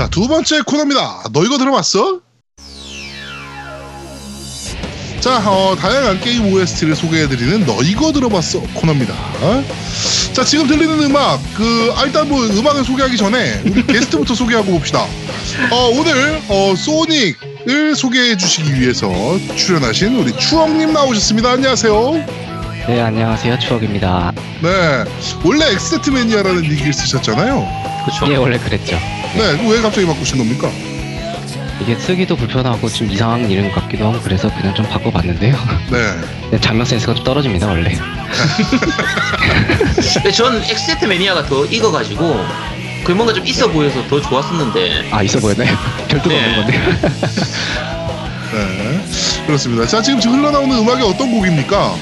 자, 0.00 0.08
두 0.08 0.26
번째 0.26 0.62
코너입니다. 0.62 1.24
너 1.30 1.44
이거 1.44 1.58
들어봤어? 1.58 2.20
자, 5.20 5.36
어, 5.46 5.76
다양한 5.78 6.20
게임 6.20 6.50
OST를 6.50 6.96
소개해드리는 6.96 7.66
너 7.66 7.82
이거 7.82 8.10
들어봤어 8.10 8.60
코너입니다. 8.76 9.14
자, 10.32 10.42
지금 10.42 10.66
들리는 10.66 11.02
음악, 11.02 11.38
그, 11.54 11.92
아, 11.94 12.04
일단 12.06 12.30
뭐 12.30 12.46
음악을 12.46 12.82
소개하기 12.82 13.18
전에 13.18 13.60
우리 13.66 13.84
게스트부터 13.92 14.34
소개하고 14.34 14.72
봅시다. 14.72 15.02
어, 15.70 15.90
오늘, 15.92 16.40
어, 16.48 16.74
소닉을 16.74 17.94
소개해 17.94 18.38
주시기 18.38 18.80
위해서 18.80 19.06
출연하신 19.54 20.16
우리 20.16 20.34
추억님 20.34 20.94
나오셨습니다. 20.94 21.50
안녕하세요. 21.50 22.12
네, 22.88 23.02
안녕하세요. 23.02 23.58
추억입니다. 23.58 24.32
네. 24.62 25.04
원래 25.44 25.72
엑스세트 25.72 26.08
매니아라는 26.08 26.64
얘기를 26.64 26.90
쓰셨잖아요. 26.90 27.89
그렇죠. 28.10 28.32
예, 28.32 28.36
원래 28.36 28.58
그랬죠. 28.58 28.98
네. 29.34 29.70
왜 29.70 29.80
갑자기 29.80 30.06
바꾸신 30.06 30.38
겁니까? 30.38 30.70
이게 31.80 31.94
쓰기도 31.94 32.36
불편하고 32.36 32.88
좀 32.88 33.10
이상한 33.10 33.50
이름 33.50 33.70
같기도 33.72 34.06
하고 34.06 34.20
그래서 34.20 34.52
그냥 34.54 34.74
좀 34.74 34.86
바꿔봤는데요. 34.86 35.56
네. 35.90 36.58
작명 36.60 36.84
센스가 36.84 37.14
좀 37.14 37.24
떨어집니다, 37.24 37.68
원래. 37.68 37.94
근데 40.14 40.30
전 40.32 40.62
엑세트 40.62 41.06
매니아가 41.06 41.46
더 41.46 41.64
익어가지고 41.64 42.44
그 43.04 43.12
뭔가 43.12 43.32
좀 43.32 43.46
있어 43.46 43.70
보여서 43.70 44.06
더 44.08 44.20
좋았었는데 44.20 45.08
아, 45.10 45.22
있어 45.22 45.38
보였나요? 45.40 45.74
별뜻 46.08 46.28
네. 46.28 46.36
없는 46.36 46.56
건데요. 46.56 46.80
네. 48.52 49.00
그렇습니다. 49.46 49.86
자, 49.86 50.02
지금 50.02 50.20
지금 50.20 50.38
흘러나오는 50.38 50.76
음악이 50.76 51.02
어떤 51.02 51.32
곡입니까? 51.32 51.94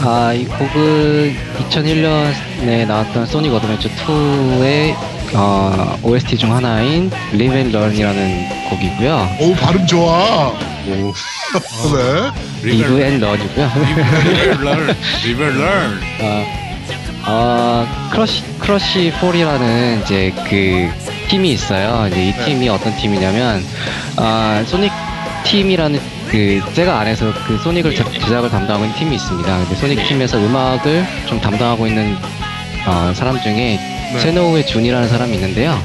아, 0.00 0.32
이 0.32 0.44
곡은 0.44 1.36
2001년에 1.70 2.86
나왔던 2.86 3.26
Sonic 3.26 3.52
Adventure 3.52 3.88
2의 3.90 5.17
어, 5.34 5.98
OST 6.02 6.36
중 6.38 6.54
하나인 6.54 7.10
Live 7.34 7.56
and 7.56 7.76
Learn이라는 7.76 8.68
곡이고요. 8.70 9.28
오, 9.40 9.54
발음 9.54 9.86
좋아. 9.86 10.48
오, 10.48 11.12
네. 12.62 12.70
Live 12.70 13.02
and 13.02 13.24
Learn이고요. 13.24 13.70
리벨런 14.24 14.96
리벨런 15.24 16.00
어, 16.22 16.46
어, 17.26 17.86
Crush, 18.10 18.42
Crush 18.58 19.12
40이라는 19.20 20.02
이제 20.02 20.32
그 20.48 20.90
팀이 21.28 21.52
있어요. 21.52 22.06
이제 22.10 22.28
이 22.28 22.32
네. 22.32 22.44
팀이 22.46 22.68
어떤 22.70 22.96
팀이냐면, 22.96 23.62
아, 24.16 24.64
소닉 24.66 24.90
팀이라는 25.44 26.00
그, 26.30 26.60
제가 26.74 27.00
안에서 27.00 27.32
그 27.46 27.58
소닉을 27.58 27.94
제- 27.94 28.04
제작을 28.20 28.48
담당하고 28.50 28.84
있는 28.86 28.98
팀이 28.98 29.16
있습니다. 29.16 29.58
근데 29.58 29.74
소닉 29.76 30.08
팀에서 30.08 30.38
음악을 30.38 31.06
좀 31.26 31.38
담당하고 31.40 31.86
있는 31.86 32.16
어, 32.88 33.12
사람 33.12 33.38
중에 33.40 33.78
네. 34.12 34.18
세노우에 34.18 34.66
준이라는 34.66 35.08
사람이 35.08 35.34
있는데요. 35.34 35.78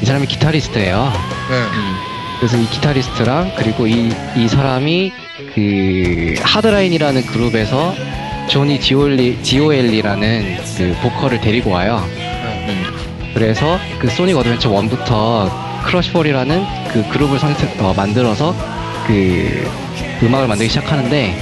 이 0.00 0.06
사람이 0.06 0.26
기타리스트예요. 0.26 1.12
네. 1.50 1.56
음, 1.56 1.96
그래서 2.38 2.56
이 2.56 2.66
기타리스트랑 2.66 3.52
그리고 3.56 3.86
이, 3.86 4.10
이 4.36 4.48
사람이 4.48 5.12
그 5.54 6.34
Hardline이라는 6.40 7.26
그룹에서 7.26 7.94
Johnny 8.48 8.78
Gioeli, 8.78 9.42
Gioeli라는 9.42 10.56
그 10.78 10.96
보컬을 11.02 11.40
데리고 11.42 11.70
와요. 11.72 12.02
음. 12.16 12.84
그래서 13.34 13.78
그 13.98 14.08
Sonic 14.08 14.36
Adventure 14.38 14.70
1부터 14.70 15.50
Crush 15.84 16.13
40이라는 16.13 16.64
그 16.92 17.06
그룹을 17.10 17.38
선택, 17.38 17.78
어, 17.82 17.92
만들어서 17.94 18.54
그 19.06 19.70
음악을 20.22 20.48
만들기 20.48 20.70
시작하는데 20.70 21.36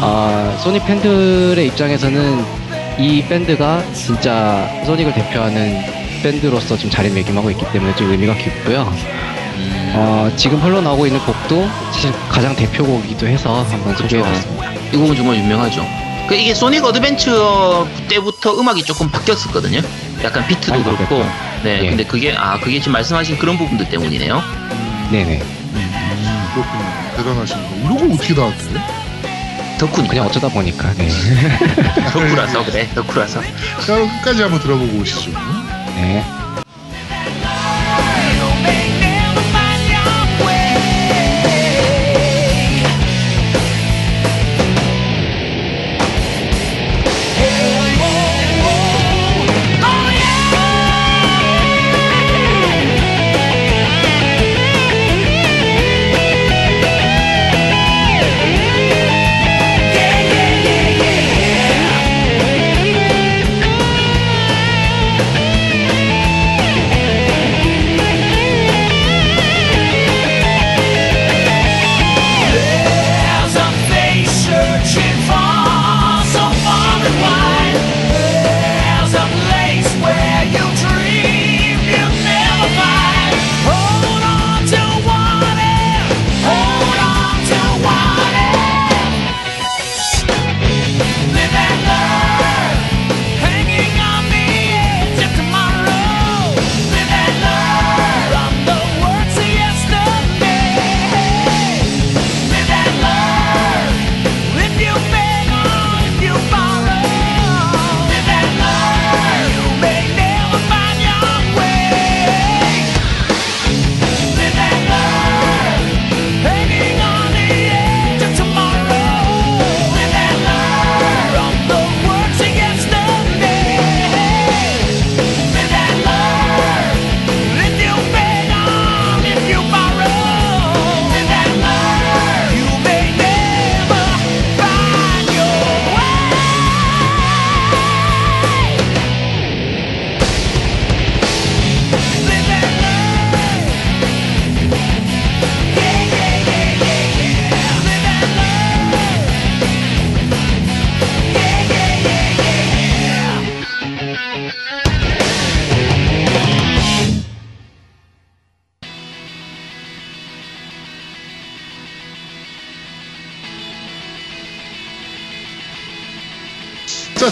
아, 0.00 0.56
소닉 0.62 0.84
팬들의 0.84 1.64
입장에서는 1.68 2.61
이 2.98 3.22
밴드가 3.28 3.82
진짜 3.92 4.68
소닉을 4.86 5.12
대표하는 5.14 5.82
밴드로서 6.22 6.76
좀 6.76 6.90
자리매김하고 6.90 7.50
있기 7.50 7.64
때문에 7.72 7.94
좀 7.96 8.10
의미가 8.10 8.34
깊고요. 8.34 8.82
음. 9.56 9.92
어, 9.96 10.30
지금 10.36 10.58
흘러나오고 10.60 11.06
있는 11.06 11.20
곡도 11.24 11.68
사실 11.92 12.12
가장 12.28 12.54
대표곡이기도 12.54 13.26
해서 13.26 13.62
한번 13.64 13.96
소개해봤습니다. 13.96 14.72
이 14.92 14.96
곡은 14.96 15.16
정말 15.16 15.36
유명하죠. 15.36 15.84
그 16.28 16.34
이게 16.36 16.54
Sonic 16.54 16.84
Adventure 16.84 17.86
때부터 18.08 18.58
음악이 18.58 18.84
조금 18.84 19.10
바뀌었었거든요. 19.10 19.80
약간 20.22 20.46
비트도 20.46 20.70
많이 20.72 20.84
그렇고. 20.84 21.04
바뀌었죠. 21.04 21.32
네, 21.64 21.80
예. 21.84 21.88
근데 21.88 22.04
그게 22.04 22.32
아 22.36 22.58
그게 22.60 22.78
지금 22.78 22.92
말씀하신 22.92 23.38
그런 23.38 23.58
부분들 23.58 23.88
때문이네요. 23.88 24.40
네네. 25.10 25.42
그렇군요. 26.54 27.16
대단하신 27.16 27.56
거. 27.56 27.62
이런 27.84 27.96
걸 27.98 28.12
어떻게 28.12 28.34
다 28.34 28.42
하대? 28.44 29.01
덕후니까. 29.86 30.08
그냥 30.10 30.26
어쩌다 30.26 30.48
보니까, 30.48 30.92
네. 30.94 31.08
덕후라서 32.12 32.64
그래. 32.64 32.88
덕후라서. 32.94 33.40
자, 33.86 33.96
끝까지 33.96 34.42
한번 34.42 34.60
들어보고 34.60 34.98
오시죠. 34.98 35.30
네. 35.96 36.24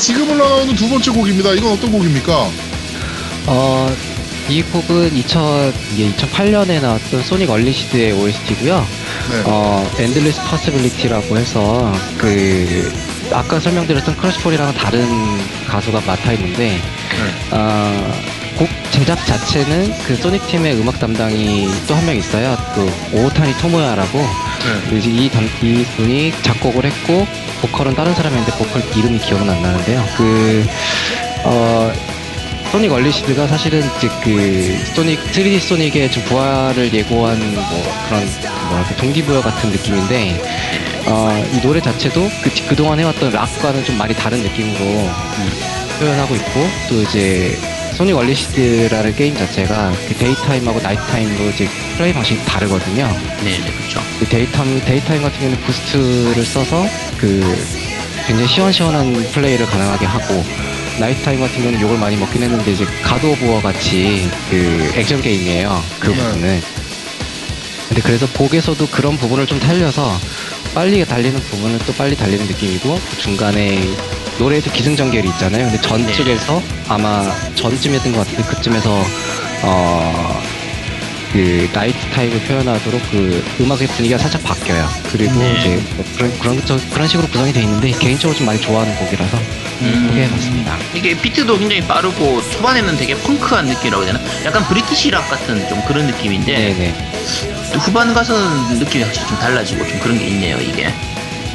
지금 0.01 0.27
흘러나오는 0.31 0.75
두 0.75 0.89
번째 0.89 1.11
곡입니다. 1.11 1.53
이건 1.53 1.73
어떤 1.73 1.93
곡입니까? 1.93 2.51
어, 3.47 3.97
이 4.49 4.63
곡은 4.63 5.15
2000, 5.17 5.73
이게 5.95 6.11
2008년에 6.13 6.81
나왔던 6.81 7.23
Sonic 7.23 7.51
Unleashed의 7.51 8.13
OST고요. 8.13 8.87
네. 9.31 9.43
어, 9.45 9.89
Endless 9.99 10.41
Possibility라고 10.49 11.37
해서 11.37 11.93
그 12.19 12.93
아까 13.33 13.61
설명드렸던 13.61 14.17
Crush 14.17 14.36
40이랑은 14.36 14.75
다른 14.75 15.07
가수가 15.69 16.01
맡아 16.07 16.33
있는데 16.33 16.71
네. 16.71 16.79
어, 17.53 18.13
곡 18.59 18.69
제작 18.91 19.25
자체는 19.25 19.95
그 20.07 20.17
소닉 20.17 20.45
팀의 20.49 20.75
음악 20.81 20.99
담당이 20.99 21.69
또 21.87 21.95
한 21.95 22.07
명 22.07 22.17
있어요. 22.17 22.57
그 22.75 22.91
오타니 23.17 23.53
토모야라고 23.59 24.19
네. 24.19 24.91
그 24.91 24.97
이제 24.99 25.11
이, 25.11 25.29
담, 25.29 25.45
이 25.63 25.85
분이 25.97 26.33
작곡을 26.43 26.85
했고 26.85 27.27
보컬은 27.61 27.95
다른 27.95 28.15
사람인데 28.15 28.53
보컬 28.53 28.83
이름이 28.97 29.19
기억은 29.19 29.49
안 29.49 29.63
나는데요. 29.63 30.05
그 30.17 30.67
어, 31.45 31.93
Sonic 32.71 32.93
Unleashed가 32.93 33.47
사실은 33.49 33.83
그 34.23 34.79
소닉 34.95 35.25
3D 35.33 35.61
소닉의 35.61 36.11
좀 36.11 36.23
부활을 36.25 36.93
예고한 36.93 37.55
뭐 37.55 37.65
그런 38.09 38.29
뭐랄까 38.69 38.97
동기부여 38.97 39.43
같은 39.43 39.71
느낌인데 39.71 40.41
어, 41.07 41.51
이 41.53 41.61
노래 41.61 41.81
자체도 41.81 42.31
그 42.43 42.51
그동안 42.69 43.01
해왔던 43.01 43.33
락과는 43.33 43.85
좀 43.85 43.99
많이 43.99 44.15
다른 44.15 44.39
느낌으로 44.39 44.85
음, 44.85 45.51
표현하고 45.99 46.35
있고 46.37 46.67
또 46.89 47.03
이제 47.03 47.59
Sonic 48.01 48.17
Unleashed라는 48.17 49.15
게임 49.17 49.37
자체가 49.37 49.93
그 50.09 50.15
daytime하고 50.15 50.81
nighttime으로 50.81 51.51
이제 51.51 51.69
플레이 51.97 52.13
방식이 52.13 52.45
다르거든요. 52.45 53.07
네, 53.45 53.59
네, 53.59 53.73
그렇죠. 53.73 54.01
그 54.19 54.27
daytime, 54.27 54.81
daytime 54.85 55.23
같은 55.23 55.39
경우는 55.39 55.61
boost를 55.63 56.45
써서 56.45 56.87
그 57.21 57.41
굉장히 58.27 58.49
시원시원한 58.49 59.13
플레이를 59.33 59.67
가능하게 59.67 60.07
하고 60.07 60.43
nighttime 60.99 61.41
같은 61.41 61.57
경우는 61.59 61.81
욕을 61.81 61.99
많이 61.99 62.17
먹긴 62.17 62.43
했는데 62.43 62.73
이제 62.73 62.87
God 63.03 63.27
of 63.27 63.47
War 63.47 63.61
같이 63.61 64.31
그 64.49 64.93
액션 64.97 65.21
게임이에요. 65.21 65.83
그 65.99 66.09
네. 66.09 66.17
부분은. 66.17 66.63
근데 67.89 68.03
그래서 68.03 68.27
곡에서도 68.33 68.87
그런 68.89 69.17
부분을 69.17 69.47
좀 69.47 69.59
살려서 69.61 70.19
빨리 70.75 71.05
달리는 71.05 71.39
부분은 71.41 71.79
또 71.87 71.93
빨리 71.95 72.17
달리는 72.17 72.47
느낌이고 72.47 72.99
중간에 73.19 73.83
노래에도 74.39 74.71
기승전결이 74.71 75.29
있잖아요. 75.31 75.67
근데 75.67 75.81
전 75.83 76.07
네. 76.07 76.13
아마 76.89 77.35
전쯤이었던 77.57 78.13
것 78.13 78.19
같은데 78.27 78.43
그쯤에서 78.45 79.05
어, 79.63 80.43
그 81.33 81.69
nighttime을 81.73 82.41
표현하도록 82.41 83.01
그 83.11 83.45
음악의 83.61 83.87
분위기가 83.89 84.19
살짝 84.19 84.43
바뀌어요. 84.45 84.89
그리고 85.13 85.39
네. 85.39 85.57
이제 85.59 85.83
뭐 85.97 86.05
그런 86.17 86.39
그런 86.39 86.63
저- 86.65 86.79
그런 86.93 87.09
식으로 87.09 87.29
구성이 87.29 87.53
돼 87.53 87.61
있는데 87.63 87.91
개인적으로 87.93 88.37
좀 88.37 88.47
많이 88.47 88.61
좋아하는 88.61 88.95
곡이라서 88.97 89.37
음. 89.83 90.07
소개해봤습니다. 90.09 90.77
이게 90.95 91.17
비트도 91.21 91.59
굉장히 91.59 91.83
빠르고 91.87 92.43
초반에는 92.51 92.97
되게 92.97 93.15
펑크한 93.17 93.67
느낌이라고 93.67 94.05
해야 94.05 94.13
되나? 94.13 94.25
약간 94.45 94.65
British 94.67 95.11
rock 95.11 95.29
같은 95.31 95.67
좀 95.69 95.83
그런 95.87 96.07
느낌인데 96.07 96.53
네네. 96.53 96.95
또 97.73 97.79
후반 97.79 98.13
가서는 98.13 98.79
느낌이 98.79 99.05
확실히 99.05 99.27
좀 99.29 99.39
달라지고 99.39 99.87
좀 99.87 99.99
그런 100.01 100.19
게 100.19 100.27
있네요 100.27 100.59
이게. 100.61 100.93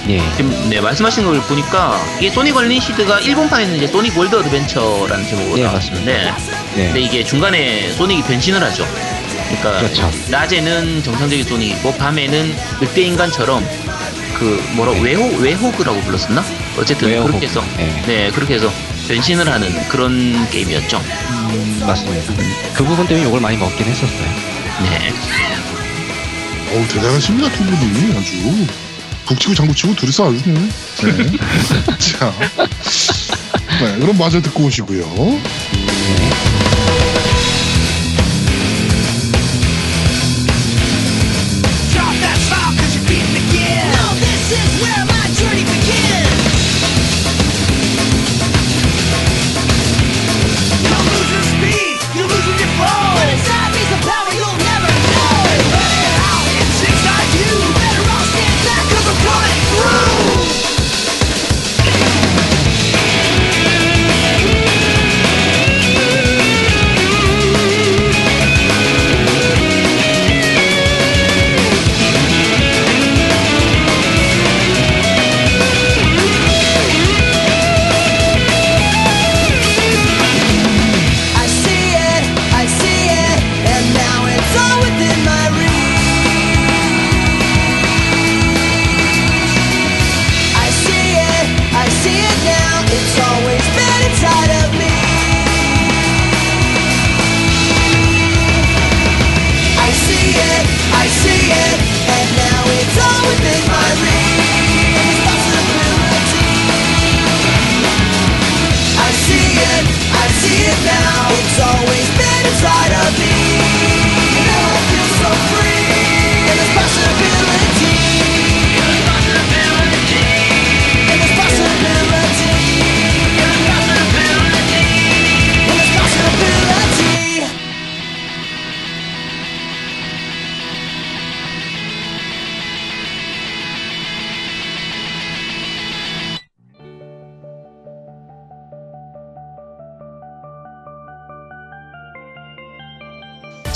예. 0.07 0.21
지금 0.37 0.69
네 0.69 0.79
말씀하신 0.79 1.25
걸 1.25 1.41
보니까 1.41 1.99
이게 2.19 2.29
Sonic 2.29 2.55
Unleashed가 2.55 3.21
일본판에는 3.21 3.75
이제 3.75 3.87
Sonic 3.87 4.15
World 4.15 4.35
Adventure라는 4.35 5.27
제목으로 5.27 5.55
네, 5.55 5.63
나왔었는데 5.63 6.33
네. 6.75 6.85
근데 6.85 7.01
이게 7.01 7.23
중간에 7.23 7.91
소닉이 7.93 8.21
변신을 8.21 8.61
하죠. 8.65 8.85
그러니까 9.47 9.79
그렇죠. 9.79 10.11
낮에는 10.29 11.03
정상적인 11.03 11.45
소닉이고 11.45 11.93
밤에는 11.95 12.55
늑대 12.81 13.01
인간처럼 13.01 13.65
그 14.39 14.61
뭐라 14.73 14.91
외호 15.01 15.25
외호그라고 15.37 16.01
불렀었나? 16.01 16.43
어쨌든 16.77 17.07
외호그. 17.09 17.27
그렇게 17.27 17.47
해서 17.47 17.63
네. 17.77 18.03
네 18.07 18.31
그렇게 18.31 18.55
해서 18.55 18.71
변신을 19.07 19.47
하는 19.49 19.87
그런 19.89 20.49
게임이었죠. 20.49 21.01
맞습니다. 21.85 22.33
그 22.73 22.83
부분 22.83 23.07
때문에 23.07 23.25
욕을 23.27 23.39
많이 23.39 23.57
먹긴 23.57 23.85
했었어요. 23.85 24.55
네. 24.83 25.13
어우, 26.73 26.87
대단하십니다, 26.87 27.49
두 27.51 27.63
분이. 27.63 28.17
아주. 28.17 28.67
북치고 29.27 29.55
장구치고 29.55 29.95
둘이서 29.95 30.29
아주 30.29 30.43
그냥. 30.43 30.69
네. 31.03 31.37
자. 31.99 32.33
네, 33.79 33.97
그럼 33.99 34.17
마저 34.17 34.41
듣고 34.41 34.65
오시고요. 34.65 35.05
네. 35.15 36.54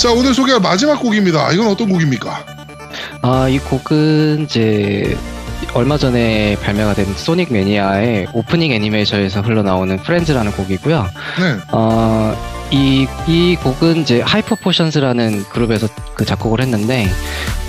자, 0.00 0.10
오늘 0.12 0.32
소개할 0.32 0.60
마지막 0.60 0.98
곡입니다. 1.00 1.52
이건 1.52 1.68
어떤 1.68 1.88
곡입니까? 1.90 2.44
아, 3.22 3.48
이 3.48 3.58
곡은 3.58 4.44
이제 4.44 5.16
얼마 5.74 5.98
전에 5.98 6.56
발매가 6.62 6.94
된 6.94 7.06
Sonic 7.16 7.52
Mania의 7.52 8.28
오프닝 8.32 8.72
애니메이션에서 8.72 9.42
흘러나오는 9.42 9.98
Friends라는 9.98 10.52
곡이고요. 10.52 11.06
네. 11.38 11.56
어, 11.72 12.34
이, 12.70 13.06
이 13.26 13.56
곡은 13.62 13.98
이제 13.98 14.22
Hyper 14.22 14.54
Potions라는 14.54 15.44
그룹에서 15.50 15.86
그 16.14 16.24
작곡을 16.24 16.60
했는데, 16.62 17.06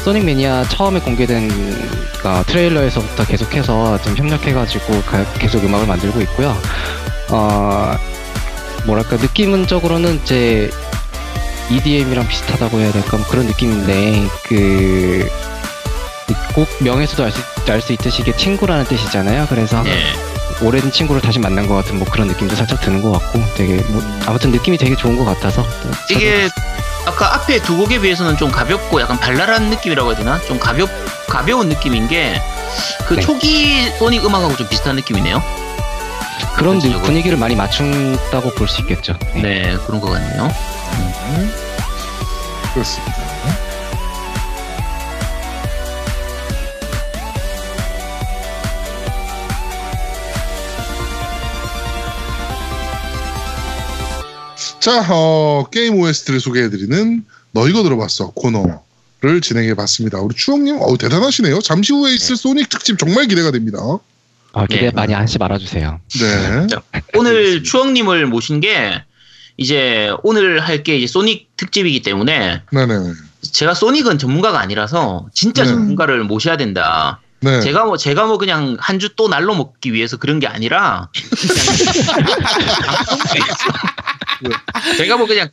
Sonic 0.06 0.24
Mania 0.24 0.70
처음에 0.70 1.02
공개된 1.02 1.50
어, 2.24 2.44
트레일러에서부터 2.48 3.26
계속해서 3.26 4.02
좀 4.04 4.16
협력해가지고 4.16 5.02
가- 5.02 5.26
계속 5.34 5.64
음악을 5.66 5.86
만들고 5.86 6.22
있고요. 6.22 6.56
어, 7.30 7.94
뭐랄까, 8.86 9.18
느낌은적으로는 9.18 10.22
이제 10.24 10.70
EDM이랑 11.76 12.28
비슷하다고 12.28 12.80
해야 12.80 12.92
될까, 12.92 13.18
뭐 13.18 13.26
그런 13.28 13.46
느낌인데, 13.46 14.28
그, 14.44 15.30
곡 16.54 16.68
명에서도 16.80 17.24
알 17.24 17.32
수, 17.32 17.42
알수 17.70 17.94
있듯이 17.94 18.22
이게 18.22 18.36
친구라는 18.36 18.86
뜻이잖아요. 18.86 19.48
그래서 19.50 19.82
네. 19.84 20.14
오랜 20.62 20.92
친구를 20.92 21.22
다시 21.22 21.40
만난 21.40 21.68
것 21.68 21.76
같은 21.76 21.98
뭐 21.98 22.08
그런 22.10 22.28
느낌도 22.28 22.56
살짝 22.56 22.80
드는 22.82 23.02
것 23.02 23.12
같고 23.12 23.44
되게 23.56 23.76
뭐 23.88 24.02
아무튼 24.26 24.52
느낌이 24.52 24.78
되게 24.78 24.96
좋은 24.96 25.18
것 25.18 25.26
같아서 25.26 25.64
또 25.64 25.90
이게 26.16 26.48
아까 27.06 27.34
앞에 27.36 27.62
두 27.62 27.78
곡에 27.78 28.00
비해서는 28.00 28.38
좀 28.38 28.52
가볍고 28.52 29.02
약간 29.02 29.18
발랄한 29.20 29.70
느낌이라고 29.70 30.10
해야 30.12 30.18
되나? 30.18 30.40
좀 30.42 30.60
가볍 30.60 30.90
가벼운 31.28 31.68
느낌인 31.70 32.08
게 32.08 32.40
그 33.08 33.16
네. 33.16 33.22
초기 33.22 33.90
소닉 34.00 34.26
음악하고 34.26 34.56
좀 34.56 34.68
비슷한 34.70 34.96
느낌이네요. 34.96 35.42
그런. 36.56 36.80
분위기를 36.80 37.38
많이 37.38 37.56
맞춘다고 37.56 38.52
볼 38.52 38.68
수 38.68 38.82
있겠죠. 38.82 39.14
네. 39.34 39.42
네, 39.42 39.78
그런 39.86 40.00
것 40.00 40.12
같네요. 40.12 40.54
네. 40.98 41.50
그렇습니다. 42.74 43.22
자, 54.80 55.06
어, 55.12 55.66
게임 55.72 56.00
OST를 56.00 56.40
소개해드리는 56.40 57.24
너 57.52 57.68
이거 57.68 57.84
들어봤어 57.84 58.32
코너를 58.32 59.42
진행해봤습니다. 59.42 60.20
우리 60.20 60.36
추억님, 60.36 60.78
어우 60.82 60.98
대단하시네요. 60.98 61.60
잠시 61.60 61.94
후에 61.94 62.14
있을 62.16 62.36
소닉 62.36 62.68
특집 62.68 62.98
정말 62.98 63.28
기대가 63.28 63.52
됩니다. 63.52 63.78
아, 64.54 64.66
기대 64.66 64.86
네. 64.86 64.92
많이 64.92 65.14
하지 65.14 65.38
말아주세요. 65.38 66.00
네. 66.20 66.68
자, 66.68 66.82
오늘 67.16 67.62
추억님을 67.64 68.26
모신 68.26 68.60
게 68.60 69.04
이제 69.62 70.12
오늘 70.24 70.60
할 70.60 70.82
게 70.84 70.98
이제 70.98 71.06
소닉 71.06 71.56
특집이기 71.58 72.02
때문에 72.02 72.64
네네. 72.72 72.96
제가 73.44 73.76
소닉은 73.76 74.18
전문가가 74.18 74.60
아니라서 74.60 75.28
진짜 75.34 75.64
네. 75.64 75.70
전문가를 75.70 76.24
모셔야 76.24 76.58
된다. 76.58 77.20
네. 77.42 77.60
제가 77.62 77.86
뭐 77.86 77.98
제가 77.98 78.26
뭐 78.26 78.38
그냥 78.40 78.78
한 78.80 78.98
주 79.00 79.10
또 79.16 79.28
날로 79.28 79.54
먹기 79.56 79.94
위해서 79.94 80.18
그런 80.18 80.40
게 80.40 80.48
아니라 80.48 81.10
방송국에서 82.86 83.70
제가 84.98 85.18
뭐 85.18 85.28
그냥 85.28 85.50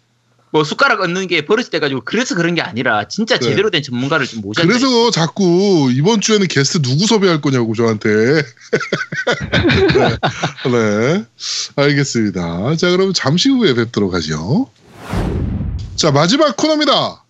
뭐 0.50 0.64
숟가락 0.64 1.00
얹는 1.00 1.26
게 1.26 1.45
버릇이 1.45 1.69
돼가지고 1.71 2.02
그래서 2.05 2.35
그런 2.35 2.55
게 2.55 2.62
아니라 2.62 3.07
진짜 3.09 3.38
네. 3.38 3.49
제대로 3.49 3.71
된 3.71 3.83
전문가를 3.83 4.26
좀 4.26 4.40
모셔야. 4.40 4.67
그래서 4.67 5.11
자꾸 5.11 5.90
이번 5.93 6.21
주에는 6.21 6.47
게스트 6.49 6.81
누구 6.81 7.07
섭외할 7.07 7.40
거냐고 7.40 7.75
저한테. 7.75 8.09
네. 9.95 10.71
네. 10.71 11.25
알겠습니다. 11.76 12.76
자, 12.76 12.90
그럼 12.90 13.12
잠시 13.12 13.50
후에 13.50 13.75
뵙도록 13.75 14.14
하죠. 14.14 14.71
자, 15.97 16.11
마지막 16.11 16.57
코너입니다. 16.57 17.25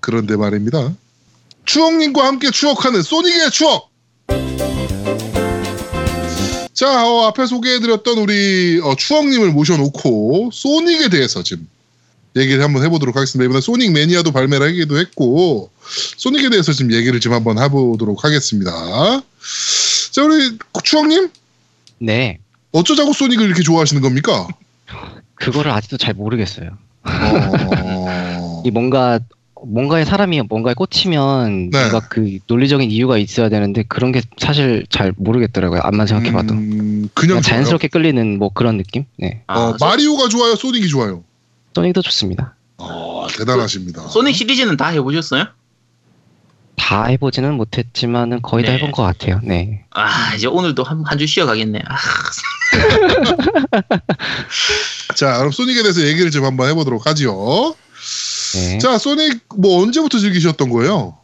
그런데 0.00 0.36
말입니다. 0.36 0.92
추억님과 1.64 2.26
함께 2.26 2.50
추억하는 2.50 3.02
소닉의 3.02 3.50
추억! 3.50 3.90
자, 6.72 7.06
어, 7.06 7.26
앞에 7.26 7.46
소개해드렸던 7.46 8.18
우리 8.18 8.80
어, 8.82 8.96
추억님을 8.96 9.50
모셔놓고 9.50 10.50
소닉에 10.52 11.08
대해서 11.10 11.42
지금 11.42 11.68
얘기를 12.36 12.62
한번 12.62 12.82
해보도록 12.84 13.16
하겠습니다. 13.16 13.44
이번에 13.44 13.60
소닉 13.60 13.92
매니아도 13.92 14.32
발매를 14.32 14.68
하기도 14.68 14.98
했고 14.98 15.70
소닉에 16.16 16.48
대해서 16.50 16.72
지금 16.72 16.92
얘기를 16.92 17.20
좀 17.20 17.32
한번 17.32 17.58
해보도록 17.58 18.24
하겠습니다. 18.24 18.72
자, 20.12 20.24
우리 20.24 20.58
추억님 20.82 21.28
네, 21.98 22.38
어쩌자고 22.72 23.12
소닉을 23.12 23.46
이렇게 23.46 23.62
좋아하시는 23.62 24.00
겁니까? 24.02 24.48
그거를 25.34 25.70
아직도 25.72 25.96
잘 25.96 26.14
모르겠어요. 26.14 26.70
어... 27.04 28.62
이 28.64 28.70
뭔가 28.70 29.20
뭔가에 29.64 30.04
사람이 30.04 30.42
뭔가에 30.42 30.74
꽂히면 30.74 31.70
네. 31.70 31.78
뭔가 31.78 32.00
그 32.08 32.38
논리적인 32.46 32.90
이유가 32.90 33.18
있어야 33.18 33.48
되는데 33.48 33.84
그런 33.84 34.12
게 34.12 34.22
사실 34.38 34.84
잘 34.90 35.12
모르겠더라고요. 35.16 35.80
암만 35.82 36.06
생각해봐도 36.06 36.54
음, 36.54 37.08
그냥 37.14 37.36
그냥? 37.36 37.42
자연스럽게 37.42 37.88
끌리는 37.88 38.38
뭐 38.38 38.50
그런 38.52 38.76
느낌. 38.76 39.04
네, 39.18 39.42
아, 39.46 39.60
어, 39.60 39.76
마리오가 39.80 40.28
좋아요, 40.28 40.56
소닉이 40.56 40.88
좋아요. 40.88 41.22
소닉도 41.74 42.02
좋습니다. 42.02 42.54
어, 42.78 43.26
대단하십니다. 43.36 44.08
소, 44.08 44.22
닉 44.22 44.34
시리즈는 44.34 44.76
다 44.76 44.88
해보셨어요? 44.88 45.46
다 46.76 47.04
해보지는 47.06 47.54
못했지만은 47.54 48.42
거의 48.42 48.64
다 48.64 48.72
네. 48.72 48.78
해본 48.78 48.92
것 48.92 49.02
같아요. 49.02 49.40
네. 49.44 49.84
아 49.90 50.34
이제 50.34 50.46
오늘도 50.46 50.82
한 50.82 51.04
한 51.04 51.18
주 51.18 51.26
쉬어 51.26 51.46
가겠네. 51.46 51.80
아, 51.86 51.96
자, 55.14 55.38
그럼 55.38 55.52
소닉에 55.52 55.82
대해서 55.82 56.02
얘기를 56.06 56.30
좀 56.30 56.44
한번 56.44 56.68
해보도록 56.70 57.06
하지요. 57.06 57.74
네. 58.54 58.78
자, 58.78 58.98
소닉 58.98 59.40
뭐 59.56 59.82
언제부터 59.82 60.18
즐기셨던 60.18 60.70
거예요? 60.70 61.16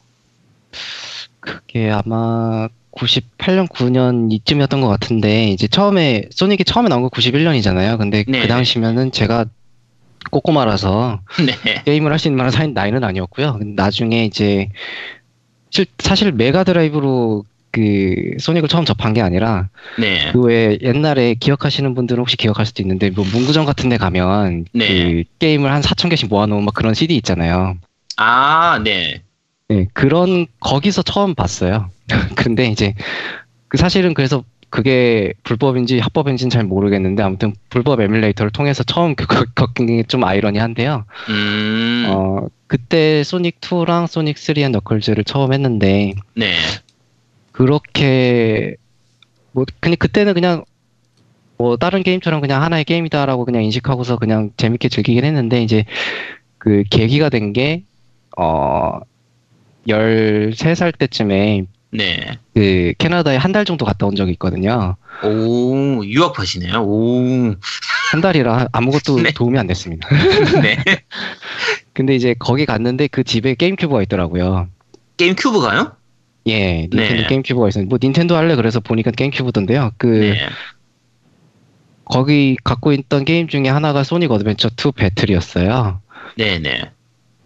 그게 1.40 1.90
아마 1.90 2.68
98년, 2.92 3.68
9년 3.68 4.32
이쯤이었던 4.32 4.80
것 4.80 4.88
같은데 4.88 5.50
이제 5.50 5.66
처음에 5.68 6.28
소닉이 6.30 6.64
처음에 6.64 6.88
나온 6.88 7.02
거 7.02 7.08
91년이잖아요. 7.08 7.98
근데 7.98 8.24
네. 8.28 8.42
그 8.42 8.48
당시면은 8.48 9.12
제가 9.12 9.46
꼬꼬마라서 10.28 11.20
네. 11.46 11.82
게임을 11.84 12.10
할 12.12 12.18
수 12.18 12.28
있는 12.28 12.36
만한 12.38 12.50
사인 12.52 12.74
나이는 12.74 13.04
아니었고요. 13.04 13.58
나중에 13.76 14.24
이제 14.24 14.68
실- 15.70 15.86
사실 15.98 16.32
메가 16.32 16.64
드라이브로 16.64 17.44
그 17.70 18.14
소닉을 18.40 18.68
처음 18.68 18.84
접한 18.86 19.12
게 19.12 19.20
아니라 19.20 19.68
네. 19.98 20.32
그 20.32 20.40
외에 20.40 20.78
옛날에 20.80 21.34
기억하시는 21.34 21.94
분들은 21.94 22.20
혹시 22.20 22.36
기억할 22.36 22.64
수도 22.64 22.82
있는데 22.82 23.10
뭐 23.10 23.24
문구점 23.30 23.66
같은 23.66 23.88
데 23.90 23.98
가면 23.98 24.64
네. 24.72 24.88
그 24.88 25.24
게임을 25.38 25.70
한 25.70 25.82
4천 25.82 26.08
개씩 26.08 26.28
모아놓은 26.30 26.64
막 26.64 26.72
그런 26.74 26.94
CD 26.94 27.16
있잖아요. 27.16 27.76
아 28.16 28.80
네. 28.82 29.22
네, 29.68 29.86
그런 29.92 30.46
거기서 30.60 31.02
처음 31.02 31.34
봤어요. 31.34 31.90
근데 32.34 32.66
이제 32.68 32.94
그 33.68 33.76
사실은 33.76 34.14
그래서 34.14 34.42
그게 34.70 35.32
불법인지 35.44 35.98
합법인지는 35.98 36.50
잘 36.50 36.64
모르겠는데 36.64 37.22
아무튼 37.22 37.54
불법 37.70 38.00
에뮬레이터를 38.00 38.50
통해서 38.52 38.82
처음 38.84 39.14
그- 39.14 39.26
그- 39.26 39.46
겪은 39.54 39.86
게 39.86 40.02
좀 40.08 40.24
아이러니한데요. 40.24 41.04
음. 41.30 42.04
어 42.08 42.46
그때 42.66 43.22
Sonic 43.24 43.60
2랑 43.60 44.06
Sonic 44.06 44.36
3 44.36 44.45
and 44.45 44.70
Knuckles를 44.72 45.24
처음 45.24 45.52
했는데 45.54 46.12
네. 46.36 46.52
그렇게 47.52 48.76
뭐 49.52 49.64
근데 49.80 49.96
그때는 49.96 50.34
그냥 50.34 50.64
뭐 51.56 51.76
다른 51.76 52.02
게임처럼 52.02 52.40
그냥 52.40 52.62
하나의 52.62 52.84
게임이다라고 52.84 53.44
그냥 53.44 53.64
인식하고서 53.64 54.18
그냥 54.18 54.50
재밌게 54.56 54.88
즐기긴 54.90 55.24
했는데 55.24 55.62
이제 55.62 55.84
그 56.58 56.84
계기가 56.90 57.28
된 57.30 57.52
게 57.52 57.84
어 58.36 59.00
13살 59.88 60.92
때쯤에 60.96 61.64
네. 61.90 62.38
그 62.54 62.92
캐나다에 62.98 63.36
한 63.36 63.52
달 63.52 63.64
정도 63.64 63.84
갔다 63.84 64.06
온 64.06 64.14
적이 64.14 64.32
있거든요. 64.32 64.96
오 65.24 66.04
유학파시네요. 66.04 66.82
오. 66.82 67.54
한 68.10 68.20
달이라 68.20 68.68
아무것도 68.72 69.20
네. 69.22 69.30
도움이 69.32 69.58
안 69.58 69.66
됐습니다. 69.66 70.08
네. 70.62 70.76
근데 71.94 72.14
이제 72.14 72.34
거기 72.38 72.66
갔는데 72.66 73.08
그 73.08 73.24
집에 73.24 73.54
GameCube가 73.54 74.02
있더라고요. 74.02 74.68
GameCube가요? 75.16 75.92
예, 76.46 76.82
닌텐도 76.92 77.14
네. 77.22 77.26
GameCube가 77.26 77.68
있었는데 77.68 77.88
뭐 77.90 77.98
닌텐도 78.02 78.36
할래 78.36 78.54
그래서 78.54 78.80
보니까 78.80 79.10
GameCube던데요. 79.10 79.92
그 79.98 80.06
네. 80.06 80.48
거기 82.04 82.56
갖고 82.64 82.92
있던 82.92 83.24
게임 83.24 83.48
중에 83.48 83.68
하나가 83.68 84.02
Sonic 84.04 84.30
Adventure 84.30 84.68
2 84.76 84.92
Battle이었어요. 84.92 86.00
네. 86.36 86.58
네. 86.58 86.90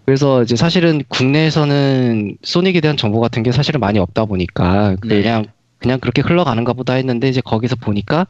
그래서 0.04 0.42
이제 0.42 0.56
사실은 0.56 1.02
국내에서는 1.08 2.36
소닉에 2.42 2.80
대한 2.80 2.96
정보 2.96 3.20
같은 3.20 3.42
게 3.42 3.52
사실은 3.52 3.80
많이 3.80 3.98
없다 3.98 4.24
보니까 4.24 4.96
네. 5.04 5.22
그냥 5.22 5.44
그냥 5.78 6.00
그렇게 6.00 6.22
흘러가는가 6.22 6.72
보다 6.72 6.94
했는데 6.94 7.28
이제 7.28 7.40
거기서 7.40 7.76
보니까 7.76 8.26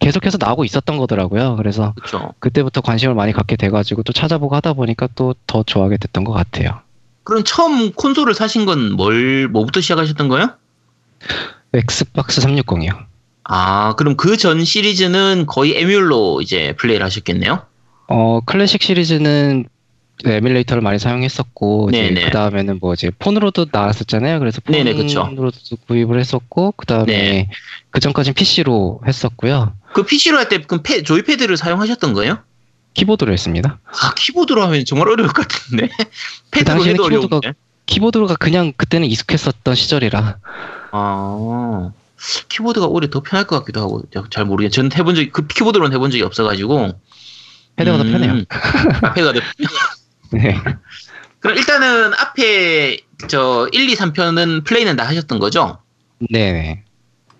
계속해서 0.00 0.38
나오고 0.40 0.64
있었던 0.64 0.96
거더라고요. 0.98 1.56
그래서 1.56 1.92
그렇죠. 1.96 2.32
그때부터 2.40 2.80
관심을 2.80 3.14
많이 3.14 3.32
갖게 3.32 3.56
돼가지고 3.56 4.02
또 4.02 4.12
찾아보고 4.12 4.54
하다 4.56 4.74
보니까 4.74 5.08
또 5.14 5.34
더 5.46 5.62
좋아하게 5.62 5.96
됐던 5.98 6.24
것 6.24 6.32
같아요. 6.32 6.80
그럼 7.22 7.42
처음 7.44 7.92
콘솔을 7.92 8.34
사신 8.34 8.66
건 8.66 8.92
뭘 8.96 9.48
뭐부터 9.48 9.80
시작하셨던 9.80 10.28
거예요? 10.28 10.50
엑스박스 11.72 12.40
360이요. 12.40 12.90
아 13.44 13.94
그럼 13.96 14.16
그 14.16 14.36
전 14.36 14.64
시리즈는 14.64 15.46
거의 15.46 15.76
에뮬로 15.80 16.40
이제 16.42 16.74
플레이를 16.78 17.04
하셨겠네요. 17.06 17.62
어 18.08 18.40
클래식 18.44 18.82
시리즈는 18.82 19.66
에뮬레이터를 20.24 20.80
많이 20.82 20.98
사용했었고. 20.98 21.86
그 21.86 22.30
다음에는 22.30 22.78
뭐 22.80 22.94
이제 22.94 23.10
폰으로도 23.18 23.66
나왔었잖아요. 23.72 24.38
그래서. 24.38 24.60
폰으로도 24.62 25.52
구입을 25.86 26.20
했었고 26.20 26.72
그 26.76 26.86
다음에 26.86 27.04
네. 27.06 27.50
그 27.90 28.00
전까지는 28.00 28.34
PC로 28.34 29.00
했었고요. 29.06 29.74
그 29.92 30.04
PC로 30.04 30.38
할 30.38 30.48
때 30.48 30.58
그럼 30.62 30.82
패- 30.82 31.02
조이패드를 31.02 31.56
사용하셨던 31.56 32.12
거예요? 32.14 32.38
키보드로 32.94 33.32
했습니다. 33.32 33.78
아 33.86 34.14
키보드로 34.14 34.62
하면 34.62 34.84
정말 34.84 35.08
어려울 35.08 35.28
것 35.32 35.46
같은데 35.48 35.88
패드로 36.52 36.74
당시에는 36.76 36.94
해도 36.94 37.04
키보드가- 37.08 37.26
어려운데. 37.38 37.54
키보드가 37.86 38.36
그냥 38.36 38.72
그때는 38.76 39.08
익숙했었던 39.08 39.74
시절이라 39.74 40.38
아 40.92 41.90
키보드가 42.48 42.86
오히려 42.86 43.10
더 43.10 43.20
편할 43.20 43.46
것 43.46 43.58
같기도 43.58 43.80
하고 43.80 44.02
잘 44.30 44.44
모르겠어요. 44.44 44.88
전 44.88 44.90
해본 44.98 45.16
적이 45.16 45.30
그 45.30 45.46
키보드로는 45.46 45.92
해본 45.94 46.10
적이 46.12 46.22
없어가지고 46.22 46.92
패드가 47.76 47.96
더 47.98 48.04
음, 48.04 48.12
편해요. 48.12 48.32
아, 49.02 49.12
패드가 49.12 49.32
더 49.32 49.40
네. 50.34 50.60
그럼 51.40 51.56
일단은 51.56 52.14
앞에 52.14 52.98
저 53.28 53.68
1, 53.72 53.90
2, 53.90 53.94
3편은 53.94 54.64
플레이는 54.64 54.96
다 54.96 55.06
하셨던 55.06 55.38
거죠? 55.38 55.78
네네. 56.30 56.84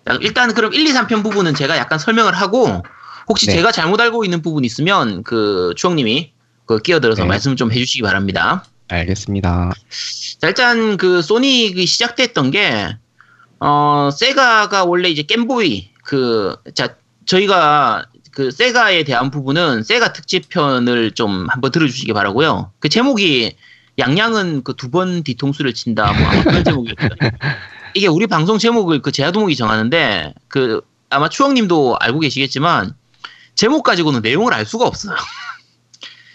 자, 0.07 0.17
일단 0.21 0.53
그럼 0.53 0.73
1, 0.73 0.87
2, 0.87 0.93
3편 0.93 1.23
부분은 1.23 1.55
제가 1.55 1.77
약간 1.77 1.97
설명을 1.97 2.33
하고 2.33 2.83
혹시 3.27 3.47
네. 3.47 3.53
제가 3.53 3.71
잘못 3.71 3.99
알고 3.99 4.23
있는 4.23 4.41
부분 4.41 4.63
있으면 4.63 5.23
그 5.23 5.73
추억님이 5.75 6.33
그 6.65 6.79
끼어들어서 6.79 7.23
네. 7.23 7.27
말씀 7.27 7.55
좀 7.55 7.71
해주시기 7.71 8.03
바랍니다. 8.03 8.65
알겠습니다. 8.87 9.73
자, 10.39 10.47
일단 10.47 10.97
그 10.97 11.21
소닉이 11.21 11.85
시작됐던 11.85 12.51
게, 12.51 12.95
어, 13.59 14.09
세가가 14.11 14.85
원래 14.85 15.09
이제 15.09 15.23
겜보이, 15.23 15.89
그, 16.03 16.55
자, 16.75 16.95
저희가 17.25 18.05
그 18.35 18.51
세가에 18.51 19.03
대한 19.05 19.31
부분은 19.31 19.83
세가 19.83 20.11
특집편을 20.13 21.11
좀 21.11 21.47
한번 21.49 21.71
들어주시기 21.71 22.11
바라고요 22.13 22.71
그 22.79 22.89
제목이 22.89 23.55
양양은 23.97 24.63
그 24.63 24.73
두 24.75 24.91
번 24.91 25.23
뒤통수를 25.23 25.73
친다, 25.73 26.11
뭐 26.11 26.27
아마 26.27 26.43
그런 26.43 26.63
제목이었거든요. 26.65 27.31
이게 27.93 28.07
우리 28.07 28.27
방송 28.27 28.57
제목을 28.57 29.01
그 29.01 29.13
제아도목이 29.13 29.55
정하는데, 29.55 30.33
그, 30.49 30.81
아마 31.09 31.29
추억님도 31.29 31.95
알고 32.01 32.19
계시겠지만, 32.19 32.93
제목 33.55 33.83
가지고는 33.83 34.19
내용을 34.21 34.53
알 34.53 34.65
수가 34.65 34.85
없어요. 34.85 35.15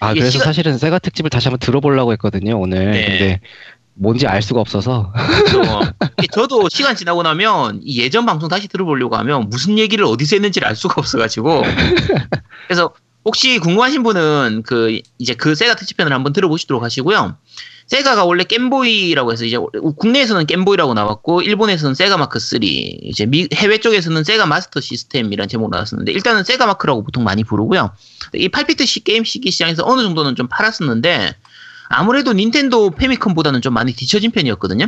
아 0.00 0.14
그래서 0.14 0.30
시간- 0.30 0.46
사실은 0.46 0.78
세가 0.78 1.00
특집을 1.00 1.28
다시 1.28 1.48
한번 1.48 1.58
들어보려고 1.58 2.12
했거든요 2.12 2.58
오늘. 2.58 2.92
네. 2.92 3.06
근데 3.06 3.40
뭔지 3.94 4.26
알 4.26 4.42
수가 4.42 4.60
없어서. 4.60 5.12
그렇죠. 5.14 5.62
저도 6.32 6.68
시간 6.70 6.96
지나고 6.96 7.22
나면 7.22 7.80
이 7.82 8.00
예전 8.00 8.24
방송 8.26 8.48
다시 8.48 8.68
들어보려고 8.68 9.16
하면 9.16 9.48
무슨 9.50 9.78
얘기를 9.78 10.04
어디서 10.04 10.36
했는지를 10.36 10.66
알 10.68 10.76
수가 10.76 10.94
없어가지고 10.98 11.62
그래서 12.66 12.94
혹시 13.24 13.58
궁금하신 13.58 14.02
분은 14.02 14.62
그 14.64 15.00
이제 15.18 15.34
그 15.34 15.54
세가 15.54 15.76
특집편을 15.76 16.12
한번 16.12 16.32
들어보시도록 16.32 16.82
하시고요. 16.82 17.36
세가가 17.88 18.24
원래 18.24 18.44
겜보이라고 18.44 19.32
해서 19.32 19.44
이제 19.44 19.58
국내에서는 19.98 20.46
겜보이라고 20.46 20.94
나왔고 20.94 21.42
일본에서는 21.42 21.94
세가 21.96 22.16
마크 22.18 22.38
3 22.38 22.60
이제 22.62 23.26
미- 23.26 23.48
해외 23.52 23.78
쪽에서는 23.78 24.22
세가 24.22 24.46
마스터 24.46 24.80
시스템이라는 24.80 25.48
제목으로 25.48 25.76
나왔었는데 25.76 26.12
일단은 26.12 26.44
세가 26.44 26.66
마크라고 26.66 27.02
보통 27.02 27.24
많이 27.24 27.42
부르고요. 27.42 27.90
이 28.34 28.48
8비트 28.48 28.86
시 28.86 29.02
게임 29.02 29.24
시기 29.24 29.50
시장에서 29.50 29.82
어느 29.84 30.02
정도는 30.02 30.36
좀 30.36 30.46
팔았었는데 30.46 31.34
아무래도 31.90 32.32
닌텐도 32.32 32.90
페미컴보다는 32.92 33.62
좀 33.62 33.74
많이 33.74 33.92
뒤처진 33.92 34.30
편이었거든요. 34.30 34.86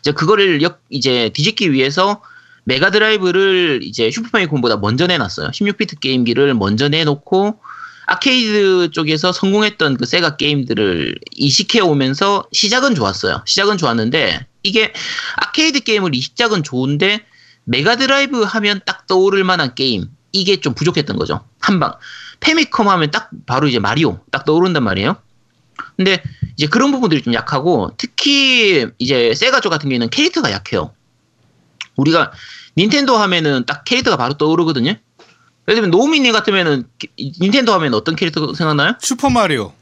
이제 0.00 0.12
그거를 0.12 0.62
역 0.62 0.80
이제 0.88 1.30
뒤집기 1.34 1.72
위해서 1.72 2.22
메가드라이브를 2.64 3.80
이제 3.82 4.08
슈퍼패미컴보다 4.10 4.76
먼저 4.76 5.08
내놨어요. 5.08 5.48
16비트 5.48 5.98
게임기를 5.98 6.54
먼저 6.54 6.88
내놓고 6.88 7.60
아케이드 8.06 8.90
쪽에서 8.92 9.32
성공했던 9.32 9.96
그 9.96 10.06
세가 10.06 10.36
게임들을 10.36 11.16
이식해 11.32 11.80
오면서 11.80 12.46
시작은 12.52 12.94
좋았어요. 12.94 13.42
시작은 13.44 13.76
좋았는데 13.76 14.46
이게 14.62 14.92
아케이드 15.36 15.80
게임을 15.80 16.14
이식작은 16.14 16.62
좋은데 16.62 17.26
메가드라이브 17.64 18.42
하면 18.42 18.80
딱 18.86 19.08
떠오를 19.08 19.42
만한 19.42 19.74
게임 19.74 20.06
이게 20.30 20.60
좀 20.60 20.74
부족했던 20.74 21.16
거죠. 21.16 21.44
한방 21.60 21.94
페미컴 22.38 22.88
하면 22.88 23.10
딱 23.10 23.30
바로 23.46 23.66
이제 23.66 23.80
마리오 23.80 24.20
딱 24.30 24.44
떠오른단 24.44 24.84
말이에요. 24.84 25.16
근데 26.04 26.20
이제 26.56 26.66
그런 26.66 26.90
부분들이 26.90 27.22
좀 27.22 27.32
약하고 27.32 27.92
특히 27.96 28.86
이제 28.98 29.34
세가 29.34 29.60
쪽 29.60 29.70
같은 29.70 29.88
경우에는 29.88 30.10
캐릭터가 30.10 30.50
약해요. 30.50 30.92
우리가 31.96 32.32
닌텐도 32.76 33.16
하면은 33.16 33.64
딱 33.66 33.84
캐릭터가 33.84 34.16
바로 34.16 34.34
떠오르거든요. 34.34 34.88
예를 35.68 35.74
들면 35.80 35.90
노미님 35.92 36.32
같으면은 36.32 36.84
기- 36.98 37.32
닌텐도 37.40 37.72
하면 37.74 37.94
어떤 37.94 38.16
캐릭터 38.16 38.52
생각나요? 38.52 38.94
슈퍼 39.00 39.30
마리오. 39.30 39.72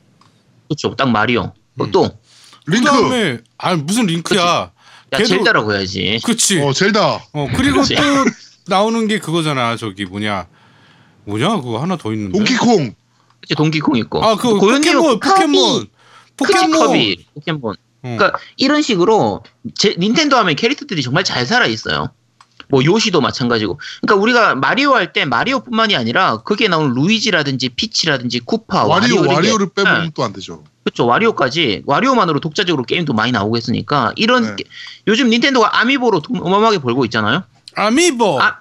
그렇죠. 0.68 0.94
딱 0.94 1.08
마리오. 1.10 1.40
어, 1.78 1.84
음. 1.84 1.90
또 1.90 2.10
링크. 2.66 2.84
그다음에 2.90 3.38
아 3.56 3.74
무슨 3.76 4.04
링크야? 4.06 4.42
야, 5.12 5.18
걔도- 5.18 5.26
젤다라고 5.26 5.72
해야지. 5.74 6.20
그치. 6.22 6.60
어 6.60 6.72
젤다. 6.74 7.14
어 7.32 7.48
그리고 7.56 7.80
그치. 7.80 7.94
또 7.94 8.02
나오는 8.66 9.08
게 9.08 9.18
그거잖아. 9.18 9.76
저기 9.76 10.04
뭐냐 10.04 10.46
뭐냐 11.24 11.56
그거 11.62 11.80
하나 11.80 11.96
더 11.96 12.12
있는데. 12.12 12.36
동키콩. 12.36 12.94
그치, 13.40 13.54
동키콩 13.54 13.96
있고. 13.96 14.22
아 14.22 14.36
그 14.36 14.58
고현님은 14.58 15.00
포켓몬 15.18 15.20
포켓몬 15.20 15.86
포켓몬. 16.46 16.86
커비, 16.86 17.24
포켓몬. 17.34 17.74
어. 17.74 17.76
그러니까 18.16 18.32
이런 18.56 18.82
식으로 18.82 19.42
제, 19.74 19.94
닌텐도 19.98 20.36
하면 20.36 20.56
캐릭터들이 20.56 21.02
정말 21.02 21.22
잘 21.24 21.44
살아 21.46 21.66
있어요. 21.66 22.10
뭐 22.68 22.84
요시도 22.84 23.20
마찬가지고. 23.20 23.80
그러니까 24.00 24.22
우리가 24.22 24.54
마리오 24.54 24.94
할 24.94 25.12
때 25.12 25.24
마리오뿐만이 25.24 25.96
아니라 25.96 26.38
거기에 26.38 26.68
나오는 26.68 26.94
루이지라든지 26.94 27.70
피치라든지 27.70 28.38
쿠파, 28.40 28.84
와리오 28.84 28.90
와리오 28.90 29.14
이런 29.16 29.28
게- 29.28 29.34
와리오를 29.34 29.68
빼버리면 29.74 30.04
네. 30.04 30.10
또안 30.14 30.32
되죠. 30.32 30.62
그렇죠. 30.84 31.04
와리오까지 31.06 31.82
와리오만으로 31.86 32.38
독자적으로 32.40 32.84
게임도 32.84 33.12
많이 33.12 33.32
나오고 33.32 33.56
했으니까 33.56 34.12
이런 34.16 34.42
네. 34.44 34.56
게- 34.56 34.64
요즘 35.08 35.28
닌텐도가 35.30 35.80
아미보로 35.80 36.20
돈 36.22 36.36
어마어마하게 36.40 36.78
벌고 36.78 37.04
있잖아요. 37.06 37.42
아미보. 37.74 38.40
아, 38.40 38.58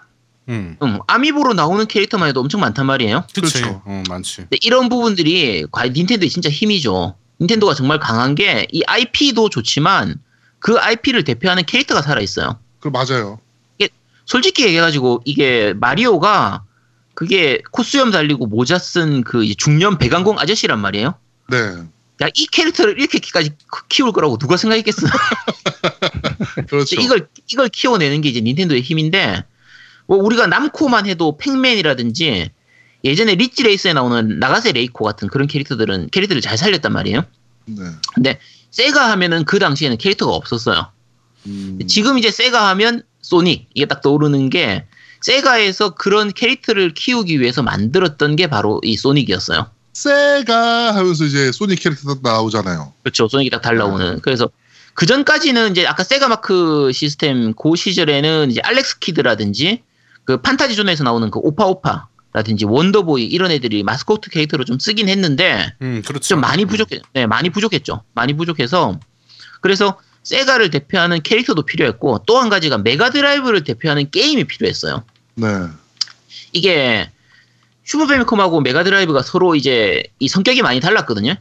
응. 0.49 0.75
응, 0.81 0.99
아미보로 1.05 1.53
나오는 1.53 1.85
캐릭터만 1.85 2.29
해도 2.29 2.39
엄청 2.41 2.61
많단 2.61 2.87
말이에요. 2.87 3.25
그렇죠. 3.35 3.83
어 3.85 4.03
많지. 4.09 4.45
이런 4.61 4.89
부분들이 4.89 5.65
과연 5.71 5.93
닌텐도의 5.93 6.29
진짜 6.31 6.49
힘이죠. 6.49 7.15
닌텐도가 7.39 7.73
정말 7.73 7.99
강한 7.99 8.35
게 8.35 8.67
이 8.71 8.83
IP도 8.85 9.49
좋지만 9.49 10.15
그 10.59 10.77
IP를 10.77 11.23
대표하는 11.23 11.63
캐릭터가 11.65 12.01
살아 12.01 12.21
있어요. 12.21 12.59
그 12.79 12.87
맞아요. 12.89 13.39
솔직히 14.25 14.63
얘기해가지고 14.65 15.21
이게 15.25 15.73
마리오가 15.73 16.63
그게 17.15 17.63
코수염 17.71 18.11
달리고 18.11 18.45
모자 18.45 18.77
쓴 18.77 19.23
그 19.23 19.43
중년 19.55 19.97
배관공 19.97 20.37
아저씨란 20.37 20.79
말이에요. 20.79 21.15
네. 21.49 21.57
야, 22.21 22.27
이 22.35 22.45
캐릭터를 22.45 22.99
이렇게까지 22.99 23.51
키울 23.89 24.11
거라고 24.11 24.37
누가 24.37 24.55
생각했겠어. 24.55 25.07
그렇죠. 26.69 26.95
이걸 27.01 27.27
이걸 27.47 27.69
키워내는 27.69 28.21
게 28.21 28.29
이제 28.29 28.39
닌텐도의 28.41 28.81
힘인데 28.81 29.43
뭐 30.05 30.17
우리가 30.19 30.45
남코만 30.45 31.07
해도 31.07 31.37
팩맨이라든지 31.37 32.51
예전에 33.03 33.33
릿지 33.35 33.63
레이서에 33.63 33.93
나오는 33.93 34.37
나가세 34.39 34.73
레이코 34.73 35.05
같은 35.05 35.27
그런 35.27 35.47
캐릭터들은 35.47 36.09
캐릭터를 36.11 36.41
잘 36.41 36.57
살렸단 36.57 36.91
말이에요. 36.93 37.23
네. 37.77 37.83
근데 38.13 38.39
세가 38.71 39.09
하면은 39.11 39.45
그 39.45 39.59
당시에는 39.59 39.97
캐릭터가 39.97 40.33
없었어요. 40.33 40.91
음, 41.47 41.79
지금 41.87 42.17
이제 42.17 42.31
세가 42.31 42.67
하면 42.69 43.03
소닉 43.21 43.69
이게 43.73 43.85
딱 43.85 44.01
떠오르는 44.01 44.49
게 44.49 44.85
세가에서 45.21 45.95
그런 45.95 46.31
캐릭터를 46.31 46.93
키우기 46.93 47.39
위해서 47.39 47.61
만들었던 47.61 48.35
게 48.35 48.47
바로 48.47 48.79
이 48.83 48.95
소닉이었어요. 48.95 49.69
세가 49.93 50.95
하면서 50.95 51.25
이제 51.25 51.51
소닉 51.51 51.79
캐릭터 51.79 52.17
나오잖아요. 52.21 52.93
그렇죠. 53.03 53.27
소닉이 53.27 53.49
딱 53.49 53.61
떠오르는. 53.61 54.21
그래서 54.21 54.49
그 54.93 55.05
전까지는 55.05 55.71
이제 55.71 55.87
아까 55.87 56.03
세가 56.03 56.27
마크 56.27 56.91
시스템 56.93 57.53
그 57.53 57.75
시절에는 57.75 58.51
이제 58.51 58.61
알렉스 58.61 58.99
키드라든지 58.99 59.83
그 60.25 60.41
판타지 60.41 60.75
존에서 60.75 61.03
나오는 61.03 61.31
그 61.31 61.39
오파 61.39 61.65
오파 61.65 62.08
라든지 62.31 62.65
원더보이 62.65 63.25
이런 63.25 63.51
애들이 63.51 63.81
마스코트 63.83 64.29
캐릭터로 64.29 64.63
좀 64.63 64.77
쓰긴 64.77 65.09
했는데 65.09 65.73
음 65.81 66.01
그렇죠. 66.05 66.27
좀 66.27 66.41
많이 66.41 66.65
부족해, 66.65 67.01
네, 67.13 67.25
많이 67.25 67.49
부족했죠. 67.49 68.03
많이 68.13 68.33
부족해서 68.33 68.99
그래서 69.61 69.97
세가를 70.23 70.69
대표하는 70.69 71.21
캐릭터도 71.23 71.63
필요했고 71.63 72.23
또 72.27 72.39
한 72.39 72.49
가지가 72.49 72.77
메가드라이브를 72.79 73.63
대표하는 73.63 74.11
게임이 74.11 74.45
필요했어요. 74.45 75.03
네. 75.35 75.47
이게 76.53 77.09
슈퍼 77.83 78.05
패미컴하고 78.05 78.61
메가드라이브가 78.61 79.23
서로 79.23 79.55
이제 79.55 80.03
이 80.19 80.27
성격이 80.27 80.61
많이 80.61 80.79
달랐거든요. 80.79 81.35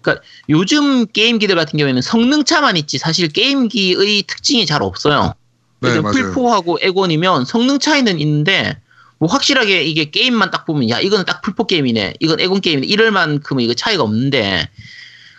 그러니까 0.00 0.24
요즘 0.48 1.06
게임기들 1.06 1.54
같은 1.54 1.78
경우에는 1.78 2.00
성능차만 2.02 2.76
있지 2.78 2.98
사실 2.98 3.28
게임기의 3.28 4.24
특징이 4.26 4.66
잘 4.66 4.82
없어요. 4.82 5.34
네, 5.80 6.00
맞아요. 6.00 6.02
플포하고 6.02 6.78
엑원이면 6.80 7.44
성능 7.44 7.78
차이는 7.78 8.18
있는데 8.20 8.80
뭐 9.22 9.30
확실하게 9.30 9.84
이게 9.84 10.10
게임만 10.10 10.50
딱 10.50 10.64
보면 10.64 10.90
야 10.90 10.98
이거는 10.98 11.24
딱 11.24 11.42
플포 11.42 11.68
게임이네 11.68 12.14
이건 12.18 12.40
엑원 12.40 12.60
게임이네 12.60 12.88
이럴 12.88 13.12
만큼은 13.12 13.62
이거 13.62 13.72
차이가 13.72 14.02
없는데 14.02 14.68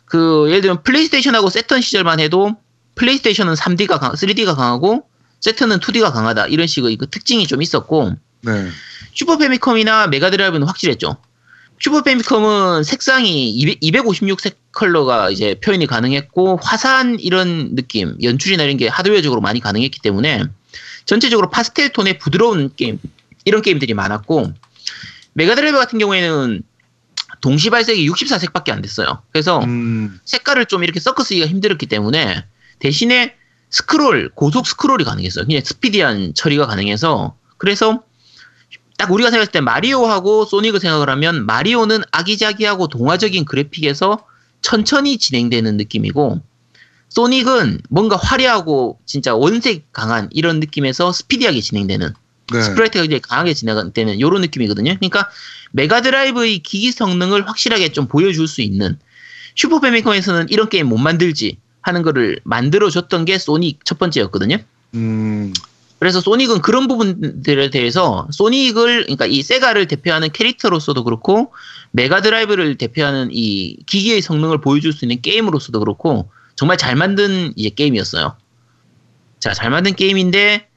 그 0.05 0.45
예를 0.47 0.61
들면 0.61 0.83
플레이스테이션하고 0.83 1.49
새턴 1.49 1.81
시절만 1.81 2.21
해도 2.21 2.55
플레이스테이션은 2.95 3.55
3D가 3.55 3.99
강, 3.99 4.13
3D가 4.13 4.55
강하고 4.55 5.03
새턴은 5.41 5.81
2D가 5.81 6.13
강하다 6.13 6.47
이런 6.47 6.65
식의 6.65 6.95
그 6.95 7.09
특징이 7.09 7.45
좀 7.45 7.61
있었고 7.61 8.15
네. 8.43 8.69
슈퍼 9.13 9.37
패미컴이나 9.37 10.07
메가드라이브는 10.07 10.65
확실했죠. 10.65 11.17
슈퍼 11.77 12.03
패미컴은 12.03 12.83
색상이 12.83 13.49
200, 13.49 13.81
256색 13.81 14.55
컬러가 14.71 15.29
이제 15.29 15.55
표현이 15.55 15.87
가능했고 15.87 16.57
화사한 16.63 17.19
이런 17.19 17.75
느낌, 17.75 18.15
연출이나 18.23 18.63
이런 18.63 18.77
게 18.77 18.87
하드웨어적으로 18.87 19.41
많이 19.41 19.59
가능했기 19.59 19.99
때문에 19.99 20.45
전체적으로 21.03 21.49
파스텔 21.49 21.89
톤의 21.89 22.19
부드러운 22.19 22.71
게임 22.77 22.97
이런 23.45 23.61
게임들이 23.61 23.93
많았고 23.93 24.53
메가드라이브 25.33 25.77
같은 25.77 25.99
경우에는 25.99 26.63
동시 27.41 27.69
발색이 27.69 28.09
64색밖에 28.09 28.71
안 28.71 28.81
됐어요. 28.81 29.21
그래서 29.31 29.59
음, 29.59 30.19
색깔을 30.23 30.65
좀 30.65 30.83
이렇게 30.83 30.99
섞어 30.99 31.23
쓰기가 31.23 31.45
힘들었기 31.47 31.87
때문에 31.87 32.45
대신에 32.79 33.35
스크롤 33.69 34.31
고속 34.35 34.67
스크롤이 34.67 35.03
가능했어요. 35.03 35.45
그냥 35.45 35.61
스피디한 35.63 36.35
처리가 36.35 36.67
가능해서 36.67 37.35
그래서 37.57 38.03
딱 38.97 39.11
우리가 39.11 39.31
생각했을 39.31 39.51
때 39.51 39.61
마리오하고 39.61 40.45
소닉을 40.45 40.79
생각을 40.79 41.09
하면 41.09 41.45
마리오는 41.45 42.03
아기자기하고 42.11 42.87
동화적인 42.87 43.45
그래픽에서 43.45 44.25
천천히 44.61 45.17
진행되는 45.17 45.75
느낌이고 45.77 46.41
소닉은 47.09 47.81
뭔가 47.89 48.15
화려하고 48.15 48.99
진짜 49.05 49.35
원색 49.35 49.91
강한 49.91 50.29
이런 50.31 50.59
느낌에서 50.59 51.11
스피디하게 51.11 51.61
진행되는 51.61 52.13
네. 52.51 52.61
스프라이트가 52.61 53.05
이제 53.05 53.19
강하게 53.19 53.53
진행되는 53.53 54.17
이런 54.17 54.41
느낌이거든요. 54.41 54.95
그러니까 54.95 55.29
메가드라이브의 55.71 56.59
기기 56.59 56.91
성능을 56.91 57.47
확실하게 57.47 57.91
좀 57.91 58.07
보여줄 58.07 58.47
수 58.47 58.61
있는 58.61 58.97
슈퍼 59.55 59.79
패미컴에서는 59.79 60.49
이런 60.49 60.69
게임 60.69 60.87
못 60.87 60.97
만들지 60.97 61.57
하는 61.81 62.01
거를 62.01 62.39
만들어줬던 62.43 63.25
게 63.25 63.37
소닉 63.37 63.85
첫 63.85 63.99
번째였거든요. 63.99 64.57
음, 64.95 65.53
그래서 65.99 66.19
소닉은 66.19 66.61
그런 66.61 66.87
부분들에 66.87 67.69
대해서 67.69 68.27
소닉을 68.31 69.03
그러니까 69.03 69.25
이 69.25 69.41
세가를 69.41 69.87
대표하는 69.87 70.31
캐릭터로서도 70.31 71.03
그렇고 71.03 71.53
메가드라이브를 71.91 72.77
대표하는 72.77 73.29
이 73.31 73.77
기기의 73.85 74.21
성능을 74.21 74.59
보여줄 74.59 74.91
수 74.91 75.05
있는 75.05 75.21
게임으로서도 75.21 75.79
그렇고 75.79 76.29
정말 76.55 76.77
잘 76.77 76.95
만든 76.95 77.53
이제 77.55 77.69
게임이었어요. 77.69 78.35
자, 79.39 79.53
잘 79.53 79.69
만든 79.69 79.95
게임인데 79.95 80.67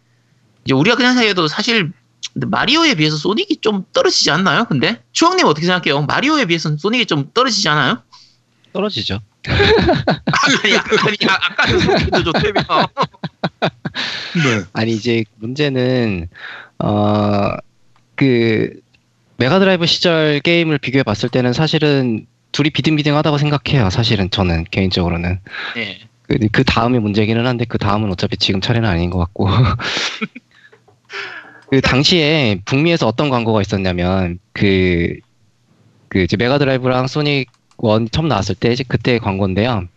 이제 0.66 0.74
우리가 0.74 0.96
그냥 0.96 1.14
생각해도 1.14 1.48
사실 1.48 1.92
마리오에 2.34 2.94
비해서 2.94 3.16
소닉이 3.16 3.58
좀 3.60 3.84
떨어지지 3.92 4.30
않나요? 4.30 4.64
근데 4.64 5.02
추억님 5.12 5.46
어떻게 5.46 5.66
생각해요? 5.66 6.02
마리오에 6.02 6.46
비해서는 6.46 6.76
소닉이 6.76 7.06
좀 7.06 7.30
떨어지지 7.32 7.68
않아요? 7.68 8.02
떨어지죠. 8.72 9.20
아니 9.46 10.76
아니 10.76 11.16
아, 11.28 11.34
아까는 11.34 11.80
소닉도 11.80 12.22
좋다며. 12.24 12.88
네. 14.34 14.64
아니 14.72 14.92
이제 14.92 15.24
문제는 15.36 16.28
어 16.78 17.59
그 17.59 18.80
메가드라이브 19.38 19.86
시절 19.86 20.40
게임을 20.40 20.78
비교해 20.78 21.02
봤을 21.04 21.28
때는 21.28 21.52
사실은 21.52 22.26
둘이 22.52 22.70
비등비등하다고 22.70 23.38
생각해요. 23.38 23.90
사실은 23.90 24.30
저는 24.30 24.64
개인적으로는 24.70 25.40
네. 25.74 26.00
그, 26.22 26.38
그 26.50 26.64
다음이 26.64 26.98
문제기는 26.98 27.46
한데 27.46 27.64
그 27.66 27.78
다음은 27.78 28.10
어차피 28.10 28.36
지금 28.36 28.60
차례는 28.60 28.88
아닌 28.88 29.10
것 29.10 29.18
같고 29.18 29.48
그 31.70 31.80
당시에 31.80 32.60
북미에서 32.64 33.06
어떤 33.06 33.28
광고가 33.30 33.60
있었냐면 33.60 34.38
그 34.52 35.16
그 36.08 36.20
이제 36.22 36.36
메가드라이브랑 36.36 37.08
소닉 37.08 37.50
원 37.78 38.08
처음 38.10 38.28
나왔을 38.28 38.54
때 38.54 38.72
이제 38.72 38.84
그때 38.86 39.18
광고인데요. 39.18 39.88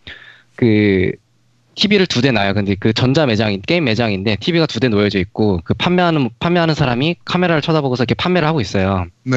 그 0.56 1.12
TV를 1.76 2.06
두 2.06 2.20
대 2.20 2.32
놔요. 2.32 2.52
근데 2.54 2.74
그 2.74 2.92
전자 2.92 3.26
매장 3.26 3.58
게임 3.64 3.84
매장인데 3.84 4.36
TV가 4.40 4.66
두 4.66 4.80
대 4.80 4.88
놓여져 4.88 5.20
있고 5.20 5.60
그 5.64 5.72
판매하는 5.74 6.28
판매하는 6.40 6.74
사람이 6.74 7.14
카메라를 7.24 7.62
쳐다보고서 7.62 8.02
이렇게 8.02 8.14
판매를 8.16 8.46
하고 8.48 8.60
있어요. 8.60 9.06
네. 9.22 9.36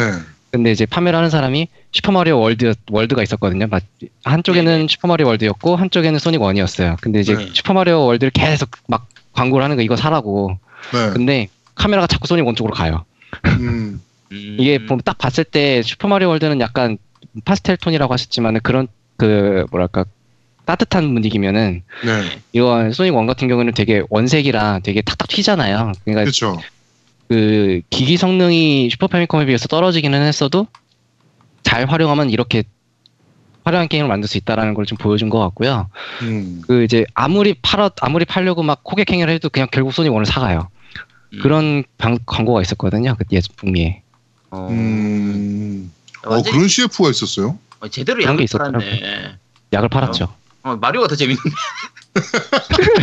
근데 0.51 0.71
이제 0.71 0.87
판매를 0.87 1.15
하는 1.15 1.29
사람이 1.29 1.67
슈퍼마리오 1.91 2.39
월드 2.39 2.73
월드가 2.89 3.21
있었거든요. 3.21 3.67
맞- 3.67 3.83
한쪽에는 4.23 4.87
슈퍼마리오 4.89 5.27
월드였고 5.27 5.75
한쪽에는 5.75 6.17
소닉 6.19 6.41
원이었어요. 6.41 6.97
근데 7.01 7.19
이제 7.19 7.35
네. 7.35 7.49
슈퍼마리오 7.53 8.03
월드를 8.07 8.31
계속 8.31 8.71
막 8.87 9.07
광고를 9.33 9.63
하는 9.63 9.77
거 9.77 9.83
이거 9.83 9.95
사라고. 9.95 10.57
네. 10.91 11.09
근데 11.13 11.47
카메라가 11.75 12.07
자꾸 12.07 12.27
소닉 12.27 12.45
원 12.45 12.55
쪽으로 12.55 12.73
가요. 12.73 13.05
음. 13.45 14.01
음. 14.31 14.57
이게 14.59 14.83
보면 14.85 15.01
딱 15.03 15.17
봤을 15.17 15.43
때 15.43 15.81
슈퍼마리오 15.81 16.29
월드는 16.29 16.59
약간 16.59 16.97
파스텔 17.45 17.77
톤이라고 17.77 18.13
하셨지만 18.13 18.59
그런 18.61 18.87
그 19.17 19.65
뭐랄까 19.71 20.05
따뜻한 20.65 21.13
분위기면은 21.13 21.83
네. 22.05 22.39
이거 22.53 22.91
소닉 22.91 23.13
원 23.15 23.27
같은 23.27 23.47
경우는 23.47 23.73
되게 23.73 24.03
원색이라 24.09 24.79
되게 24.79 25.01
탁탁 25.01 25.27
튀잖아요. 25.27 25.91
그러니까 26.03 26.21
그렇죠. 26.23 26.59
그 27.27 27.81
기기 27.89 28.17
성능이 28.17 28.89
슈퍼 28.91 29.07
패미컴에 29.07 29.45
비해서 29.45 29.67
떨어지기는 29.67 30.21
했어도 30.21 30.67
잘 31.63 31.85
활용하면 31.85 32.29
이렇게 32.29 32.63
화려한 33.63 33.87
게임을 33.87 34.09
만들 34.09 34.27
수 34.27 34.37
있다라는 34.37 34.73
걸 34.73 34.85
좀 34.85 34.97
보여준 34.97 35.29
것 35.29 35.39
같고요. 35.39 35.87
음. 36.21 36.61
그 36.67 36.83
이제 36.83 37.05
아무리 37.13 37.53
팔아 37.55 37.91
아무리 38.01 38.25
팔려고 38.25 38.61
막 38.63 38.81
호객 38.85 39.09
행위를 39.11 39.33
해도 39.33 39.49
그냥 39.49 39.67
결국 39.71 39.93
소닉 39.93 40.11
원을 40.11 40.25
사가요. 40.25 40.67
음. 41.33 41.39
그런 41.41 41.83
방- 41.97 42.19
광고가 42.25 42.61
있었거든요. 42.61 43.15
그때 43.17 43.39
북미에. 43.55 44.01
어, 44.51 44.67
음. 44.69 45.91
어, 46.25 46.31
완전히 46.35 46.55
그런 46.57 46.67
CF가 46.67 47.09
있었어요? 47.09 47.57
어, 47.79 47.87
제대로 47.87 48.21
약을. 48.23 48.45
팔았네. 48.51 49.35
약을 49.73 49.89
팔았죠. 49.89 50.33
어, 50.63 50.75
마리오가 50.77 51.07
더 51.07 51.15
재밌는데. 51.15 51.49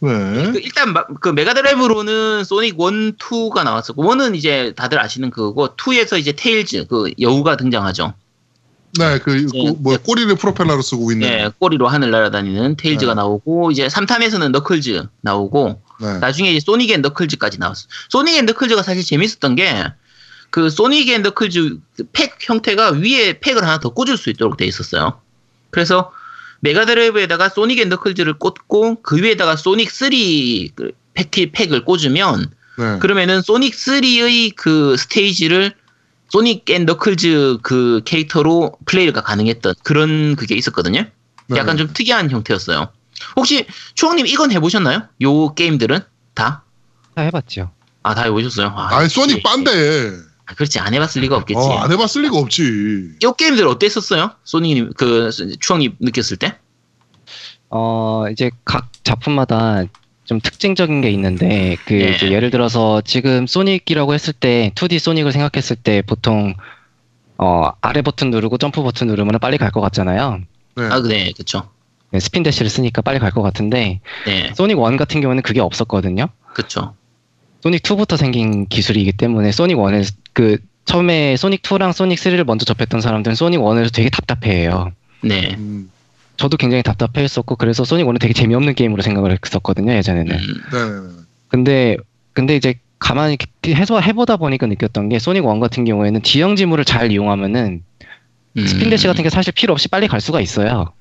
네. 0.00 0.52
그 0.52 0.58
일단 0.62 0.92
마- 0.92 1.04
그 1.20 1.28
메가드라이브로는 1.28 2.44
소닉 2.44 2.74
1, 2.78 3.16
2가 3.16 3.64
나왔었고 3.64 4.02
1은 4.02 4.34
이제 4.34 4.72
다들 4.76 4.98
아시는 4.98 5.30
그거고 5.30 5.68
2에서 5.76 6.18
이제 6.18 6.32
테일즈 6.32 6.86
그 6.88 7.10
여우가 7.20 7.56
등장하죠. 7.56 8.14
네, 8.98 9.18
그, 9.18 9.30
네. 9.30 9.46
그 9.52 9.76
뭐, 9.78 9.96
꼬리를 9.98 10.34
프로펠러로 10.34 10.82
쓰고 10.82 11.12
있는. 11.12 11.28
네, 11.28 11.48
꼬리로 11.58 11.86
하늘 11.86 12.10
날아다니는 12.10 12.76
테일즈가 12.76 13.12
네. 13.12 13.16
나오고 13.16 13.70
이제 13.70 13.86
3탄에서는 13.86 14.50
너클즈 14.50 15.04
나오고 15.20 15.80
네. 16.00 16.18
나중에 16.18 16.50
이제 16.50 16.60
소닉 16.60 16.90
and 16.90 17.02
너클즈까지 17.02 17.58
나왔어. 17.58 17.86
소닉 18.08 18.36
and 18.36 18.46
너클즈가 18.46 18.82
사실 18.82 19.04
재밌었던 19.04 19.54
게 19.56 19.92
그 20.50 20.68
소닉 20.68 21.08
and 21.08 21.22
너클즈 21.22 21.78
그 21.96 22.13
팩 22.13 22.36
형태가 22.40 22.90
위에 22.92 23.38
팩을 23.40 23.62
하나 23.62 23.78
더 23.78 23.90
꽂을 23.90 24.16
수 24.16 24.30
있도록 24.30 24.56
돼 24.56 24.66
있었어요. 24.66 25.20
그래서 25.70 26.12
메가드라이브에다가 26.60 27.48
소닉 27.48 27.78
and 27.78 27.88
너클즈를 27.88 28.34
꽂고 28.38 29.02
그 29.02 29.16
위에다가 29.16 29.56
소닉 29.56 29.88
3 29.88 30.14
그 30.14 30.92
팩, 31.14 31.52
팩을 31.52 31.84
꽂으면 31.84 32.50
네. 32.76 32.98
그러면은 32.98 33.42
소닉 33.42 33.74
3의 33.74 34.54
그 34.56 34.96
스테이지를 34.96 35.72
소닉 36.28 36.68
and 36.70 36.84
너클즈 36.84 37.58
그 37.62 38.02
캐릭터로 38.04 38.76
플레이가 38.86 39.22
가능했던 39.22 39.74
그런 39.82 40.36
그게 40.36 40.56
있었거든요. 40.56 41.06
네. 41.46 41.58
약간 41.58 41.76
좀 41.76 41.88
특이한 41.92 42.30
형태였어요. 42.30 42.88
혹시 43.36 43.66
추억님 43.94 44.26
이건 44.26 44.50
해보셨나요? 44.52 45.02
요 45.22 45.54
게임들은 45.54 46.00
다? 46.34 46.64
다 47.14 47.22
해봤죠. 47.22 47.70
아 48.02 48.14
다 48.14 48.22
해보셨어요? 48.24 48.68
아, 48.68 48.96
아니, 48.96 49.08
소닉 49.08 49.38
예. 49.38 49.42
빤데. 49.42 49.70
아, 50.46 50.54
그렇지 50.54 50.78
안 50.80 50.92
해봤을 50.94 51.20
리가 51.22 51.36
없겠지. 51.36 51.60
어, 51.60 51.78
안 51.78 51.92
해봤을 51.92 52.22
리가 52.22 52.36
없지. 52.36 53.16
요 53.22 53.32
게임들 53.34 53.66
어땠었어요? 53.66 54.32
소닉님 54.44 54.92
그 54.96 55.30
추억님 55.60 55.96
느꼈을 56.00 56.36
때? 56.38 56.56
어 57.68 58.24
이제 58.32 58.50
각 58.64 58.90
작품마다 59.04 59.84
좀 60.24 60.40
특징적인 60.40 61.00
게 61.02 61.10
있는데 61.10 61.76
그 61.84 61.94
네. 61.94 62.10
이제 62.16 62.30
예를 62.32 62.50
들어서 62.50 63.00
지금 63.02 63.46
소닉이라고 63.46 64.14
했을 64.14 64.32
때 64.32 64.72
2D 64.74 64.98
소닉을 64.98 65.32
생각했을 65.32 65.76
때 65.76 66.02
보통 66.02 66.54
어 67.38 67.70
아래 67.80 68.02
버튼 68.02 68.30
누르고 68.30 68.58
점프 68.58 68.82
버튼 68.82 69.06
누르면 69.08 69.38
빨리 69.40 69.56
갈 69.58 69.70
것 69.70 69.80
같잖아요. 69.80 70.40
네. 70.76 70.84
아 70.84 71.00
네, 71.02 71.32
그쵸. 71.36 71.60
네, 71.60 71.79
스핀 72.18 72.42
대시를 72.42 72.68
쓰니까 72.70 73.02
빨리 73.02 73.18
갈 73.20 73.30
것 73.30 73.42
같은데 73.42 74.00
네, 74.26 74.52
소닉 74.54 74.78
1 74.78 74.96
같은 74.96 75.20
경우는 75.20 75.42
그게 75.42 75.60
없었거든요. 75.60 76.26
그쵸. 76.54 76.94
소닉 77.62 77.82
2부터 77.82 78.16
생긴 78.16 78.66
기술이기 78.66 79.12
때문에 79.12 79.52
소닉 79.52 79.76
1에 79.76 80.12
그 80.32 80.58
처음에 80.86 81.36
소닉 81.36 81.62
2랑 81.62 81.92
소닉 81.92 82.18
3를 82.18 82.44
먼저 82.44 82.64
접했던 82.64 83.00
사람들은 83.00 83.34
소닉 83.36 83.60
1에서 83.60 83.92
되게 83.94 84.10
답답해해요. 84.10 84.92
네. 85.22 85.54
음, 85.58 85.90
저도 86.36 86.56
굉장히 86.56 86.82
답답해했었고 86.82 87.56
그래서 87.56 87.84
소닉 87.84 88.06
1은 88.06 88.18
되게 88.18 88.32
재미없는 88.32 88.74
게임으로 88.74 89.02
생각을 89.02 89.38
했었거든요 89.44 89.92
예전에는. 89.92 90.34
음, 90.36 90.54
네네네. 90.72 91.08
근데 91.48 91.96
근데 92.32 92.56
이제 92.56 92.74
가만히 92.98 93.36
해서 93.66 94.00
해보다 94.00 94.36
보니까 94.36 94.66
느꼈던 94.66 95.10
게 95.10 95.18
소닉 95.18 95.44
1 95.44 95.60
같은 95.60 95.84
경우에는 95.84 96.22
지형 96.22 96.56
지물을 96.56 96.84
잘 96.84 97.12
이용하면은 97.12 97.82
음, 98.56 98.66
spin 98.66 98.90
dash 98.90 99.06
같은 99.06 99.22
게 99.22 99.30
사실 99.30 99.52
필요 99.52 99.72
없이 99.72 99.86
빨리 99.88 100.08
갈 100.08 100.20
수가 100.20 100.40
있어요. 100.40 100.92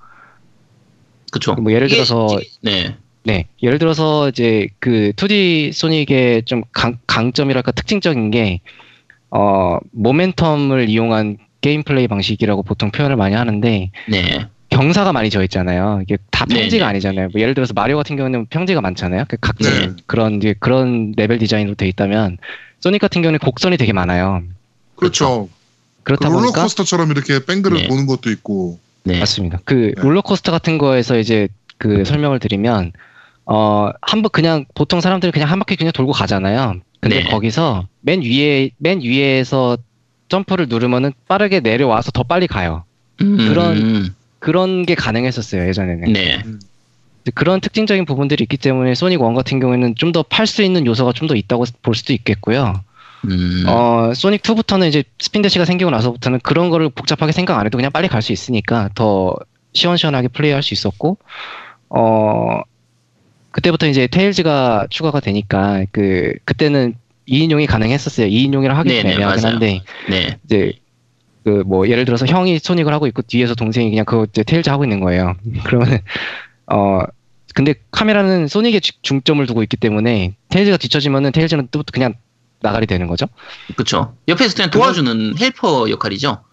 그쵸. 1.31 1.53
뭐 1.55 1.71
예를 1.71 1.87
이게 1.87 1.95
들어서 1.95 2.27
이제- 2.39 2.49
네, 2.61 2.95
네, 3.23 3.45
예를 3.61 3.79
들어서 3.79 4.29
이제 4.29 4.67
그 4.79 5.11
2D 5.15 5.71
소닉의 5.73 6.43
좀 6.45 6.63
강, 6.71 6.97
강점이랄까 7.07 7.71
특징적인 7.71 8.31
게 8.31 8.61
어, 9.29 9.77
momentum을 9.97 10.89
이용한 10.89 11.37
게임 11.61 11.83
플레이 11.83 12.07
방식이라고 12.07 12.63
보통 12.63 12.89
표현을 12.91 13.15
많이 13.15 13.35
하는데 13.35 13.91
네, 14.09 14.47
경사가 14.69 15.11
많이 15.13 15.29
져 15.29 15.43
있잖아요. 15.43 15.99
이게 16.03 16.17
다 16.31 16.45
네, 16.47 16.61
평지가 16.61 16.85
네. 16.85 16.89
아니잖아요. 16.91 17.29
뭐 17.33 17.41
예를 17.41 17.53
들어서 17.53 17.73
마리오 17.73 17.97
같은 17.97 18.15
경우는 18.15 18.47
평지가 18.47 18.81
많잖아요. 18.81 19.25
그 19.27 19.37
각진 19.39 19.69
네. 19.71 19.89
그런 20.07 20.37
이제 20.37 20.55
그런 20.59 21.13
레벨 21.17 21.37
디자인으로 21.37 21.75
돼 21.75 21.87
있다면 21.87 22.37
소닉 22.79 23.01
같은 23.01 23.21
경우는 23.21 23.39
곡선이 23.39 23.77
되게 23.77 23.93
많아요. 23.93 24.41
그렇죠. 24.95 25.49
그 26.03 26.15
그렇다 26.15 26.29
보니까 26.29 26.53
롤러코스터처럼 26.55 27.11
이렇게 27.11 27.45
뱅글을 27.45 27.81
네. 27.83 27.87
보는 27.87 28.05
것도 28.07 28.31
있고. 28.31 28.79
네. 29.03 29.19
맞습니다. 29.19 29.59
그 29.65 29.93
네. 29.95 30.01
롤러코스터 30.01 30.51
같은 30.51 30.77
거에서 30.77 31.17
이제 31.17 31.47
그 31.77 32.03
설명을 32.05 32.39
드리면 32.39 32.91
어 33.45 33.91
한 34.01 34.21
번 34.21 34.29
그냥 34.31 34.65
보통 34.75 35.01
사람들이 35.01 35.31
그냥 35.31 35.49
한 35.49 35.57
바퀴 35.59 35.75
그냥 35.75 35.91
돌고 35.93 36.11
가잖아요. 36.11 36.81
근데 37.01 37.23
네. 37.23 37.29
거기서 37.29 37.87
맨 38.01 38.21
위에 38.21 38.71
맨 38.77 39.01
위에서 39.01 39.77
점프를 40.27 40.67
누르면은 40.69 41.13
빠르게 41.27 41.59
내려와서 41.61 42.11
더 42.11 42.23
빨리 42.23 42.45
가요. 42.47 42.83
음, 43.21 43.37
그런- 43.37 44.13
그런 44.39 44.85
게 44.85 44.95
가능했었어요 44.95 45.67
예전에는. 45.67 46.13
네, 46.13 46.41
그런 47.33 47.59
특징적인 47.61 48.05
부분들이 48.05 48.43
있기 48.43 48.57
때문에 48.57 48.95
소닉 48.95 49.19
1 49.21 49.33
같은 49.35 49.59
경우에는 49.59 49.95
좀 49.95 50.11
더 50.11 50.23
팔 50.23 50.45
수 50.47 50.61
있는 50.63 50.85
요소가 50.85 51.11
좀 51.13 51.27
더 51.27 51.35
있다고 51.35 51.65
볼 51.81 51.95
수도 51.95 52.13
있겠고요. 52.13 52.81
음, 53.25 53.63
어 53.67 54.13
소닉 54.15 54.41
2부터는 54.43 54.87
이제 54.87 55.03
스핀 55.19 55.41
대시가 55.41 55.65
생기고 55.65 55.89
나서부터는 55.91 56.39
그런 56.41 56.69
거를 56.69 56.89
복잡하게 56.89 57.31
생각 57.31 57.59
안 57.59 57.65
해도 57.65 57.77
그냥 57.77 57.91
빨리 57.91 58.07
갈 58.07 58.21
수 58.21 58.31
있으니까 58.31 58.89
더 58.95 59.35
시원시원하게 59.73 60.29
플레이할 60.29 60.63
수 60.63 60.73
있었고 60.73 61.17
어 61.89 62.61
그때부터 63.51 63.87
이제 63.87 64.07
테일즈가 64.07 64.87
추가가 64.89 65.19
되니까 65.19 65.85
그 65.91 66.33
그때는 66.45 66.95
2인용이 67.27 67.67
가능했었어요. 67.67 68.27
2인용이라 68.27 68.69
하기 68.69 68.89
좀 68.89 68.97
애매하긴 69.11 69.41
맞아요. 69.43 69.53
한데 69.53 69.81
네, 70.09 70.37
이제 70.45 70.73
그 71.43 71.63
뭐 71.65 71.87
예를 71.87 72.05
들어서 72.05 72.25
형이 72.25 72.59
소닉을 72.59 72.93
하고 72.93 73.07
있고 73.07 73.21
뒤에서 73.23 73.55
동생이 73.55 73.89
그냥 73.89 74.05
그거 74.05 74.25
이제 74.29 74.43
테일즈 74.43 74.69
하고 74.69 74.83
있는 74.83 74.99
거예요. 74.99 75.35
그러면은 75.65 75.99
어 76.67 77.01
근데 77.55 77.73
카메라는 77.91 78.47
소닉에 78.47 78.79
주- 78.79 78.93
중점을 79.01 79.43
두고 79.47 79.63
있기 79.63 79.77
때문에 79.77 80.35
테일즈가 80.49 80.77
뒤쳐지면은 80.77 81.31
테일즈는 81.31 81.69
또 81.71 81.81
그냥 81.91 82.13
나가리 82.61 82.85
되는 82.85 83.07
거죠. 83.07 83.27
그쵸. 83.75 84.15
옆에서 84.27 84.55
그냥 84.55 84.71
도와주는 84.71 85.37
helper 85.39 85.89
역할이죠. 85.89 86.43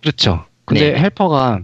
그렇죠. 0.00 0.44
근데 0.64 0.92
네. 0.92 1.00
helper가 1.00 1.60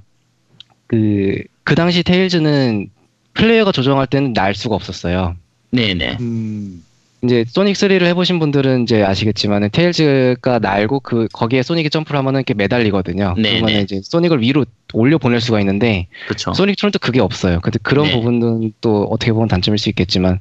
그, 0.87 1.43
그 1.65 1.75
당시 1.75 2.03
테일즈는 2.03 2.91
플레이어가 3.35 3.73
조정할 3.73 4.07
때는 4.07 4.33
날 4.33 4.55
수가 4.55 4.75
없었어요. 4.75 5.37
네, 5.71 5.95
네. 5.95 6.17
음, 6.21 6.83
이제 7.23 7.45
소닉 7.47 7.75
3를 7.75 8.05
해보신 8.07 8.39
분들은 8.39 8.85
이제 8.85 9.03
아시겠지만은 9.03 9.69
테일즈가 9.73 10.59
날고 10.59 11.01
그 11.01 11.29
거기에 11.33 11.63
소닉이 11.63 11.91
점프를 11.91 12.19
하면은 12.19 12.41
이렇게 12.41 12.55
매달리거든요. 12.55 13.35
네, 13.37 13.55
그러면 13.55 13.75
네. 13.75 13.81
이제 13.83 14.01
소닉을 14.03 14.41
위로 14.41 14.65
올려 14.95 15.19
보낼 15.19 15.41
수가 15.41 15.61
있는데 15.61 16.09
그렇죠. 16.27 16.53
소닉 16.55 16.77
2는 16.77 16.93
또 16.93 16.99
그게 16.99 17.21
없어요. 17.21 17.61
근데 17.61 17.79
그런 17.83 18.07
네. 18.07 18.13
부분은 18.15 18.73
또 18.81 19.05
어떻게 19.05 19.33
보면 19.33 19.49
단점일 19.49 19.79
수 19.79 19.89
있겠지만 19.91 20.41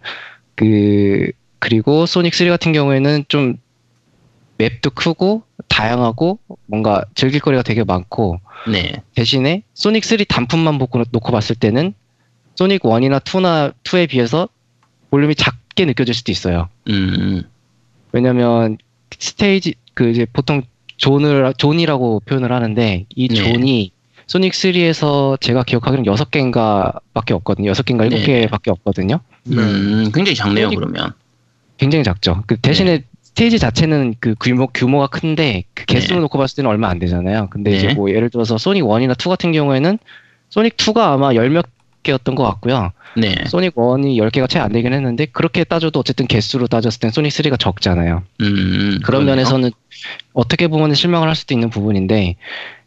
그 0.55 1.31
그리고 1.59 2.05
소닉 2.05 2.33
3 2.33 2.47
같은 2.49 2.71
경우에는 2.73 3.25
좀 3.27 3.57
맵도 4.57 4.89
크고 4.91 5.43
다양하고 5.67 6.39
뭔가 6.65 7.03
즐길 7.15 7.39
거리가 7.41 7.63
되게 7.63 7.83
많고 7.83 8.39
네. 8.71 8.93
대신에 9.15 9.63
소닉 9.73 10.03
3 10.03 10.17
단품만 10.27 10.77
보고 10.77 11.01
놓고 11.11 11.31
봤을 11.31 11.55
때는 11.55 11.93
소닉 12.55 12.81
1이나 12.83 13.21
2나 13.21 13.73
2에 13.83 14.09
비해서 14.09 14.49
볼륨이 15.11 15.35
작게 15.35 15.85
느껴질 15.85 16.13
수도 16.13 16.31
있어요. 16.31 16.67
음. 16.89 17.43
왜냐면 18.11 18.77
스테이지 19.17 19.75
그 19.93 20.09
이제 20.09 20.25
보통 20.31 20.61
zone을 20.97 21.53
zone이라고 21.57 22.21
표현을 22.25 22.51
하는데 22.51 23.05
이 23.15 23.27
네. 23.29 23.35
zone이 23.35 23.91
소닉 24.27 24.51
3에서 24.53 25.39
제가 25.39 25.63
기억하기로는 25.63 26.11
6개인가밖에 26.13 27.31
없거든요. 27.31 27.71
6개인가 27.71 28.09
네. 28.09 28.47
7개밖에 28.47 28.69
없거든요. 28.69 29.19
네. 29.43 29.57
음, 29.57 30.11
굉장히 30.13 30.35
작네요, 30.35 30.67
소닉- 30.69 30.75
그러면. 30.75 31.13
굉장히 31.79 32.03
작죠. 32.03 32.43
그 32.45 32.57
대신에 32.57 32.97
네. 32.99 33.03
스테이지 33.23 33.57
자체는 33.59 34.15
그 34.19 34.35
규모 34.39 34.67
규모가 34.67 35.07
큰데 35.07 35.63
그 35.73 35.85
개수로 35.85 36.15
네. 36.17 36.21
놓고 36.23 36.37
봤을 36.37 36.57
때는 36.57 36.69
얼마 36.69 36.89
안 36.89 36.99
되잖아요. 36.99 37.47
근데 37.49 37.71
네. 37.71 37.77
이제 37.77 37.93
뭐 37.93 38.09
예를 38.11 38.29
들어서 38.29 38.57
소닉 38.57 38.83
1이나 38.83 39.13
2 39.17 39.29
같은 39.29 39.51
경우에는 39.51 39.97
소닉 40.49 40.77
2가 40.77 41.13
아마 41.13 41.33
열몇 41.33 41.65
개였던 42.03 42.35
것 42.35 42.43
같고요. 42.43 42.91
네. 43.17 43.35
소닉 43.47 43.75
1이 43.75 44.17
10개가 44.17 44.49
채 44.49 44.59
안 44.59 44.71
되긴 44.71 44.93
했는데 44.93 45.25
그렇게 45.25 45.63
따져도 45.63 45.99
어쨌든 45.99 46.27
개수로 46.27 46.67
따졌을 46.67 46.99
땐 46.99 47.11
소닉 47.11 47.31
3가 47.31 47.57
적잖아요. 47.57 48.23
음, 48.41 48.99
그런 49.03 49.23
그러네요. 49.23 49.25
면에서는 49.35 49.71
어떻게 50.33 50.67
보면 50.67 50.93
실망을 50.93 51.27
할 51.29 51.35
수도 51.35 51.53
있는 51.53 51.69
부분인데 51.69 52.35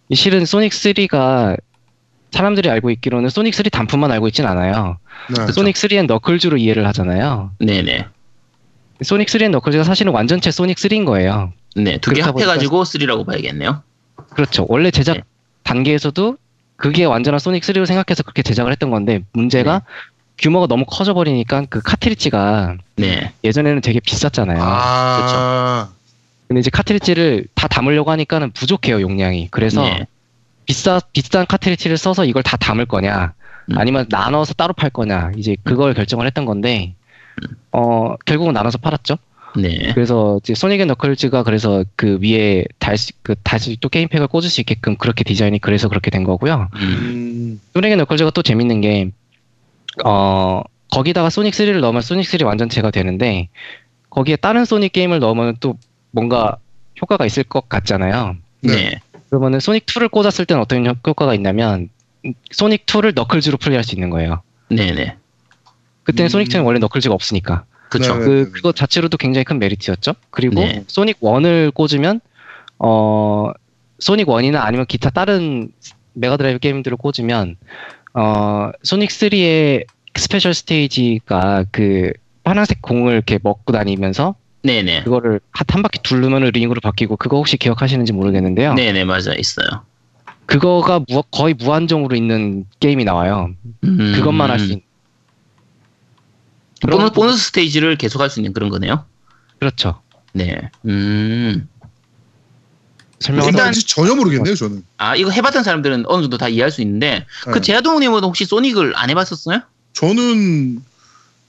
이 0.09 0.14
실은 0.14 0.44
소닉 0.44 0.72
3가 0.72 1.57
사람들이 2.31 2.68
알고 2.70 2.90
있기로는 2.90 3.28
소닉 3.31 3.55
3 3.55 3.64
단품만 3.70 4.11
알고 4.12 4.28
있진 4.28 4.46
않아요. 4.46 4.98
네. 5.35 5.52
소닉 5.52 5.76
3엔 5.76 6.07
너클즈로 6.07 6.57
이해를 6.59 6.87
하잖아요. 6.88 7.52
네네. 7.59 8.07
소닉 9.04 9.28
3엔 9.28 9.50
너클즈가 9.50 9.84
사실은 9.84 10.12
완전체 10.12 10.50
소닉 10.50 10.76
3인 10.76 11.04
거예요. 11.06 11.52
네, 11.76 11.98
두 11.98 12.12
개 12.12 12.20
합해가지고 12.22 12.82
3라고 12.84 13.26
봐야겠네요. 13.26 13.82
그렇죠. 14.30 14.66
원래 14.68 14.90
제작 14.90 15.14
네. 15.14 15.22
단계에서도 15.64 16.36
그게 16.76 17.04
완전한 17.04 17.38
소닉 17.38 17.62
3로 17.62 17.86
생각해서 17.86 18.22
그렇게 18.22 18.42
제작을 18.42 18.72
했던 18.72 18.90
건데 18.90 19.20
문제가 19.32 19.78
네. 19.78 19.84
규모가 20.38 20.66
너무 20.66 20.84
커져 20.86 21.14
버리니까 21.14 21.66
그 21.68 21.80
카트리지가 21.80 22.76
네. 22.96 23.32
예전에는 23.44 23.80
되게 23.80 24.00
비쌌잖아요. 24.00 24.58
아, 24.60 25.88
근데 26.48 26.60
이제 26.60 26.70
카트리지를 26.70 27.46
다 27.54 27.68
담으려고 27.68 28.10
하니까는 28.10 28.50
부족해요 28.52 29.00
용량이. 29.00 29.48
그래서 29.50 29.82
네. 29.82 30.06
비싸 30.66 31.00
비싼 31.12 31.46
카트리지를 31.46 31.96
써서 31.96 32.24
이걸 32.24 32.42
다 32.42 32.56
담을 32.56 32.86
거냐 32.86 33.32
음. 33.70 33.78
아니면 33.78 34.06
나눠서 34.08 34.54
따로 34.54 34.72
팔 34.72 34.90
거냐 34.90 35.32
이제 35.36 35.56
그걸 35.64 35.94
결정을 35.94 36.26
했던 36.26 36.44
건데 36.44 36.94
어 37.73 38.14
결국은 38.27 38.53
나눠서 38.55 38.79
팔았죠. 38.79 39.16
네. 39.57 39.92
그래서 39.95 40.38
이제 40.42 40.55
소닉 40.55 40.81
and 40.81 40.88
너클즈가 40.88 41.42
그래서 41.42 41.85
그 41.97 42.18
위에 42.23 42.64
달수 42.79 43.12
그 43.23 43.35
다시 43.42 43.77
또 43.81 43.88
게임팩을 43.90 44.27
꽂을 44.29 44.49
수 44.49 44.61
있게끔 44.62 44.97
그렇게 44.97 45.25
디자인이 45.25 45.59
그래서 45.59 45.88
그렇게 45.88 46.11
된 46.11 46.25
거고요. 46.25 46.68
음. 46.77 46.81
음, 46.81 47.61
소닉 47.75 47.92
and 47.92 47.98
너클즈가 47.99 48.31
또 48.31 48.42
재밌는 48.42 48.81
게 48.81 49.11
어 50.05 50.62
거기다가 50.90 51.31
소닉 51.31 51.55
3를 51.55 51.81
넣으면 51.81 52.03
소닉 52.03 52.27
3 52.27 52.47
완전체가 52.47 52.90
되는데 52.90 53.49
거기에 54.11 54.37
다른 54.37 54.64
소닉 54.64 54.92
게임을 54.92 55.18
넣으면 55.21 55.57
또 55.61 55.79
뭔가 56.11 56.57
효과가 57.01 57.27
있을 57.27 57.45
것 57.45 57.68
같잖아요. 57.68 58.37
네. 58.62 59.01
그러면은 59.31 59.61
소닉 59.61 59.87
2를 59.87 60.09
꽂았을 60.09 60.45
때는 60.45 60.61
어떤 60.62 60.87
효- 60.87 60.95
효과가 61.07 61.35
있냐면 61.35 61.88
음, 62.25 62.35
소닉 62.51 62.87
2를 62.87 63.12
너클즈로 63.14 63.57
플레이할 63.57 63.85
수 63.85 63.95
있는 63.95 64.11
거예요. 64.11 64.42
네네. 64.71 65.16
그때는 66.04 66.26
음. 66.26 66.30
소닉 66.30 66.48
2는 66.48 66.64
원래 66.64 66.78
너클즈가 66.78 67.14
없으니까. 67.14 67.64
그쵸. 67.88 68.14
네. 68.18 68.24
그 68.24 68.50
그거 68.52 68.72
자체로도 68.72 69.16
굉장히 69.18 69.44
큰 69.44 69.58
메리트였죠. 69.58 70.14
그리고 70.30 70.56
네. 70.56 70.84
소닉 70.88 71.20
1을 71.20 71.72
꽂으면 71.74 72.20
어 72.78 73.50
소닉 73.98 74.26
1이나 74.28 74.56
아니면 74.62 74.86
기타 74.86 75.10
다른 75.10 75.68
메가드라이브 76.14 76.58
게임들을 76.58 76.96
꽂으면 76.96 77.56
어 78.14 78.70
소닉 78.82 79.10
3의 79.10 79.86
스페셜 80.16 80.54
스테이지가 80.54 81.66
그 81.70 82.12
파란색 82.44 82.82
공을 82.82 83.12
이렇게 83.12 83.38
먹고 83.42 83.72
다니면서 83.72 84.34
네네. 84.62 85.02
그거를 85.04 85.40
한, 85.50 85.64
한 85.68 85.82
바퀴 85.82 85.98
둘르면 86.02 86.42
링으로 86.44 86.80
바뀌고 86.80 87.16
그거 87.16 87.36
혹시 87.36 87.56
기억하시는지 87.56 88.12
모르겠는데요. 88.12 88.74
네네, 88.74 89.04
맞아, 89.04 89.34
있어요. 89.34 89.66
그거가 90.46 91.00
무- 91.08 91.22
거의 91.30 91.54
무한정으로 91.54 92.14
있는 92.16 92.64
게임이 92.80 93.04
나와요. 93.04 93.50
음. 93.84 94.12
그것만 94.16 94.50
할 94.50 94.58
수 94.58 94.66
있는. 94.66 94.82
보너스, 96.90 97.12
보너스 97.12 97.45
스테이지를 97.47 97.97
계속 97.97 98.21
할 98.21 98.31
수 98.31 98.40
있는 98.40 98.53
그런 98.53 98.68
거네요. 98.71 99.05
그렇죠. 99.59 100.01
네. 100.33 100.71
음. 100.87 101.68
설명을 103.21 103.51
일단- 103.51 103.73
전혀 103.87 104.14
모르겠네요, 104.16 104.55
저는. 104.57 104.85
아, 104.99 105.14
이거 105.14 105.31
해봤던 105.31 105.62
사람들은 105.62 106.05
어느 106.09 106.23
정도 106.23 106.38
다 106.38 106.49
이해할 106.49 106.73
수 106.73 106.81
있는데, 106.83 107.25
그 107.45 107.51
네. 107.55 107.61
제아동님은 107.61 108.25
혹시 108.25 108.45
소닉을 108.45 108.95
안 108.97 109.11
해봤었어요? 109.11 109.61
저는 109.92 110.83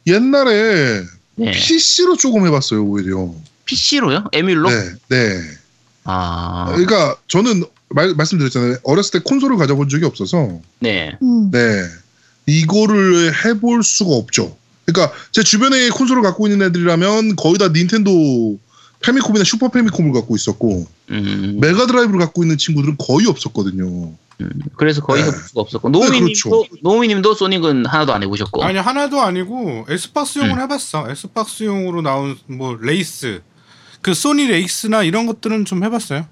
옛날에 0.06 1.02
네. 1.36 1.52
PC로 1.52 2.15
조금 2.17 2.46
해봤어요, 2.46 2.84
오히려. 2.84 3.34
PC로요? 3.65 4.26
emul로? 4.34 4.69
네, 4.69 4.89
네. 5.10 5.41
아, 6.04 6.65
그러니까 6.67 7.15
저는 7.28 7.63
말, 7.89 8.13
말씀드렸잖아요. 8.13 8.78
어렸을 8.84 9.19
때 9.19 9.19
콘솔을 9.24 9.58
가져본 9.58 9.89
적이 9.89 10.06
없어서, 10.06 10.60
네. 10.80 11.17
음. 11.24 11.50
네. 11.50 11.60
이거를 12.46 13.34
해볼 13.46 13.84
수가 13.84 14.12
없죠. 14.12 14.56
그러니까 14.86 15.15
제 15.32 15.43
주변에 15.43 15.89
콘솔을 15.89 16.22
갖고 16.22 16.48
있는 16.48 16.65
애들이라면 16.67 17.36
거의 17.36 17.58
다 17.58 17.69
닌텐도 17.69 18.60
페미콤이나 19.02 19.43
슈퍼 19.43 19.69
페미콤을 19.69 20.13
갖고 20.13 20.36
있었고, 20.36 20.88
음, 21.12 21.58
메가드라이브를 21.62 22.19
갖고 22.19 22.43
있는 22.43 22.58
친구들은 22.58 22.98
거의 22.98 23.28
없었거든요. 23.28 24.13
음, 24.41 24.50
그래서 24.76 25.02
거의 25.02 25.22
네. 25.22 25.28
해볼 25.28 25.39
수가 25.41 25.62
없었고, 25.62 25.89
노우미님도, 25.89 26.50
그렇죠. 26.50 26.76
노우미님도 26.82 27.34
소닉은 27.34 27.86
하나도 27.86 28.13
안 28.13 28.24
해보셨고, 28.24 28.63
아니 28.63 28.78
하나도 28.78 29.22
아니고 29.22 29.86
엑스박스용을 29.89 30.51
음. 30.52 30.62
해봤어. 30.62 31.10
엑스박스용으로 31.10 32.01
나온 32.02 32.38
뭐 32.48 32.78
레이스, 32.80 33.41
그 34.02 34.13
소닉 34.13 34.47
레이스나 34.48 35.04
이런 35.04 35.26
것들은 35.26 35.65
좀 35.65 35.84
해봤어요. 35.84 36.26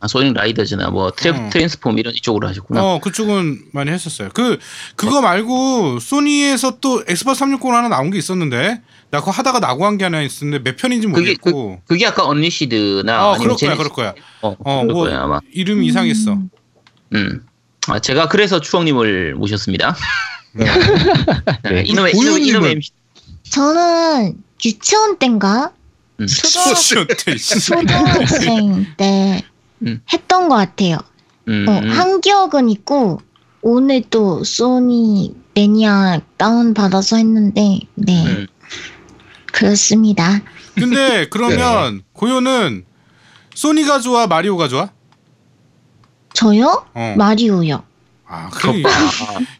아, 0.00 0.06
소닉 0.06 0.32
라이더즈나 0.34 0.90
뭐 0.90 1.10
트래, 1.10 1.30
어. 1.36 1.48
트랜스폼 1.50 1.98
이런 1.98 2.14
이쪽으로 2.14 2.46
하셨구나. 2.48 2.82
어 2.82 3.00
그쪽은 3.00 3.62
많이 3.72 3.90
했었어요. 3.90 4.28
그 4.32 4.58
그거 4.94 5.20
말고 5.20 5.98
소닉에서 5.98 6.78
또 6.80 7.02
엑스박스 7.08 7.40
360 7.40 7.66
하나 7.72 7.88
나온 7.88 8.10
게 8.10 8.18
있었는데 8.18 8.80
나 9.10 9.18
그거 9.20 9.32
하다가 9.32 9.58
낙오한 9.58 9.98
게 9.98 10.04
하나 10.04 10.22
있었는데 10.22 10.62
몇 10.62 10.76
편인지 10.76 11.06
모르겠고. 11.08 11.80
그 11.86 11.96
게 11.96 12.06
아까 12.06 12.24
언리시드나 12.26 13.28
어 13.30 13.34
아니면 13.34 13.56
그럴 13.56 13.74
거야, 13.74 13.76
그럴 13.76 13.90
거야. 13.90 14.14
어, 14.42 14.56
어 14.60 14.80
그럴 14.82 14.86
뭐 14.94 15.04
거야 15.04 15.22
아마. 15.22 15.40
이름이 15.52 15.86
이상했어. 15.86 16.38
음. 17.14 17.46
아, 17.88 17.98
제가 17.98 18.28
그래서 18.28 18.60
추억님을 18.60 19.34
모셨습니다. 19.34 19.96
네. 20.52 20.64
네. 21.64 21.82
이놈의 21.86 22.12
이놈의 22.14 22.14
고유님은- 22.14 22.46
이놈의 22.48 22.70
MC. 22.72 22.90
저는 23.50 24.34
유치원 24.64 25.18
때인가 25.18 25.72
음. 26.20 26.26
초등학생. 26.26 27.06
초등학생 27.60 28.86
때 28.96 29.42
음. 29.82 30.02
했던 30.12 30.48
것 30.48 30.56
같아요. 30.56 30.98
음, 31.48 31.66
어, 31.68 31.72
한 31.72 32.20
기억은 32.20 32.68
있고 32.68 33.20
오늘 33.62 34.02
또 34.10 34.44
소니 34.44 35.34
매니아 35.54 36.20
다운 36.36 36.74
받아서 36.74 37.16
했는데 37.16 37.80
네 37.94 38.26
음. 38.26 38.46
그렇습니다. 39.52 40.40
근데 40.74 41.26
그러면 41.30 42.02
고요는 42.12 42.84
소닉이 43.54 44.00
좋아, 44.00 44.26
마리오가 44.26 44.68
좋아? 44.68 44.90
저요? 46.32 46.86
어. 46.94 47.14
마리오요. 47.18 47.82
아, 48.30 48.50
그래. 48.50 48.82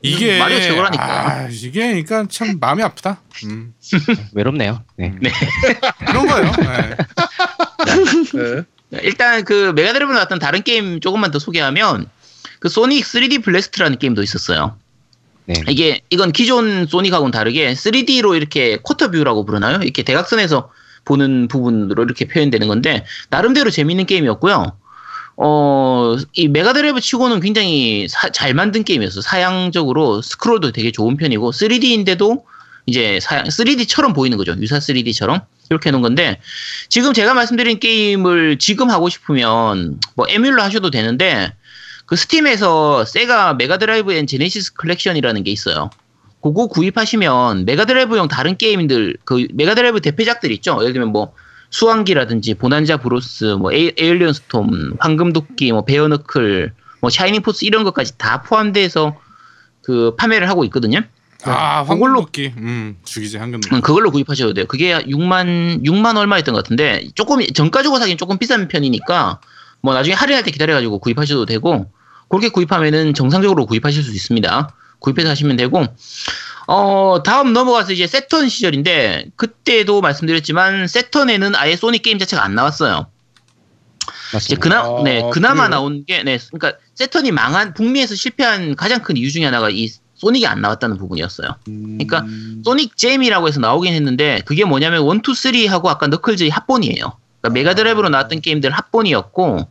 이게 0.02 0.38
마리오 0.38 0.60
최고라니까. 0.60 1.04
아, 1.04 1.48
이게 1.48 2.02
그러니까 2.02 2.26
참 2.28 2.58
마음이 2.60 2.82
아프다. 2.82 3.20
음. 3.44 3.74
외롭네요. 4.34 4.84
네. 4.96 5.14
그런 6.06 6.26
거예요. 6.26 6.52
네. 6.58 6.96
네. 8.54 8.62
일단 9.02 9.44
그 9.44 9.72
메가드라이브 9.74 10.12
나왔던 10.12 10.38
다른 10.38 10.62
게임 10.62 11.00
조금만 11.00 11.30
더 11.30 11.38
소개하면 11.38 12.06
그 12.60 12.68
소닉 12.68 13.04
3D 13.04 13.44
블래스트라는 13.44 13.98
게임도 13.98 14.22
있었어요. 14.22 14.76
네. 15.44 15.54
이게 15.68 16.00
이건 16.10 16.32
기존 16.32 16.86
소닉하고는 16.86 17.30
다르게 17.30 17.72
3D로 17.72 18.36
이렇게 18.36 18.78
quarter 18.82 19.10
view라고 19.10 19.44
부르나요? 19.46 19.80
이렇게 19.82 20.02
대각선에서 20.02 20.70
보는 21.04 21.48
부분으로 21.48 22.02
이렇게 22.02 22.26
표현되는 22.26 22.68
건데 22.68 23.04
나름대로 23.30 23.70
재밌는 23.70 24.04
게임이었고요. 24.06 24.72
어, 25.36 26.16
이 26.34 26.48
메가드라이브 26.48 27.00
치고는 27.00 27.40
굉장히 27.40 28.08
사- 28.08 28.28
잘 28.30 28.52
만든 28.54 28.82
게임이었어요. 28.84 29.20
사양적으로 29.22 30.20
스크롤도 30.20 30.72
되게 30.72 30.90
좋은 30.90 31.16
편이고 31.16 31.52
3D인데도 31.52 32.42
이제 32.88 33.20
사양 33.20 33.44
3D처럼 33.44 34.14
보이는 34.14 34.38
거죠. 34.38 34.56
유사 34.60 34.78
3D처럼. 34.78 35.44
이렇게 35.70 35.90
해놓은 35.90 36.00
건데 36.00 36.40
지금 36.88 37.12
제가 37.12 37.34
말씀드린 37.34 37.78
게임을 37.78 38.58
지금 38.58 38.88
하고 38.88 39.10
싶으면 39.10 40.00
뭐 40.16 40.26
emul로 40.26 40.62
하셔도 40.62 40.90
되는데 40.90 41.52
그 42.06 42.16
스팀에서 42.16 43.04
세가 43.04 43.54
메가드라이브 43.54 44.14
앤 44.14 44.26
제네시스 44.26 44.72
컬렉션이라는 44.74 45.44
게 45.44 45.50
있어요. 45.50 45.90
그거 46.40 46.68
구입하시면 46.68 47.66
메가드라이브용 47.66 48.28
다른 48.28 48.56
게임들 48.56 49.18
그 49.24 49.46
메가드라이브 49.52 50.00
대표작들 50.00 50.50
있죠. 50.52 50.78
예를 50.80 50.94
들면 50.94 51.10
뭐 51.12 51.34
수왕기라든지 51.68 52.54
보난자 52.54 52.96
브로스, 52.96 53.44
뭐 53.58 53.70
에이, 53.70 53.92
에일리언 53.98 54.32
스톰, 54.32 54.96
황금도끼, 55.00 55.72
뭐 55.72 55.84
베어너클, 55.84 56.72
뭐 57.02 57.10
샤이닝 57.10 57.42
포스 57.42 57.66
이런 57.66 57.84
것까지 57.84 58.16
다 58.16 58.40
포함돼서 58.40 59.20
그 59.82 60.14
판매를 60.16 60.48
하고 60.48 60.64
있거든요. 60.64 61.02
아 61.44 61.84
그걸로- 61.84 62.04
황금도끼. 62.16 62.52
음 62.56 62.96
죽이지 63.04 63.36
황금. 63.38 63.60
음, 63.72 63.80
그걸로 63.80 64.10
구입하셔도 64.10 64.54
돼요. 64.54 64.66
그게 64.66 64.92
6만 64.94 65.84
6만 65.84 66.16
얼마였던 66.16 66.52
것 66.54 66.62
같은데 66.64 67.06
조금 67.14 67.40
정가 67.46 67.82
주고 67.82 67.98
사기엔 67.98 68.18
조금 68.18 68.38
비싼 68.38 68.66
편이니까 68.68 69.40
뭐 69.80 69.94
나중에 69.94 70.14
할인할 70.14 70.42
때 70.42 70.50
기다려가지고 70.50 70.98
구입하셔도 70.98 71.46
되고 71.46 71.90
그렇게 72.28 72.48
구입하면은 72.48 73.14
정상적으로 73.14 73.66
구입하실 73.66 74.02
수 74.02 74.12
있습니다. 74.12 74.74
구입해서 74.98 75.30
하시면 75.30 75.56
되고 75.56 75.84
어 76.66 77.22
다음 77.24 77.52
넘어가서 77.52 77.92
이제 77.92 78.06
세턴 78.08 78.48
시절인데 78.48 79.26
그때도 79.36 80.00
말씀드렸지만 80.00 80.88
세턴에는 80.88 81.54
아예 81.54 81.76
소니 81.76 82.00
게임 82.00 82.18
자체가 82.18 82.44
안 82.44 82.54
나왔어요. 82.56 83.06
이제 84.30 84.56
맞습니다. 84.56 84.60
그나 84.62 84.80
아, 84.80 85.02
네 85.04 85.22
그나마 85.32 85.54
그래요? 85.66 85.68
나온 85.68 86.04
게 86.04 86.22
네 86.24 86.38
그러니까 86.52 86.78
세턴이 86.96 87.30
망한 87.30 87.72
북미에서 87.74 88.16
실패한 88.16 88.74
가장 88.76 89.02
큰 89.02 89.16
이유 89.16 89.30
중에 89.30 89.44
하나가 89.44 89.70
이 89.70 89.88
소닉이 90.18 90.46
안 90.46 90.60
나왔다는 90.60 90.98
부분이었어요. 90.98 91.48
그러니까 91.64 92.24
소닉 92.64 92.96
잼이라고 92.96 93.48
해서 93.48 93.60
나오긴 93.60 93.94
했는데 93.94 94.42
그게 94.44 94.64
뭐냐면 94.64 95.02
1, 95.04 95.18
2, 95.18 95.20
3하고 95.66 95.86
아까 95.86 96.08
너클즈의 96.08 96.50
합본이에요. 96.50 97.12
그러니까 97.40 97.50
메가드라이브로 97.54 98.08
나왔던 98.10 98.40
게임들 98.40 98.70
합본이었고 98.70 99.68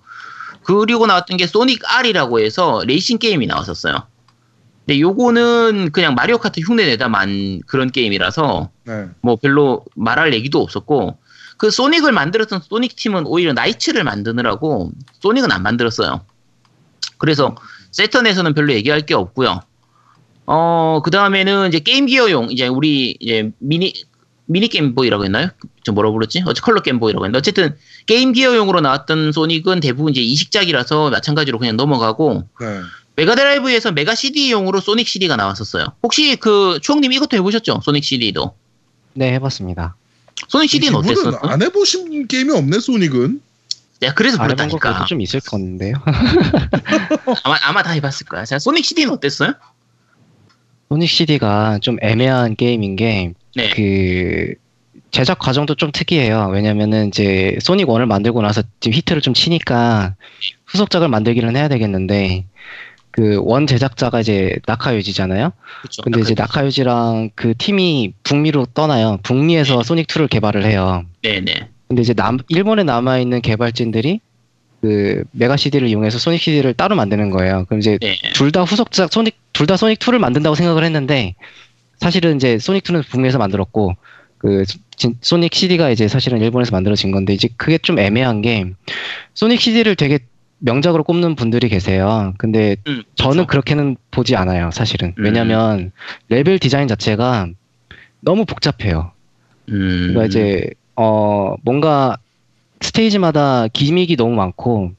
그리고 0.63 1.05
나왔던 1.05 1.37
게 1.37 1.47
소닉 1.47 1.81
R이라고 1.85 2.39
해서 2.39 2.81
레이싱 2.85 3.19
게임이 3.19 3.45
나왔었어요. 3.47 4.03
근데 4.85 5.01
요거는 5.01 5.91
그냥 5.91 6.15
마리오 6.15 6.37
카트 6.37 6.61
흉내 6.61 6.85
내다만 6.85 7.61
그런 7.67 7.91
게임이라서 7.91 8.69
네. 8.85 9.07
뭐 9.21 9.35
별로 9.35 9.83
말할 9.95 10.33
얘기도 10.33 10.61
없었고 10.61 11.17
그 11.57 11.71
소닉을 11.71 12.13
만들었던 12.13 12.61
소닉 12.61 12.95
팀은 12.95 13.25
오히려 13.25 13.51
나이츠를 13.51 14.05
만드느라고 14.05 14.91
소닉은 15.19 15.51
안 15.51 15.63
만들었어요. 15.63 16.21
그래서 17.17 17.55
새턴에서는 17.91 18.53
별로 18.53 18.73
얘기할 18.73 19.01
게 19.01 19.13
없고요. 19.13 19.61
어, 20.47 21.01
그 21.03 21.11
다음에는 21.11 21.67
이제 21.67 21.79
게임 21.79 22.05
기어용, 22.05 22.49
이제 22.49 22.67
우리 22.67 23.15
이제 23.19 23.51
미니, 23.59 23.93
미니 24.45 24.69
게임보이라고 24.69 25.25
했나요? 25.25 25.49
저 25.83 25.91
뭐라고 25.91 26.13
불렀지? 26.13 26.43
어째 26.45 26.61
컬러 26.61 26.81
게임보이라고 26.81 27.25
했는데 27.25 27.37
어쨌든 27.37 27.75
게임 28.05 28.31
기어용으로 28.31 28.79
나왔던 28.79 29.33
소닉은 29.33 29.81
대부분 29.81 30.11
이제 30.11 30.21
이식작이라서 30.21 31.09
마찬가지로 31.09 31.59
그냥 31.59 31.75
넘어가고 31.75 32.47
네. 32.61 32.81
메가드라이브에서 33.17 33.91
메가 33.91 34.15
CD용으로 34.15 34.79
소닉 34.79 35.07
CD가 35.07 35.35
나왔었어요. 35.35 35.85
혹시 36.01 36.37
그 36.37 36.79
추억님 36.81 37.11
이것도 37.11 37.35
해보셨죠? 37.35 37.81
소닉 37.83 38.05
CD도. 38.05 38.55
네 39.13 39.33
해봤습니다. 39.33 39.97
소닉 40.47 40.69
CD는 40.69 40.95
어땠었어? 40.95 41.39
안 41.41 41.61
해보신 41.61 42.27
게임이 42.27 42.53
없네 42.53 42.79
소닉은. 42.79 43.41
야, 44.03 44.13
그래서. 44.13 44.37
그래도 44.37 44.63
좀 45.07 45.21
있을 45.21 45.39
건데요. 45.39 45.95
아마, 47.43 47.57
아마 47.63 47.81
다 47.81 47.91
해봤을 47.91 48.27
거야. 48.29 48.45
자, 48.45 48.59
소닉 48.59 48.85
CD는 48.85 49.11
어땠어요? 49.11 49.53
소닉 50.89 51.09
CD가 51.09 51.79
좀 51.79 51.97
애매한 52.01 52.55
게임인 52.55 52.95
게 52.95 53.33
네. 53.55 53.69
그 53.71 54.53
제작 55.11 55.39
과정도 55.39 55.75
좀 55.75 55.91
특이해요. 55.91 56.49
왜냐면은 56.51 57.07
이제 57.07 57.57
소닉 57.61 57.87
1을 57.87 58.05
만들고 58.05 58.41
나서 58.41 58.61
지금 58.79 58.95
히트를 58.97 59.21
좀 59.21 59.33
치니까 59.33 60.15
후속작을 60.65 61.07
만들기는 61.07 61.55
해야 61.55 61.67
되겠는데 61.67 62.45
그 63.11 63.39
원 63.41 63.65
제작자가 63.65 64.19
이제 64.19 64.55
나카유지잖아요. 64.67 65.51
그쵸. 65.81 66.03
근데 66.03 66.19
이제 66.21 66.35
나카유지랑 66.37 67.31
그 67.33 67.55
팀이 67.57 68.13
북미로 68.23 68.67
떠나요. 68.75 69.17
북미에서 69.23 69.81
소닉 69.81 70.05
2를 70.07 70.29
개발을 70.29 70.63
해요. 70.65 71.03
네네. 71.23 71.69
근데 71.87 72.01
이제 72.01 72.13
남, 72.13 72.37
일본에 72.49 72.83
남아 72.83 73.17
있는 73.17 73.41
개발진들이 73.41 74.19
그 74.81 75.23
메가 75.31 75.57
CD를 75.57 75.87
이용해서 75.87 76.19
소닉 76.19 76.39
CD를 76.41 76.73
따로 76.73 76.95
만드는 76.95 77.29
거예요. 77.31 77.65
그럼 77.65 77.79
이제 77.79 77.97
네. 77.99 78.15
둘다 78.33 78.63
후속 78.63 78.91
작 78.91 79.11
소닉 79.11 79.35
둘 79.53 79.65
다 79.67 79.75
소닉 79.77 79.99
2를 79.99 80.19
만든다고 80.19 80.55
생각을 80.55 80.83
했는데 80.83 81.35
사실은 81.99 82.35
이제 82.35 82.59
소닉 82.59 82.83
2는 82.83 83.03
북미에서 83.09 83.39
만들었고 83.39 83.95
그 84.37 84.63
진- 84.95 85.17
소닉 85.21 85.53
CD가 85.53 85.89
이제 85.89 86.07
사실은 86.07 86.39
일본에서 86.41 86.71
만들어진 86.71 87.11
건데 87.11 87.33
이제 87.33 87.49
그게 87.57 87.79
좀 87.79 87.97
애매한 87.97 88.41
게 88.43 88.65
소닉 89.33 89.59
CD를 89.59 89.95
되게 89.95 90.19
명작으로 90.59 91.03
꼽는 91.03 91.35
분들이 91.35 91.69
계세요. 91.69 92.33
근데 92.37 92.75
음, 92.87 93.03
저는 93.15 93.37
그쵸. 93.43 93.47
그렇게는 93.47 93.95
보지 94.11 94.35
않아요, 94.35 94.69
사실은. 94.71 95.13
음. 95.17 95.23
왜냐면 95.23 95.91
레벨 96.29 96.57
디자인 96.59 96.87
자체가 96.87 97.47
너무 98.21 98.45
복잡해요. 98.45 99.11
음. 99.69 100.09
그러니까 100.13 100.25
이제 100.25 100.67
어 100.95 101.55
뭔가 101.63 102.17
스테이지마다 102.81 103.67
기믹이 103.69 104.15
너무 104.15 104.35
많고 104.35 104.91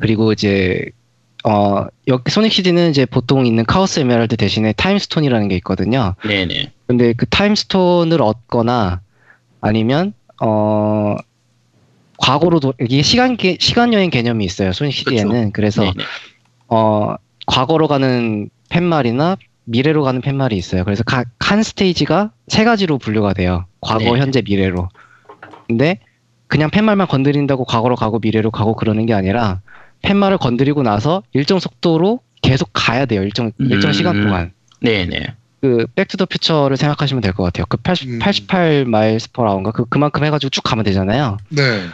그리고 0.00 0.32
이제 0.32 0.84
어 1.44 1.86
여기 2.08 2.30
소닉 2.30 2.52
CD는 2.52 2.90
이제 2.90 3.06
보통 3.06 3.46
있는 3.46 3.64
카오스 3.64 4.00
에메랄드 4.00 4.36
대신에 4.36 4.72
타임스톤이라는 4.72 5.48
게 5.48 5.56
있거든요. 5.56 6.14
네네. 6.26 6.72
근데 6.86 7.12
그 7.12 7.26
타임스톤을 7.26 8.20
얻거나 8.20 9.00
아니면 9.60 10.12
어 10.42 11.16
과거로 12.18 12.60
도 12.60 12.72
이게 12.80 13.02
시간 13.02 13.36
개- 13.36 13.58
시간 13.60 13.92
여행 13.92 14.10
개념이 14.10 14.44
있어요. 14.44 14.72
소닉 14.72 14.92
CD에는 14.92 15.52
그래서 15.52 15.82
네네. 15.82 15.94
어 16.68 17.14
과거로 17.46 17.86
가는 17.88 18.48
팻말이나 18.70 19.36
미래로 19.64 20.02
가는 20.02 20.20
팻말이 20.20 20.56
있어요. 20.56 20.84
그래서 20.84 21.02
각 21.04 21.28
한 21.38 21.62
스테이지가 21.62 22.32
세 22.48 22.64
가지로 22.64 22.98
분류가 22.98 23.32
돼요. 23.32 23.66
과거, 23.80 24.00
네. 24.00 24.20
현재, 24.20 24.42
미래로. 24.42 24.88
근데 25.68 26.00
그냥 26.48 26.70
팻말만 26.70 27.06
건드린다고 27.08 27.64
과거로 27.64 27.96
가고 27.96 28.18
미래로 28.18 28.50
가고 28.50 28.74
그러는 28.76 29.06
게 29.06 29.14
아니라 29.14 29.60
팻말을 30.02 30.38
건드리고 30.38 30.82
나서 30.82 31.22
일정 31.32 31.58
속도로 31.58 32.20
계속 32.42 32.70
가야 32.72 33.06
돼요. 33.06 33.22
일정 33.22 33.50
일정 33.58 33.90
음. 33.90 33.92
시간 33.92 34.22
동안. 34.22 34.52
네네. 34.80 35.34
그 35.60 35.86
백투더 35.94 36.26
퓨처를 36.26 36.76
생각하시면 36.76 37.22
될 37.22 37.32
것 37.32 37.42
같아요. 37.42 37.64
그 37.68 37.76
80, 37.78 38.08
음. 38.08 38.18
88 38.20 38.52
miles 38.52 39.32
per 39.32 39.44
hour인가 39.46 39.72
그 39.72 39.84
그만큼 39.86 40.22
해가지고 40.24 40.50
쭉 40.50 40.60
가면 40.62 40.84
되잖아요. 40.84 41.38
네. 41.48 41.86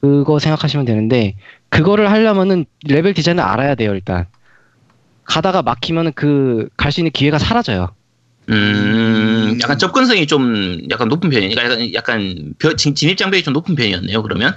그거 0.00 0.38
생각하시면 0.38 0.84
되는데 0.84 1.34
그거를 1.68 2.10
하려면은 2.10 2.66
레벨 2.86 3.14
디자인을 3.14 3.42
알아야 3.42 3.74
돼요 3.76 3.94
일단 3.94 4.26
가다가 5.24 5.62
막히면은 5.62 6.12
그 6.12 6.68
갈 6.76 6.90
수 6.92 7.00
있는 7.00 7.12
기회가 7.12 7.38
사라져요 7.38 7.88
음, 8.52 9.58
약간 9.62 9.78
접근성이 9.78 10.26
좀 10.26 10.80
약간 10.90 11.08
높은 11.08 11.30
편이니까 11.30 11.64
약간, 11.64 11.94
약간 11.94 12.54
벼- 12.58 12.74
진- 12.76 12.94
진입 12.94 13.16
장벽이 13.16 13.42
좀 13.42 13.52
높은 13.54 13.74
편이었네요. 13.74 14.22
그러면. 14.22 14.54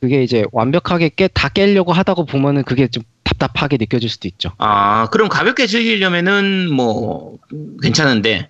그게 0.00 0.22
이제 0.22 0.44
완벽하게 0.52 1.10
깨, 1.16 1.26
다 1.28 1.48
깨려고 1.48 1.92
하다가 1.92 2.22
보면은 2.24 2.62
그게 2.62 2.86
좀 2.86 3.02
답답하게 3.24 3.78
느껴질 3.78 4.08
수도 4.08 4.28
있죠 4.28 4.52
아, 4.58 5.08
그럼 5.10 5.28
가볍게 5.28 5.66
즐기려면은 5.66 6.72
뭐 6.72 7.36
괜찮은데. 7.82 8.48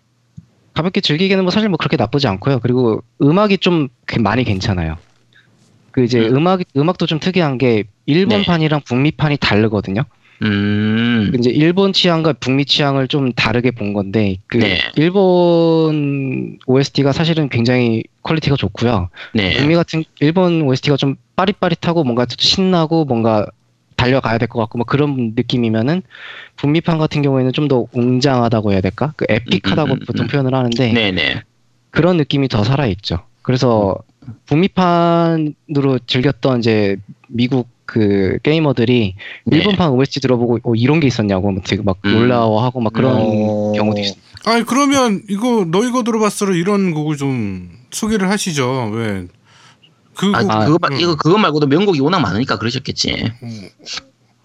가볍게 0.74 1.00
즐기기는 1.00 1.42
뭐 1.42 1.50
사실 1.50 1.70
뭐 1.70 1.78
그렇게 1.78 1.96
나쁘지 1.96 2.28
않고요 2.28 2.58
그리고 2.60 3.02
음악이 3.22 3.58
좀 3.58 3.88
그- 4.04 4.18
많이 4.18 4.44
괜찮아요 4.44 4.98
그 5.90 6.04
이제 6.04 6.20
음. 6.20 6.36
음. 6.36 6.46
악 6.46 6.60
음악도 6.76 7.06
좀 7.06 7.18
특이한 7.18 7.56
게 7.56 7.84
일본판이랑 8.04 8.82
북미판이 8.86 9.38
다르거든요 9.38 10.02
음. 10.42 11.32
이제 11.38 11.50
일본 11.50 11.92
취향과 11.92 12.34
북미 12.34 12.64
취향을 12.64 13.08
좀 13.08 13.32
다르게 13.32 13.70
본 13.70 13.92
건데 13.92 14.36
그 14.46 14.58
네. 14.58 14.78
일본 14.96 16.58
OST가 16.66 17.12
사실은 17.12 17.48
굉장히 17.48 18.04
quality가 18.22 18.56
좋고요. 18.56 19.08
네. 19.34 19.56
북미 19.56 19.74
같은 19.74 20.04
일본 20.20 20.62
OST가 20.62 20.96
좀 20.96 21.16
빠릿빠릿하고 21.36 22.04
뭔가 22.04 22.24
좀 22.26 22.36
신나고 22.38 23.04
뭔가 23.04 23.46
달려가야 23.96 24.38
될 24.38 24.46
것 24.48 24.60
같고 24.60 24.78
뭐 24.78 24.84
그런 24.84 25.32
느낌이면은 25.34 26.02
북미판 26.56 26.98
같은 26.98 27.20
경우에는 27.22 27.52
좀 27.52 27.66
더 27.68 27.86
웅장하다고 27.92 28.72
해야 28.72 28.80
될까? 28.80 29.12
그 29.16 29.26
에픽하다고 29.28 29.90
음, 29.90 29.92
음, 29.96 29.98
음, 30.00 30.06
보통 30.06 30.26
음. 30.26 30.28
표현을 30.28 30.54
하는데 30.54 30.92
네네. 30.92 31.42
그런 31.90 32.16
느낌이 32.16 32.46
더 32.48 32.62
살아 32.62 32.86
있죠. 32.86 33.18
그래서 33.42 33.96
북미판으로 34.46 35.98
즐겼던 36.06 36.60
이제 36.60 36.96
미국 37.28 37.68
그 37.88 38.38
게이머들이 38.42 39.14
네. 39.46 39.56
일본판 39.56 39.92
OST 39.92 40.20
들어보고 40.20 40.58
어, 40.62 40.74
이런 40.74 41.00
게 41.00 41.06
있었냐고 41.06 41.50
막 41.50 41.64
되게 41.64 41.80
막 41.82 41.96
음. 42.04 42.12
놀라워하고 42.12 42.80
막 42.80 42.92
그런 42.92 43.16
어. 43.16 43.72
경우도 43.74 43.98
있어요. 43.98 44.16
아니 44.44 44.62
그러면 44.64 45.22
이거 45.30 45.64
너 45.66 45.82
이거 45.84 46.02
들어봤어로 46.04 46.54
이런 46.54 46.92
곡을 46.92 47.16
좀 47.16 47.70
소개를 47.90 48.28
하시죠. 48.28 48.90
왜? 48.92 49.24
그 50.14 50.30
아, 50.34 50.42
곡- 50.42 50.50
아, 50.50 50.64
그거, 50.66 50.78
마- 50.82 50.88
음. 50.94 51.00
이거, 51.00 51.16
그거 51.16 51.38
말고도 51.38 51.66
명곡이 51.66 52.00
워낙 52.00 52.18
많으니까 52.20 52.58
그러셨겠지. 52.58 53.32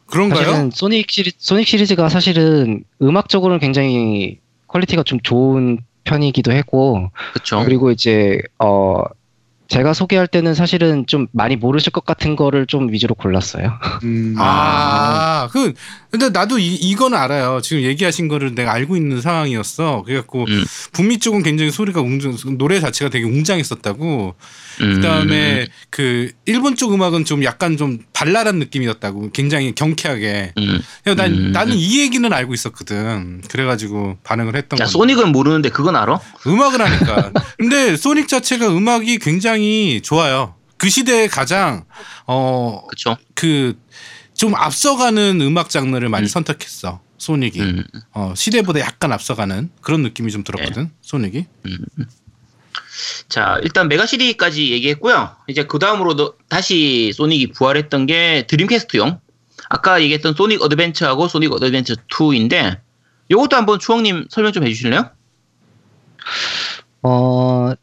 그런가요? 0.05 0.45
사실은 0.45 0.71
소닉 0.71 1.11
시리 1.11 1.31
소닉 1.37 1.67
시리즈가 1.67 2.07
사실은 2.07 2.85
음악적으로는 3.01 3.59
굉장히 3.59 4.39
quality가 4.67 5.03
좀 5.03 5.19
좋은 5.21 5.79
편이기도 6.05 6.53
했고 6.53 7.09
그쵸. 7.33 7.61
그리고 7.65 7.91
이제 7.91 8.39
어 8.59 9.03
제가 9.73 9.93
소개할 9.93 10.27
때는 10.27 10.53
사실은 10.53 11.07
좀 11.07 11.25
많이 11.31 11.55
모르실 11.55 11.91
것 11.91 12.05
같은 12.05 12.35
거를 12.35 12.67
좀 12.67 12.91
위주로 12.91 13.15
골랐어요. 13.15 13.71
음. 14.03 14.35
아, 14.37 15.49
그 15.51 15.73
근데 16.13 16.29
나도 16.29 16.59
이 16.59 16.75
이건 16.75 17.15
알아요. 17.15 17.59
지금 17.63 17.81
얘기하신 17.81 18.27
거를 18.27 18.53
내가 18.53 18.71
알고 18.71 18.95
있는 18.95 19.19
상황이었어. 19.19 20.03
그래갖고 20.05 20.45
음. 20.47 20.63
북미 20.91 21.17
쪽은 21.17 21.41
굉장히 21.41 21.71
소리가 21.71 22.01
웅장, 22.01 22.37
노래 22.59 22.79
자체가 22.79 23.09
되게 23.09 23.25
웅장했었다고. 23.25 24.35
음. 24.81 24.93
그다음에 24.93 25.65
그 25.89 26.31
일본 26.45 26.75
쪽 26.75 26.93
음악은 26.93 27.25
좀 27.25 27.43
약간 27.43 27.77
좀 27.77 27.97
발랄한 28.13 28.59
느낌이었다고. 28.59 29.31
굉장히 29.31 29.73
경쾌하게. 29.73 30.53
음. 30.59 30.81
난 31.17 31.33
음. 31.33 31.51
나는 31.51 31.73
이 31.75 32.01
얘기는 32.01 32.31
알고 32.31 32.53
있었거든. 32.53 33.41
그래가지고 33.49 34.19
반응을 34.23 34.55
했던 34.55 34.77
자 34.77 34.83
거. 34.83 34.91
소닉은 34.91 35.31
모르는데 35.31 35.69
그건 35.69 35.95
알아? 35.95 36.19
음악을 36.45 36.79
하니까. 36.79 37.31
근데 37.57 37.97
소닉 37.97 38.27
자체가 38.27 38.67
음악이 38.67 39.17
굉장히 39.17 39.99
좋아요. 40.03 40.53
그 40.77 40.91
시대에 40.91 41.27
가장 41.27 41.85
어 42.27 42.83
그쵸? 42.87 43.17
그 43.33 43.75
좀 44.33 44.55
앞서가는 44.55 45.41
음악 45.41 45.69
장르를 45.69 46.09
많이 46.09 46.25
음. 46.25 46.27
선택했어. 46.27 47.01
소닉이. 47.17 47.61
음. 47.61 47.83
어, 48.13 48.33
시대보다 48.35 48.79
약간 48.79 49.11
앞서가는 49.13 49.69
그런 49.81 50.01
느낌이 50.03 50.31
좀 50.31 50.43
들었거든. 50.43 50.83
네. 50.85 50.91
소닉이. 51.01 51.45
자 53.29 53.59
일단 53.63 53.87
메가 53.87 54.05
CD까지 54.05 54.71
얘기했고요. 54.71 55.35
이제 55.47 55.65
그 55.65 55.79
다음으로 55.79 56.35
다시 56.49 57.11
소닉이 57.13 57.51
부활했던 57.51 58.05
게 58.07 58.45
드림캐스트용. 58.47 59.19
아까 59.69 60.01
얘기했던 60.01 60.33
소닉 60.35 60.61
어드벤처하고 60.61 61.27
소닉 61.27 61.51
어드벤처 61.53 61.95
2인데 62.11 62.79
요것도 63.31 63.55
한번 63.55 63.79
추억님 63.79 64.25
설명 64.29 64.51
좀 64.51 64.65
해주실래요? 64.65 65.09
어, 67.01 67.73
구- 67.73 67.75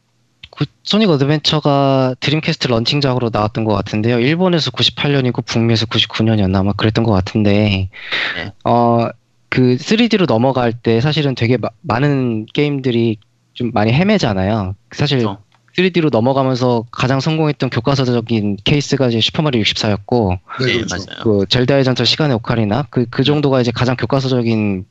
소닉 0.90 1.08
어드벤처가 1.08 2.16
드림캐스트 2.18 2.66
launching작으로 2.66 3.30
나왔던 3.32 3.62
것 3.64 3.74
같은데요. 3.74 4.18
일본에서 4.18 4.72
98년이고 4.72 5.44
북미에서 5.46 5.86
99년이었나 5.86 6.56
아마 6.56 6.72
그랬던 6.72 7.04
것 7.04 7.12
같은데, 7.12 7.90
네. 8.34 8.52
어, 8.64 9.08
그 9.48 9.76
3D로 9.76 10.26
넘어갈 10.26 10.72
때 10.72 11.00
사실은 11.00 11.36
되게 11.36 11.56
마- 11.58 11.68
많은 11.82 12.46
게임들이 12.52 13.18
좀 13.54 13.70
많이 13.72 13.92
헤매잖아요. 13.92 14.74
사실 14.90 15.18
그쵸? 15.18 15.38
3D로 15.78 16.10
넘어가면서 16.10 16.84
가장 16.90 17.20
성공했던 17.20 17.70
교과서적인 17.70 18.56
케이스가 18.64 19.06
이제 19.10 19.20
슈퍼마리오 19.20 19.62
64였고, 19.62 20.38
네, 20.58 20.66
네, 20.66 20.82
그렇죠. 20.82 21.06
그 21.22 21.46
젤다의 21.48 21.84
전설 21.84 22.04
시간의 22.04 22.34
오카리나 22.38 22.88
그, 22.90 23.06
그 23.10 23.22
정도가 23.22 23.60
이제 23.60 23.70
가장 23.72 23.94
교과서적인 23.94 24.86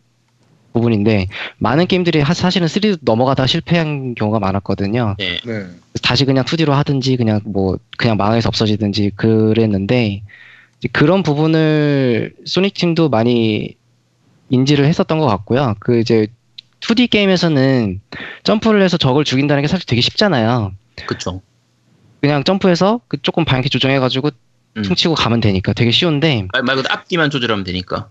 부분인데 0.73 1.27
많은 1.57 1.87
게임들이 1.87 2.19
하- 2.21 2.33
사실은 2.33 2.67
3D 2.67 2.99
넘어가다 3.01 3.47
실패한 3.47 4.15
경우가 4.15 4.39
많았거든요. 4.39 5.15
네. 5.17 5.39
네. 5.45 5.65
다시 6.01 6.25
그냥 6.25 6.43
2D로 6.45 6.71
하든지 6.71 7.17
그냥 7.17 7.41
뭐 7.45 7.77
그냥 7.97 8.17
망해서 8.17 8.47
없어지든지 8.49 9.11
그랬는데 9.15 10.23
이제 10.79 10.87
그런 10.91 11.23
부분을 11.23 12.33
소닉 12.45 12.73
팀도 12.73 13.09
많이 13.09 13.75
인지를 14.49 14.85
했었던 14.85 15.19
것 15.19 15.25
같고요. 15.27 15.75
그 15.79 15.99
이제 15.99 16.27
2D 16.81 17.09
게임에서는 17.09 18.01
점프를 18.43 18.81
해서 18.81 18.97
적을 18.97 19.23
죽인다는 19.23 19.61
게 19.61 19.67
사실 19.67 19.85
되게 19.85 20.01
쉽잖아요. 20.01 20.73
그쵸? 21.05 21.41
그냥 22.21 22.43
점프해서 22.43 23.01
그 23.07 23.21
조금 23.21 23.45
방향키 23.45 23.69
조정해가지고 23.69 24.31
음. 24.77 24.81
퉁치고 24.83 25.15
가면 25.15 25.39
되니까 25.41 25.73
되게 25.73 25.91
쉬운데 25.91 26.47
말, 26.53 26.63
말 26.63 26.75
그대로 26.75 26.93
앞뒤만 26.93 27.29
조절하면 27.29 27.63
되니까. 27.63 28.09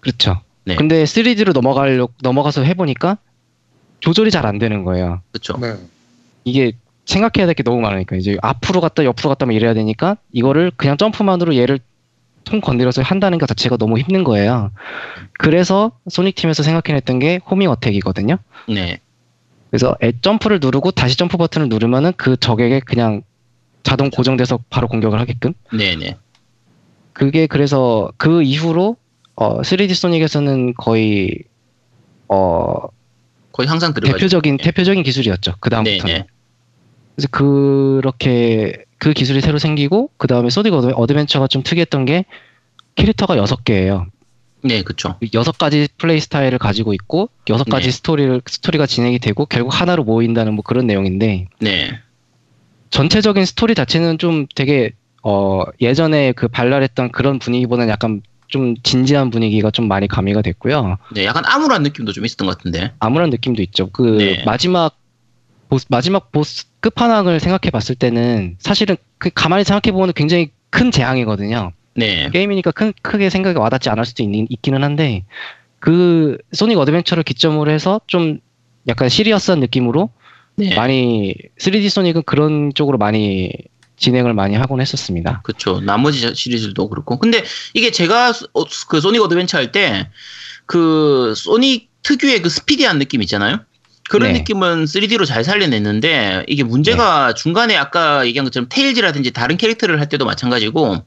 그렇죠. 0.00 0.40
네. 0.68 0.76
근데 0.76 1.04
3D로 1.04 1.52
넘어가려 1.54 2.08
넘어가서 2.22 2.62
해보니까 2.62 3.16
조절이 4.00 4.30
잘 4.30 4.44
안 4.46 4.58
되는 4.58 4.84
거예요. 4.84 5.22
그쵸? 5.32 5.56
네. 5.60 5.74
이게 6.44 6.72
생각해야 7.06 7.46
될 7.46 7.54
게 7.54 7.62
너무 7.62 7.80
많으니까 7.80 8.16
이제 8.16 8.36
앞으로 8.42 8.80
갔다 8.82 9.02
옆으로 9.04 9.30
갔다 9.30 9.46
막 9.46 9.54
이래야 9.54 9.72
되니까 9.74 10.16
이거를 10.32 10.70
그냥 10.76 10.96
점프만으로 10.98 11.56
얘를 11.56 11.78
통 12.44 12.60
건드려서 12.60 13.02
한다는 13.02 13.38
것 13.38 13.46
자체가 13.46 13.76
너무 13.78 13.98
힘든 13.98 14.24
거예요. 14.24 14.70
그래서 15.38 15.92
소닉 16.10 16.34
팀에서 16.34 16.62
생각해냈던 16.62 17.18
게 17.18 17.40
호밍 17.50 17.70
어택이거든요. 17.70 18.36
네. 18.68 19.00
그래서 19.70 19.96
애 20.02 20.12
점프를 20.20 20.60
누르고 20.60 20.90
다시 20.92 21.16
점프 21.16 21.36
버튼을 21.38 21.68
누르면은 21.70 22.12
그 22.16 22.36
적에게 22.36 22.80
그냥 22.80 23.22
자동 23.82 24.10
고정돼서 24.10 24.60
바로 24.70 24.86
공격을 24.88 25.18
하게끔. 25.18 25.52
네네. 25.72 26.16
그게 27.14 27.46
그래서 27.46 28.12
그 28.18 28.42
이후로 28.42 28.96
어 29.40 29.60
3D 29.62 29.94
소닉에서는 29.94 30.74
거의 30.74 31.44
어 32.28 32.74
거의 33.52 33.68
항상 33.68 33.94
들어가죠. 33.94 34.16
대표적인 34.18 34.56
대표적인 34.56 35.02
기술이었죠. 35.04 35.54
그 35.60 35.70
다음부터는. 35.70 36.12
네 36.14 36.18
네. 36.20 36.26
그래서 37.14 37.28
그렇게 37.30 38.84
그 38.98 39.12
기술이 39.12 39.40
새로 39.40 39.58
생기고 39.58 40.10
그 40.16 40.26
다음에 40.26 40.50
소닉 40.50 40.72
어드- 40.72 40.92
어드벤처가 40.96 41.46
좀 41.46 41.62
특이했던 41.62 42.04
게 42.04 42.24
캐릭터가 42.96 43.36
여섯 43.36 43.62
개예요. 43.64 44.06
네, 44.64 44.82
그쵸. 44.82 45.14
여섯 45.34 45.56
가지 45.56 45.86
플레이 45.98 46.18
스타일을 46.18 46.58
가지고 46.58 46.92
있고 46.92 47.30
여섯 47.48 47.62
가지 47.62 47.86
네. 47.86 47.90
스토리를 47.92 48.42
스토리가 48.44 48.86
진행이 48.86 49.20
되고 49.20 49.46
결국 49.46 49.80
하나로 49.80 50.02
모인다는 50.02 50.54
뭐 50.54 50.64
그런 50.64 50.88
내용인데 50.88 51.46
네. 51.60 52.00
전체적인 52.90 53.44
스토리 53.44 53.76
자체는 53.76 54.18
좀 54.18 54.46
되게 54.56 54.90
어 55.22 55.62
예전에 55.80 56.32
그 56.32 56.48
발랄했던 56.48 57.12
그런 57.12 57.38
분위기보다는 57.38 57.88
약간 57.92 58.20
좀 58.48 58.74
진지한 58.82 59.30
분위기가 59.30 59.70
좀 59.70 59.88
많이 59.88 60.08
가미가 60.08 60.42
됐고요. 60.42 60.96
네, 61.14 61.24
약간 61.24 61.44
암울한 61.46 61.82
느낌도 61.82 62.12
좀 62.12 62.24
있었던 62.24 62.46
것 62.46 62.56
같은데. 62.56 62.92
암울한 62.98 63.30
느낌도 63.30 63.62
있죠. 63.62 63.90
그 63.90 64.16
네. 64.18 64.42
마지막 64.44 64.96
보스, 65.68 65.86
마지막 65.88 66.32
보스 66.32 66.64
끝판왕을 66.80 67.40
생각해 67.40 67.70
봤을 67.70 67.94
때는 67.94 68.56
사실은 68.58 68.96
그 69.18 69.30
가만히 69.30 69.64
생각해 69.64 69.92
보면 69.92 70.12
굉장히 70.14 70.50
큰 70.70 70.90
재앙이거든요. 70.90 71.72
네. 71.94 72.30
게임이니까 72.30 72.70
큰, 72.70 72.92
크게 73.02 73.28
생각이 73.28 73.58
와닿지 73.58 73.90
않을 73.90 74.04
수도 74.04 74.22
있, 74.22 74.46
있기는 74.48 74.82
한데 74.82 75.24
그 75.78 76.38
소닉 76.52 76.78
어드벤처를 76.78 77.22
기점으로 77.22 77.70
해서 77.70 78.00
좀 78.06 78.38
약간 78.86 79.08
serious한 79.08 79.60
느낌으로 79.60 80.10
네. 80.56 80.74
많이 80.74 81.34
3D 81.60 81.88
소닉은 81.90 82.22
그런 82.24 82.72
쪽으로 82.74 82.98
많이 82.98 83.52
진행을 83.98 84.32
많이 84.34 84.54
하곤 84.56 84.80
했었습니다. 84.80 85.40
그쵸. 85.44 85.80
나머지 85.80 86.20
저- 86.20 86.34
시리즈도 86.34 86.88
그렇고. 86.88 87.18
근데 87.18 87.44
이게 87.74 87.90
제가 87.90 88.32
소- 88.32 88.46
어, 88.54 88.64
그 88.88 89.00
소닉 89.00 89.20
어드벤처 89.22 89.58
할 89.58 89.72
때 89.72 90.08
그 90.66 91.34
소닉 91.36 91.88
특유의 92.02 92.42
그 92.42 92.48
스피디한 92.48 92.98
느낌 92.98 93.22
있잖아요. 93.22 93.60
그런 94.10 94.32
네. 94.32 94.38
느낌은 94.38 94.84
3D로 94.86 95.26
잘 95.26 95.44
살려냈는데 95.44 96.44
이게 96.46 96.62
문제가 96.62 97.34
중간에 97.34 97.76
아까 97.76 98.26
얘기한 98.26 98.44
것처럼 98.44 98.68
테일즈라든지 98.70 99.30
다른 99.32 99.56
캐릭터를 99.58 99.98
할 100.00 100.08
때도 100.08 100.24
마찬가지고 100.24 100.94
네. 100.94 101.02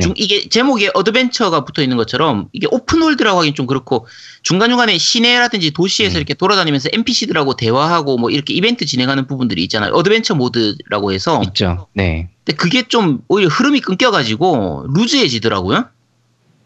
중- 0.00 0.14
이게 0.16 0.48
제목에 0.48 0.90
어드벤처가 0.94 1.64
붙어 1.64 1.82
있는 1.82 1.96
것처럼 1.96 2.48
이게 2.52 2.66
오픈월드라고 2.70 3.40
하긴 3.40 3.54
좀 3.54 3.66
그렇고 3.66 4.06
중간중간에 4.42 4.96
시내라든지 4.98 5.70
도시에서 5.72 6.14
음. 6.14 6.18
이렇게 6.18 6.34
돌아다니면서 6.34 6.88
NPC들하고 6.92 7.54
대화하고 7.56 8.16
뭐 8.18 8.30
이렇게 8.30 8.54
이벤트 8.54 8.86
진행하는 8.86 9.26
부분들이 9.26 9.62
있잖아요. 9.64 9.92
어드벤처 9.92 10.34
모드라고 10.34 11.12
해서 11.12 11.42
있죠. 11.48 11.86
네. 11.94 12.28
근데 12.44 12.56
그게 12.56 12.82
좀 12.88 13.20
오히려 13.28 13.48
흐름이 13.48 13.80
끊겨가지고 13.80 14.86
loose해지더라고요. 14.94 15.86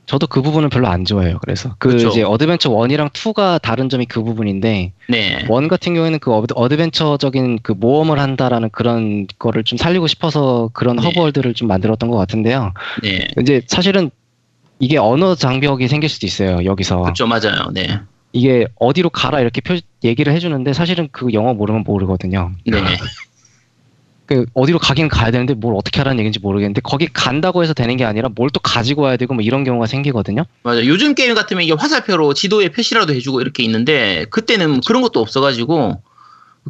저도 0.06 0.28
그 0.28 0.40
부분은 0.40 0.68
별로 0.70 0.86
안 0.86 1.04
좋아해요. 1.04 1.38
그래서 1.40 1.74
그 1.78 1.90
그쵸. 1.90 2.08
이제 2.08 2.22
어드벤처 2.22 2.70
1이랑 2.70 3.10
2가 3.12 3.60
다른 3.60 3.88
점이 3.88 4.06
그 4.06 4.22
부분인데 4.22 4.92
네. 5.08 5.44
one 5.48 5.66
같은 5.66 5.94
경우에는 5.94 6.20
그 6.20 6.30
어드- 6.30 6.52
어드 6.54 6.76
벤처적인 6.76 7.58
그 7.62 7.72
모험을 7.72 8.20
한다라는 8.20 8.70
그런 8.70 9.26
거를 9.38 9.64
좀 9.64 9.76
살리고 9.76 10.06
싶어서 10.06 10.70
그런 10.72 10.96
네. 10.96 11.02
hub 11.02 11.15
world를 11.15 11.54
좀 11.54 11.66
만들었던 11.68 12.08
것 12.08 12.16
같은데요. 12.16 12.72
네. 13.02 13.26
이제 13.40 13.62
사실은 13.66 14.10
이게 14.78 14.96
언어 14.96 15.34
장벽이 15.34 15.88
생길 15.88 16.08
수도 16.08 16.26
있어요. 16.26 16.64
여기서 16.64 17.02
그렇죠. 17.02 17.26
맞아요. 17.26 17.70
네. 17.72 17.98
이게 18.32 18.66
어디로 18.78 19.10
가라 19.10 19.40
이렇게 19.40 19.60
표, 19.60 19.76
얘기를 20.04 20.32
해주는데 20.32 20.72
사실은 20.72 21.08
그 21.10 21.32
영어 21.32 21.52
모르면 21.54 21.82
모르거든요. 21.84 22.52
네. 22.66 22.78
그 24.26 24.44
어디로 24.54 24.78
가긴 24.78 25.08
가야 25.08 25.30
되는데 25.30 25.54
뭘 25.54 25.74
어떻게 25.76 26.00
하라는 26.00 26.18
얘기인지 26.18 26.40
모르겠는데 26.40 26.80
거기 26.82 27.06
간다고 27.12 27.62
해서 27.62 27.72
되는 27.74 27.96
게 27.96 28.04
아니라 28.04 28.28
뭘 28.34 28.48
또 28.52 28.60
가지고 28.60 29.02
와야 29.02 29.16
되고 29.16 29.34
뭐 29.34 29.42
이런 29.42 29.64
경우가 29.64 29.86
생기거든요. 29.86 30.44
맞아요. 30.62 30.86
요즘 30.86 31.14
게임 31.14 31.34
같으면 31.34 31.62
이게 31.64 31.72
화살표로 31.74 32.32
지도에 32.34 32.70
표시라도 32.70 33.12
해주고 33.14 33.40
이렇게 33.40 33.62
있는데 33.64 34.24
그때는 34.30 34.80
그런 34.86 35.02
것도 35.02 35.20
없어가지고 35.20 36.00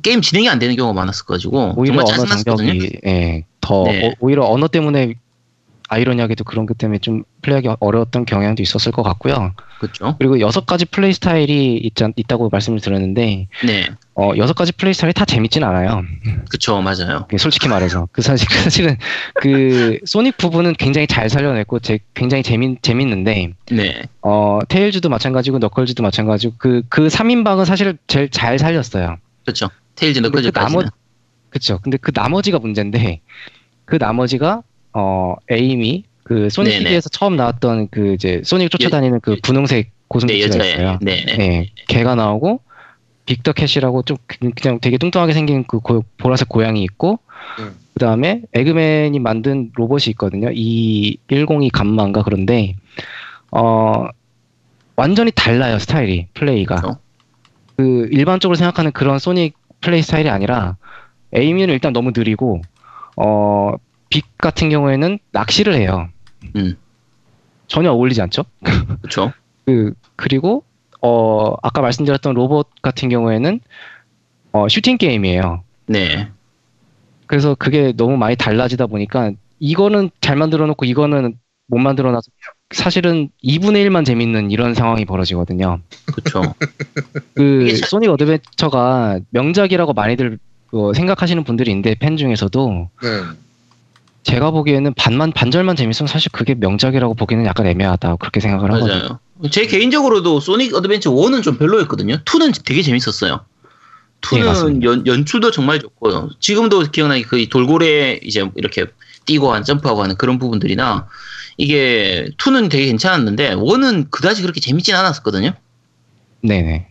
게임 0.03 0.21
진행이 0.21 0.49
안 0.49 0.59
되는 0.59 0.75
경우가 0.77 0.95
많았어가지고 0.95 1.75
오히려 1.77 2.05
정말 2.05 2.27
언어. 2.27 2.43
장벽이 2.43 2.91
예, 3.07 3.45
더 3.61 3.85
네. 3.85 4.09
어, 4.09 4.13
오히려 4.21 4.45
언어 4.47 4.69
때문에 4.69 5.15
아이러니하게도 5.89 6.45
그런 6.45 6.67
것 6.67 6.79
때문에 6.79 6.99
좀 6.99 7.23
플레이하기 7.43 7.77
어려웠던 7.81 8.25
경향도 8.25 8.63
있었을 8.63 8.93
것 8.93 9.03
같고요. 9.03 9.53
그렇죠. 9.79 10.17
그리고 10.19 10.41
여섯 10.41 10.67
가지 10.67 10.85
플레이 10.85 11.13
스타일이 11.13 11.77
있, 11.77 11.93
있다고 12.17 12.49
말씀을 12.51 12.81
드렸는데 12.81 13.49
네. 13.65 13.87
어, 14.15 14.33
여섯 14.37 14.55
가지 14.55 14.73
플레이 14.73 14.95
스타일이 14.95 15.13
다 15.13 15.25
재밌진 15.25 15.63
않아요. 15.63 16.03
그렇죠. 16.49 16.81
맞아요. 16.81 17.23
그게 17.23 17.39
솔직히 17.39 17.69
말해서 17.69 18.09
그 18.11 18.23
사실 18.23 18.49
사실은 18.63 18.97
그 19.35 19.99
소닉 20.05 20.37
부분은 20.39 20.75
굉장히 20.75 21.07
잘 21.07 21.29
살려냈고 21.29 21.79
제, 21.79 21.99
굉장히 22.15 22.43
재밌 22.43 22.83
재밌는데 22.83 23.53
네. 23.71 24.03
어 24.23 24.59
테일즈도 24.69 25.09
마찬가지고 25.09 25.59
너클즈도 25.59 26.03
마찬가지고 26.03 26.55
그그 26.59 27.09
3인방은 27.09 27.65
사실 27.65 27.97
제일 28.07 28.31
잘 28.31 28.59
살렸어요. 28.59 29.19
그렇죠. 29.45 29.71
테일즈 29.95 30.21
근데 30.23 30.51
그. 30.51 30.53
나머 30.53 30.83
그쵸. 31.51 31.79
근데 31.83 31.97
그 31.97 32.11
나머지가 32.15 32.59
문제인데 32.59 33.21
그 33.85 33.97
나머지가 33.99 34.63
어 34.99 35.35
에이미 35.51 36.05
그 36.23 36.49
소닉 36.49 36.71
네네. 36.73 36.85
TV에서 36.85 37.11
처음 37.11 37.37
나왔던 37.37 37.89
그 37.91 38.15
이제 38.15 38.41
소닉 38.45 38.71
쫓아다니는 38.71 39.21
그 39.21 39.37
분홍색 39.43 39.87
네, 39.87 39.93
고슴도치가 40.09 40.45
여자애. 40.47 40.73
있어요. 40.73 40.99
네, 41.03 41.25
네. 41.27 41.37
네, 41.37 41.71
걔가 41.89 42.15
나오고 42.15 42.61
빅 43.27 43.40
더 43.40 43.53
캣이라고 43.53 44.03
좀 44.03 44.17
그- 44.27 44.51
그냥 44.51 44.79
되게 44.81 44.97
뚱뚱하게 44.97 45.35
생긴 45.35 45.65
그 45.67 45.81
고- 45.81 46.03
보라색 46.17 46.49
고양이 46.49 46.83
있고 46.85 47.19
음. 47.59 47.75
그 47.93 47.99
다음에 48.01 48.41
에그맨이 48.55 49.19
만든 49.19 49.71
로봇이 49.75 50.05
있거든요. 50.11 50.49
이 50.55 51.19
102 51.29 51.69
감마인가 51.71 52.23
그런데 52.23 52.75
어 53.51 54.07
완전히 54.97 55.31
달라요 55.35 55.79
스타일이 55.79 56.27
플레이가. 56.35 56.77
그렇죠. 56.77 56.99
그 57.77 58.09
일반적으로 58.13 58.57
생각하는 58.57 58.93
그런 58.93 59.19
소닉 59.19 59.55
플레이 59.83 60.01
스타일이 60.03 60.31
아니라 60.31 60.77
에이미는 61.35 61.75
일단 61.75 61.93
너무 61.93 62.13
느리고 62.17 62.63
어 63.17 63.75
빅 64.09 64.25
같은 64.39 64.69
경우에는 64.69 65.19
낚시를 65.33 65.75
해요. 65.75 66.09
음. 66.57 66.77
전혀 67.67 67.91
어울리지 67.91 68.23
않죠? 68.23 68.45
그렇죠. 69.01 69.33
그 69.67 69.93
그리고 70.15 70.65
어 71.03 71.55
아까 71.63 71.81
말씀드렸던 71.83 72.35
로봇 72.35 72.69
같은 72.83 73.09
경우에는 73.09 73.61
어 74.53 74.69
슈팅 74.69 74.97
게임이에요. 74.97 75.63
네. 75.87 76.29
그래서 77.27 77.55
그게 77.55 77.93
너무 77.97 78.17
많이 78.17 78.37
달라지다 78.37 78.87
보니까 78.87 79.33
이거는 79.59 80.11
잘 80.21 80.37
만들어 80.37 80.67
놓고 80.67 80.85
이거는 80.85 81.37
못 81.67 81.79
만들어 81.79 82.13
놔서 82.13 82.31
사실은 82.71 83.29
2분의 83.43 83.85
1만 83.87 84.05
재밌는 84.05 84.51
이런 84.51 84.75
상황이 84.75 85.05
벌어지거든요. 85.05 85.81
그렇죠. 86.07 86.55
그 87.35 87.69
소닉 87.91 88.11
어드벤처가 88.11 89.21
명작이라고 89.31 89.93
많이들 89.93 90.39
어, 90.73 90.93
생각하시는 90.93 91.43
분들이 91.45 91.71
있는데 91.71 91.95
팬 91.95 92.17
중에서도 92.17 92.89
네. 93.03 93.09
제가 94.27 94.51
보기에는 94.51 94.93
반만 94.95 95.31
반절만 95.31 95.77
재밌으면 95.77 96.09
사실 96.09 96.33
그게 96.33 96.55
명작이라고 96.55 97.15
보기는 97.15 97.47
약간 97.47 97.65
애매하다 97.69 98.17
그렇게 98.17 98.41
생각을 98.41 98.73
하거든요. 98.73 98.99
맞아요. 98.99 99.21
제 99.53 99.67
개인적으로도 99.67 100.41
소닉 100.41 100.75
어드벤처 100.75 101.13
1은 101.13 101.43
좀 101.43 101.57
별로였거든요. 101.59 102.17
2는 102.25 102.65
되게 102.65 102.83
재밌었어요. 102.83 103.45
네, 104.33 104.41
2는 104.41 104.45
맞습니다. 104.45 104.87
연, 104.87 105.07
연출도 105.07 105.53
정말 105.53 105.79
좋고 105.79 106.31
지금도 106.41 106.81
기억나기 106.91 107.23
그 107.23 107.49
돌고래 107.49 108.19
이제 108.25 108.51
이렇게 108.57 108.87
뛰고 109.27 109.55
한 109.55 109.63
점프하고 109.63 110.03
하는 110.03 110.17
그런 110.17 110.41
부분들이나 110.41 111.07
이게 111.57 112.29
2는 112.37 112.69
되게 112.69 112.87
괜찮았는데 112.87 113.55
1은 113.55 114.11
그다지 114.11 114.43
그렇게 114.43 114.61
재밌진 114.61 114.97
않았었거든요. 114.97 115.53
네네. 116.43 116.89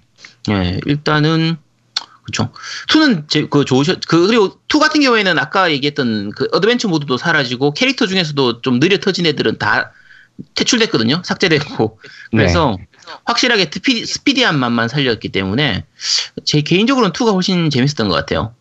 예, 0.51 0.79
일단은 0.85 1.57
그렇죠. 2.25 2.51
2는 2.87 3.29
제, 3.29 3.45
그 3.47 3.63
좋으셨 3.65 3.99
그 4.07 4.27
그리고 4.27 4.59
2 4.73 4.79
같은 4.79 5.01
경우에는 5.01 5.39
아까 5.39 5.71
얘기했던 5.71 6.31
그 6.31 6.47
어드벤처 6.51 6.87
모드도 6.87 7.17
사라지고 7.17 7.73
캐릭터 7.73 8.07
중에서도 8.07 8.61
좀 8.61 8.79
느려 8.79 8.97
터진 8.97 9.25
애들은 9.25 9.57
다 9.57 9.91
퇴출됐거든요. 10.55 11.21
삭제됐고. 11.23 11.99
그래서 12.31 12.77
확실하게 13.23 13.69
speedy, 13.71 14.05
speedy한 14.05 14.59
맛만 14.59 14.89
살렸기 14.89 15.29
때문에 15.29 15.85
제 16.43 16.61
개인적으로는 16.61 17.13
2가 17.13 17.33
훨씬 17.33 17.69
재밌었던 17.69 18.09
것 18.09 18.15
같아요. 18.15 18.53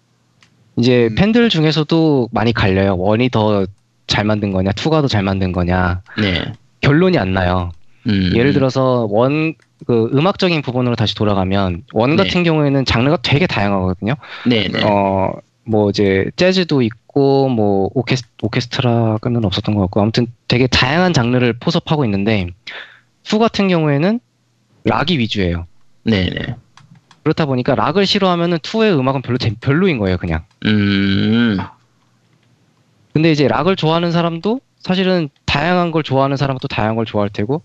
이제 0.77 1.09
음. 1.11 1.15
팬들 1.15 1.49
중에서도 1.49 2.29
많이 2.33 2.53
갈려요. 2.53 2.97
one이 2.97 3.31
더 3.31 3.67
잘 4.07 4.25
만든 4.25 4.53
거냐, 4.53 4.73
two가 4.73 5.01
더 5.03 5.09
잘 5.09 5.23
만든 5.23 5.53
거냐. 5.53 6.03
네. 6.19 6.53
결론이 6.81 7.19
안 7.19 7.33
나요. 7.33 7.73
음, 8.07 8.33
예를 8.35 8.53
들어서 8.53 9.07
one, 9.11 9.55
그 9.87 10.11
음악적인 10.15 10.63
부분으로 10.63 10.95
다시 10.97 11.15
돌아가면 11.15 11.85
원 11.93 12.17
네. 12.17 12.17
같은 12.17 12.43
경우에는 12.43 12.85
장르가 12.85 13.19
되게 13.23 13.47
다양하거든요. 13.47 14.15
네, 14.47 14.69
네. 14.69 14.83
어, 14.85 15.33
뭐 15.65 15.91
이제 15.91 16.31
재즈도 16.37 16.83
있고 16.83 17.49
뭐 17.49 17.91
오케스, 17.95 18.25
오케스트라는 18.43 19.45
없었던 19.45 19.75
것 19.75 19.81
같고 19.83 20.01
아무튼 20.01 20.27
되게 20.49 20.67
다양한 20.67 21.13
장르를 21.13 21.55
포섭하고 21.55 22.05
있는데 22.05 22.47
two 23.25 23.39
같은 23.39 23.69
경우에는 23.69 24.21
락이 24.85 25.19
위주예요. 25.19 25.67
네, 26.05 26.31
네. 26.31 26.55
그렇다 27.23 27.47
보니까 27.47 27.75
락을 27.75 28.05
싫어하면은 28.05 28.59
two의 28.63 28.95
음악은 28.99 29.23
별로 29.23 29.39
재- 29.39 29.55
별로인 29.61 29.99
거예요, 29.99 30.19
그냥. 30.19 30.45
음, 30.67 31.57
근데 33.15 33.33
이제 33.33 33.49
락을 33.49 33.77
좋아하는 33.77 34.13
사람도 34.13 34.61
사실은 34.79 35.31
다양한 35.47 35.91
걸 35.91 36.03
좋아하는 36.03 36.37
사람은 36.37 36.59
또 36.61 36.69
다양한 36.69 36.97
걸 36.97 37.07
좋아할 37.07 37.31
테고 37.31 37.63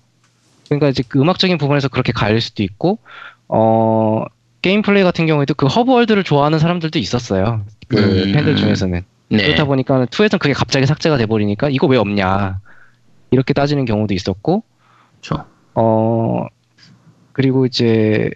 그러니까 0.69 0.89
이제 0.89 1.03
그 1.07 1.19
음악적인 1.19 1.57
부분에서 1.57 1.87
그렇게 1.89 2.11
갈릴 2.11 2.39
수도 2.41 2.63
있고 2.63 2.99
어 3.47 4.23
게임 4.61 4.81
플레이 4.81 5.03
같은 5.03 5.25
경우에도 5.25 5.53
그 5.55 5.65
hub 5.65 5.91
world를 5.91 6.23
좋아하는 6.23 6.59
사람들도 6.59 6.99
있었어요 6.99 7.65
그 7.87 7.97
음. 7.97 8.31
팬들 8.33 8.55
중에서는 8.55 9.03
네. 9.31 9.37
그렇다 9.45 9.65
보니까 9.65 10.05
two에서는 10.05 10.39
그게 10.39 10.53
갑자기 10.53 10.85
삭제가 10.85 11.17
돼 11.17 11.25
버리니까 11.25 11.69
이거 11.69 11.87
왜 11.87 11.97
없냐 11.97 12.59
이렇게 13.31 13.53
따지는 13.53 13.85
경우도 13.85 14.13
있었고 14.13 14.63
그렇죠. 15.21 15.45
어 15.75 16.45
그리고 17.31 17.65
이제 17.65 18.29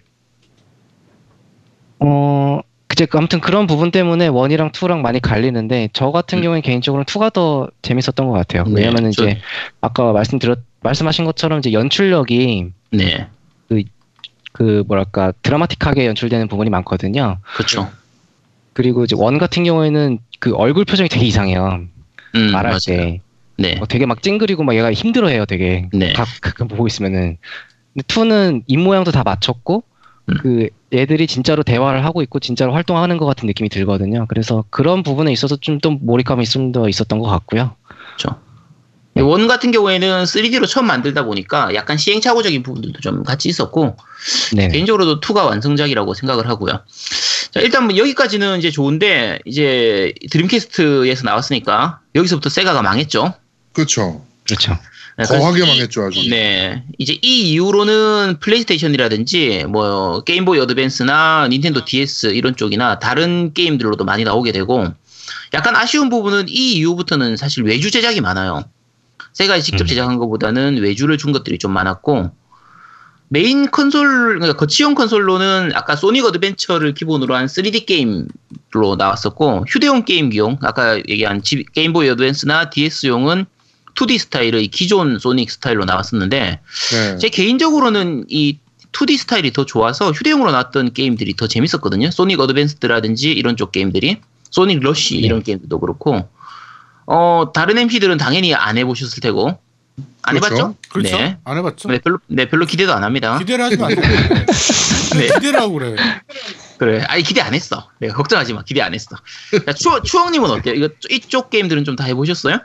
어 2.00 2.60
그제 2.88 3.08
아무튼 3.14 3.40
그런 3.42 3.66
부분 3.66 3.90
때문에 3.92 4.28
원이랑 4.28 4.72
투랑 4.72 5.02
많이 5.02 5.20
갈리는데 5.20 5.90
저 5.94 6.12
같은 6.12 6.40
음. 6.40 6.44
경우는 6.44 6.62
개인적으로는 6.62 7.06
투가 7.06 7.32
더 7.32 7.68
재밌었던 7.82 8.28
것 8.28 8.34
같아요. 8.34 8.66
네, 8.66 8.82
왜냐면은 8.82 9.12
저- 9.12 9.24
이제 9.24 9.40
아까 9.82 10.12
말씀드렸 10.12 10.60
말씀하신 10.84 11.26
것처럼 11.26 11.60
이제 11.60 11.72
연출력이 11.74 12.68
네. 12.92 13.28
그 14.52 14.84
뭐랄까 14.88 15.34
드라마틱하게 15.42 16.06
연출되는 16.06 16.48
부분이 16.48 16.70
많거든요. 16.70 17.40
그렇죠. 17.56 17.90
그리고 18.74 19.04
이제 19.04 19.16
원 19.18 19.40
같은 19.40 19.64
경우에는 19.64 20.20
그 20.40 20.54
얼굴 20.56 20.86
표정이 20.86 21.10
되게 21.10 21.26
이상해요. 21.26 21.80
음, 22.36 22.52
말할 22.52 22.72
맞아요. 22.74 22.80
때 22.86 23.22
네. 23.58 23.80
어, 23.82 23.88
되게 23.88 24.06
막 24.06 24.22
찡그리고 24.22 24.64
막 24.64 24.76
얘가 24.76 24.94
힘들어해요. 24.94 25.46
되게 25.46 25.90
네. 25.92 26.14
가, 26.14 26.26
가끔 26.42 26.68
보고 26.68 26.86
있으면은 26.86 27.38
근데 27.94 28.04
투는 28.08 28.64
입 28.68 28.78
모양도 28.80 29.12
다 29.12 29.24
맞췄고 29.24 29.84
음. 30.30 30.34
그 30.40 30.70
애들이 30.94 31.26
진짜로 31.28 31.64
대화를 31.64 32.06
하고 32.06 32.22
있고 32.22 32.40
진짜로 32.40 32.74
활동하는 32.74 33.18
것 33.18 33.26
같은 33.26 33.48
느낌이 33.48 33.70
들거든요. 33.70 34.26
그래서 34.28 34.64
그런 34.70 35.02
부분에 35.04 35.32
있어서 35.32 35.56
좀 35.56 35.80
더 35.80 35.90
몰입감이 35.90 36.46
좀 36.46 36.72
더 36.72 36.88
있었던 36.90 37.18
것 37.20 37.28
같고요. 37.28 37.76
그렇죠. 38.18 38.40
원 39.22 39.48
같은 39.48 39.72
경우에는 39.72 40.24
3D로 40.24 40.68
처음 40.68 40.88
만들다 40.88 41.24
보니까 41.26 41.74
약간 41.76 41.98
시행착오적인 41.98 42.64
부분들도 42.64 43.00
좀 43.02 43.24
같이 43.24 43.48
있었고 43.48 43.96
네. 44.54 44.70
개인적으로도 44.70 45.20
2가 45.20 45.46
완성작이라고 45.46 46.14
생각을 46.16 46.48
하고요. 46.50 46.80
자, 47.52 47.60
일단 47.60 47.86
뭐 47.86 47.96
여기까지는 47.96 48.58
이제 48.58 48.72
좋은데 48.72 49.40
이제 49.46 50.14
드림캐스트에서 50.32 51.24
나왔으니까 51.26 52.00
여기서부터 52.16 52.50
세가가 52.50 52.82
망했죠. 52.82 53.34
그렇죠. 53.74 54.26
그렇죠. 54.48 54.78
네, 55.18 55.26
거하게 55.26 55.64
이- 55.64 55.68
망했죠 55.68 56.06
아주. 56.06 56.28
네. 56.30 56.84
이제 56.98 57.14
이 57.22 57.52
이후로는 57.52 58.38
플레이스테이션이라든지 58.40 59.66
뭐 59.70 60.24
게임보이 60.24 60.60
어드밴스나 60.60 61.48
닌텐도 61.50 61.86
DS 61.86 62.28
이런 62.34 62.56
쪽이나 62.56 62.98
다른 62.98 63.54
게임들로도 63.54 64.06
많이 64.06 64.24
나오게 64.24 64.52
되고 64.52 64.88
약간 65.54 65.76
아쉬운 65.76 66.10
부분은 66.10 66.50
이 66.50 66.74
이후부터는 66.78 67.38
사실 67.38 67.64
외주 67.64 67.92
제작이 67.92 68.22
많아요. 68.22 68.64
세가에 69.34 69.62
직접 69.62 69.84
음. 69.84 69.88
제작한 69.88 70.18
것보다는 70.18 70.78
외주를 70.78 71.18
준 71.18 71.32
것들이 71.32 71.58
좀 71.58 71.72
많았고 71.72 72.32
메인 73.30 73.70
컨솔 73.72 74.40
그러니까 74.40 74.54
거치용 74.54 74.94
console로는 74.94 75.72
아까 75.74 75.96
소닉 75.96 76.24
어드벤처를 76.26 76.94
기본으로 76.94 77.36
한 77.36 77.48
3D 77.48 77.86
게임로 77.88 78.96
나왔었고 78.98 79.66
휴대용 79.68 80.06
게임기용 80.06 80.60
아까 80.62 80.98
얘기한 81.10 81.42
지- 81.42 81.66
게임보이 81.74 82.10
어드밴스나 82.10 82.70
DS용은 82.70 83.46
2D 83.96 84.20
스타일의 84.20 84.68
기존 84.68 85.18
소닉 85.20 85.50
스타일로 85.50 85.86
나왔었는데 85.86 86.60
네. 86.92 87.18
제 87.18 87.30
개인적으로는 87.30 88.26
이 88.30 88.58
2D 88.92 89.18
스타일이 89.18 89.52
더 89.52 89.66
좋아서 89.66 90.12
휴대용으로 90.12 90.52
나왔던 90.52 90.94
게임들이 90.94 91.36
더 91.36 91.48
재밌었거든요. 91.48 92.12
소닉 92.12 92.40
어드밴스드라든지 92.40 93.32
이런 93.32 93.58
쪽 93.58 93.72
게임들이 93.72 94.18
소닉 94.52 94.80
러쉬 94.82 95.16
이런 95.18 95.42
게임들도 95.42 95.80
그렇고 95.80 96.30
어 97.06 97.52
다른 97.54 97.78
MC들은 97.78 98.18
당연히 98.18 98.54
안 98.56 98.78
해보셨을 98.78 99.22
테고 99.22 99.58
안 100.24 100.36
그렇죠. 100.40 100.56
해봤죠? 100.56 100.76
그렇죠. 100.90 101.18
네. 101.18 101.38
안 101.44 101.58
해봤죠. 101.58 101.90
네 101.90 102.00
별로 102.00 102.18
네 102.28 102.46
별로 102.50 102.66
기대도 102.66 102.94
안 102.94 103.04
합니다. 103.04 103.38
기대를 103.40 103.66
하지 103.66 103.78
마세요. 103.78 104.00
네. 105.18 105.28
기대를 105.28 105.60
하고 105.60 105.74
그래. 105.74 105.96
그래. 106.78 107.04
아니 107.08 107.24
기대 107.24 107.42
안 107.42 107.54
했어. 107.54 107.90
내가 108.00 108.14
걱정하지 108.16 108.54
마. 108.54 108.64
기대 108.64 108.82
안 108.82 108.94
했어. 108.94 109.16
야, 109.68 109.74
추 109.74 109.90
추억님은 110.04 110.50
어때요? 110.50 110.74
이거 110.76 110.90
이쪽 111.10 111.50
게임들은 111.50 111.84
좀 111.84 111.96
다 111.96 112.06
해보셨어요? 112.06 112.60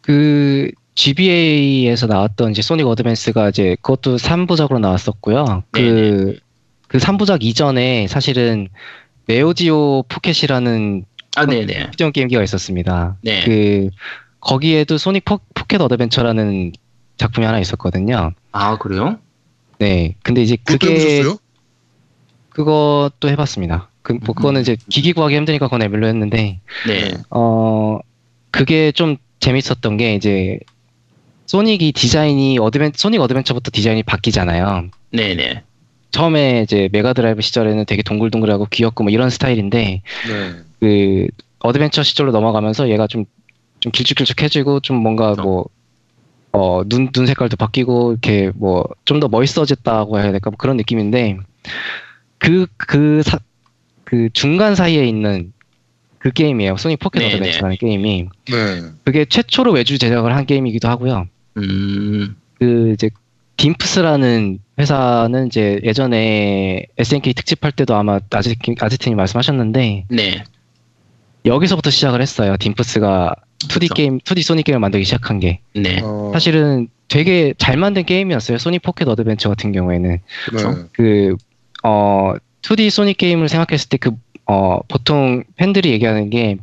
그 0.00 0.70
GBA에서 0.96 2.06
나왔던 2.06 2.52
이제 2.52 2.62
소닉 2.62 2.86
어드밴스가 2.86 3.48
이제 3.50 3.76
그것도 3.82 4.16
3부작으로 4.16 4.78
나왔었고요. 4.80 5.64
그, 5.72 6.38
그 6.88 6.98
3부작 6.98 7.42
이전에 7.42 8.06
사실은 8.08 8.68
네오지오 9.26 10.04
포켓이라는 10.08 11.04
아 11.36 11.46
네네. 11.46 11.88
휴대용 11.92 12.12
게임기가 12.12 12.42
있었습니다. 12.42 13.16
네. 13.22 13.44
그 13.44 13.90
거기에도 14.40 14.98
소닉 14.98 15.24
포, 15.24 15.40
포켓 15.54 15.80
어드벤처라는 15.80 16.72
작품이 17.16 17.46
하나 17.46 17.58
있었거든요. 17.58 18.32
아 18.52 18.78
그래요? 18.78 19.18
네. 19.78 20.16
근데 20.22 20.42
이제 20.42 20.56
그것도 20.56 20.86
그게? 20.86 21.22
그것도 22.50 23.28
해봤습니다. 23.28 23.90
그, 24.02 24.12
뭐 24.12 24.34
그거는 24.34 24.60
이제 24.60 24.76
기기 24.88 25.12
구하기 25.12 25.34
힘드니까 25.34 25.66
그건 25.66 25.82
에뮬로 25.82 26.06
했는데 26.06 26.60
네. 26.86 27.14
어 27.30 27.98
그게 28.50 28.92
좀 28.92 29.16
재밌었던 29.40 29.96
게 29.96 30.14
이제 30.14 30.58
소닉이 31.46 31.92
디자인이 31.92 32.58
어드벤 32.58 32.92
소닉 32.94 33.20
어드벤처부터 33.20 33.70
디자인이 33.72 34.02
바뀌잖아요. 34.02 34.88
네네. 35.10 35.62
처음에 36.14 36.62
이제 36.62 36.88
메가드라이브 36.92 37.42
시절에는 37.42 37.84
되게 37.86 38.02
동글동글하고 38.02 38.66
귀엽고 38.70 39.02
뭐 39.04 39.10
이런 39.10 39.30
스타일인데 39.30 40.02
네. 40.28 40.54
그 40.80 41.26
어드벤처 41.58 42.02
시절로 42.02 42.30
넘어가면서 42.32 42.88
얘가 42.88 43.06
좀 43.06 43.26
좀 43.80 43.92
길쭉길쭉해지고 43.92 44.80
좀 44.80 44.96
뭔가 44.96 45.34
뭐 45.34 45.66
어 46.52 46.84
눈 46.88 47.10
눈 47.12 47.26
색깔도 47.26 47.56
바뀌고 47.56 48.12
이렇게 48.12 48.50
뭐 48.54 48.84
좀 49.04 49.20
더 49.20 49.28
멋있어졌다고 49.28 50.18
해야 50.20 50.30
될까 50.30 50.50
뭐 50.50 50.56
그런 50.56 50.76
느낌인데 50.78 51.36
그그그 52.38 53.22
중간 54.32 54.74
사이에 54.74 55.06
있는 55.06 55.52
그 56.18 56.30
게임이에요. 56.30 56.76
소닉 56.78 56.98
포켓 57.00 57.18
네네. 57.20 57.34
어드벤처라는 57.34 57.76
게임이 57.76 58.28
네. 58.50 58.82
그게 59.04 59.24
최초로 59.26 59.72
외주 59.72 59.98
제작을 59.98 60.34
한 60.34 60.46
게임이기도 60.46 60.88
하고요. 60.88 61.26
음. 61.58 62.36
그 62.58 62.92
이제 62.94 63.10
딤프스라는 63.56 64.58
회사는 64.78 65.46
이제 65.46 65.80
예전에 65.84 66.86
SNK 66.98 67.34
특집할 67.34 67.72
때도 67.72 67.94
아마 67.94 68.18
아지 68.30 68.56
아지트님 68.80 69.16
말씀하셨는데 69.16 70.06
네. 70.08 70.44
여기서부터 71.46 71.90
시작을 71.90 72.20
했어요. 72.20 72.56
딤프스가 72.58 73.34
2D 73.68 73.80
그쵸. 73.80 73.94
게임, 73.94 74.18
2D 74.18 74.42
소닉 74.42 74.64
게임을 74.64 74.80
만들기 74.80 75.04
시작한 75.04 75.38
게 75.40 75.60
네. 75.74 76.00
어, 76.02 76.30
사실은 76.32 76.88
되게 77.08 77.54
잘 77.58 77.76
만든 77.76 78.04
게임이었어요. 78.04 78.58
소닉 78.58 78.82
포켓 78.82 79.06
어드벤처 79.08 79.48
같은 79.48 79.72
경우에는 79.72 80.10
네. 80.10 80.62
그 80.92 81.36
어 81.86 82.34
2D 82.62 82.88
소닉 82.90 83.18
게임을 83.18 83.48
생각했을 83.48 83.88
때 83.88 83.98
그 83.98 84.10
어 84.46 84.80
보통 84.88 85.42
팬들이 85.56 85.90
얘기하는 85.92 86.28
게 86.28 86.56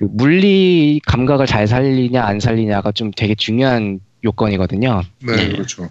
그 0.00 0.08
물리 0.10 0.98
감각을 1.06 1.44
잘 1.46 1.66
살리냐 1.66 2.24
안 2.24 2.40
살리냐가 2.40 2.90
좀 2.92 3.10
되게 3.14 3.34
중요한 3.34 4.00
요건이거든요. 4.24 5.02
네, 5.26 5.36
네. 5.36 5.48
그렇죠. 5.50 5.90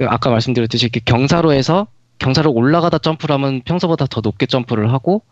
그 0.00 0.06
아까 0.08 0.30
말씀드렸듯이 0.30 0.86
이렇게 0.86 1.00
경사로에서 1.04 1.86
경사로 2.18 2.50
올라가다 2.52 2.98
점프를 2.98 3.34
하면 3.34 3.62
평소보다 3.62 4.06
더 4.06 4.20
높게 4.20 4.46
점프를 4.46 4.92
하고 4.92 5.22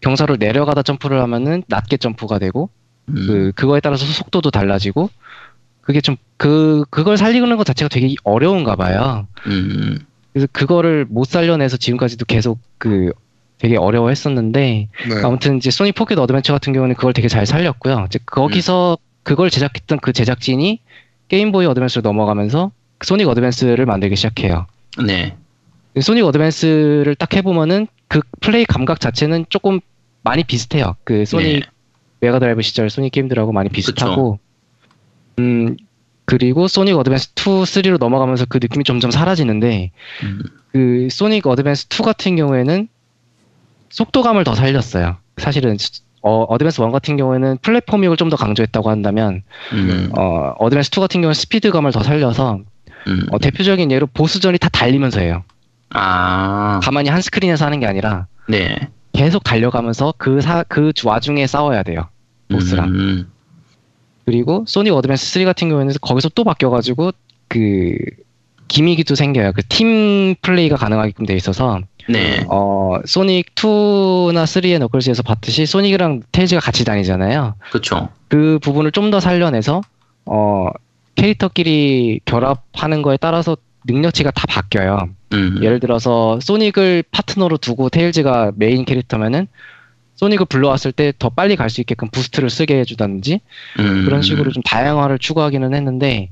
경사로 0.00 0.36
내려가다 0.36 0.82
점프를 0.82 1.20
하면은 1.20 1.62
낮게 1.66 1.98
점프가 1.98 2.38
되고 2.38 2.70
음. 3.08 3.14
그 3.14 3.52
그거에 3.54 3.80
따라서 3.80 4.06
속도도 4.06 4.50
달라지고 4.50 5.10
그게 5.82 6.00
좀 6.00 6.16
그 6.36 6.84
그걸 6.90 7.16
살리는 7.16 7.56
것 7.56 7.64
자체가 7.64 7.88
되게 7.88 8.14
어려운가 8.24 8.76
봐요. 8.76 9.26
음. 9.46 9.98
그래서 10.32 10.46
그거를 10.52 11.06
못 11.08 11.26
살려내서 11.26 11.78
지금까지도 11.78 12.26
계속 12.26 12.58
그 12.78 13.12
되게 13.58 13.76
어려워했었는데 13.76 14.88
네. 15.08 15.22
아무튼 15.24 15.56
이제 15.56 15.70
소닉 15.70 15.92
포켓 15.92 16.18
어드벤처 16.18 16.52
같은 16.52 16.74
경우는 16.74 16.94
그걸 16.94 17.14
되게 17.14 17.28
잘 17.28 17.46
살렸고요. 17.46 18.04
이제 18.06 18.18
거기서 18.26 18.98
그걸 19.22 19.48
제작했던 19.48 20.00
그 20.00 20.12
제작진이 20.12 20.80
게임보이 21.28 21.64
어드밴스로 21.66 22.02
넘어가면서 22.02 22.70
소닉 23.02 23.28
어드밴스를 23.28 23.86
만들기 23.86 24.16
시작해요. 24.16 24.66
네. 25.04 25.36
소닉 26.00 26.24
어드밴스를 26.24 27.14
딱 27.14 27.34
해보면은 27.34 27.86
그 28.08 28.20
플레이 28.40 28.64
감각 28.64 29.00
자체는 29.00 29.46
조금 29.48 29.80
많이 30.22 30.44
비슷해요. 30.44 30.96
그 31.04 31.24
소닉 31.24 31.60
네. 31.60 31.66
메가드라이브 32.20 32.62
시절 32.62 32.90
소닉 32.90 33.12
게임들하고 33.12 33.52
많이 33.52 33.68
비슷하고, 33.68 34.38
음 35.38 35.76
그리고 36.24 36.66
소닉 36.68 36.96
어드밴스 36.96 37.30
2, 37.36 37.40
3로 37.40 37.98
넘어가면서 37.98 38.46
그 38.46 38.58
느낌이 38.60 38.84
점점 38.84 39.10
사라지는데 39.10 39.92
음. 40.24 40.42
그 40.72 41.08
소닉 41.10 41.46
어드밴스 41.46 41.86
2 41.88 42.02
같은 42.02 42.36
경우에는 42.36 42.88
속도감을 43.90 44.44
더 44.44 44.54
살렸어요. 44.54 45.16
사실은 45.36 45.76
어, 46.22 46.42
어드밴스 46.42 46.82
1 46.82 46.90
같은 46.90 47.16
경우에는 47.16 47.58
platforming을 47.62 48.16
좀더 48.16 48.36
강조했다고 48.36 48.90
한다면 48.90 49.42
음. 49.72 50.10
어, 50.18 50.54
어드밴스 50.58 50.90
2 50.92 51.00
같은 51.00 51.20
경우는 51.20 51.34
스피드감을 51.34 51.92
더 51.92 52.02
살려서 52.02 52.60
음. 53.06 53.26
어, 53.30 53.38
대표적인 53.38 53.90
예로 53.90 54.06
보스전이 54.06 54.58
다 54.58 54.68
달리면서 54.68 55.20
해요. 55.20 55.44
아. 55.90 56.80
가만히 56.82 57.08
한 57.10 57.20
스크린에서 57.22 57.64
하는 57.64 57.80
게 57.80 57.86
아니라 57.86 58.26
네. 58.48 58.88
계속 59.12 59.44
달려가면서 59.44 60.14
그, 60.18 60.40
사, 60.40 60.62
그 60.64 60.92
와중에 61.04 61.46
싸워야 61.46 61.82
돼요. 61.82 62.08
보스랑. 62.50 62.88
음. 62.88 63.30
그리고 64.24 64.64
소닉 64.66 64.92
어드밴스 64.92 65.32
3 65.32 65.44
같은 65.44 65.68
경우에는 65.68 65.94
거기서 66.00 66.30
또 66.30 66.42
바뀌어가지고 66.44 67.12
그 67.48 67.94
gimmick이 68.68 69.01
또 69.01 69.14
생겨요. 69.14 69.52
그 69.52 69.62
팀 69.68 70.34
플레이가 70.42 70.76
가능하게끔 70.76 71.26
돼 71.26 71.34
있어서 71.36 71.80
네. 72.08 72.44
어 72.48 72.98
소닉 73.04 73.54
2나 73.54 74.44
3의 74.44 74.78
너클즈에서 74.80 75.22
봤듯이 75.22 75.64
소닉이랑 75.66 76.22
테일즈가 76.32 76.60
같이 76.60 76.84
다니잖아요. 76.84 77.54
그쵸. 77.70 78.08
그 78.28 78.58
부분을 78.60 78.90
좀 78.90 79.10
더 79.12 79.20
살려내서 79.20 79.80
어 80.24 80.66
캐릭터끼리 81.16 82.20
결합하는 82.24 83.02
거에 83.02 83.16
따라서 83.16 83.56
능력치가 83.86 84.30
다 84.30 84.44
바뀌어요. 84.48 85.08
음. 85.32 85.58
예를 85.62 85.80
들어서 85.80 86.38
소닉을 86.40 87.04
파트너로 87.10 87.56
두고 87.58 87.88
테일즈가 87.88 88.52
메인 88.56 88.84
캐릭터면은 88.84 89.46
소닉을 90.16 90.46
불러왔을 90.46 90.92
때 90.92 91.12
더 91.18 91.28
빨리 91.28 91.56
갈 91.56 91.68
수 91.68 91.80
있게끔 91.80 92.08
boost를 92.08 92.48
쓰게 92.48 92.78
해주다든지 92.80 93.40
음. 93.80 94.04
그런 94.04 94.22
식으로 94.22 94.50
좀 94.50 94.62
다양화를 94.62 95.18
추구하기는 95.18 95.74
했는데 95.74 96.30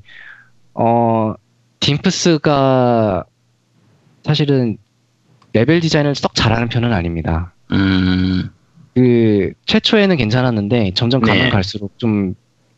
어 0.74 1.34
딤프스가 1.80 3.24
사실은 4.24 4.78
레벨 5.52 5.80
디자인을 5.80 6.14
썩 6.14 6.34
잘하는 6.34 6.68
편은 6.68 6.92
아닙니다. 6.92 7.52
음. 7.72 8.50
그 8.94 9.52
최초에는 9.66 10.16
괜찮았는데 10.16 10.92
점점 10.94 11.20
가면 11.20 11.44
네. 11.44 11.50
갈수록 11.50 11.98
좀 11.98 12.34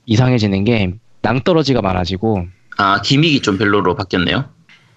이상해지는 0.07 0.65
게 0.65 0.93
낭떠러지가 1.27 1.83
많아지고 1.83 2.47
아, 2.79 3.01
gimmick이 3.03 3.41
좀 3.43 3.59
별로로 3.59 3.95
바뀌었네요. 3.97 4.45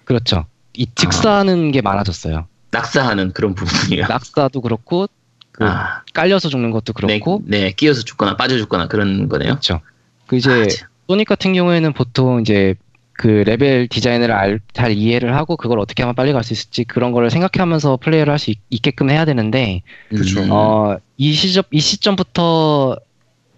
그렇죠. 0.04 0.46
이 0.74 0.86
즉사하는 0.94 1.72
게 1.72 1.80
많아졌어요. 1.82 2.46
낙사하는 2.70 3.32
그런 3.32 3.54
부분이요. 3.54 4.06
낙사도 4.06 4.60
그렇고 4.60 5.08
그 5.50 5.64
아, 5.64 6.02
깔려서 6.14 6.48
죽는 6.48 6.70
것도 6.70 6.92
그렇고 6.92 7.42
네, 7.44 7.60
네, 7.60 7.72
끼어서 7.72 8.02
죽거나 8.02 8.36
빠져 8.36 8.56
죽거나 8.58 8.86
그런 8.86 9.28
거네요. 9.28 9.50
그렇죠. 9.52 9.80
그 10.28 10.36
이제 10.36 10.50
아, 10.50 10.66
참. 10.68 10.88
소닉 11.08 11.26
같은 11.26 11.52
경우에는 11.52 11.92
보통 11.94 12.40
이제 12.40 12.76
그 13.12 13.26
레벨 13.44 13.88
디자인을 13.88 14.30
알, 14.30 14.60
잘 14.72 14.92
이해를 14.92 15.34
하고 15.36 15.56
그걸 15.56 15.80
어떻게 15.80 16.02
하면 16.04 16.14
빨리 16.14 16.32
갈 16.32 16.44
수 16.44 16.52
있을지 16.52 16.84
그런 16.84 17.10
거를 17.12 17.30
생각하면서 17.30 17.96
플레이를 17.96 18.30
할 18.30 18.38
수 18.38 18.52
있게끔 18.70 19.10
해야 19.10 19.24
되는데 19.24 19.82
그쵸. 20.08 20.40
음. 20.42 20.48
어, 20.52 20.96
이 21.16 21.32
시점 21.32 21.64
이 21.72 21.80
시점부터 21.80 22.96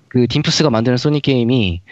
그 0.08 0.26
딤프스가 0.26 0.70
만드는 0.70 0.96
소닉 0.96 1.22
게임이 1.22 1.82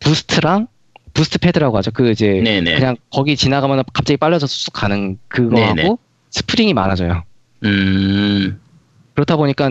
boost랑 0.00 0.68
boost 1.14 1.38
pad라고 1.38 1.76
하죠. 1.78 1.90
그 1.92 2.10
이제 2.10 2.40
네네. 2.44 2.74
그냥 2.74 2.96
거기 3.10 3.36
지나가면 3.36 3.84
갑자기 3.92 4.16
빨라져서 4.18 4.52
쑥 4.54 4.72
가는 4.72 5.18
그거하고 5.28 5.74
네네. 5.74 5.96
스프링이 6.30 6.74
많아져요. 6.74 7.24
음. 7.64 8.60
그렇다 9.14 9.36
보니까 9.36 9.70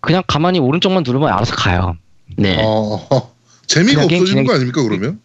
그냥 0.00 0.22
가만히 0.26 0.60
오른쪽만 0.60 1.02
누르면 1.04 1.28
알아서 1.28 1.56
가요. 1.56 1.96
네. 2.36 2.56
어, 2.64 3.08
재미가 3.66 4.02
없어지는 4.04 4.26
진행- 4.26 4.46
거 4.46 4.54
아닙니까 4.54 4.82
그러면? 4.82 5.20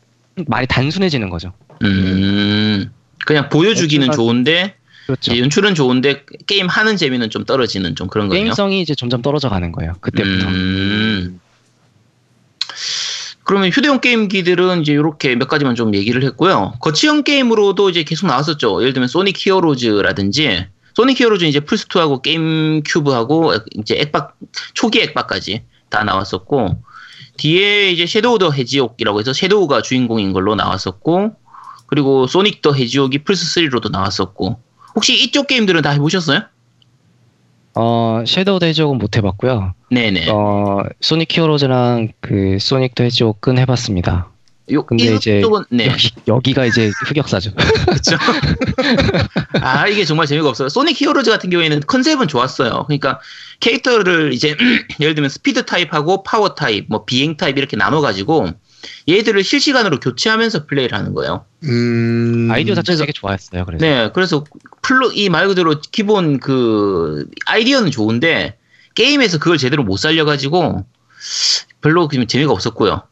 많이 0.47 0.65
단순해지는 0.65 1.29
거죠. 1.29 1.53
음. 1.83 2.91
그냥 3.25 3.49
보여주기는 3.49 4.11
좋은데 4.11 4.75
그렇죠. 5.05 5.37
연출은 5.37 5.75
좋은데 5.75 6.23
게임 6.47 6.67
하는 6.67 6.97
재미는 6.97 7.29
좀 7.29 7.45
떨어지는 7.45 7.95
좀 7.95 8.07
그런 8.07 8.29
거네요. 8.29 8.43
게임성이 8.45 8.81
이제 8.81 8.95
점점 8.95 9.21
떨어져 9.21 9.49
가는 9.49 9.71
거예요. 9.71 9.93
그때부터. 10.01 10.47
음. 10.47 11.39
그러면 13.43 13.69
휴대용 13.69 13.99
게임기들은 13.99 14.81
이제 14.81 14.93
이렇게 14.93 15.35
몇 15.35 15.47
가지만 15.47 15.75
좀 15.75 15.95
얘기를 15.95 16.23
했고요. 16.23 16.73
거치형 16.79 17.23
게임으로도 17.23 17.89
이제 17.89 18.03
계속 18.03 18.27
나왔었죠. 18.27 18.81
예를 18.81 18.93
들면 18.93 19.07
소닉 19.07 19.35
히어로즈라든지 19.37 20.67
소닉 20.93 21.19
히어로즈 21.19 21.45
이제 21.45 21.59
플스 21.59 21.87
2하고 21.87 22.21
게임 22.21 22.83
큐브하고 22.85 23.53
이제 23.77 23.95
액박 23.99 24.35
초기 24.73 25.01
액박까지 25.01 25.63
다 25.89 26.03
나왔었고 26.03 26.81
뒤에 27.37 27.91
이제 27.91 28.05
섀도우 28.05 28.37
더 28.37 28.51
헤지혹이라고 28.51 29.19
해서 29.19 29.33
섀도우가 29.33 29.81
주인공인 29.81 30.33
걸로 30.33 30.55
나왔었고 30.55 31.35
그리고 31.87 32.27
소닉 32.27 32.61
더 32.61 32.73
헤지혹이 32.73 33.19
플스 33.23 33.45
3로도 33.55 33.89
나왔었고 33.91 34.59
혹시 34.95 35.21
이쪽 35.23 35.47
게임들은 35.47 35.81
다 35.81 35.89
해보셨어요? 35.91 36.41
어, 37.73 38.23
섀도우 38.25 38.59
더 38.59 38.68
헤지혹은 38.68 38.97
못 38.97 39.17
해봤고요. 39.17 39.73
네네. 39.89 40.29
어, 40.29 40.83
소닉 40.99 41.35
히어로즈랑 41.35 42.09
그 42.19 42.57
소닉 42.59 42.95
더 42.95 43.03
헤지혹은 43.03 43.57
해봤습니다. 43.59 44.29
요, 44.71 44.83
근데 44.85 45.15
이제 45.15 45.39
이쪽은 45.39 45.65
네. 45.69 45.87
여기, 45.87 46.11
여기 46.27 46.53
가 46.53 46.65
이제 46.65 46.91
흑역사죠. 47.07 47.51
그렇죠. 47.53 48.17
아 49.61 49.87
이게 49.87 50.05
정말 50.05 50.27
재미가 50.27 50.47
없어요. 50.47 50.69
소닉 50.69 51.01
히어로즈 51.01 51.29
같은 51.29 51.49
경우에는 51.49 51.81
컨셉은 51.81 52.27
좋았어요. 52.27 52.85
그러니까 52.87 53.19
캐릭터를 53.59 54.33
이제 54.33 54.55
예를 54.99 55.15
들면 55.15 55.29
스피드 55.29 55.65
타입하고 55.65 56.23
파워 56.23 56.55
타입, 56.55 56.85
뭐 56.89 57.05
비행 57.05 57.35
타입 57.35 57.57
이렇게 57.57 57.75
나눠 57.75 58.01
가지고 58.01 58.49
얘들을 59.09 59.43
실시간으로 59.43 59.99
교체하면서 59.99 60.65
플레이를 60.65 60.97
하는 60.97 61.13
거예요. 61.13 61.45
음. 61.63 62.49
아이디어 62.51 62.75
자체가 62.75 62.99
되게 62.99 63.11
좋았어요. 63.11 63.65
그래서 63.65 63.85
네, 63.85 64.09
그래서 64.13 64.43
플로 64.81 65.11
이 65.13 65.29
말 65.29 65.47
그대로 65.47 65.79
기본 65.91 66.39
그 66.39 67.25
아이디어는 67.45 67.91
좋은데 67.91 68.57
게임에서 68.95 69.37
그걸 69.39 69.57
제대로 69.57 69.83
못 69.83 69.97
살려가지고 69.97 70.85
별로 71.81 72.07
그 72.07 72.25
재미가 72.25 72.51
없었고요. 72.51 73.03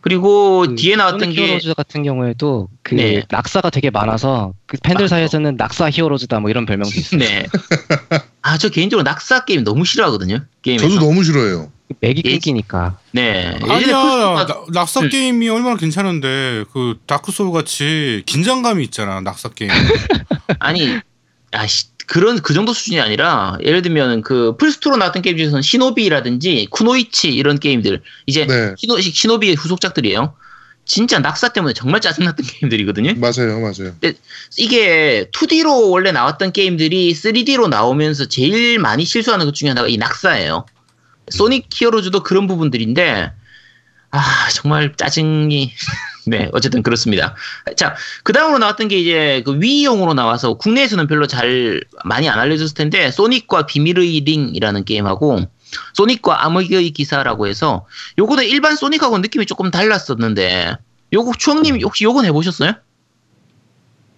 그리고 0.00 0.60
그 0.60 0.74
뒤에 0.76 0.94
나왔던 0.96 1.32
게 1.32 1.46
히어로즈 1.48 1.74
같은 1.74 2.04
경우에도 2.04 2.68
그 2.82 2.94
네. 2.94 3.24
낙사가 3.30 3.68
되게 3.70 3.90
많아서 3.90 4.54
그 4.66 4.76
팬들 4.82 5.04
맞죠. 5.04 5.08
사이에서는 5.08 5.56
낙사 5.56 5.90
히어로즈다 5.90 6.38
뭐 6.40 6.50
이런 6.50 6.66
별명도 6.66 6.90
있어요. 6.96 7.18
네. 7.18 7.46
아, 8.42 8.56
저 8.58 8.68
개인적으로 8.68 9.02
낙사 9.02 9.44
게임 9.44 9.64
너무 9.64 9.84
싫어하거든요. 9.84 10.44
게임에서. 10.62 10.88
저도 10.88 11.00
너무 11.04 11.24
싫어해요. 11.24 11.72
맥이 12.00 12.22
예. 12.24 12.32
끊기니까. 12.32 12.98
네. 13.12 13.58
아니야 13.62 14.46
낙사 14.72 15.00
음. 15.00 15.08
게임이 15.08 15.48
얼마나 15.48 15.76
괜찮은데 15.76 16.64
그 16.72 16.98
다크 17.06 17.32
소울 17.32 17.52
같이 17.52 18.22
긴장감이 18.26 18.84
있잖아 18.84 19.20
낙사 19.20 19.50
게임. 19.50 19.70
아니, 20.60 20.98
아, 21.52 21.66
씨, 21.66 21.86
그런 22.06 22.40
그 22.40 22.54
정도 22.54 22.72
수준이 22.72 23.00
아니라 23.00 23.58
예를 23.62 23.82
들면 23.82 24.22
그 24.22 24.56
플스 24.58 24.85
2로 24.85 24.96
나왔던 24.96 25.22
게임 25.22 25.36
중에서는 25.36 25.62
시노비라든지 25.62 26.68
쿠노이치 26.70 27.30
이런 27.30 27.58
게임들 27.58 28.02
이제 28.26 28.46
네. 28.46 28.74
시노, 28.76 28.98
시노비의 29.00 29.54
후속작들이에요. 29.56 30.34
진짜 30.86 31.18
낙사 31.18 31.50
때문에 31.50 31.74
정말 31.74 32.00
짜증났던 32.00 32.46
게임들이거든요. 32.48 33.12
맞아요, 33.16 33.60
맞아요. 33.60 33.94
이게 34.56 35.28
2D로 35.32 35.90
원래 35.90 36.12
나왔던 36.12 36.52
게임들이 36.52 37.12
3D로 37.12 37.68
나오면서 37.68 38.26
제일 38.26 38.78
많이 38.78 39.04
실수하는 39.04 39.44
것 39.44 39.54
중에 39.54 39.68
하나가 39.68 39.86
이 39.86 39.98
낙사예요. 39.98 40.64
소닉 41.30 41.68
히어로즈도 41.72 42.22
그런 42.22 42.46
부분들인데 42.46 43.32
아 44.10 44.48
정말 44.54 44.94
짜증이 44.96 45.72
네 46.26 46.48
어쨌든 46.52 46.82
그렇습니다. 46.82 47.34
자그 47.76 48.32
다음으로 48.32 48.58
나왔던 48.58 48.88
게 48.88 48.98
이제 48.98 49.42
그 49.44 49.60
위용으로 49.60 50.14
나와서 50.14 50.54
국내에서는 50.54 51.06
별로 51.06 51.26
잘 51.26 51.82
많이 52.04 52.28
안 52.28 52.38
알려졌을 52.38 52.74
텐데 52.74 53.10
소닉과 53.10 53.66
비밀의 53.66 54.20
링이라는 54.20 54.84
게임하고 54.84 55.40
소닉과 55.94 56.44
암흑의 56.46 56.90
기사라고 56.90 57.46
해서 57.46 57.86
요거는 58.18 58.44
일반 58.44 58.76
소닉하고 58.76 59.18
느낌이 59.18 59.46
조금 59.46 59.70
달랐었는데 59.70 60.76
요거 61.12 61.32
추억님 61.38 61.80
혹시 61.82 62.04
요건 62.04 62.24
해보셨어요? 62.26 62.72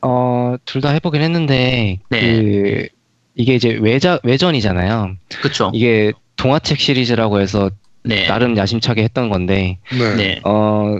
어, 0.03 0.57
둘 0.65 0.81
다 0.81 0.91
해보긴 0.91 1.21
했는데, 1.23 2.01
네. 2.09 2.21
그, 2.21 2.89
이게 3.35 3.55
이제 3.55 3.79
외자, 3.81 4.19
외전이잖아요. 4.23 5.17
그쵸? 5.43 5.71
이게 5.75 6.13
동화책 6.41 6.81
시리즈라고 6.81 7.41
해서 7.41 7.71
네. 8.03 8.27
나름 8.27 8.57
야심차게 8.57 9.03
했던 9.03 9.29
건데, 9.29 9.79
네. 9.93 10.15
네. 10.15 10.41
어, 10.45 10.97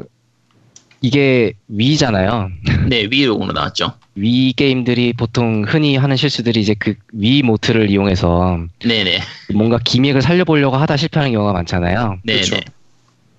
이게 1.01 1.55
위잖아요. 1.69 2.51
네, 2.89 3.09
위용으로 3.11 3.53
나왔죠. 3.53 3.95
위 4.17 4.53
게임들이 4.53 5.15
보통 5.15 5.65
흔히 5.67 5.97
하는 5.97 6.17
실수들이 6.17 6.61
이제 6.61 6.75
그 6.75 6.95
위 7.13 7.43
모트를 7.43 7.89
이용해서 7.91 8.59
네네. 8.85 9.21
뭔가 9.55 9.79
기믹을 9.83 10.21
살려보려고 10.21 10.77
하다 10.77 10.97
실패하는 10.99 11.33
경우가 11.33 11.53
많잖아요. 11.55 12.19
네네. 12.25 12.41
그쵸. 12.43 12.57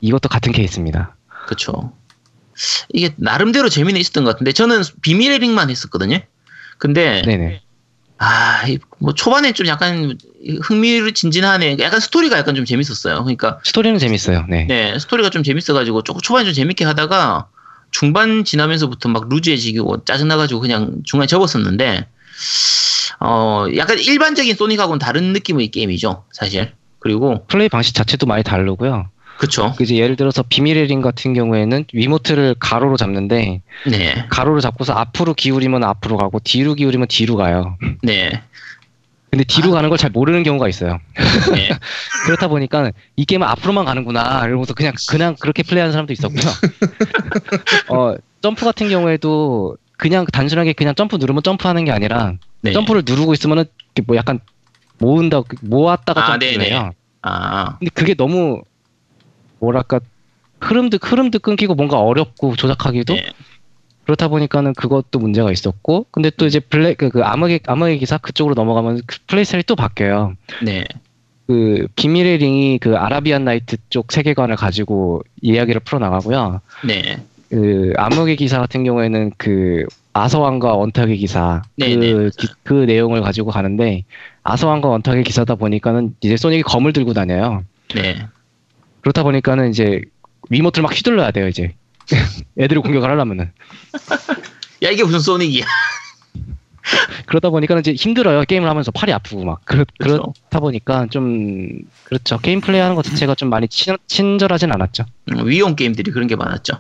이것도 0.02 0.28
같은 0.30 0.52
케이스입니다. 0.52 1.16
그쵸. 1.48 1.94
이게 2.94 3.12
나름대로 3.18 3.70
재미는 3.70 4.00
있었던 4.02 4.24
것 4.24 4.32
같은데, 4.32 4.52
저는 4.54 4.82
비밀의 5.04 5.38
링만 5.40 5.70
했었거든요. 5.70 6.18
근데, 6.80 7.22
네네. 7.22 7.62
아, 8.18 8.68
이- 8.68 8.80
뭐 9.00 9.14
초반에 9.14 9.52
좀 9.52 9.68
약간 9.68 10.18
흥미진진하네. 10.62 11.78
약간 11.80 12.00
스토리가 12.00 12.38
약간 12.38 12.56
좀 12.56 12.66
재밌었어요. 12.66 13.24
그러니까, 13.24 13.60
스토리는 13.64 13.98
재밌어요. 14.00 14.46
네. 14.50 14.66
네, 14.68 14.98
스토리가 15.00 15.30
좀 15.30 15.44
재밌어가지고, 15.44 16.04
조금 16.04 16.22
초반에 16.22 16.46
좀 16.46 16.54
재밌게 16.54 16.86
하다가, 16.86 17.48
중반 17.92 18.44
지나면서부터 18.44 19.10
막 19.10 19.28
루즈해지고 19.30 20.06
짜증나가지고 20.06 20.62
그냥 20.62 20.94
중간에 21.04 21.28
접었었는데, 21.28 22.08
어, 23.20 23.66
약간 23.76 24.00
일반적인 24.00 24.56
소닉하고는 24.56 25.00
다른 25.00 25.34
느낌의 25.34 25.70
게임이죠, 25.70 26.24
사실. 26.32 26.72
그리고, 27.00 27.46
플레이 27.48 27.70
방식 27.70 27.94
자체도 27.94 28.26
많이 28.26 28.44
다르고요. 28.44 29.10
그쵸. 29.38 29.74
그 29.76 29.84
이제 29.84 29.96
예를 29.96 30.18
들어서 30.18 30.44
비밀의 30.44 30.86
링 30.86 31.02
같은 31.02 31.34
경우에는 31.34 31.86
위모트를 31.94 32.56
가로로 32.60 32.96
잡는데 32.96 33.64
네, 33.88 34.26
가로로 34.30 34.62
잡고서 34.62 34.94
앞으로 34.94 35.34
기울이면 35.34 35.84
앞으로 35.84 36.18
가고 36.18 36.40
뒤로 36.40 36.76
기울이면 36.76 37.08
뒤로 37.08 37.38
가요. 37.38 37.76
네, 38.04 38.44
근데 39.32 39.46
뒤로 39.46 39.72
가는 39.72 39.90
걸 39.90 39.98
잘 39.98 40.10
모르는 40.12 40.44
경우가 40.44 40.68
있어요. 40.68 41.00
네. 41.54 41.70
그렇다 42.26 42.48
보니까 42.50 42.92
이 43.16 43.26
게임은 43.26 43.48
앞으로만 43.48 43.86
가는구나 43.86 44.44
이러면서 44.46 44.74
그냥 44.74 44.94
그냥 45.08 45.36
그렇게 45.40 45.64
플레이하는 45.64 45.94
사람도 45.94 46.12
있었고요. 46.12 46.42
어 47.90 48.16
점프 48.42 48.66
같은 48.66 48.90
경우에도 48.90 49.78
그냥 49.98 50.26
단순하게 50.26 50.74
그냥 50.74 50.96
점프 50.96 51.16
누르면 51.16 51.44
점프하는 51.44 51.86
게 51.86 51.92
아니라 51.92 52.34
네. 52.62 52.74
점프를 52.74 53.04
누르고 53.06 53.34
있으면은 53.34 53.66
뭐 54.06 54.18
약간 54.18 54.40
모은다 54.98 55.44
모았다가 55.62 56.24
아, 56.24 56.28
점프를 56.32 56.58
네네. 56.58 56.70
해요. 56.72 56.92
아, 57.22 57.78
근데 57.78 57.92
그게 57.94 58.14
너무 58.16 58.62
뭐랄까 59.60 60.00
흐름도 60.60 60.98
흐름도 61.02 61.40
끊기고 61.40 61.76
뭔가 61.76 62.00
어렵고 62.00 62.56
조작하기도 62.56 63.14
네. 63.14 63.32
그렇다 64.06 64.28
보니까는 64.28 64.74
그것도 64.74 65.20
문제가 65.20 65.52
있었고 65.52 66.08
근데 66.12 66.30
또 66.32 66.46
이제 66.46 66.60
블랙 66.60 66.98
그, 66.98 67.10
그 67.10 67.24
암흑의 67.24 67.62
암흑의 67.68 68.00
기사 68.00 68.18
그쪽으로 68.18 68.56
넘어가면 68.56 69.02
그 69.06 69.18
플레이 69.28 69.46
스타일이 69.46 69.64
또 69.64 69.76
바뀌어요. 69.76 70.34
네. 70.64 70.84
그 71.48 71.88
비밀의 71.96 72.38
링이 72.38 72.80
그 72.80 72.98
Arabian 72.98 73.44
Nights 73.46 73.78
쪽 73.90 74.12
세계관을 74.12 74.56
가지고 74.56 75.22
이야기를 75.42 75.82
풀어 75.82 76.00
나가고요. 76.00 76.62
네. 76.86 77.18
그 77.50 77.94
암흑의 77.98 78.38
기사 78.38 78.60
같은 78.60 78.84
경우에는 78.84 79.32
그 79.38 79.86
아서왕과 80.14 80.74
원탁의 80.76 81.18
기사 81.18 81.62
그, 81.80 81.84
네, 81.86 81.96
네, 81.96 82.14
맞아요. 82.14 82.30
기- 82.38 82.48
그 82.64 82.74
내용을 82.74 83.22
가지고 83.22 83.52
가는데 83.52 84.04
아서왕과 84.44 84.88
원탁의 84.90 85.24
기사다 85.24 85.56
보니까는 85.56 86.16
이제 86.22 86.38
소닉이 86.38 86.64
검을 86.64 86.94
들고 86.94 87.14
다녀요. 87.14 87.64
네. 87.94 88.26
그렇다 89.02 89.24
보니까는 89.24 89.70
이제 89.70 90.02
리모트를 90.50 90.84
막 90.84 90.96
휘둘러야 90.96 91.32
돼요 91.32 91.48
이제 91.48 91.74
애들을 92.60 92.82
공격을 92.82 93.10
하려면은 93.10 93.52
야, 94.84 94.90
이게 94.90 95.04
무슨 95.04 95.20
소닉이야. 95.20 95.66
그러다 97.28 97.50
보니까는 97.50 97.82
이제 97.82 97.94
힘들어요 97.94 98.44
게임을 98.44 98.68
하면서 98.68 98.92
팔이 98.92 99.14
아프고 99.14 99.46
막 99.46 99.64
그렇, 99.66 99.86
그렇죠. 100.00 100.34
그렇다 100.34 100.60
보니까 100.60 101.08
좀 101.10 101.80
그렇죠 102.06 102.40
게임 102.40 102.60
플레이하는 102.60 102.96
것 102.96 103.06
자체가 103.06 103.36
좀 103.36 103.50
많이 103.50 103.68
친, 103.68 103.96
친절하진 104.08 104.72
않았죠. 104.72 105.06
음, 105.32 105.48
Wii용 105.48 105.76
게임들이 105.76 106.12
그런 106.12 106.28
게 106.28 106.36
많았죠. 106.36 106.74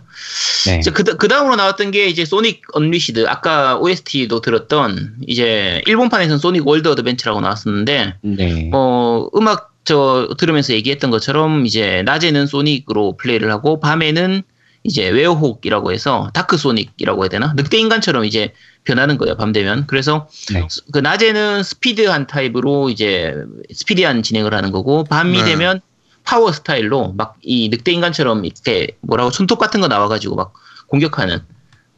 네. 0.65 0.79
이제 0.79 0.91
그, 0.91 1.03
그 1.03 1.27
다음으로 1.27 1.55
나왔던 1.55 1.91
게 1.91 2.07
이제 2.07 2.25
Sonic 2.25 2.63
Unleashed. 2.73 3.27
아까 3.27 3.77
OST도 3.77 4.41
들었던 4.41 5.15
이제 5.27 5.81
일본판에서는 5.85 6.39
Sonic 6.39 6.67
World 6.67 6.89
Adventure라고 6.89 7.41
나왔었는데, 7.41 8.15
네. 8.21 8.69
어, 8.73 9.27
음악 9.35 9.71
저 9.83 10.29
들으면서 10.37 10.73
얘기했던 10.73 11.09
것처럼 11.09 11.65
이제 11.65 12.03
낮에는 12.05 12.45
Sonic으로 12.45 13.17
플레이를 13.17 13.51
하고 13.51 13.79
밤에는 13.79 14.43
이제 14.83 15.09
Werehog이라고 15.09 15.91
해서 15.91 16.29
Dark 16.33 16.57
Sonic이라고 16.57 17.23
해야 17.23 17.29
되나? 17.29 17.53
늑대 17.55 17.77
인간처럼 17.77 18.25
이제 18.25 18.53
변하는 18.83 19.17
거예요, 19.17 19.37
밤 19.37 19.51
되면. 19.51 19.85
그래서 19.85 20.27
네. 20.51 20.67
스- 20.69 20.81
그 20.91 20.97
낮에는 20.99 21.61
스피드한 21.63 22.25
타입으로 22.27 22.89
이제 22.89 23.35
스피디한 23.73 24.23
진행을 24.23 24.53
하는 24.53 24.71
거고 24.71 25.03
밤이 25.03 25.37
네. 25.37 25.45
되면 25.45 25.81
파워 26.23 26.51
스타일로 26.51 27.13
막 27.13 27.35
이 27.43 27.69
늑대 27.69 27.91
인간처럼 27.91 28.45
이렇게 28.45 28.87
뭐라고 29.01 29.31
손톱 29.31 29.59
같은 29.59 29.81
거 29.81 29.87
나와가지고 29.87 30.35
막 30.35 30.53
공격하는 30.87 31.39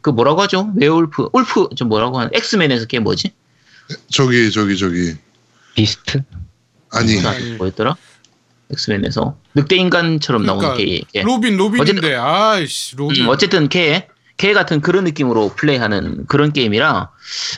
그 0.02 0.10
뭐라고 0.10 0.42
하죠? 0.42 0.70
werewolf, 0.76 1.28
wolf 1.32 1.70
좀 1.76 1.88
뭐라고 1.88 2.18
하는 2.18 2.30
X-Men에서 2.34 2.86
걔 2.86 2.98
뭐지? 2.98 3.32
저기 4.10 4.50
저기 4.50 4.76
저기 4.78 5.14
Beast? 5.74 6.22
아니 6.90 7.16
뭐였더라? 7.56 7.96
X-Men에서 8.72 9.36
늑대 9.54 9.76
인간처럼 9.76 10.44
나오는 10.46 10.60
그러니까 10.68 10.84
걔. 10.84 11.00
걔. 11.12 11.22
로빈 11.22 11.56
로빈인데 11.56 12.14
아이씨 12.16 12.96
로빈. 12.96 13.24
음, 13.24 13.28
어쨌든 13.28 13.68
걔, 13.68 14.08
걔 14.36 14.52
같은 14.52 14.80
그런 14.80 15.04
느낌으로 15.04 15.52
플레이하는 15.54 16.26
그런 16.26 16.52
게임이라 16.52 17.10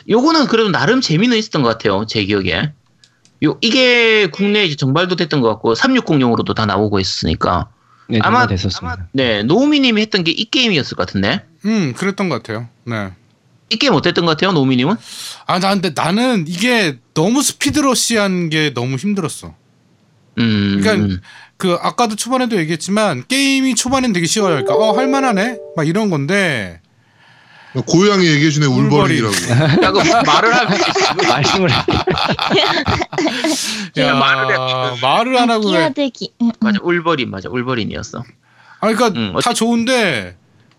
요거는 0.09 0.47
그래도 0.47 0.71
나름 0.71 1.01
재미는 1.01 1.37
있었던 1.39 1.63
것 1.63 1.69
같아요. 1.71 2.05
제 2.09 2.25
기억에. 2.25 2.73
요 3.45 3.59
이게 3.61 4.27
국내에 4.29 4.65
이제 4.65 4.77
정발도 4.77 5.17
됐던 5.17 5.41
것 5.43 5.49
같고 5.51 5.75
360용으로도 5.75 6.55
다 6.55 6.65
나오고 6.67 6.99
있었으니까 7.01 7.69
네, 8.09 8.19
아마- 8.23 8.39
아마 8.41 8.47
됐었습니다. 8.47 9.09
네 9.13 9.43
노우미님이 9.43 10.01
했던 10.01 10.25
게 10.25 10.33
이 10.33 10.47
게임이었을 10.51 10.97
것 10.97 11.07
같은데 11.07 11.45
음 11.67 11.93
그랬던 11.97 12.29
것 12.29 12.43
같아요. 12.43 12.69
네. 12.85 13.11
이 13.69 13.77
게임 13.77 13.95
어땠던 13.95 14.25
것 14.25 14.31
같아요 14.33 14.53
노우미님은? 14.53 14.95
아, 15.47 15.59
나 15.59 15.71
근데 15.71 15.91
나는 15.95 16.45
이게 16.49 16.99
너무 17.15 17.43
스피드러시한 17.43 18.49
게 18.49 18.73
너무 18.73 18.97
힘들었어. 18.97 19.55
음, 20.39 20.81
그러니까 20.83 21.21
그 21.57 21.79
아까도 21.81 22.17
초반에도 22.17 22.57
얘기했지만 22.57 23.25
게임이 23.29 23.75
초반엔 23.75 24.13
되게 24.13 24.27
쉬워요. 24.27 24.63
그러니까 24.63 24.75
어 24.77 24.93
할만하네. 24.97 25.59
막 25.77 25.87
이런 25.89 26.11
건데 26.11 26.81
고양이 27.87 28.27
얘기해 28.27 28.51
주네 28.51 28.67
울버린이라고. 28.67 29.35
야, 29.85 29.91
그 29.93 29.99
말을 30.27 30.55
하고 30.55 30.75
말씀을 31.29 31.71
야, 31.71 31.85
야, 33.99 34.15
말을 34.15 34.51
해. 34.53 35.01
말을 35.01 35.39
안 35.39 35.51
하고 35.51 35.71
왜? 35.71 35.79
끼어들기. 35.79 36.33
응, 36.43 36.47
응. 36.49 36.53
맞아 36.61 36.79
울버린 36.83 37.31
맞아 37.31 37.49
울버린이었어. 37.51 38.19
아 38.81 38.93
그러니까 38.93 39.09
음, 39.19 39.35
다 39.43 39.53
좋은데 39.53 40.37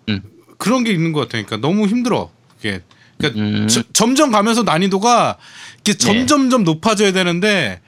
음. 0.10 0.22
그런 0.58 0.84
게 0.84 0.92
있는 0.92 1.14
것 1.14 1.22
같아. 1.22 1.32
그러니까 1.44 1.58
너무 1.58 1.88
힘들어. 1.88 2.32
그게 2.58 2.82
그러니까 3.18 3.42
음, 3.42 3.68
저- 3.68 3.84
점점 3.94 4.32
가면서 4.32 4.64
난이도가 4.64 5.38
이게 5.82 5.94
네. 5.94 5.98
점점점 5.98 6.64
높아져야 6.64 7.12
되는데 7.12 7.82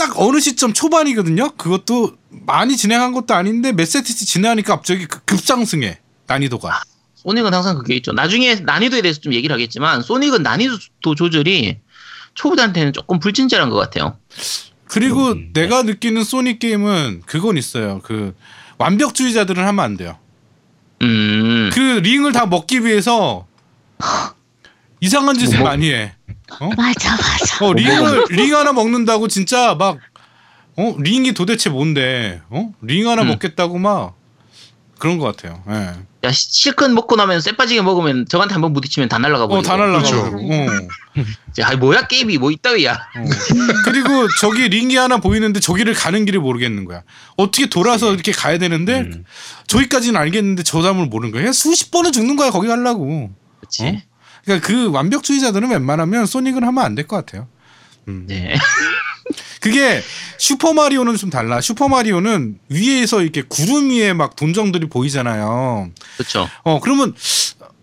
딱 0.00 0.18
어느 0.18 0.40
시점 0.40 0.72
초반이거든요. 0.72 1.50
그것도 1.58 2.16
많이 2.30 2.74
진행한 2.78 3.12
것도 3.12 3.34
아닌데 3.34 3.70
몇 3.72 3.86
세트씩 3.86 4.26
진행하니까 4.26 4.76
갑자기 4.76 5.04
그 5.04 5.20
급상승해 5.26 5.98
난이도가. 6.26 6.80
소닉은 7.16 7.52
항상 7.52 7.76
그게 7.76 7.96
있죠. 7.96 8.12
나중에 8.12 8.54
난이도에 8.54 9.02
대해서 9.02 9.20
좀 9.20 9.34
얘기를 9.34 9.52
하겠지만 9.52 10.00
소닉은 10.00 10.42
난이도 10.42 10.78
조절이 11.16 11.80
초보자한테는 12.34 12.94
조금 12.94 13.18
불친절한 13.20 13.68
것 13.68 13.76
같아요. 13.76 14.16
그리고 14.86 15.32
음, 15.32 15.50
내가 15.52 15.82
느끼는 15.82 16.24
소닉 16.24 16.60
게임은 16.60 17.24
그건 17.26 17.58
있어요. 17.58 18.00
그 18.02 18.34
완벽주의자들은 18.78 19.62
하면 19.66 19.84
안 19.84 19.96
돼요. 19.98 20.16
음, 21.02 21.68
그 21.74 21.78
링을 21.78 22.32
다 22.32 22.46
먹기 22.46 22.86
위해서 22.86 23.46
이상한 25.00 25.36
짓을 25.38 25.58
뭐- 25.58 25.68
많이 25.68 25.90
해. 25.92 26.14
맞아 26.76 27.16
맞아. 27.16 27.64
어 27.64 27.72
링을 27.72 28.24
링 28.30 28.54
하나 28.54 28.72
먹는다고 28.72 29.28
진짜 29.28 29.74
막 29.74 29.98
어 30.76 30.94
링이 30.98 31.32
도대체 31.34 31.68
뭔데? 31.68 32.40
어 32.50 32.70
링 32.80 33.08
하나 33.08 33.22
음. 33.22 33.28
먹겠다고 33.28 33.78
막 33.78 34.14
그런 34.98 35.18
것 35.18 35.24
같아요. 35.36 35.62
예. 35.68 35.92
야 36.24 36.30
시- 36.32 36.48
실컷 36.52 36.90
먹고 36.90 37.16
나면 37.16 37.40
쎄 37.40 37.52
빠지게 37.52 37.80
먹으면 37.82 38.26
저한테 38.28 38.52
한번 38.52 38.72
부딪히면 38.74 39.08
다 39.08 39.18
날라가 39.18 39.46
버리고. 39.46 39.66
어다 39.66 39.76
날라가고. 39.78 40.02
그렇죠. 40.02 40.36
어. 40.36 41.22
이제, 41.50 41.62
아이 41.62 41.76
뭐야 41.76 42.06
게임이 42.06 42.36
뭐 42.38 42.50
있다위야. 42.50 42.92
어. 42.92 43.24
그리고 43.84 44.28
저기 44.40 44.68
링이 44.68 44.94
하나 44.96 45.16
보이는데 45.18 45.58
저기를 45.60 45.94
가는 45.94 46.24
길을 46.26 46.40
모르겠는 46.40 46.84
거야. 46.84 47.02
어떻게 47.36 47.66
돌아서 47.66 48.12
이렇게 48.12 48.30
가야 48.32 48.58
되는데 48.58 49.00
음. 49.00 49.24
저기까지는 49.66 50.20
알겠는데 50.20 50.62
저 50.62 50.82
담을 50.82 51.06
모르는 51.06 51.32
거야. 51.32 51.42
그냥 51.42 51.52
수십 51.52 51.90
번은 51.90 52.12
죽는 52.12 52.36
거야 52.36 52.50
거기 52.50 52.68
가려고. 52.68 53.30
그렇지. 53.60 54.02
어? 54.54 54.60
그러니까 54.60 54.66
그 54.66 54.90
완벽주의자들은 54.90 55.70
웬만하면 55.70 56.26
소닉은 56.26 56.64
하면 56.64 56.84
안 56.84 56.94
될 56.94 57.06
것 57.06 57.16
같아요. 57.16 57.46
음. 58.08 58.24
네. 58.28 58.54
그게 59.60 60.02
Super 60.38 60.72
Mario는 60.72 61.16
좀 61.16 61.28
달라. 61.30 61.60
Super 61.60 61.88
Mario는 61.88 62.58
위에서 62.68 63.22
이렇게 63.22 63.42
구름 63.42 63.90
위에 63.90 64.12
막 64.12 64.34
동전들이 64.34 64.88
보이잖아요. 64.88 65.90
그렇죠. 66.16 66.48
어 66.64 66.80
그러면 66.80 67.14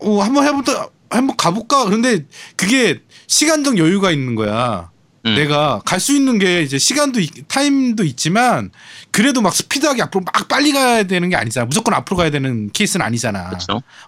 어 0.00 0.20
한번 0.20 0.44
해보다 0.44 0.88
한번 1.10 1.36
가볼까? 1.36 1.84
그런데 1.84 2.26
그게 2.56 3.00
시간적 3.28 3.78
여유가 3.78 4.10
있는 4.10 4.34
거야. 4.34 4.90
음. 5.26 5.34
내가 5.34 5.80
갈 5.84 5.98
수 6.00 6.14
있는 6.14 6.38
게 6.38 6.62
이제 6.62 6.78
시간도 6.78 7.20
있- 7.20 7.48
타임도 7.48 8.04
있지만 8.04 8.70
그래도 9.10 9.40
막 9.42 9.52
스피드하게 9.54 10.02
앞으로 10.02 10.24
막 10.24 10.48
빨리 10.48 10.72
가야 10.72 11.02
되는 11.04 11.28
게 11.28 11.36
아니잖아. 11.36 11.66
무조건 11.66 11.94
앞으로 11.94 12.16
가야 12.16 12.30
되는 12.30 12.70
케이스는 12.72 13.04
아니잖아. 13.04 13.50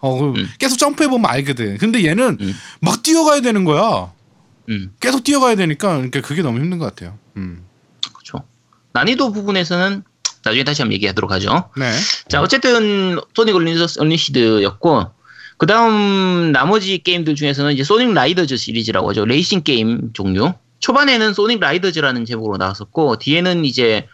어그 0.00 0.38
음. 0.38 0.48
계속 0.58 0.76
점프해 0.78 1.08
보면 1.08 1.28
알거든. 1.30 1.78
근데 1.78 2.04
얘는 2.04 2.38
음. 2.40 2.54
막 2.80 3.02
뛰어가야 3.02 3.40
되는 3.40 3.64
거야. 3.64 4.12
음, 4.68 4.92
계속 5.00 5.24
뛰어가야 5.24 5.56
되니까 5.56 5.94
그러니까 5.96 6.20
그게 6.20 6.42
너무 6.42 6.60
힘든 6.60 6.78
것 6.78 6.84
같아요. 6.86 7.18
음. 7.36 7.64
그렇죠. 8.14 8.44
난이도 8.92 9.32
부분에서는 9.32 10.04
나중에 10.44 10.62
다시 10.64 10.82
한번 10.82 10.94
얘기하도록 10.94 11.30
하죠. 11.32 11.70
네. 11.76 11.90
자, 12.28 12.40
어쨌든 12.40 13.18
Sonic 13.34 13.54
Unleashed였고 13.56 15.06
그 15.58 15.66
다음 15.66 16.52
나머지 16.52 16.98
게임들 16.98 17.34
중에서는 17.34 17.72
이제 17.72 17.84
Sonic 17.84 18.12
Riders 18.14 18.56
시리즈라고 18.56 19.10
하죠. 19.10 19.24
레이싱 19.26 19.62
게임 19.62 20.12
종류. 20.14 20.54
초반에는 20.80 21.34
Sonic 21.34 21.60
Riders라는 21.60 22.24
제목으로 22.24 22.56
나왔었고 22.56 23.16
뒤에는 23.18 23.64
이제 23.64 24.08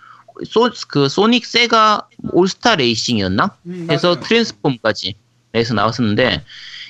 소, 0.49 0.71
그 0.89 1.09
Sonic 1.09 1.47
Sega 1.47 2.09
All-Stars 2.33 2.77
Racing이었나? 2.77 3.57
해서 3.91 4.21
Transformed까지 4.21 5.15
해서 5.55 5.75
나왔었는데 5.75 6.45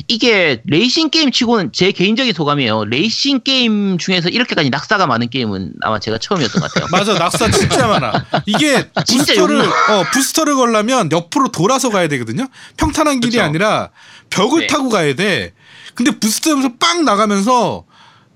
이게 0.09 0.63
레이싱 0.67 1.11
게임 1.11 1.31
치고는 1.31 1.73
제 1.73 1.93
개인적인 1.93 2.33
소감이에요. 2.35 2.85
레이싱 2.87 3.41
게임 3.41 3.99
중에서 3.99 4.29
이렇게까지 4.29 4.71
낙사가 4.71 5.07
많은 5.07 5.31
게임은 5.31 5.75
아마 5.83 5.99
제가 5.99 6.19
처음이었던 6.19 6.61
것 6.61 6.73
같아요. 6.73 6.89
맞아 6.91 7.15
낙사 7.15 7.51
진짜 7.51 7.87
많아. 7.87 8.27
이게 8.47 8.91
진짜 9.07 9.35
부스터를. 9.35 9.61
어 9.61 10.05
부스터를 10.13 10.55
걸려면 10.57 11.11
옆으로 11.13 11.49
돌아서 11.49 11.91
가야 11.91 12.09
되거든요. 12.09 12.47
평탄한 12.77 13.21
길이 13.21 13.33
그쵸. 13.33 13.43
아니라 13.43 13.91
벽을 14.31 14.63
네. 14.63 14.67
타고 14.67 14.89
가야 14.89 15.15
돼. 15.15 15.53
근데 15.95 16.11
부스터에서 16.11 16.73
빵 16.79 17.05
나가면서 17.05 17.85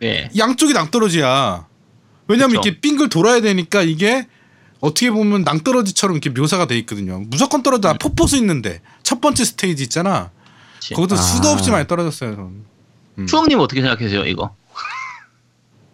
네. 0.01 0.29
양쪽이 0.37 0.73
낭떠러지야. 0.73 1.67
왜냐면 2.29 2.57
그쵸. 2.57 2.69
이렇게 2.69 2.81
빙글 2.81 3.09
돌아야 3.09 3.41
되니까 3.41 3.83
이게 3.83 4.27
어떻게 4.81 5.11
보면 5.11 5.43
낭떠러지처럼 5.43 6.17
이렇게 6.17 6.31
묘사가 6.31 6.67
돼 6.67 6.79
있거든요. 6.79 7.21
무조건 7.27 7.63
떨어져. 7.63 7.95
폭포수 7.95 8.37
있는데 8.37 8.81
첫 9.03 9.21
번째 9.21 9.45
스테이지 9.45 9.83
있잖아. 9.85 10.31
그치. 10.75 10.95
거기도 10.95 11.15
아. 11.15 11.19
수도 11.19 11.49
없이 11.49 11.71
많이 11.71 11.87
떨어졌어요. 11.87 12.35
저는. 12.35 12.65
음. 13.19 13.27
추억님 13.27 13.59
어떻게 13.59 13.83
생각하세요, 13.83 14.25
이거? 14.27 14.55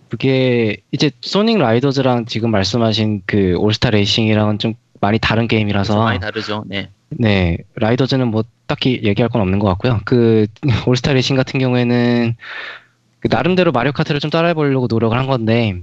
그게 0.08 0.76
이제 0.92 1.10
Sonic 1.20 1.58
Riders랑 1.58 2.26
지금 2.26 2.50
말씀하신 2.52 3.22
그 3.26 3.54
All-Stars 3.58 3.90
Racing이랑은 3.90 4.58
좀 4.60 4.74
많이 5.00 5.18
다른 5.18 5.48
게임이라서 5.48 6.04
많이 6.04 6.20
다르죠. 6.20 6.64
네. 6.66 6.90
네 7.08 7.58
Riders는 7.74 8.28
뭐 8.28 8.44
딱히 8.66 9.00
얘기할 9.02 9.28
건 9.28 9.42
없는 9.42 9.58
것 9.58 9.66
같고요. 9.68 10.00
그 10.04 10.46
All-Stars 10.86 11.12
Racing 11.12 11.34
같은 11.34 11.58
경우에는 11.58 12.36
그 12.36 12.85
나름대로 13.30 13.72
Mario 13.72 13.92
Kart를 13.92 14.20
좀 14.20 14.30
따라해 14.30 14.54
보려고 14.54 14.86
노력을 14.88 15.16
한 15.16 15.26
건데 15.26 15.76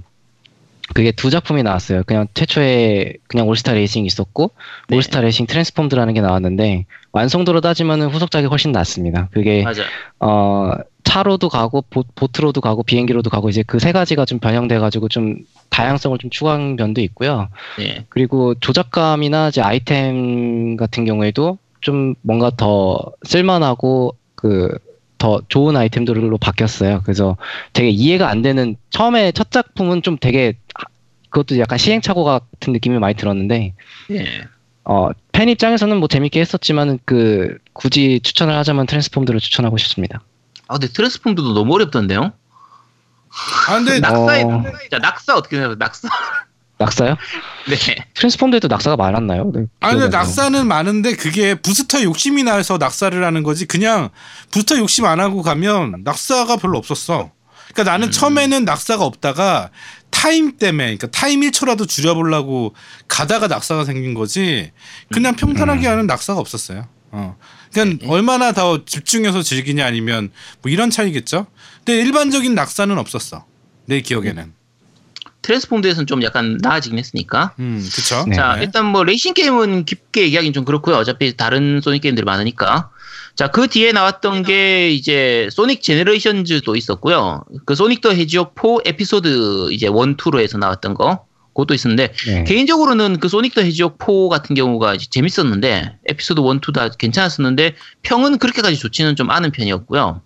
그게 0.94 1.12
두 1.12 1.30
작품이 1.30 1.62
나왔어요. 1.62 2.02
그냥 2.04 2.26
최초에 2.34 3.14
그냥 3.26 3.48
All-Stars 3.48 3.72
Racing이 3.72 4.06
있었고 4.06 4.50
네. 4.88 4.96
All-Stars 4.96 5.20
Racing 5.22 5.46
Transformed라는 5.46 6.12
게 6.14 6.20
나왔는데 6.20 6.84
완성도로 7.12 7.60
따지면은 7.62 8.08
후속작이 8.08 8.46
훨씬 8.46 8.70
낫습니다. 8.72 9.28
그게 9.32 9.62
맞아. 9.62 9.82
어 10.20 10.72
차로도 11.04 11.48
가고 11.48 11.82
보, 11.88 12.02
보트로도 12.14 12.60
가고 12.60 12.82
비행기로도 12.82 13.30
가고 13.30 13.48
이제 13.48 13.62
그 13.62 13.78
세 13.78 13.92
가지가 13.92 14.24
좀 14.24 14.38
변형돼 14.40 14.78
가지고 14.78 15.08
좀 15.08 15.36
다양성을 15.70 16.18
좀 16.18 16.30
추가한 16.30 16.76
면도 16.76 17.00
있고요. 17.02 17.48
네. 17.78 18.04
그리고 18.10 18.54
조작감이나 18.54 19.48
이제 19.48 19.60
아이템 19.62 20.76
같은 20.76 21.04
경우에도 21.04 21.58
좀 21.80 22.14
뭔가 22.22 22.50
더 22.50 23.00
쓸만하고 23.24 24.16
그 24.34 24.76
더 25.18 25.40
좋은 25.48 25.76
아이템들로 25.76 26.36
바뀌었어요. 26.38 27.00
그래서 27.04 27.36
되게 27.72 27.88
이해가 27.88 28.28
안 28.28 28.42
되는 28.42 28.76
처음에 28.90 29.32
첫 29.32 29.50
작품은 29.50 30.02
좀 30.02 30.18
되게 30.18 30.54
하- 30.74 30.84
그것도 31.30 31.58
약간 31.58 31.78
시행착오 31.78 32.24
같은 32.24 32.72
느낌이 32.72 32.98
많이 32.98 33.14
들었는데 33.14 33.74
네. 34.10 34.42
어, 34.84 35.10
팬 35.32 35.48
입장에서는 35.48 35.96
뭐 35.98 36.08
재밌게 36.08 36.40
했었지만은 36.40 36.98
그 37.04 37.58
굳이 37.72 38.20
추천을 38.22 38.54
하자면 38.56 38.86
Transformed를 38.86 39.40
추천하고 39.40 39.78
싶습니다. 39.78 40.20
아, 40.68 40.74
근데 40.78 40.92
Transformed도 40.92 41.54
너무 41.54 41.74
어렵던데요? 41.74 42.32
아 43.68 43.74
근데 43.74 43.98
낙사에, 43.98 44.42
어. 44.44 44.62
자, 44.90 44.98
낙사 44.98 45.36
어떻게 45.36 45.56
생각해요? 45.56 45.76
낙사. 45.78 46.08
낙사요? 46.78 47.16
네. 47.68 47.76
Transformed에도 48.14 48.68
낙사가 48.68 48.96
많았나요? 48.96 49.50
네, 49.54 49.66
아 49.80 49.92
근데. 49.92 50.08
낙사는 50.08 50.66
많은데 50.66 51.14
그게 51.14 51.54
부스터 51.54 52.02
욕심이 52.02 52.42
나서 52.42 52.78
낙사를 52.78 53.24
하는 53.24 53.42
거지 53.42 53.66
그냥 53.66 54.10
부스터 54.50 54.78
욕심 54.78 55.04
안 55.06 55.20
하고 55.20 55.42
가면 55.42 56.02
낙사가 56.04 56.56
별로 56.56 56.78
없었어. 56.78 57.30
그러니까 57.72 57.92
나는 57.92 58.10
처음에는 58.10 58.64
낙사가 58.64 59.04
없다가 59.04 59.70
타임 60.10 60.56
때문에 60.56 60.84
그러니까 60.96 61.08
타임 61.08 61.40
1초라도 61.40 61.88
줄여보려고 61.88 62.74
가다가 63.08 63.48
낙사가 63.48 63.84
생긴 63.84 64.14
거지 64.14 64.70
그냥 65.12 65.34
평탄하게 65.34 65.86
하는 65.86 66.06
낙사가 66.06 66.38
없었어요. 66.40 66.86
어. 67.10 67.36
그러니까 67.72 68.06
얼마나 68.08 68.52
더 68.52 68.84
집중해서 68.84 69.42
즐기냐 69.42 69.84
아니면 69.84 70.30
뭐 70.62 70.70
이런 70.70 70.90
차이겠죠. 70.90 71.46
근데 71.84 72.00
일반적인 72.00 72.54
낙사는 72.54 72.96
없었어. 72.96 73.44
내 73.86 74.00
기억에는. 74.00 74.52
Transformed에서는 75.44 76.06
좀 76.06 76.22
약간 76.22 76.58
나아지긴 76.60 76.98
했으니까. 76.98 77.52
음, 77.58 77.86
그쵸. 77.94 78.24
네. 78.26 78.34
자, 78.34 78.56
일단 78.60 78.86
뭐 78.86 79.04
레이싱 79.04 79.34
게임은 79.34 79.84
깊게 79.84 80.22
얘기하기는 80.22 80.52
좀 80.54 80.64
그렇고요. 80.64 80.96
어차피 80.96 81.36
다른 81.36 81.80
Sonic 81.82 82.02
게임들이 82.02 82.24
많으니까. 82.24 82.90
자, 83.36 83.48
그 83.48 83.68
뒤에 83.68 83.92
나왔던 83.92 84.44
게 84.44 84.90
이제 84.90 85.48
소닉 85.52 85.82
제네레이션즈도 85.82 86.76
있었고요. 86.76 87.44
그 87.66 87.74
소닉 87.74 88.00
더 88.00 88.12
해지옥 88.12 88.54
4 88.54 88.78
에피소드 88.86 89.72
이제 89.72 89.86
1, 89.86 89.92
2로 89.92 90.40
해서 90.40 90.56
나왔던 90.56 90.94
거. 90.94 91.26
그것도 91.48 91.74
있었는데 91.74 92.12
네. 92.26 92.44
개인적으로는 92.44 93.20
그 93.20 93.28
소닉 93.28 93.54
더 93.54 93.60
해지옥 93.60 93.98
4 93.98 94.28
같은 94.30 94.54
경우가 94.54 94.96
재밌었는데 95.10 95.98
에피소드 96.06 96.40
1, 96.40 96.60
2 96.66 96.72
다 96.72 96.88
괜찮았었는데 96.88 97.74
평은 98.02 98.38
그렇게까지 98.38 98.76
좋지는 98.78 99.14
좀 99.14 99.30
않은 99.30 99.52
편이었고요. 99.52 100.22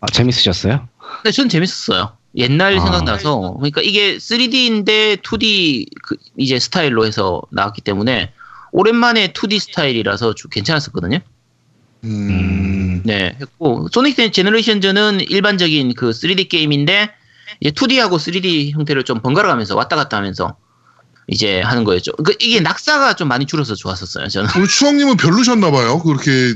아, 0.00 0.06
재밌으셨어요? 0.06 0.88
근데 1.22 1.30
저는 1.30 1.50
재밌었어요. 1.50 2.19
옛날 2.36 2.76
아. 2.76 2.80
생각나서 2.80 3.54
그러니까 3.58 3.80
이게 3.80 4.16
3D인데 4.16 5.22
2D 5.22 5.86
그 6.02 6.16
이제 6.36 6.58
스타일로 6.58 7.06
해서 7.06 7.42
나왔기 7.50 7.82
때문에 7.82 8.32
오랜만에 8.72 9.32
2D 9.32 9.58
스타일이라서 9.58 10.34
좀 10.34 10.50
괜찮았었거든요. 10.50 11.18
음. 12.04 13.02
네, 13.04 13.36
했고 13.40 13.88
소닉 13.92 14.16
제너레이션즈는 14.32 15.20
일반적인 15.20 15.94
그 15.94 16.10
3D 16.10 16.48
게임인데 16.48 17.10
이제 17.60 17.70
2D하고 17.70 18.12
3D 18.12 18.72
형태를 18.72 19.04
좀 19.04 19.20
번갈아 19.20 19.48
가면서 19.48 19.74
왔다 19.76 19.96
갔다 19.96 20.16
하면서 20.16 20.56
이제 21.26 21.60
하는 21.60 21.84
거였죠. 21.84 22.12
그 22.12 22.34
이게 22.40 22.60
낙사가 22.60 23.14
좀 23.14 23.28
많이 23.28 23.46
줄어서 23.46 23.74
좋았었어요. 23.74 24.28
저는 24.28 24.48
우리 24.58 24.68
추억님은 24.68 25.16
별로셨나 25.16 25.70
봐요. 25.70 26.00
그렇게 26.00 26.54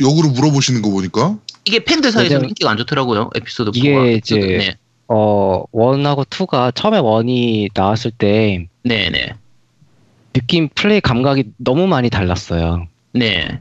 역으로 0.00 0.30
물어보시는 0.30 0.82
거 0.82 0.90
보니까. 0.90 1.38
이게 1.64 1.84
팬들 1.84 2.12
사이에서는 2.12 2.30
왜냐면 2.30 2.48
인기가 2.50 2.70
안 2.70 2.76
좋더라고요. 2.76 3.30
에피소드 3.34 3.70
이게 3.74 3.94
4가. 3.94 4.16
이제 4.18 4.38
네. 4.38 4.78
어, 5.08 5.64
원하고 5.72 6.24
투가 6.24 6.70
처음에 6.72 6.98
원이 6.98 7.68
나왔을 7.74 8.10
때 8.10 8.66
네네. 8.84 9.34
느낌 10.32 10.68
플레이 10.74 11.00
감각이 11.00 11.52
너무 11.58 11.86
많이 11.86 12.10
달랐어요. 12.10 12.86
네. 13.12 13.60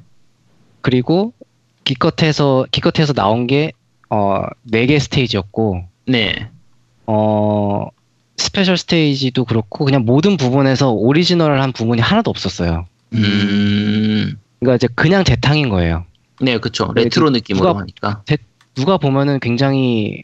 그리고 0.82 1.34
기껏해서 1.84 2.66
기껏해서 2.72 3.14
나온 3.14 3.46
게 3.48 3.72
어, 4.10 4.44
4개 4.72 5.00
스테이지였고 5.00 5.84
네. 6.08 6.50
어, 7.06 7.88
스페셜 8.38 8.78
스테이지도 8.78 9.46
그렇고 9.46 9.86
그냥 9.86 10.06
모든 10.06 10.38
부분에서 10.38 10.92
오리지널한 10.92 11.74
부분이 11.74 12.02
하나도 12.02 12.30
없었어요. 12.32 12.86
음. 13.14 14.38
그러니까 14.60 14.76
이제 14.76 14.88
그냥 14.96 15.24
재탕인 15.24 15.70
거예요. 15.70 16.06
네, 16.42 16.58
그쵸. 16.58 16.92
네, 16.96 17.04
레트로 17.04 17.28
누가- 17.28 17.38
느낌으로 17.38 17.74
하니까. 17.80 18.24
누가 18.76 18.98
보면은 18.98 19.40
굉장히 19.40 20.24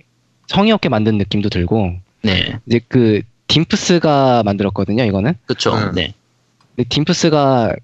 성의 0.49 0.71
없게 0.71 0.89
만든 0.89 1.19
느낌도 1.19 1.49
들고 1.49 1.93
네. 2.23 2.57
이제 2.65 2.79
그 2.87 3.21
딤프스가 3.47 4.41
만들었거든요. 4.43 5.03
이거는. 5.03 5.35
그쵸. 5.45 5.75
네. 5.91 6.07
네. 6.07 6.13
근데 6.75 6.89
딤프스가 6.89 7.75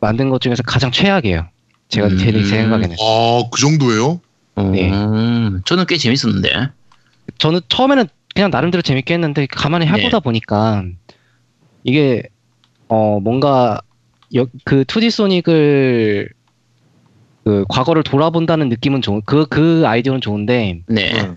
만든 0.00 0.30
것 0.30 0.40
중에서 0.40 0.62
가장 0.62 0.92
최악이에요. 0.92 1.48
제가 1.88 2.06
음. 2.06 2.16
제, 2.18 2.30
제 2.30 2.44
생각에는. 2.44 2.96
아, 3.00 3.42
그 3.50 3.60
정도예요? 3.60 4.20
네. 4.72 4.90
음, 4.90 5.62
저는 5.64 5.86
꽤 5.86 5.96
재밌었는데. 5.96 6.68
저는 7.38 7.60
처음에는 7.68 8.04
그냥 8.34 8.50
나름대로 8.50 8.82
재밌게 8.82 9.12
했는데 9.14 9.46
가만히 9.46 9.86
해보다 9.86 10.20
보니까 10.20 10.84
이게 11.82 12.22
어 12.88 13.18
뭔가 13.18 13.80
여, 14.36 14.46
그 14.64 14.84
2D 14.84 15.10
소닉을 15.10 16.28
그 17.44 17.64
과거를 17.68 18.04
돌아본다는 18.04 18.68
느낌은 18.68 19.02
좋은 19.02 19.22
그 19.22 19.46
그 19.48 19.82
아이디어는 19.86 20.20
좋은데 20.20 20.82
네. 20.86 21.12
네. 21.12 21.30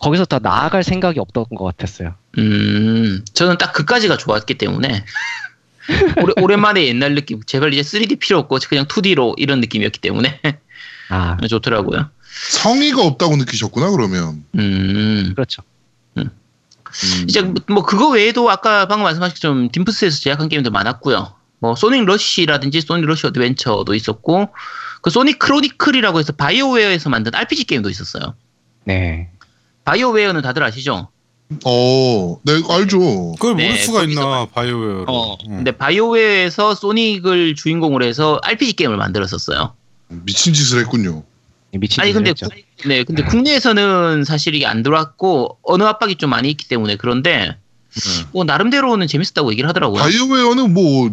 거기서 0.00 0.24
더 0.24 0.38
나아갈 0.38 0.82
생각이 0.82 1.20
없던 1.20 1.44
것 1.56 1.64
같았어요. 1.64 2.14
음, 2.38 3.24
저는 3.32 3.58
딱 3.58 3.72
그까지가 3.72 4.16
좋았기 4.16 4.54
때문에. 4.54 5.04
오래, 6.22 6.32
오랜만에 6.40 6.86
옛날 6.86 7.14
느낌. 7.14 7.42
제발 7.44 7.72
이제 7.74 7.82
3D 7.82 8.18
필요 8.18 8.38
없고 8.38 8.58
그냥 8.68 8.86
2D로 8.86 9.34
이런 9.36 9.60
느낌이었기 9.60 10.00
때문에 10.00 10.40
아 11.10 11.36
좋더라고요. 11.48 12.08
성의가 12.50 13.02
없다고 13.02 13.36
느끼셨구나, 13.36 13.90
그러면. 13.90 14.44
음, 14.56 15.32
그렇죠. 15.34 15.62
음. 16.16 16.30
이제 17.28 17.42
뭐 17.68 17.84
그거 17.84 18.08
외에도 18.08 18.50
아까 18.50 18.86
방금 18.86 19.04
말씀하신 19.04 19.34
것처럼 19.34 19.68
Dimps에서 19.68 20.20
제작한 20.20 20.48
게임도 20.48 20.70
많았고요. 20.70 21.34
뭐 21.58 21.74
Sonic 21.76 22.04
Rush라든지 22.06 22.80
Sonic 22.80 23.04
Rush 23.04 23.26
Adventure도 23.26 23.94
있었고 23.94 24.48
그 25.02 25.10
소닉 25.10 25.38
크로니클이라고 25.38 26.18
해서 26.18 26.32
바이오웨어에서 26.32 27.10
만든 27.10 27.34
RPG 27.34 27.64
게임도 27.64 27.90
있었어요. 27.90 28.34
네. 28.84 29.30
바이오웨어는 29.94 30.42
다들 30.42 30.62
아시죠? 30.62 31.08
어, 31.64 32.40
네, 32.44 32.62
알죠. 32.68 33.32
그걸 33.32 33.56
네, 33.56 33.64
모를 33.66 33.78
수가 33.80 34.00
거기서 34.02 34.20
있나 34.20 34.46
바이오웨어로. 34.46 35.04
어. 35.08 35.34
음. 35.48 35.56
근데 35.56 35.72
바이오웨어에서 35.72 36.76
소닉을 36.76 37.56
주인공으로 37.56 38.04
해서 38.04 38.38
RPG 38.44 38.74
게임을 38.74 38.96
만들었었어요. 38.96 39.74
미친 40.08 40.54
짓을 40.54 40.78
했군요. 40.80 41.24
미친 41.72 42.00
아니 42.00 42.10
짓을 42.10 42.18
근데 42.20 42.30
했죠. 42.30 42.46
국- 42.48 42.88
네 42.88 43.02
근데 43.04 43.24
국내에서는 43.24 44.24
사실 44.24 44.54
이게 44.54 44.64
안 44.64 44.82
들어왔고 44.84 45.58
언어 45.62 45.86
압박이 45.86 46.16
좀 46.16 46.30
많이 46.30 46.50
있기 46.50 46.68
때문에 46.68 46.94
그런데 46.96 47.56
뭐 48.32 48.44
나름대로는 48.44 49.08
재밌었다고 49.08 49.50
얘기를 49.50 49.68
하더라고요. 49.68 50.00
바이오웨어는 50.02 50.72
뭐, 50.72 51.10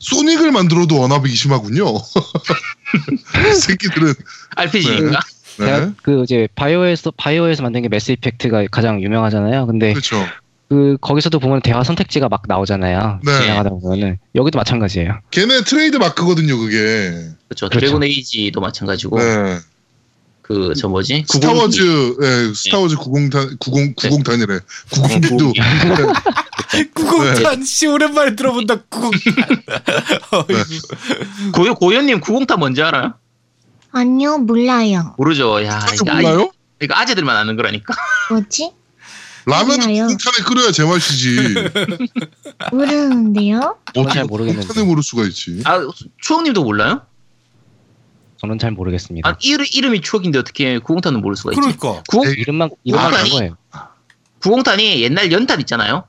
소닉을 0.00 0.50
만들어도 0.50 0.98
언압이 1.00 1.32
심하군요. 1.32 1.84
이 1.94 3.54
새끼들은. 3.54 4.14
RPG인가? 4.56 5.20
네. 5.20 5.33
제가 5.56 5.92
그 6.02 6.22
이제 6.24 6.48
바이오에서 6.54 7.12
바이오에서 7.16 7.62
만든 7.62 7.82
게 7.82 7.88
매스 7.88 8.12
이펙트가 8.12 8.66
가장 8.70 9.02
유명하잖아요. 9.02 9.66
근데 9.66 9.92
그렇죠. 9.92 10.24
그 10.68 10.96
거기서도 11.00 11.38
보면 11.38 11.60
대화 11.62 11.84
선택지가 11.84 12.28
막 12.28 12.42
나오잖아요. 12.48 13.20
네. 13.24 13.32
진행하다 13.40 13.70
보면은 13.70 14.18
여기도 14.34 14.58
마찬가지예요. 14.58 15.20
걔네 15.30 15.62
트레이드 15.64 15.96
마크거든요, 15.98 16.58
그게. 16.58 16.76
그렇죠. 16.78 17.34
그렇죠. 17.48 17.68
드래곤 17.68 18.02
에이지도 18.04 18.60
마찬가지고 18.60 19.18
네. 19.18 19.58
그 20.42 20.74
저 20.76 20.88
뭐지? 20.88 21.24
스타워즈, 21.26 22.16
902. 22.18 22.26
예, 22.50 22.54
스타워즈 22.54 22.96
90탄, 22.96 23.58
90, 23.60 23.96
90탄이래. 23.96 24.60
90도. 24.90 25.54
구공탄 26.94 27.62
씨 27.64 27.86
오랜만에 27.86 28.34
들어본다 28.36 28.82
구공탄. 28.90 29.22
고요 31.54 31.74
고현님 31.74 32.20
90타 32.20 32.58
뭔지 32.58 32.82
알아요? 32.82 33.14
아니요, 33.94 34.38
몰라요. 34.38 35.14
모르죠. 35.18 35.64
야 35.64 35.78
진짜 35.86 35.94
이거 35.94 36.10
아- 36.10 36.14
몰라요? 36.32 36.50
이거 36.82 36.94
아재들만 36.96 37.36
아는 37.36 37.56
거라니까. 37.56 37.94
뭐지? 38.30 38.72
라면 39.46 39.78
몰라요. 39.80 40.06
90탄에 40.08 40.44
끓여야 40.46 40.72
제맛이지. 40.72 41.54
모르는데요? 42.72 43.78
저는 43.94 44.10
잘 44.10 44.24
모르겠는데. 44.24 44.66
90탄에 44.66 44.84
모를 44.86 45.02
수가 45.02 45.22
있지. 45.24 45.62
아 45.64 45.80
추억님도 46.20 46.64
몰라요? 46.64 47.02
저는 48.38 48.58
잘 48.58 48.72
모르겠습니다. 48.72 49.28
아 49.28 49.36
이름 49.40 49.64
이름이 49.72 50.00
추억인데 50.00 50.38
어떻게 50.38 50.78
90탄은 50.78 51.20
모를 51.20 51.36
수가 51.36 51.52
있지? 51.52 51.60
그러니까. 51.60 52.02
90 52.08 52.38
이름만 52.38 52.70
이름만 52.84 53.14
아, 53.14 53.18
본 53.22 53.30
거예요. 53.30 53.56
90탄이 54.40 55.00
옛날 55.00 55.30
연탄 55.30 55.60
있잖아요. 55.60 56.04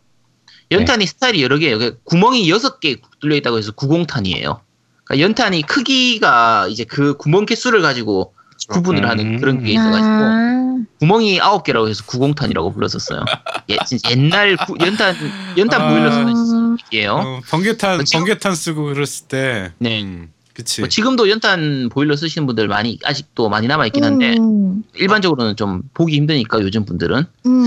연탄이 0.72 1.06
스타일이 1.06 1.44
여러 1.44 1.58
개예요. 1.60 1.78
그 1.78 2.00
구멍이 2.06 2.50
여섯 2.50 2.80
개 2.80 2.98
뚫려 3.20 3.36
있다고 3.36 3.58
해서 3.60 3.72
90탄이에요. 3.74 4.60
그러니까 5.06 5.24
연탄이 5.24 5.62
크기가 5.64 6.68
이제 6.68 6.84
그 6.84 7.16
구멍 7.18 7.46
개수를 7.46 7.82
가지고 7.82 8.34
구분을 8.70 9.04
음. 9.04 9.10
하는 9.10 9.40
그런 9.40 9.64
게 9.64 9.72
있어가지고 9.74 10.08
아, 10.08 10.78
구멍이 11.00 11.40
아홉 11.42 11.64
개라고 11.64 11.88
해서 11.88 12.04
90탄이라고 12.06 12.74
불렀었어요. 12.74 13.24
예, 13.70 13.78
진짜 13.86 14.10
옛날 14.12 14.58
구- 14.58 14.76
연탄 14.82 15.16
연탄 15.58 15.82
아. 15.82 15.90
보일러 15.90 16.12
쓰는 16.12 16.28
음, 16.36 16.78
시기예요. 16.86 17.14
어, 17.14 17.42
번개탄 17.50 18.04
지금- 18.06 18.22
번개탄 18.26 18.56
쓰고 18.56 18.86
그랬을 18.86 19.28
때. 19.28 19.72
네. 19.78 20.02
음, 20.04 20.32
그치. 20.56 20.82
뭐 20.82 20.88
지금도 20.90 21.30
연탄 21.30 21.90
보일러 21.92 22.16
쓰시는 22.16 22.48
분들 22.48 22.68
많이 22.68 22.98
아직도 23.04 23.50
많이 23.50 23.68
남아 23.68 23.86
있긴 23.88 24.04
한데 24.04 24.36
음, 24.40 24.84
일반적으로는 24.96 25.56
좀 25.58 25.84
보기 25.94 26.16
힘드니까 26.16 26.60
요즘 26.62 26.86
분들은 26.86 27.26
음. 27.46 27.66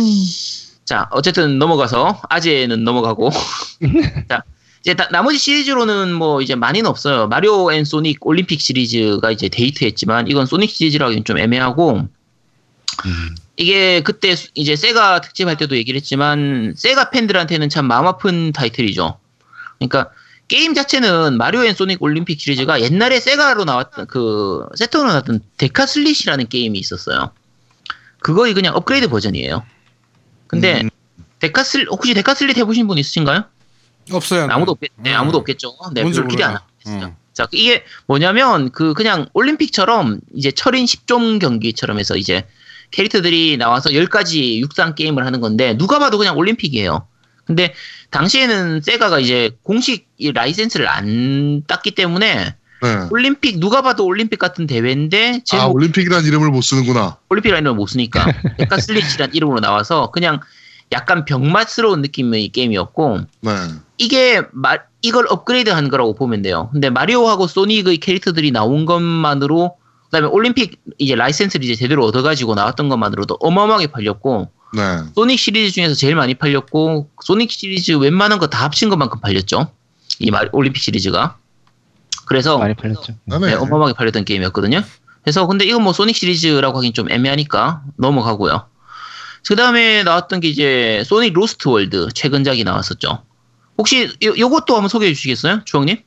자 0.85 1.07
어쨌든 1.13 1.59
넘어가서 1.59 2.23
아재는 2.31 2.83
넘어가고 2.83 3.31
자 4.29 4.43
이제 4.81 4.95
나, 4.95 5.09
나머지 5.11 5.39
시리즈로는 5.39 6.13
뭐 6.15 6.41
이제 6.41 6.55
많이는 6.55 6.89
없어요 6.89 7.27
마리오 7.29 7.73
앤 7.73 7.85
소닉 7.85 8.25
올림픽 8.27 8.61
시리즈가 8.61 9.31
이제 9.31 9.49
대히트했지만 9.49 10.29
이건 10.29 10.47
소닉 10.47 10.71
시리즈라기는 10.71 11.25
좀 11.25 11.39
애매하고 11.39 11.97
음. 13.07 13.35
이게 13.57 14.03
그때 14.03 14.37
수- 14.37 14.49
이제 14.55 14.77
세가 14.77 15.21
특집할 15.21 15.57
때도 15.57 15.77
얘기를 15.77 15.99
했지만 15.99 16.75
세가 16.77 17.11
팬들한테는 17.11 17.69
참 17.69 17.87
마음 17.87 18.07
아픈 18.07 18.53
타이틀이죠 18.53 19.19
그러니까 19.79 20.11
게임 20.47 20.75
자체는 20.75 21.37
마리오 21.37 21.65
앤 21.65 21.75
소닉 21.75 22.01
올림픽 22.03 22.41
시리즈가 22.41 22.81
옛날에 22.81 23.21
세가로 23.21 23.65
나왔던 23.65 24.07
그 24.07 24.65
새턴으로 24.77 25.11
나왔던 25.11 25.41
데카슬릿이라는 25.59 26.49
게임이 26.49 26.79
있었어요 26.79 27.33
그거의 28.21 28.55
그냥 28.55 28.75
업그레이드 28.77 29.09
버전이에요 29.09 29.65
근데 30.47 30.83
음. 30.83 30.91
데카슬 31.41 31.87
혹시 31.91 32.15
데카슬릿 32.15 32.57
해보신 32.59 32.87
분 32.87 32.97
있으신가요? 32.99 33.45
없어요. 34.17 34.49
아무도 34.51 34.73
없겠, 34.73 34.91
네, 34.97 35.13
음. 35.13 35.17
아무도 35.17 35.39
없겠죠. 35.39 35.75
네, 35.95 36.03
기대 36.05 36.43
안 36.43 36.53
몰라요. 36.53 36.59
있어요. 36.87 37.05
음. 37.07 37.17
자, 37.33 37.47
이게 37.53 37.85
뭐냐면 38.07 38.71
그 38.71 38.95
그냥 38.95 39.27
올림픽처럼 39.33 40.21
이제 40.35 40.51
철인 40.51 40.85
10종 40.85 41.39
경기처럼 41.41 41.99
해서 41.99 42.17
이제 42.17 42.45
캐릭터들이 42.91 43.57
나와서 43.59 43.91
10가지 43.91 44.59
육상 44.59 44.95
게임을 44.95 45.25
하는 45.25 45.41
건데 45.41 45.77
누가 45.77 45.99
봐도 45.99 46.19
그냥 46.19 46.37
올림픽이에요. 46.37 47.07
근데 47.45 47.75
당시에는 48.11 48.83
세가가 48.83 49.21
이제 49.21 49.51
공식 49.63 50.09
이 50.19 50.33
라이센스를 50.33 50.89
안 50.89 51.63
땄기 51.67 51.93
때문에 51.93 52.57
네. 52.83 53.07
올림픽 53.11 53.59
누가 53.59 53.83
봐도 53.83 54.05
올림픽 54.05 54.39
같은 54.39 54.67
대회인데 54.67 55.43
제목 55.45 55.63
아, 55.63 55.67
올림픽이라는 55.69 56.27
이름을 56.27 56.51
못 56.51 56.63
쓰는구나. 56.63 57.19
올림픽이라는 57.29 57.63
이름을 57.63 57.77
못 57.77 57.87
쓰니까 57.87 58.27
데카슬릿이라는 58.59 59.35
이름으로 59.35 59.61
나와서 59.61 60.11
그냥 60.11 60.41
약간 60.93 61.25
병맛스러운 61.25 62.01
느낌의 62.03 62.49
게임이었고 62.49 63.19
네. 63.43 63.51
이게 63.99 64.43
마- 64.53 64.79
이걸 65.03 65.27
업그레이드 65.29 65.71
한 65.71 65.89
거라고 65.89 66.15
보면 66.15 66.43
돼요. 66.43 66.71
근데 66.73 66.91
마리오하고 66.91 67.47
소닉의 67.47 67.99
캐릭터들이 67.99 68.51
나온 68.53 68.85
것만으로 68.87 69.77
그다음에 70.07 70.27
올림픽 70.29 70.81
이제 70.99 71.15
라이센스를 71.15 71.65
이제 71.65 71.75
제대로 71.75 72.05
얻어가지고 72.07 72.55
나왔던 72.55 72.89
것만으로도 72.89 73.37
어마어마하게 73.41 73.89
팔렸고 73.89 74.51
네. 74.75 74.83
소닉 75.15 75.39
시리즈 75.39 75.73
중에서 75.75 75.95
제일 75.95 76.15
많이 76.15 76.35
팔렸고 76.35 77.11
소닉 77.23 77.51
시리즈 77.51 77.93
웬만한 77.93 78.39
거 78.39 78.47
다 78.49 78.65
합친 78.65 78.89
것만큼 78.89 79.21
팔렸죠. 79.21 79.71
이 80.21 80.31
마- 80.31 80.43
올림픽 80.53 80.81
시리즈가 80.83 81.37
그래서 82.25 82.59
많이 82.59 82.75
팔렸죠. 82.75 83.15
네. 83.25 83.39
네, 83.39 83.55
어마어마하게 83.55 83.95
팔렸던 83.95 84.25
게임이었거든요. 84.25 84.83
그래서 85.23 85.47
근데 85.47 85.65
이건 85.67 85.83
뭐 85.83 85.93
소닉 85.93 86.17
시리즈라고 86.17 86.79
하긴 86.79 86.93
좀 86.95 87.11
애매하니까 87.11 87.83
넘어가고요. 87.97 88.67
그 89.47 89.57
다음에 89.57 90.03
나왔던 90.03 90.41
게 90.41 90.49
이제 90.49 91.03
소닉 91.07 91.33
로스트 91.33 91.69
월드 91.69 92.09
최근작이 92.15 92.65
나왔었죠. 92.65 93.23
혹시 93.79 94.05
요, 94.25 94.35
요것도 94.37 94.75
한번 94.75 94.89
소개해 94.89 95.15
주시겠어요? 95.15 95.63
주영님? 95.65 95.99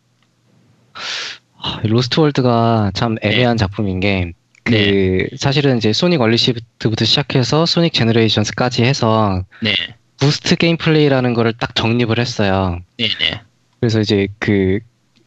아, 1.63 1.79
로스트 1.83 2.19
월드가 2.19 2.91
참 2.93 3.15
애매한 3.21 3.57
작품인 3.57 3.99
게, 3.99 4.33
그, 4.63 4.71
네. 4.71 5.27
사실은 5.37 5.77
이제 5.77 5.93
소닉 5.93 6.21
언리시드부터 6.21 7.05
시작해서 7.05 7.65
소닉 7.65 7.93
제너레이션스까지 7.93 8.83
해서, 8.83 9.43
네. 9.61 9.73
boost 10.17 10.55
게임 10.55 10.77
플레이라는 10.77 11.33
거를 11.33 11.53
딱 11.53 11.73
정립을 11.73 12.19
했어요. 12.19 12.79
네네. 12.97 13.41
그래서 13.79 13.99
이제 13.99 14.27
그 14.37 14.79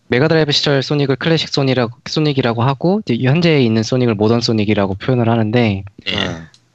메가드라이브 0.06 0.52
시절 0.52 0.82
소닉을 0.82 1.16
클래식 1.16 1.48
소닉이라고, 1.48 1.98
소닉이라고 2.06 2.62
하고 2.62 3.00
이제 3.04 3.18
현재에 3.20 3.60
있는 3.62 3.82
소닉을 3.82 4.14
모던 4.14 4.40
소닉이라고 4.40 4.94
표현을 4.94 5.28
하는데 5.28 5.82
네. 6.06 6.12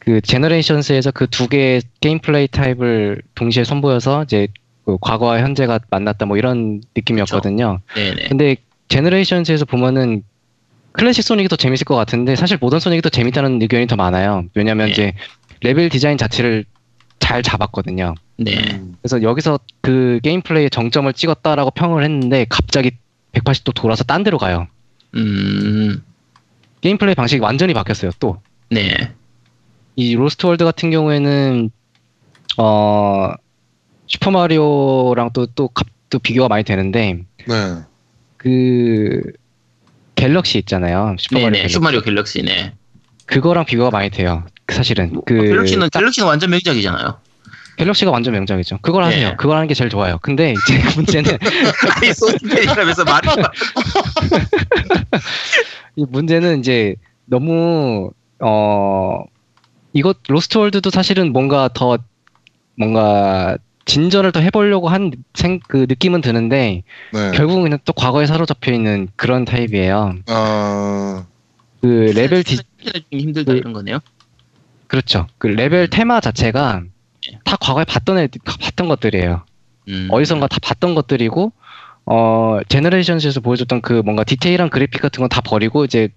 그 0.10 0.22
제너레이션스에서 0.22 1.12
그 1.12 1.28
두 1.28 1.48
개의 1.48 1.84
게임 2.02 2.18
플레이 2.18 2.48
타입을 2.48 3.22
동시에 3.36 3.64
선보여서 3.64 4.24
이제 4.24 4.48
그 4.84 4.98
과거와 5.00 5.40
현재가 5.40 5.82
만났다 5.92 6.26
뭐 6.26 6.36
이런 6.36 6.82
느낌이었거든요. 6.98 7.80
네네. 7.94 8.28
근데 8.30 8.56
제너레이션스에서 8.88 9.66
보면은 9.66 10.24
클래식 10.94 11.24
소닉이 11.24 11.48
더 11.48 11.56
재밌을 11.56 11.86
것 11.86 11.96
같은데 11.96 12.36
사실 12.36 12.58
모던 12.60 12.80
소닉이 12.80 13.04
더 13.04 13.10
재밌다는 13.10 13.62
의견이 13.62 13.86
더 13.86 13.96
많아요. 13.98 14.46
왜냐면 14.56 14.88
네. 14.88 14.94
이제 14.94 15.14
레벨 15.62 15.90
디자인 15.90 16.18
자체를 16.18 16.66
잘 17.20 17.44
잡았거든요. 17.44 18.16
네. 18.38 18.58
음. 18.58 18.96
그래서 19.04 19.22
여기서 19.22 19.60
그 19.82 20.20
게임 20.24 20.42
플레이의 20.42 20.72
정점을 20.72 21.14
찍었다라고 21.14 21.70
평을 21.70 22.04
했는데 22.04 22.48
갑자기 22.50 22.94
180도 23.34 23.76
돌아서 23.76 24.04
딴 24.04 24.24
데로 24.24 24.40
가요. 24.40 24.66
음. 25.14 26.02
게임 26.82 26.98
플레이 26.98 27.14
방식이 27.14 27.40
완전히 27.42 27.76
바뀌었어요. 27.76 28.10
또 28.20 28.42
이 30.00 30.12
네. 30.12 30.16
로스트 30.16 30.46
월드 30.46 30.64
같은 30.64 30.92
경우에는 30.92 31.70
어 32.58 33.34
슈퍼 34.08 34.32
마리오랑 34.32 35.32
또또 35.34 35.70
또 36.10 36.20
비교가 36.20 36.48
많이 36.48 36.64
되는데 36.64 37.26
네. 37.46 37.56
그 38.38 39.22
갤럭시 40.16 40.58
있잖아요. 40.60 41.18
슈퍼 41.20 41.36
마리오 41.36 41.48
네네. 41.50 41.58
갤럭시. 41.58 41.74
슈마리오 41.74 42.02
갤럭시네. 42.02 42.74
그거랑 43.26 43.66
비교가 43.66 43.92
많이 43.92 44.10
돼요. 44.10 44.46
사실은 44.70 45.20
그 45.26 45.38
어, 45.38 45.42
갤럭시는 45.42 45.90
딱 45.92 46.00
갤럭시는 46.00 46.30
완전 46.30 46.50
명작이잖아요. 46.52 47.20
갤럭시가 47.76 48.10
완전 48.10 48.34
명작이죠. 48.34 48.80
그걸 48.82 49.04
네. 49.04 49.16
하세요. 49.16 49.36
그걸 49.38 49.58
하는 49.58 49.68
게 49.68 49.74
제일 49.74 49.90
좋아요. 49.90 50.18
근데 50.22 50.54
이제 50.54 50.82
문제는 50.96 51.38
아니 51.98 52.14
소닉이라면서 52.14 53.04
말이 53.04 53.28
이 55.98 56.06
문제는 56.08 56.60
이제 56.60 56.96
너무 57.26 58.12
어 58.40 59.24
이것 59.94 60.18
로스트 60.28 60.58
월드도 60.58 60.90
사실은 60.90 61.32
뭔가 61.34 61.70
더 61.74 61.98
뭔가 62.76 63.58
진전을 63.86 64.32
더 64.32 64.40
해보려고 64.40 64.88
한생그 64.90 65.88
느낌은 65.90 66.22
드는데 66.22 66.84
네. 67.14 67.32
결국은 67.34 67.64
그냥 67.64 67.80
또 67.86 67.94
과거에 67.94 68.26
사로잡혀 68.28 68.72
있는 68.72 69.08
그런 69.16 69.46
타입이에요. 69.46 70.16
아, 70.28 71.26
그 71.82 71.88
레벨 72.16 72.44
디좀 72.44 72.64
힘들다 73.12 73.54
그- 73.54 73.58
이런 73.58 73.74
거네요. 73.74 74.00
그렇죠. 74.88 75.28
그 75.38 75.48
레벨 75.48 75.90
테마 75.90 76.20
자체가 76.20 76.84
네. 77.32 77.40
다 77.44 77.56
과거에 77.60 77.84
봤던 77.84 78.18
애 78.20 78.28
봤던 78.44 78.88
것들이에요. 78.88 79.44
음. 79.90 80.08
어디선가 80.12 80.48
다 80.48 80.58
봤던 80.62 80.94
것들이고 80.96 81.52
어 82.06 82.60
제너레이션스에서 82.70 83.40
보여줬던 83.42 83.82
그 83.82 83.94
뭔가 84.04 84.24
디테일한 84.24 84.70
그래픽 84.70 85.02
같은 85.02 85.22
건 85.22 85.30
다 85.30 85.42
버리고 85.42 85.84
이제 85.86 86.10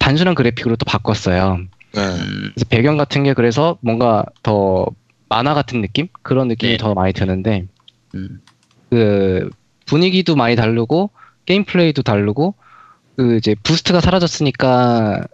단순한 0.00 0.34
그래픽으로 0.34 0.76
또 0.76 0.84
바꿨어요. 0.84 1.60
네. 1.94 2.00
음. 2.00 2.50
그래서 2.54 2.66
배경 2.68 2.96
같은 2.96 3.24
게 3.24 3.34
그래서 3.34 3.78
뭔가 3.80 4.24
더 4.42 4.86
만화 5.28 5.54
같은 5.54 5.80
느낌 5.80 6.08
그런 6.22 6.48
느낌이 6.48 6.72
네. 6.72 6.78
더 6.78 6.94
많이 6.94 7.12
드는데 7.12 7.66
음. 8.14 8.40
그 8.90 9.50
분위기도 9.86 10.36
많이 10.36 10.56
다르고 10.56 11.10
게임 11.46 11.64
플레이도 11.64 12.02
다르고 12.02 12.54
그 13.16 13.36
이제 13.36 13.54
부스트가 13.62 14.00
사라졌으니까 14.00 15.24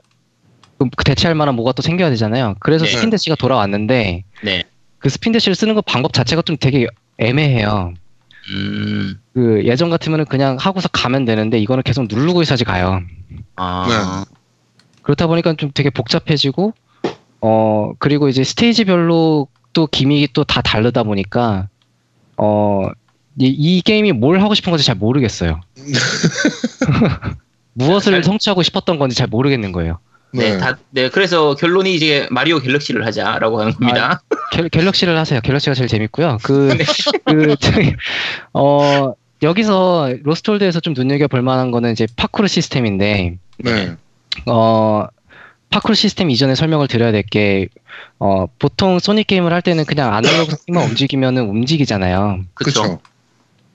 그 0.79 1.05
대체할 1.05 1.35
만한 1.35 1.55
뭐가 1.55 1.73
또 1.73 1.83
생겨야 1.83 2.11
되잖아요. 2.11 2.57
그래서 2.61 2.85
네. 2.85 2.91
스핀 2.91 3.11
대시가 3.11 3.37
돌아왔는데 3.37 4.25
네. 4.43 4.63
그 4.99 5.09
스핀 5.09 5.33
대시를 5.33 5.55
쓰는 5.55 5.75
거 5.75 5.81
방법 5.81 6.13
자체가 6.13 6.43
좀 6.43 6.57
되게 6.59 6.87
애매해요. 7.19 7.95
음. 8.51 9.19
그 9.35 9.63
예전 9.65 9.91
같으면은 9.91 10.25
그냥 10.27 10.57
하고서 10.59 10.89
가면 10.89 11.25
되는데 11.25 11.59
이거는 11.59 11.83
계속 11.83 12.07
누르고 12.09 12.43
있어야지 12.43 12.65
가요. 12.65 13.01
아. 13.57 14.25
그렇다 15.07 15.29
보니까 15.29 15.55
좀 15.57 15.71
되게 15.73 15.89
복잡해지고 15.91 16.75
어 17.41 17.93
그리고 18.01 18.29
이제 18.29 18.43
스테이지별로 18.43 19.47
또 19.73 19.87
gimmick이 19.87 20.33
또 20.33 20.43
다 20.43 20.63
다르다 20.63 21.05
보니까 21.05 21.69
어 22.37 22.89
이, 23.39 23.47
이 23.47 23.83
게임이 23.83 24.11
뭘 24.13 24.41
하고 24.43 24.55
싶은 24.55 24.73
건지 24.73 24.85
잘 24.85 24.97
모르겠어요. 24.97 25.61
무엇을 27.75 28.13
잘- 28.15 28.25
성취하고 28.25 28.63
싶었던 28.65 28.99
건지 28.99 29.15
잘 29.17 29.29
모르겠는 29.29 29.71
거예요. 29.73 29.99
네. 30.33 30.53
네. 30.55 30.59
다, 30.59 30.77
네. 30.91 31.09
그래서 31.09 31.55
결론이 31.55 31.95
이제 31.95 32.27
마리오 32.31 32.59
갤럭시를 32.59 33.07
하자라고 33.07 33.61
하는 33.61 33.73
겁니다. 33.75 34.23
갤, 34.53 34.69
갤럭시를 34.69 35.17
하세요. 35.17 35.41
갤럭시가 35.41 35.75
제일 35.75 35.89
재밌고요. 35.89 36.39
그, 36.43 36.75
네. 36.77 36.85
그, 37.25 37.55
어, 38.53 39.13
여기서 39.43 40.15
로스트 40.25 40.49
월드에서 40.49 40.81
좀 40.81 40.95
눈여겨볼 40.95 41.43
만한 41.43 41.71
거는 41.71 41.93
이제 41.93 42.07
파쿠르 42.17 42.49
시스템인데, 42.49 43.37
네. 43.59 43.97
어, 44.47 45.07
파쿠르 45.71 45.95
시스템 45.95 46.31
이전에 46.31 46.55
설명을 46.55 46.89
드려야 46.89 47.13
될 47.13 47.23
게, 47.23 47.69
어, 48.19 48.47
보통 48.59 48.99
소닉 48.99 49.27
게임을 49.27 49.53
할 49.53 49.63
때는 49.63 49.85
그냥 49.85 50.15
아날로그 50.15 50.53
스틱만 50.53 50.85
움직이면은 50.91 51.49
움직이잖아요. 51.49 52.41
그렇죠. 52.55 52.83
그쵸. 52.83 52.99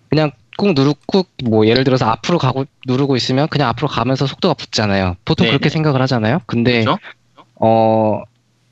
그냥 0.09 0.32
꾹 0.57 0.74
누르고, 0.74 1.26
뭐, 1.45 1.66
예를 1.68 1.84
들어서 1.84 2.05
앞으로 2.05 2.38
가고, 2.38 2.66
누르고 2.86 3.16
있으면 3.16 3.47
그냥 3.47 3.70
앞으로 3.70 3.88
가면서 3.88 4.28
속도가 4.28 4.53
붙잖아요. 4.55 5.16
보통 5.26 5.45
네, 5.45 5.51
그렇게 5.51 5.70
네. 5.70 5.74
생각을 5.74 6.01
하잖아요. 6.01 6.39
근데, 6.45 6.84
그렇죠. 6.84 6.99
어, 7.55 8.22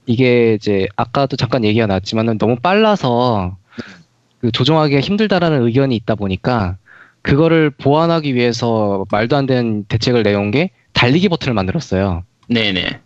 이게 0.05 0.55
이제, 0.55 0.87
아까도 0.95 1.37
잠깐 1.37 1.63
얘기가 1.63 1.87
나왔지만은 1.87 2.37
너무 2.37 2.57
빨라서, 2.57 3.55
그 4.41 4.51
조종하기가 4.51 5.01
힘들다라는 5.01 5.63
의견이 5.65 5.95
있다 5.95 6.15
보니까, 6.15 6.77
그거를 7.21 7.69
보완하기 7.69 8.35
위해서 8.35 9.05
말도 9.11 9.35
안 9.35 9.45
되는 9.45 9.83
대책을 9.85 10.23
내온 10.23 10.51
게, 10.51 10.71
달리기 11.00 11.30
버튼을 11.30 11.54
만들었어요. 11.54 12.24
네네. 12.50 13.00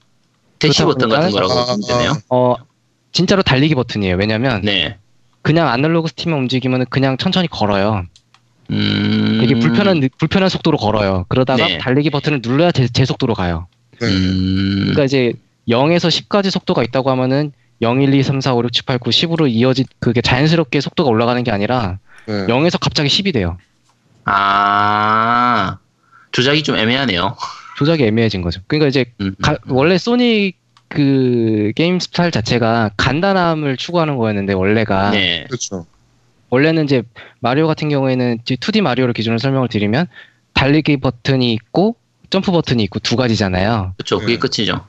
대시 0.58 0.84
버튼 0.84 1.10
같은 1.10 1.30
거라고 1.30 1.54
아, 1.54 1.66
보면 1.66 1.82
되네요. 1.88 2.14
어, 2.30 2.56
진짜로 3.12 3.44
달리기 3.44 3.76
버튼이에요. 3.76 4.16
왜냐면, 4.16 4.62
네. 4.64 4.98
그냥 5.44 5.68
아날로그 5.68 6.08
스틱만 6.08 6.39
움직이면 6.39 6.86
그냥 6.89 7.18
천천히 7.18 7.48
걸어요. 7.48 8.04
음. 8.72 9.38
되게 9.41 9.60
불편한, 9.60 10.00
느- 10.00 10.10
불편한 10.18 10.50
속도로 10.50 10.78
걸어요. 10.78 11.26
그러다가 11.30 11.68
네. 11.68 11.78
달리기 11.78 12.10
버튼을 12.10 12.39
눌러야 12.41 12.72
제, 12.72 12.88
제 12.88 13.06
속도로 13.06 13.36
가요. 13.36 13.68
네. 14.02 14.08
음. 14.08 14.78
그러니까 14.80 15.04
이제 15.04 15.34
0에서 15.70 16.10
10까지 16.10 16.50
속도가 16.50 16.82
있다고 16.82 17.12
하면은 17.12 17.52
0, 17.84 18.02
1, 18.02 18.12
2, 18.12 18.24
3, 18.24 18.41
4, 18.41 18.56
5, 18.56 18.64
6, 18.64 18.74
7, 18.74 18.86
8, 18.86 18.98
9, 18.98 19.12
10으로 19.12 19.48
이어진 19.52 19.86
그게 20.00 20.22
자연스럽게 20.22 20.82
속도가 20.82 21.11
올라가는 21.11 21.44
게 21.44 21.52
아니라 21.52 21.99
네. 22.26 22.48
0에서 22.48 22.80
갑자기 22.82 23.10
10이 23.10 23.34
돼요. 23.34 23.57
아. 24.26 25.78
조작이 26.32 26.64
좀 26.64 26.76
애매하네요. 26.78 27.36
조작이 27.78 28.04
애매해진 28.04 28.41
거죠. 28.41 28.62
그러니까 28.68 28.88
이제 28.88 29.06
음. 29.22 29.36
가- 29.41 29.58
원래 29.68 29.98
소닉 29.98 30.58
그 30.90 31.72
게임 31.76 32.00
스타일 32.00 32.32
자체가 32.32 32.91
간단함을 32.98 33.78
추구하는 33.78 34.18
거였는데 34.18 34.54
원래가 34.54 35.10
네. 35.12 35.44
그렇죠. 35.48 35.86
원래는 36.50 36.84
이제 36.86 37.02
마리오 37.40 37.66
같은 37.66 37.90
경우에는 37.90 38.40
이제 38.44 38.56
2D 38.56 38.82
마리오를 38.82 39.14
기준으로 39.14 39.40
설명을 39.40 39.70
드리면 39.70 40.06
달리기 40.54 40.98
버튼이 40.98 41.52
있고 41.54 41.95
점프 42.30 42.52
버튼이 42.52 42.84
있고 42.84 43.00
두 43.00 43.16
가지잖아요. 43.16 43.94
그렇죠. 43.98 44.20
그게 44.20 44.34
네. 44.34 44.40
끝이죠. 44.40 44.86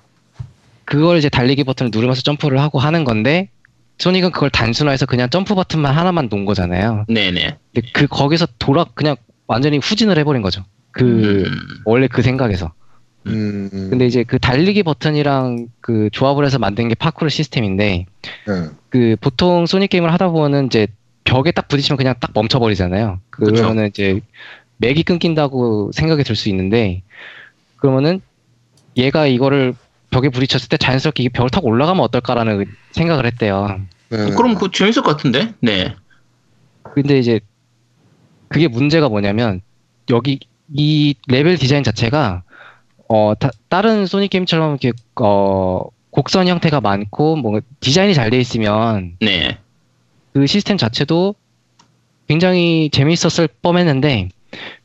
그걸 0.85 1.16
이제 1.16 1.31
달리기 1.31 1.65
버튼을 1.65 1.90
누르면서 1.93 2.20
점프를 2.20 2.61
하고 2.61 2.78
하는 2.78 3.05
건데 3.05 3.48
소닉은 3.98 4.32
그걸 4.32 4.51
단순화해서 4.51 5.06
그냥 5.06 5.31
점프 5.31 5.55
버튼만 5.55 5.97
하나만 5.97 6.28
놓은 6.31 6.44
거잖아요. 6.44 7.06
네네. 7.09 7.56
근데 7.73 7.89
그 7.94 8.06
거기서 8.06 8.47
돌아 8.59 8.85
그냥 8.93 9.16
완전히 9.47 9.78
후진을 9.78 10.19
해버린 10.19 10.43
거죠. 10.43 10.65
그 10.94 11.04
음. 11.04 11.44
원래 11.84 12.06
그 12.06 12.22
생각에서. 12.22 12.72
음. 13.26 13.68
근데 13.72 14.06
이제 14.06 14.22
그 14.22 14.38
달리기 14.38 14.82
버튼이랑 14.82 15.68
그 15.80 16.08
조합을 16.12 16.44
해서 16.44 16.58
만든 16.58 16.88
게 16.88 16.94
파쿠르 16.94 17.28
시스템인데 17.30 18.06
네. 18.46 18.68
그 18.90 19.16
보통 19.20 19.66
소닉 19.66 19.90
게임을 19.90 20.12
하다 20.12 20.28
보면은 20.28 20.66
이제 20.66 20.86
벽에 21.24 21.50
딱 21.50 21.68
부딪히면 21.68 21.96
그냥 21.96 22.14
딱 22.20 22.30
멈춰버리잖아요. 22.34 23.18
그쵸. 23.30 23.52
그러면은 23.52 23.88
이제 23.88 24.20
맥이 24.76 25.02
끊긴다고 25.04 25.90
생각이 25.92 26.22
들 26.22 26.36
수 26.36 26.48
있는데 26.50 27.02
그러면은 27.76 28.20
얘가 28.96 29.26
이거를 29.26 29.74
벽에 30.10 30.28
부딪혔을 30.28 30.68
때 30.68 30.76
자연스럽게 30.76 31.24
이게 31.24 31.28
벽을 31.30 31.50
타고 31.50 31.68
올라가면 31.68 32.04
어떨까라는 32.04 32.66
생각을 32.92 33.26
했대요. 33.26 33.80
네. 34.10 34.30
그럼 34.36 34.54
그거 34.54 34.70
재밌을 34.70 35.02
것 35.02 35.16
같은데? 35.16 35.54
네. 35.60 35.96
근데 36.94 37.18
이제 37.18 37.40
그게 38.48 38.68
문제가 38.68 39.08
뭐냐면 39.08 39.60
여기 40.10 40.38
이 40.72 41.14
레벨 41.28 41.56
디자인 41.58 41.82
자체가 41.82 42.42
어 43.08 43.34
다, 43.38 43.50
다른 43.68 44.06
소닉 44.06 44.30
게임처럼 44.30 44.78
이렇게 44.80 44.92
어 45.20 45.82
곡선 46.10 46.48
형태가 46.48 46.80
많고 46.80 47.36
뭐 47.36 47.60
디자인이 47.80 48.14
잘 48.14 48.30
돼 48.30 48.38
있으면 48.38 49.16
네. 49.20 49.58
그 50.32 50.46
시스템 50.46 50.76
자체도 50.76 51.34
굉장히 52.28 52.88
재미있었을 52.90 53.48
뻔했는데 53.62 54.28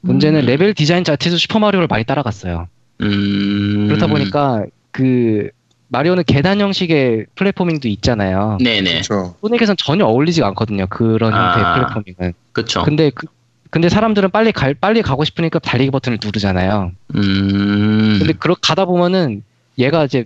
문제는 0.02 0.42
음. 0.42 0.46
레벨 0.46 0.74
디자인 0.74 1.04
자체도 1.04 1.38
슈퍼 1.38 1.60
마리오를 1.60 1.88
많이 1.88 2.04
따라갔어요. 2.04 2.68
음. 3.02 3.88
그렇다 3.88 4.08
보니까 4.08 4.66
그 4.92 5.50
마리오는 5.88 6.24
계단 6.26 6.60
형식의 6.60 7.28
platforming도 7.36 7.88
있잖아요. 7.88 8.58
네네. 8.62 8.92
그렇죠. 8.92 9.36
소닉에선 9.42 9.76
전혀 9.78 10.06
어울리지가 10.06 10.48
않거든요. 10.50 10.86
그런 10.88 11.34
아. 11.34 11.54
형태의 11.54 11.76
platforming은. 11.76 12.34
그쵸. 12.52 12.84
근데 12.84 13.10
그, 13.10 13.28
근데 13.70 13.88
사람들은 13.90 14.32
빨리 14.32 14.52
갈 14.52 14.74
빨리 14.74 15.02
가고 15.02 15.24
싶으니까 15.24 15.60
달리기 15.60 15.92
버튼을 15.92 16.18
누르잖아요. 16.24 16.92
음. 17.16 18.16
근데 18.20 18.34
그러 18.34 18.56
가다 18.60 18.86
보면은 18.86 19.44
얘가 19.78 20.06
이제 20.06 20.26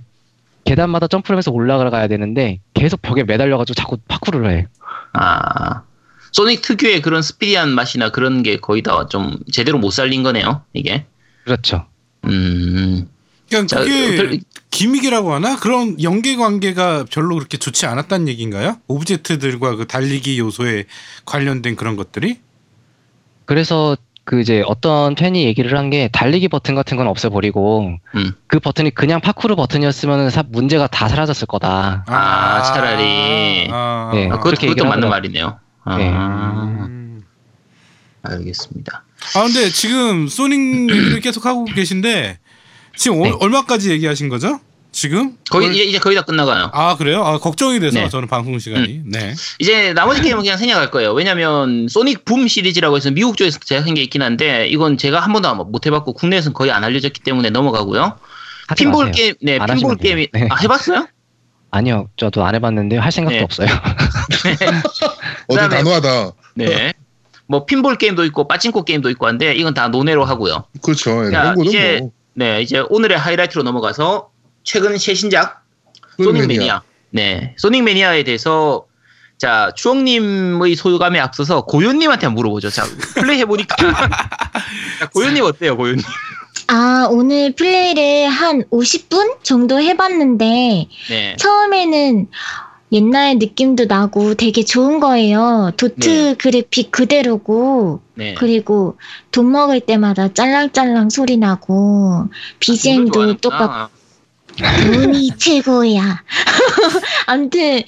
계단마다 0.66 1.08
점프를 1.08 1.36
하면서 1.36 1.52
올라가야 1.52 2.08
되는데 2.08 2.60
계속 2.74 3.02
벽에 3.02 3.24
매달려가지고 3.24 3.74
자꾸 3.76 3.98
파쿠르를 4.08 4.50
해. 4.52 4.68
아. 5.14 5.82
소닉 6.32 6.62
특유의 6.62 7.02
그런 7.02 7.22
스피디한 7.22 7.70
맛이나 7.70 8.10
그런 8.10 8.42
게 8.44 8.58
거의 8.58 8.82
다 8.82 9.08
좀 9.10 9.38
제대로 9.52 9.78
못 9.78 9.92
살린 9.92 10.24
거네요, 10.24 10.64
이게. 10.74 11.06
그렇죠. 11.44 11.86
음. 12.26 13.08
그러니까 13.50 13.68
자, 13.76 13.84
그게 13.84 14.16
별- 14.16 14.40
gimmick이라고 14.72 15.34
하나? 15.34 15.58
그런 15.60 16.02
연계 16.02 16.36
관계가 16.36 17.06
별로 17.12 17.36
그렇게 17.36 17.58
좋지 17.58 17.86
않았다는 17.86 18.28
얘기인가요? 18.30 18.78
object들과 18.88 19.76
그 19.76 19.86
달리기 19.86 20.40
요소에 20.40 20.86
관련된 21.26 21.76
그런 21.76 21.96
것들이? 21.98 22.40
그래서 23.58 23.96
그 24.26 24.40
이제 24.42 24.64
어떤 24.66 25.14
팬이 25.14 25.44
얘기를 25.46 25.78
한 25.78 25.92
게 25.92 26.08
달리기 26.08 26.48
버튼 26.48 26.74
같은 26.74 26.98
건 26.98 27.06
없애버리고 27.06 27.98
음. 28.16 28.32
그 28.48 28.60
버튼이 28.60 28.90
그냥 28.96 29.22
파쿠르 29.22 29.56
버튼이었으면 29.56 30.32
사- 30.32 30.44
문제가 30.50 30.88
다 30.88 31.08
사라졌을 31.08 31.46
거다. 31.46 32.04
아, 32.08 32.64
차라리. 32.64 33.68
아, 33.72 34.10
네. 34.12 34.28
아, 34.32 34.38
그것도, 34.40 34.56
그것도 34.60 34.86
맞는. 34.86 35.08
말이네요. 35.08 35.60
아, 35.84 35.98
네. 35.98 36.10
음. 36.10 37.22
알겠습니다. 38.24 39.04
아 39.36 39.44
근데 39.44 39.70
지금 39.70 40.28
소닉 40.28 40.90
얘기를 40.90 41.20
계속 41.22 41.46
하고 41.46 41.66
계신데 41.66 42.40
지금 42.96 43.22
네. 43.22 43.30
어- 43.30 43.38
얼마까지 43.40 43.92
얘기하신 43.92 44.30
거죠? 44.30 44.60
지금? 44.94 45.36
거의, 45.50 45.68
얼- 45.68 45.74
이제, 45.74 45.84
이제 45.84 46.00
거의 46.00 46.16
다 46.16 46.22
끝나가요. 46.22 46.70
아 46.72 46.96
그래요? 46.96 47.24
아 47.26 47.40
걱정이 47.40 47.80
돼서 47.80 48.00
네. 48.00 48.10
저는 48.10 48.28
방송 48.28 48.58
시간이. 48.60 49.02
네. 49.06 49.34
이제 49.60 49.92
나머지 49.94 50.22
게임은 50.22 50.44
그냥 50.44 50.58
생략할 50.58 50.92
거예요. 50.92 51.12
왜냐면 51.14 51.88
소닉 51.90 52.24
붐 52.26 52.48
시리즈라고 52.48 52.96
해서 52.96 53.10
미국 53.12 53.36
쪽에서 53.36 53.60
제작한 53.60 53.96
게 53.96 54.04
있긴 54.04 54.22
한데 54.22 54.68
이건 54.68 54.98
제가 54.98 55.20
한 55.20 55.34
번도 55.34 55.50
안- 55.50 55.58
못 55.58 55.86
해봤고 55.86 56.14
국내에서는 56.14 56.54
거의 56.54 56.72
안 56.72 56.84
알려졌기 56.84 57.22
때문에 57.22 57.50
넘어가고요. 57.50 58.18
핀볼 58.78 59.08
마세요. 59.08 59.12
게임, 59.16 59.34
네, 59.42 59.58
안 59.60 59.76
핀볼 59.76 59.98
게임이. 59.98 60.28
네. 60.32 60.48
아, 60.50 60.56
해봤어요? 60.62 61.08
아니요, 61.72 62.08
저도 62.16 62.46
안 62.46 62.54
해봤는데 62.56 62.98
할 62.98 63.12
생각도 63.12 63.38
네. 63.38 63.44
없어요. 63.44 63.68
어디 65.48 65.60
그다음에- 65.60 65.70
단호하다. 65.70 66.32
네. 66.56 66.94
뭐 67.48 67.66
핀볼 67.66 67.98
게임도 67.98 68.24
있고 68.26 68.48
빠찡코 68.48 68.86
게임도 68.86 69.10
있고 69.12 69.28
한데 69.28 69.54
이건 69.56 69.74
다 69.74 69.88
논외로 69.90 70.24
하고요. 70.24 70.66
그렇죠. 70.84 71.26
예, 71.28 71.32
자, 71.32 71.42
그런 71.42 71.56
거는 71.56 71.66
이제 71.70 71.98
뭐. 72.00 72.12
네, 72.36 72.62
이제 72.62 72.84
오늘의 72.90 73.18
하이라이트로 73.18 73.64
넘어가서 73.64 74.30
최근 74.64 74.98
최신작 74.98 75.64
소닉 76.18 76.48
매니아. 76.48 76.82
네, 77.12 77.56
소닉 77.58 77.84
매니아에 77.84 78.24
대해서 78.24 78.86
자 79.38 79.72
추억님의 79.76 80.76
소유감에 80.76 81.20
앞서서 81.20 81.66
고현님한테 81.66 82.26
한번 82.26 82.42
물어보죠. 82.42 82.70
자 82.70 82.84
플레이 83.16 83.40
해보니까 83.40 83.76
자, 85.00 85.10
고현님 85.10 85.44
어때요, 85.44 85.78
고현님? 85.78 86.04
아, 86.68 87.08
오늘 87.12 87.54
플레이를 87.54 88.30
한 88.30 88.64
50분 88.72 89.44
정도 89.44 89.80
해봤는데, 89.82 90.88
네, 91.10 91.36
처음에는 91.38 92.28
옛날 92.94 93.38
느낌도 93.38 93.86
나고 93.86 94.36
되게 94.36 94.64
좋은 94.64 95.00
거예요. 95.00 95.72
도트 95.78 96.10
네. 96.10 96.36
그래픽 96.36 96.92
그대로고, 96.92 98.02
네. 98.16 98.36
그리고 98.36 98.98
돈 99.32 99.52
먹을 99.52 99.82
때마다 99.82 100.34
짤랑짤랑 100.34 101.10
소리 101.10 101.38
나고, 101.38 102.30
BGM도 102.60 103.38
똑같고, 103.38 103.92
돈이 104.58 105.32
최고야. 105.38 106.24
아무튼, 107.28 107.82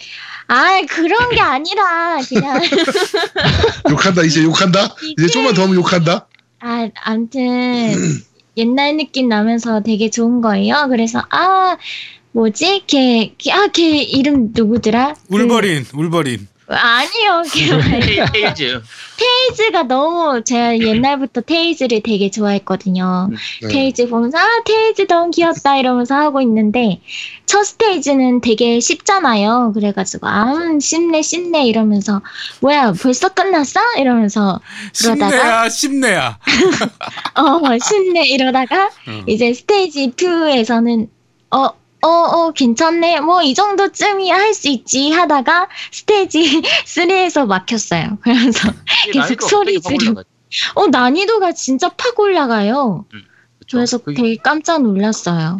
아, 0.47 0.81
그런 0.89 1.29
게 1.31 1.39
아니라, 1.41 2.17
그냥, 2.27 2.61
욕한다 3.89 4.23
이제 4.23 4.43
욕한다. 4.43 4.95
이제 5.17 5.27
좀만 5.27 5.53
더 5.53 5.63
하면 5.63 5.75
욕한다. 5.75 6.27
아, 6.59 6.89
아무튼 7.03 7.93
옛날 8.57 8.95
느낌 8.97 9.27
나면서 9.29 9.81
되게 9.81 10.09
좋은 10.09 10.41
거예요. 10.41 10.87
그래서 10.89 11.23
아 11.29 11.77
뭐지? 12.31 12.83
걔, 12.87 13.33
걔, 13.37 13.51
아, 13.51 13.67
걔 13.67 13.97
이름 14.01 14.49
누구더라? 14.53 15.13
그- 15.29 15.35
울버린, 15.35 15.85
울버린. 15.93 16.47
아니요. 16.67 17.43
테일즈. 18.33 18.81
테일즈가 19.18 19.84
너무 19.83 20.43
제가 20.43 20.77
옛날부터 20.79 21.41
테일즈를 21.41 22.02
되게 22.01 22.29
좋아했거든요. 22.31 23.29
네. 23.61 23.67
테일즈 23.68 24.10
보면서 24.09 24.37
아 24.37 24.47
테일즈 24.65 25.07
너무 25.07 25.31
귀엽다 25.31 25.77
이러면서 25.77 26.15
하고 26.15 26.41
있는데 26.41 27.01
첫 27.45 27.63
스테이지는 27.63 28.41
되게 28.41 28.79
쉽잖아요. 28.79 29.71
그래가지고 29.73 30.27
아 30.27 30.53
음, 30.53 30.79
쉽네 30.79 31.21
쉽네 31.21 31.65
이러면서 31.67 32.21
뭐야 32.61 32.93
벌써 32.93 33.29
끝났어? 33.29 33.79
이러면서 33.97 34.59
그러다가 34.99 35.69
심내야, 35.69 35.69
심내야. 35.69 36.39
어 37.35 37.77
쉽네 37.77 38.25
이러다가 38.27 38.85
어. 38.85 39.23
이제 39.27 39.53
스테이지 39.53 40.13
2에서는 40.17 41.07
어, 41.51 41.69
어, 42.01 42.07
어, 42.07 42.51
괜찮네. 42.51 43.19
뭐, 43.22 43.41
이 43.41 43.53
정도쯤이야 43.53 44.35
할 44.35 44.53
수 44.53 44.67
있지 44.69 45.09
하다가 45.11 45.67
스테이지 45.91 46.61
3에서 46.85 47.47
막혔어요. 47.47 48.17
그래서, 48.23 48.72
계속 49.11 49.41
소리 49.49 49.80
지르고. 49.81 50.22
어, 50.76 50.88
난이도가 50.88 51.53
진짜 51.53 51.89
팍 51.89 52.19
올라가요. 52.19 53.05
그쵸? 53.59 53.77
그래서 53.77 53.97
그게- 53.97 54.22
되게 54.22 54.35
깜짝 54.38 54.81
놀랐어요. 54.84 55.59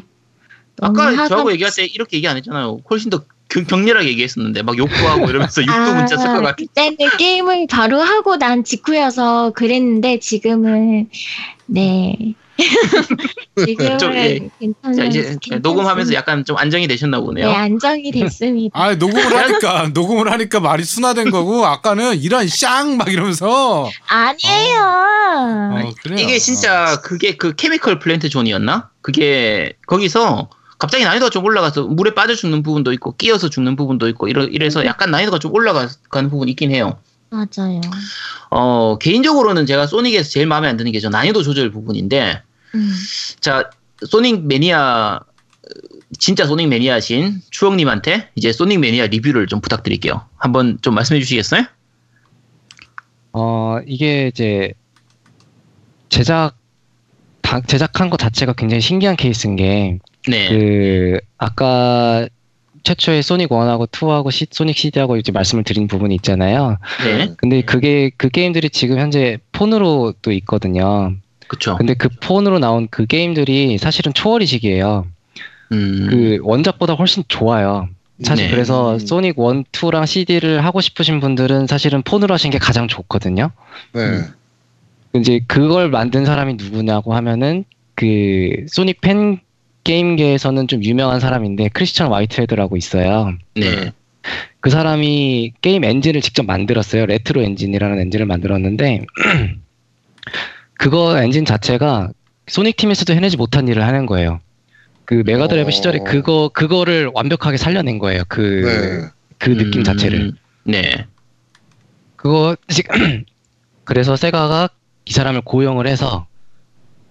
아까 0.82 1.12
하다- 1.12 1.30
저하고 1.30 1.52
얘기할 1.54 1.74
때 1.76 1.86
이렇게 1.86 2.18
얘기 2.18 2.28
안 2.28 2.38
했잖아요. 2.38 2.80
훨씬 2.90 3.10
더 3.10 3.24
경- 3.50 3.66
격렬하게 3.66 4.10
얘기했었는데 4.10 4.62
막 4.62 4.76
욕도 4.78 4.94
하고 5.08 5.28
이러면서 5.30 5.62
육도 5.64 5.94
문자 5.96 6.18
쓸 6.18 6.28
것 6.28 6.42
같아. 6.42 6.56
그때는 6.56 6.98
게임을 7.18 7.68
바로 7.70 8.00
하고 8.02 8.38
난 8.38 8.64
직후여서 8.64 9.52
그랬는데, 9.56 10.20
지금은, 10.20 11.10
네. 11.66 12.36
지금은 13.66 13.98
좀, 13.98 14.14
예. 14.16 14.50
괜찮아요. 14.60 14.96
자 14.96 15.04
이제 15.06 15.38
녹음하면서 15.62 16.14
약간 16.14 16.46
좀 16.46 16.58
안정이 16.58 16.88
되셨나 16.88 17.20
보네요. 17.20 17.48
네, 17.48 17.54
안정이 17.54 18.12
됐습니다. 18.12 18.80
아 18.80 18.96
녹음을 18.96 19.36
하니까 19.36 19.90
녹음을 19.94 20.32
하니까 20.32 20.60
말이 20.60 20.84
순화된 20.84 21.32
거고 21.32 21.66
아까는 21.66 22.18
이런 22.22 22.48
쌍 22.48 22.98
막 22.98 23.12
이러면서 23.12 23.90
아니에요. 24.08 24.80
어, 24.82 25.94
그래요. 26.04 26.20
이게 26.20 26.38
진짜 26.40 27.02
그게 27.02 27.36
그 27.38 27.56
케미컬 27.56 28.00
플랜트 28.00 28.30
존이었나? 28.30 28.90
그게 29.02 29.74
거기서 29.88 30.50
갑자기 30.78 31.04
난이도가 31.04 31.30
좀 31.30 31.44
올라가서 31.46 31.84
물에 31.84 32.14
빠져 32.14 32.36
죽는 32.36 32.62
부분도 32.64 32.92
있고 32.94 33.16
끼어서 33.16 33.50
죽는 33.50 33.76
부분도 33.76 34.08
있고 34.10 34.28
이러, 34.28 34.44
이래서 34.44 34.86
약간 34.86 35.12
난이도가 35.12 35.40
좀 35.40 35.54
올라가는 35.54 35.90
부분이 36.30 36.52
있긴 36.52 36.72
해요. 36.72 36.98
맞아요. 37.30 37.82
어 38.52 38.98
개인적으로는 39.00 39.66
제가 39.66 39.88
소닉에서 39.88 40.30
제일 40.30 40.46
마음에 40.48 40.68
안 40.68 40.78
드는 40.78 40.92
게 40.92 41.00
저 41.00 41.10
난이도 41.10 41.44
조절 41.44 41.72
부분인데 41.72 42.42
음. 42.76 42.92
자 43.40 43.70
소닉 44.06 44.46
매니아 44.46 45.20
진짜 46.20 46.46
소닉 46.46 46.68
매니아신 46.68 47.42
추억님한테 47.50 48.30
이제 48.36 48.52
소닉 48.54 48.80
매니아 48.80 49.08
리뷰를 49.08 49.48
좀 49.48 49.62
부탁드릴게요. 49.62 50.22
한번 50.38 50.78
좀 50.82 50.94
말씀해 50.96 51.20
주시겠어요? 51.20 51.64
어, 53.34 53.80
이게 53.86 54.28
이제 54.28 54.74
제작 56.10 56.56
다- 57.42 57.62
제작한 57.62 58.10
것 58.10 58.18
자체가 58.18 58.54
굉장히 58.54 58.82
신기한 58.82 59.16
케이스인 59.16 59.56
게 59.56 60.00
네. 60.28 60.50
그 60.50 61.20
아까 61.38 62.28
최초에 62.84 63.22
소닉 63.22 63.50
1하고 63.50 63.90
2하고 63.90 64.32
시, 64.32 64.46
소닉 64.52 64.78
CD하고 64.78 65.18
이제 65.18 65.32
말씀을 65.32 65.64
드린 65.64 65.88
부분이 65.88 66.14
있잖아요. 66.16 66.78
네. 67.04 67.34
근데 67.38 67.62
그게 67.62 68.12
그 68.16 68.30
게임들이 68.30 68.70
지금 68.70 69.00
현재 69.00 69.40
폰으로 69.52 70.14
또 70.22 70.32
있거든요. 70.32 71.14
그쵸. 71.48 71.78
근데 71.78 71.94
그 71.94 72.10
폰으로 72.10 72.60
나온 72.60 72.88
그 72.90 73.06
게임들이 73.06 73.78
사실은 73.78 74.14
초월이식이에요. 74.14 75.08
음. 75.72 76.08
그 76.10 76.40
원작보다 76.42 76.94
훨씬 76.94 77.24
좋아요. 77.28 77.90
사실 78.24 78.46
네. 78.46 78.52
그래서 78.52 78.98
소닉 78.98 79.36
1, 79.38 79.64
2랑 79.72 80.06
CD를 80.06 80.64
하고 80.64 80.80
싶으신 80.80 81.20
분들은 81.20 81.68
사실은 81.68 82.02
폰으로 82.02 82.34
하신 82.34 82.52
게 82.52 82.58
가장 82.58 82.88
좋거든요. 82.88 83.52
네. 83.94 84.02
음. 84.02 84.26
이제 85.16 85.42
그걸 85.48 85.90
만든 85.90 86.26
사람이 86.26 86.56
누구냐고 86.56 87.14
하면은 87.14 87.66
그 87.96 88.66
소닉 88.68 89.02
팬 89.02 89.40
게임계에서는 89.84 90.68
좀 90.68 90.84
유명한 90.84 91.20
사람인데 91.20 91.70
크리스천 91.70 92.12
화이트헤드라고 92.12 92.76
있어요. 92.76 93.34
네. 93.56 93.92
그 94.60 94.70
사람이 94.70 95.54
게임 95.62 95.84
엔진을 95.84 96.22
직접 96.22 96.46
만들었어요. 96.46 97.06
레트로 97.06 97.44
엔진이라는 97.44 98.00
엔진을 98.00 98.26
만들었는데 98.26 99.06
그거 100.78 101.22
엔진 101.22 101.46
자체가 101.46 102.12
소닉 102.48 102.78
팀에서도 102.78 103.14
해내지 103.14 103.38
못한 103.38 103.68
일을 103.68 103.84
하는 103.84 104.06
거예요. 104.06 104.40
그 105.06 105.24
메가드라이브 105.26 105.68
어. 105.68 105.72
시절에 105.72 106.00
그거 106.00 106.50
그거를 106.54 107.10
완벽하게 107.14 107.58
살려낸 107.58 108.00
거예요. 108.00 108.24
그그 108.28 109.12
네. 109.40 109.56
느낌 109.56 109.82
음, 109.82 109.84
자체를. 109.84 110.34
네. 110.64 111.06
그거 112.16 112.56
지금 112.68 113.24
그래서 113.86 114.16
세가가 114.16 114.70
이 115.06 115.12
사람을 115.12 115.42
고용을 115.42 115.88
해서 115.88 116.26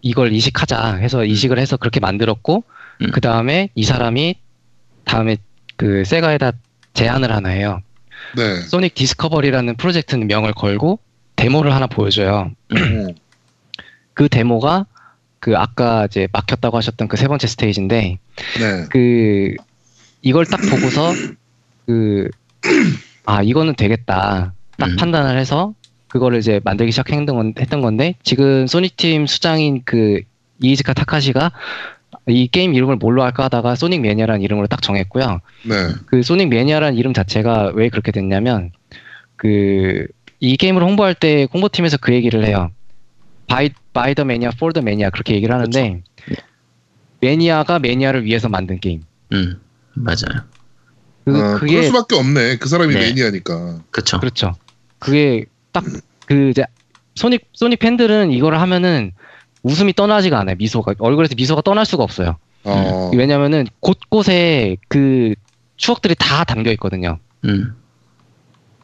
이걸 0.03 0.32
이식하자 0.32 0.97
해서 0.97 1.24
이식을 1.24 1.59
해서 1.59 1.77
그렇게 1.77 2.01
만들었고 2.01 2.65
음. 3.03 3.11
그 3.12 3.20
다음에 3.20 3.70
이 3.74 3.85
사람이 3.85 4.36
다음에 5.05 5.36
그 5.77 6.05
세가에다 6.05 6.53
제안을 6.95 7.32
하나 7.32 7.51
해요. 7.51 7.81
네. 8.36 8.61
소닉 8.62 8.95
디스커버리라는 8.95 9.77
프로젝트 9.77 10.16
명을 10.16 10.53
걸고 10.53 10.99
데모를 11.36 11.74
하나 11.74 11.86
보여줘요. 11.86 12.51
어, 14.15 14.20
그 14.23 14.28
데모가 14.28 14.86
그 15.41 15.57
아까 15.57 16.07
이제 16.07 16.28
막혔다고 16.32 16.77
하셨던 16.77 17.09
그 17.09 17.16
세 17.16 17.28
번째 17.28 17.47
스테이지인데 17.47 18.19
네. 18.59 18.85
그 18.91 19.55
이걸 20.23 20.47
딱 20.47 20.61
보고서 20.70 21.12
그 21.86 22.28
아 23.27 23.43
이거는 23.43 23.74
되겠다 23.74 24.55
딱 24.78 24.86
음. 24.86 24.97
판단을 24.97 25.39
해서 25.39 25.74
그거를 26.09 26.39
이제 26.39 26.61
만들기 26.65 26.93
시작했던 26.93 27.55
했던 27.59 27.81
건데 27.81 28.15
지금 28.23 28.66
소닉 28.66 28.97
팀 28.97 29.27
수장인 29.27 29.82
그 29.85 30.20
이이즈카 30.62 30.93
타카시가 30.95 31.51
이 32.28 32.49
게임 32.49 32.74
이름을 32.74 32.97
뭘로 32.97 33.23
할까 33.23 33.45
하다가 33.45 33.74
소닉 33.74 34.01
매니아라는 34.01 34.41
이름으로 34.43 34.66
딱 34.66 34.81
정했고요. 34.81 35.41
네. 35.65 35.74
그 36.07 36.23
소닉 36.23 36.49
매니아라는 36.49 36.97
이름 36.97 37.12
자체가 37.12 37.73
왜 37.74 37.89
그렇게 37.89 38.12
됐냐면 38.12 38.70
그 39.36 40.07
이 40.45 40.59
게임을 40.59 40.82
홍보할 40.82 41.15
때 41.15 41.49
홍보팀에서 41.55 41.97
그 41.97 42.12
얘기를 42.12 42.45
해요. 42.45 42.70
by 43.47 43.70
by 43.94 44.14
the 44.14 44.24
mania 44.24 44.51
for 44.54 44.74
the 44.74 44.84
mania 44.85 45.09
그렇게 45.10 45.34
얘기를 45.34 45.54
하는데 45.54 46.02
매니아가 47.20 47.78
매니아를 47.78 48.24
위해서 48.24 48.50
만든 48.50 48.78
게임. 48.78 49.02
음, 49.32 49.58
맞아요. 49.94 50.44
그, 51.24 51.30
어, 51.30 51.58
그게 51.58 51.72
그럴 51.76 51.84
수밖에 51.84 52.16
없네. 52.16 52.58
그 52.58 52.68
사람이 52.68 52.92
네. 52.92 53.00
매니아니까. 53.00 53.84
그쵸. 53.90 54.20
그렇죠. 54.20 54.54
그게 54.98 55.46
딱 55.72 55.84
그 56.26 56.50
이제 56.50 56.64
소닉 57.14 57.48
소닉 57.52 57.78
팬들은 57.78 58.32
이거를 58.32 58.60
하면은 58.60 59.12
웃음이 59.62 59.94
떠나지가 59.94 60.38
않아요. 60.40 60.56
미소가 60.56 60.94
얼굴에서 60.98 61.34
미소가 61.36 61.62
떠날 61.62 61.86
수가 61.86 62.02
없어요. 62.02 62.36
어, 62.64 63.10
왜냐면은 63.14 63.66
곳곳에 63.80 64.76
그 64.88 65.34
추억들이 65.76 66.14
다 66.18 66.44
담겨 66.44 66.70
있거든요. 66.72 67.18
음, 67.44 67.74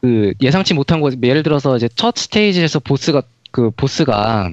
그 0.00 0.32
예상치 0.40 0.74
못한 0.74 1.00
거 1.00 1.10
예를 1.22 1.42
들어서 1.42 1.76
이제 1.76 1.88
첫 1.94 2.16
스테이지에서 2.16 2.80
보스가 2.80 3.22
그 3.50 3.70
보스가 3.70 4.50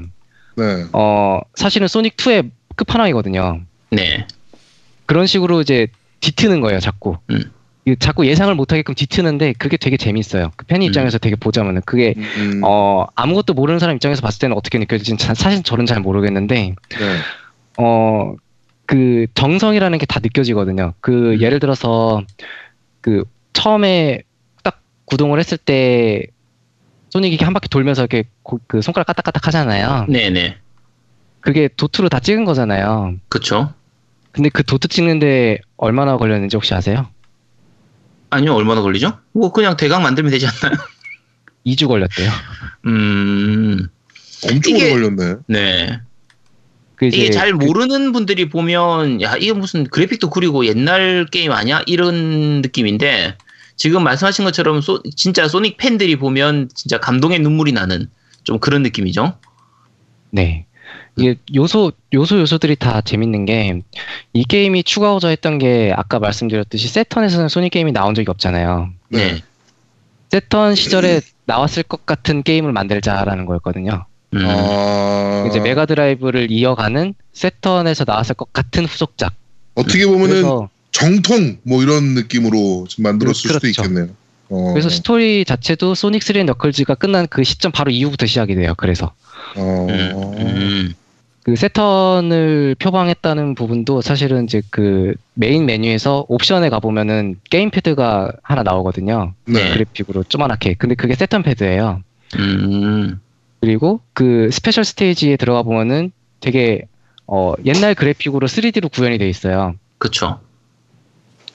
네. 0.57 0.85
어 0.93 1.39
사실은 1.55 1.88
소닉 1.88 2.17
2의 2.17 2.51
끝판왕이거든요. 2.75 3.61
네. 3.91 4.27
그런 5.05 5.25
식으로 5.27 5.61
이제 5.61 5.88
뒤트는 6.19 6.59
거예요, 6.61 6.79
자꾸. 6.79 7.17
음. 7.29 7.51
이 7.85 7.95
자꾸 7.97 8.27
예상을 8.27 8.53
못하게끔 8.55 8.95
뒤트는데 8.95 9.53
그게 9.53 9.77
되게 9.77 9.95
재밌어요. 9.95 10.51
그 10.57 10.65
팬 10.65 10.81
입장에서 10.81 11.17
되게 11.19 11.38
보자면은 11.38 11.81
그게 11.85 12.15
음, 12.17 12.61
어 12.65 13.05
아무것도 13.15 13.53
모르는 13.53 13.79
사람 13.79 13.95
입장에서 13.95 14.21
봤을 14.21 14.39
때는 14.39 14.57
어떻게 14.57 14.77
느껴질지 14.77 15.11
는 15.13 15.35
사실 15.35 15.63
저는 15.63 15.85
잘 15.85 16.01
모르겠는데 16.01 16.75
네. 16.89 17.17
어그 17.77 19.27
정성이라는 19.34 19.97
게 19.99 20.05
다 20.05 20.19
느껴지거든요. 20.21 20.93
그 20.99 21.35
음. 21.35 21.41
예를 21.41 21.59
들어서 21.59 22.23
그 23.01 23.23
처음에 23.53 24.23
딱 24.63 24.81
구동을 25.05 25.39
했을 25.39 25.57
때 25.57 26.25
소닉이 27.09 27.34
이렇게 27.35 27.45
한 27.45 27.53
바퀴 27.53 27.69
돌면서 27.69 28.01
이렇게 28.01 28.25
고- 28.43 28.59
그 28.67 28.81
손가락 28.81 29.07
까딱까딱 29.07 29.47
하잖아요. 29.47 30.05
네네. 30.09 30.57
그게 31.41 31.69
도트로 31.75 32.09
다 32.09 32.19
찍은 32.19 32.45
거잖아요. 32.45 33.15
그쵸. 33.29 33.73
근데 34.31 34.49
그 34.49 34.63
도트 34.63 34.88
찍는데 34.88 35.59
얼마나 35.77 36.17
걸렸는지 36.17 36.57
혹시 36.57 36.73
아세요? 36.73 37.07
아니요, 38.29 38.53
얼마나 38.53 38.81
걸리죠? 38.81 39.17
뭐, 39.31 39.51
그냥 39.53 39.77
대강 39.77 40.03
만들면 40.03 40.31
되지 40.31 40.45
않나요? 40.47 40.77
2주 41.65 41.88
걸렸대요. 41.88 42.29
음, 42.85 43.88
엄청 44.43 44.75
오래 44.75 44.89
걸렸네. 44.89 45.35
네. 45.47 45.99
그 46.95 47.05
이제 47.05 47.17
이게 47.17 47.29
잘 47.31 47.51
그- 47.51 47.65
모르는 47.65 48.11
분들이 48.11 48.49
보면, 48.49 49.21
야, 49.21 49.35
이게 49.38 49.53
무슨 49.53 49.85
그래픽도 49.85 50.29
그리고 50.29 50.65
옛날 50.65 51.25
게임 51.31 51.51
아니야? 51.51 51.81
이런 51.85 52.61
느낌인데, 52.61 53.38
지금 53.78 54.04
말씀하신 54.04 54.44
것처럼 54.44 54.82
소- 54.82 55.02
진짜 55.16 55.48
소닉 55.48 55.78
팬들이 55.78 56.18
보면 56.18 56.70
진짜 56.76 56.98
감동의 56.99 57.40
눈물이 57.40 57.72
나는 57.72 58.08
좀 58.44 58.60
그런 58.60 58.84
느낌이죠. 58.84 59.38
네. 60.32 60.66
이게 61.16 61.36
요소 61.56 61.91
요소 62.14 62.40
요소들이 62.41 62.76
다 62.76 63.02
재밌는 63.02 63.45
게 63.45 63.82
이 64.34 64.44
게임이 64.44 64.84
추가하고자 64.84 65.30
했던 65.30 65.58
게 65.58 65.94
아까 65.95 66.20
말씀드렸듯이 66.20 66.88
세턴에서는 66.90 67.48
소닉 67.49 67.72
게임이 67.72 67.91
나온 67.91 68.14
적이 68.16 68.30
없잖아요. 68.32 68.90
네. 69.10 69.34
네. 69.34 69.44
세턴 70.30 70.76
시절에 70.76 71.22
나왔을 71.45 71.84
것 71.84 72.06
같은 72.06 72.44
게임을 72.44 72.72
만들자라는 72.74 73.45
거였거든요. 73.45 74.06
음, 74.34 74.40
아, 74.45 75.45
이제 75.48 75.60
메가 75.62 75.86
드라이브를 75.86 76.52
이어가는 76.52 77.14
세턴에서 77.32 78.04
나왔을 78.06 78.36
것 78.36 78.52
같은 78.52 78.86
후속작. 78.86 79.34
어떻게 79.76 80.06
보면은 80.06 80.28
그래서 80.28 80.70
정통 80.91 81.57
뭐 81.64 81.84
이런 81.84 82.14
느낌으로 82.14 82.85
좀 82.88 83.03
만들었을 83.03 83.35
수도 83.35 83.59
그렇죠. 83.59 83.81
있겠네요. 83.81 84.09
어, 84.49 84.72
그래서 84.73 84.89
스토리 84.89 85.43
자체도 85.45 85.93
소닉 85.95 86.22
3의 86.22 86.45
너클즈가 86.45 86.95
끝난 86.95 87.27
그 87.27 87.43
시점 87.43 87.72
바로 87.72 87.91
이후부터 87.91 88.26
시작이 88.26 88.55
돼요. 88.55 88.73
그래서 88.77 89.11
어, 89.55 89.88
음, 89.89 90.38
음, 90.39 90.93
그 91.43 91.55
새턴을 91.56 92.76
표방했다는 92.80 93.55
부분도 93.55 94.01
사실은 94.01 94.45
이제 94.45 94.61
그 94.69 95.14
메인 95.34 95.65
메뉴에서 95.65 96.26
옵션에 96.30 96.69
가 96.69 96.80
보면은 96.80 97.39
게임 97.49 97.69
패드가 97.69 98.34
하나 98.41 98.64
나오거든요. 98.64 99.34
네. 99.45 99.72
그래픽으로 99.73 100.23
조그맣게. 100.23 100.76
근데 100.76 100.95
그게 100.95 101.15
새턴 101.15 101.44
패드예요. 101.43 102.01
음, 102.38 103.19
그리고 103.61 104.01
그 104.14 104.49
스페셜 104.51 104.84
스테이지에 104.84 105.38
들어가 105.38 105.64
보면은 105.64 106.11
되게 106.39 106.84
어 107.26 107.53
옛날 107.65 107.95
그래픽으로 107.95 108.47
3D로 108.47 108.91
구현이 108.91 109.18
돼 109.18 109.27
있어요. 109.27 109.76
그쵸. 109.97 110.39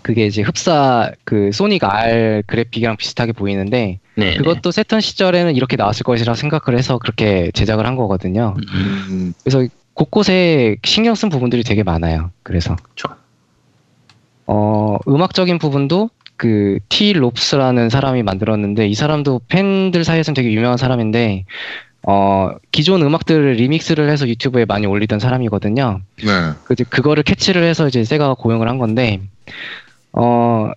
그게 0.02 0.26
이제 0.26 0.42
흡사 0.42 1.12
그 1.24 1.50
소닉 1.52 1.84
R 1.84 2.42
그래픽이랑 2.46 2.96
비슷하게 2.96 3.32
보이는데 3.32 3.98
네. 4.16 4.36
그것도 4.36 4.70
세턴 4.70 5.00
시절에는 5.00 5.56
이렇게 5.56 5.76
나왔을 5.76 6.04
것이라 6.04 6.34
생각을 6.34 6.78
해서 6.78 6.98
그렇게 6.98 7.50
제작을 7.54 7.86
한 7.86 7.96
거거든요. 7.96 8.54
네. 8.58 8.66
음, 8.74 9.06
음, 9.10 9.34
그래서 9.42 9.66
곳곳에 9.94 10.76
신경 10.84 11.14
쓴 11.14 11.28
부분들이 11.28 11.62
되게 11.62 11.82
많아요. 11.82 12.30
그래서. 12.42 12.76
어 14.46 14.98
음악적인 15.06 15.58
부분도 15.58 16.10
그 16.36 16.78
티 16.88 17.12
롭스라는 17.12 17.88
사람이 17.88 18.22
만들었는데 18.22 18.86
이 18.86 18.94
사람도 18.94 19.40
팬들 19.48 20.04
사이에서는 20.04 20.34
되게 20.34 20.52
유명한 20.52 20.76
사람인데 20.76 21.44
어 22.06 22.50
기존 22.70 23.02
음악들을 23.02 23.52
리믹스를 23.54 24.10
해서 24.10 24.28
유튜브에 24.28 24.64
많이 24.64 24.86
올리던 24.86 25.20
사람이거든요. 25.20 26.00
네. 26.18 26.50
그 26.64 26.74
그거를 26.74 27.22
캐치를 27.22 27.62
해서 27.62 27.88
이제 27.88 28.04
세가가 28.04 28.34
고용을 28.34 28.68
한 28.68 28.78
건데 28.78 29.20
어 30.12 30.70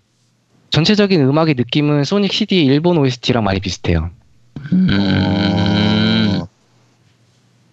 전체적인 0.69 1.21
음악의 1.21 1.55
느낌은 1.55 2.03
소닉 2.03 2.33
CD 2.33 2.65
일본 2.65 2.97
OST랑 2.97 3.43
많이 3.43 3.59
비슷해요. 3.59 4.09
음, 4.73 6.39
어, 6.41 6.47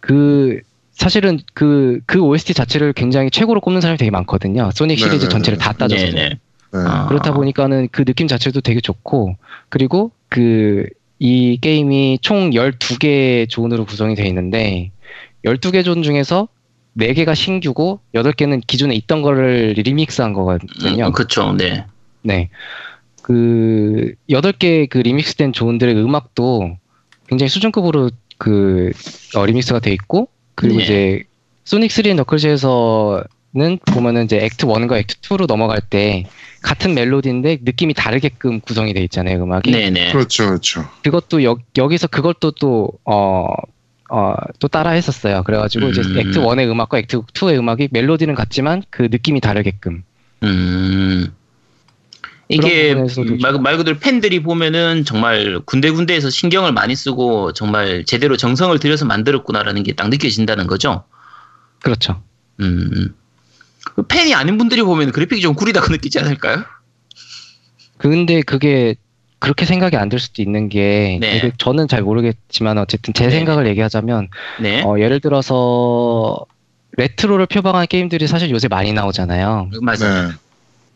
그 0.01 0.61
사실은 0.93 1.39
그 1.55 2.01
그 2.07 2.21
OST 2.21 2.55
자체를 2.55 2.93
굉장히 2.93 3.31
최고로 3.31 3.61
꼽는 3.61 3.81
사람이 3.81 3.99
되게 3.99 4.11
많거든요. 4.11 4.71
소닉 4.73 4.99
네네네. 4.99 5.11
시리즈 5.11 5.29
전체를 5.29 5.59
다 5.59 5.73
따져서. 5.73 6.05
네네. 6.05 6.29
네. 6.29 6.39
아. 6.73 7.07
그렇다 7.09 7.33
보니까는 7.35 7.89
그 7.93 8.05
느낌 8.05 8.29
자체도 8.29 8.61
되게 8.61 8.81
좋고 8.81 9.37
그리고 9.69 10.11
그 10.29 10.87
이 11.25 11.57
게임이 11.61 12.19
총 12.21 12.51
12개 12.51 13.49
존으로 13.49 13.85
구성이 13.85 14.17
되어 14.17 14.27
있는데 14.27 14.91
12개 15.45 15.85
존 15.85 16.03
중에서 16.03 16.49
4개가 16.97 17.35
신규고 17.35 18.01
8개는 18.15 18.63
기존에 18.67 18.95
있던 18.95 19.23
거를 19.23 19.75
리믹스한 19.77 20.33
거거든요. 20.33 21.07
음, 21.07 21.13
그쵸. 21.13 21.53
네. 21.53 21.87
네. 22.23 22.51
그 23.23 24.15
8개 24.29 24.89
그 24.89 24.99
리믹스된 24.99 25.53
존들의 25.53 25.97
음악도 25.97 26.77
굉장히 27.29 27.49
수준급으로 27.49 28.11
그 28.39 28.91
어, 29.35 29.47
리믹스가 29.47 29.79
돼 29.79 29.93
있고 29.93 30.29
그리고 30.55 30.79
네. 30.79 30.85
이제 30.85 31.23
소닉 31.65 31.91
3 31.93 32.17
너클즈에서는 32.17 33.79
보면은 33.87 34.25
이제 34.25 34.39
act 34.39 34.67
1과 34.67 34.99
act 34.99 35.21
2로 35.21 35.47
넘어갈 35.47 35.81
때 35.81 36.25
같은 36.63 36.95
멜로디인데 36.95 37.59
느낌이 37.63 37.95
다르게끔 37.95 38.61
구성이 38.61 38.95
돼 38.95 39.03
있잖아요, 39.05 39.43
음악이. 39.43 39.71
네네. 39.71 40.13
그렇죠, 40.13 40.47
그렇죠. 40.47 40.85
그것도 41.03 41.45
여, 41.45 41.57
여기서 41.77 42.07
그걸 42.09 42.35
또또 42.35 42.91
어, 43.05 43.47
어, 44.15 44.35
또 44.59 44.69
따라 44.69 44.91
했었어요. 44.91 45.43
그래가지고 45.43 45.89
이제 45.89 46.03
음. 46.03 46.19
액트 46.19 46.39
1의 46.41 46.71
음악과 46.71 46.99
액트 46.99 47.23
2의 47.23 47.59
음악이 47.59 47.89
멜로디는 47.93 48.35
같지만 48.35 48.83
그 48.91 49.09
느낌이 49.11 49.41
다르게끔. 49.41 50.05
음. 50.43 51.33
이게 52.51 52.95
말, 53.41 53.55
말 53.59 53.79
그대로 53.79 53.99
팬들이 53.99 54.43
보면은 54.43 55.07
정말 55.07 55.61
군데군데에서 55.65 56.29
신경을 56.29 56.73
많이 56.73 56.95
쓰고 56.95 57.55
정말 57.55 58.05
제대로 58.05 58.37
정성을 58.37 58.79
들여서 58.79 59.07
만들었구나라는 59.07 59.83
게 59.83 59.95
딱 59.95 60.11
느껴진다는 60.11 60.67
거죠. 60.67 61.05
그렇죠. 61.81 62.23
음. 62.61 63.15
그 63.95 64.03
팬이 64.03 64.35
아닌 64.35 64.59
분들이 64.59 64.83
보면 64.83 65.13
그래픽이 65.13 65.41
좀 65.41 65.55
구리다고 65.55 65.89
느끼지 65.93 66.19
않을까요? 66.19 66.65
근데 67.97 68.43
그게 68.43 68.97
그렇게 69.43 69.65
생각이 69.67 69.97
안 69.97 70.09
들 70.09 70.19
수도 70.21 70.41
있는 70.43 70.69
게 70.69 71.19
네. 71.21 71.51
저는 71.59 71.89
잘 71.89 72.03
모르겠지만 72.03 72.79
어쨌든 72.79 73.13
제 73.15 73.25
네. 73.25 73.31
생각을 73.31 73.67
얘기하자면 73.67 74.29
네. 74.61 74.83
어, 74.83 74.99
예를 75.01 75.21
들어서 75.21 76.37
레트로를 76.99 77.47
표방한 77.47 77.87
게임들이 77.87 78.27
사실 78.27 78.51
요새 78.51 78.69
많이 78.69 78.93
나오잖아요. 78.93 79.71
맞아요. 79.81 80.29
네. 80.29 80.35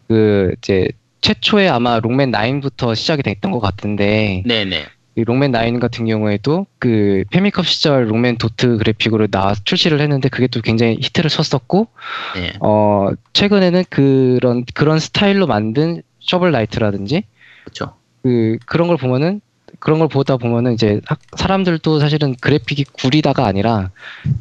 그 0.09 0.55
이제 0.59 0.89
최초에 1.23 1.69
아마 1.69 1.99
록맨 1.99 2.31
9부터 2.31 2.95
시작이 2.95 3.23
됐던 3.23 3.51
것 3.51 3.59
같은데 3.61 4.43
네네. 4.47 4.85
이 5.17 5.25
록맨 5.25 5.53
9 5.53 5.81
같은 5.81 6.05
경우에도 6.07 6.67
그 6.79 7.25
패미컴 7.33 7.67
시절 7.67 8.11
록맨 8.11 8.37
도트 8.37 8.77
그래픽으로 8.77 9.29
나 9.29 9.55
출시를 9.65 9.99
했는데 10.01 10.29
그게 10.29 10.47
또 10.47 10.61
굉장히 10.61 10.99
히트를 11.01 11.31
쳤었고 11.31 11.89
네. 12.37 12.53
어 12.61 13.09
최근에는 13.33 13.85
그런 13.89 14.65
그런 14.75 14.99
스타일로 14.99 15.47
만든 15.47 16.03
셔블 16.21 16.53
나이트라든지 16.53 17.23
그렇죠. 17.65 17.95
그 18.27 18.57
그런 18.67 18.89
걸 18.89 18.97
보면은 18.97 19.41
그런 19.79 19.99
걸 20.01 20.09
보다 20.09 20.37
보면은 20.37 20.73
이제 20.75 21.01
학- 21.07 21.21
사람들도 21.37 22.01
사실은 22.01 22.35
그래픽이 22.41 22.85
구리다가 22.93 23.47
아니라 23.47 23.91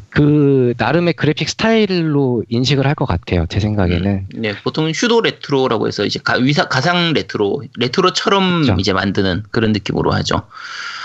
그 0.10 0.74
나름의 0.78 1.14
그래픽 1.14 1.50
스타일로 1.50 2.44
인식을 2.50 2.88
할 2.88 2.96
것 2.96 3.06
같아요 3.06 3.46
제 3.50 3.60
생각에는 3.60 4.28
네, 4.36 4.54
보통 4.64 4.92
pseudo 4.92 5.22
retro라고 5.22 5.88
해서 5.88 6.06
이제 6.06 6.20
가, 6.24 6.36
유사, 6.38 6.68
가상 6.68 7.14
레트로, 7.14 7.64
레트로처럼 7.78 8.62
그쵸. 8.62 8.76
이제 8.80 8.94
만드는 8.94 9.44
그런 9.52 9.72
느낌으로 9.74 10.12
하죠. 10.14 10.44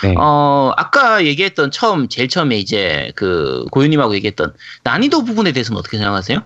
네. 0.02 0.15
어, 0.16 0.73
아까 0.77 1.24
얘기했던 1.27 1.70
처음, 1.73 2.09
제일 2.09 2.28
처음에 2.28 2.57
이제 2.57 3.12
그 3.16 3.65
고유님하고 3.73 4.15
얘기했던 4.15 4.55
난이도 4.85 5.24
부분에 5.24 5.52
대해서는 5.52 5.78
어떻게 5.78 5.98
생각하세요? 5.98 6.39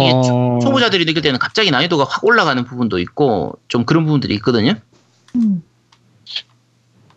이게 0.00 0.10
어, 0.14 0.58
초보자들이 0.62 1.04
느낄 1.06 1.22
때는 1.22 1.38
갑자기 1.38 1.70
난이도가 1.70 2.04
확 2.04 2.24
올라가는 2.24 2.62
부분도 2.64 2.98
있고 2.98 3.54
좀 3.68 3.84
그런 3.84 4.04
부분들이 4.04 4.34
있거든요. 4.36 4.74
음. 5.36 5.62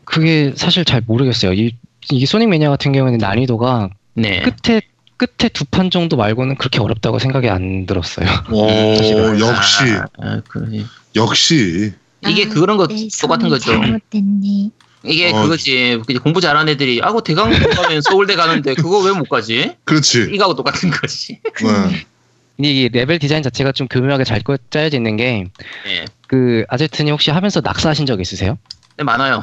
그게 0.05 0.53
사실 0.55 0.85
잘 0.85 1.01
모르겠어요 1.05 1.53
이, 1.53 1.75
이 2.11 2.25
소닉 2.25 2.49
매니아 2.49 2.69
같은 2.69 2.91
경우에는 2.91 3.19
난이도가 3.19 3.89
네. 4.15 4.41
끝에 4.41 4.81
끝에 5.17 5.49
두 5.49 5.65
판 5.69 5.91
정도 5.91 6.15
말고는 6.17 6.55
그렇게 6.57 6.79
어렵다고 6.79 7.19
생각이 7.19 7.49
안 7.49 7.85
들었어요 7.85 8.27
오, 8.51 8.67
역시, 9.39 9.83
아, 9.91 10.05
아, 10.19 10.41
그래. 10.47 10.83
역시. 11.15 11.93
이게 12.27 12.45
아, 12.45 12.49
그런 12.49 12.77
거내 12.77 13.07
똑같은 13.21 13.49
거죠. 13.49 13.71
잘못됐네. 13.71 14.69
이게 15.03 15.31
어. 15.31 15.43
그거지. 15.43 16.01
공부 16.21 16.41
잘하는 16.41 16.73
애들이 16.73 16.99
아 17.01 17.08
고 17.08 17.21
대학 17.21 17.49
못 17.49 17.69
가면 17.69 18.01
서울대 18.01 18.35
가는데 18.35 18.73
그거 18.75 18.99
왜 18.99 19.11
못 19.13 19.29
가지? 19.29 19.75
그렇지. 19.85 20.29
이거하고 20.33 20.55
똑같은 20.55 20.89
거지. 20.89 21.39
네. 21.61 22.05
이 22.61 22.89
레벨 22.89 23.19
디자인 23.19 23.41
자체가 23.41 23.71
좀 23.71 23.87
교묘하게 23.87 24.25
잘 24.25 24.41
꿔- 24.41 24.57
짜여져 24.69 24.97
있는 24.97 25.15
게그 25.15 25.49
네. 25.85 26.65
아제트님 26.67 27.13
혹시 27.13 27.31
하면서 27.31 27.61
낙사하신 27.61 28.05
적 28.05 28.19
있으세요? 28.19 28.57
네, 28.97 29.03
많아요. 29.03 29.41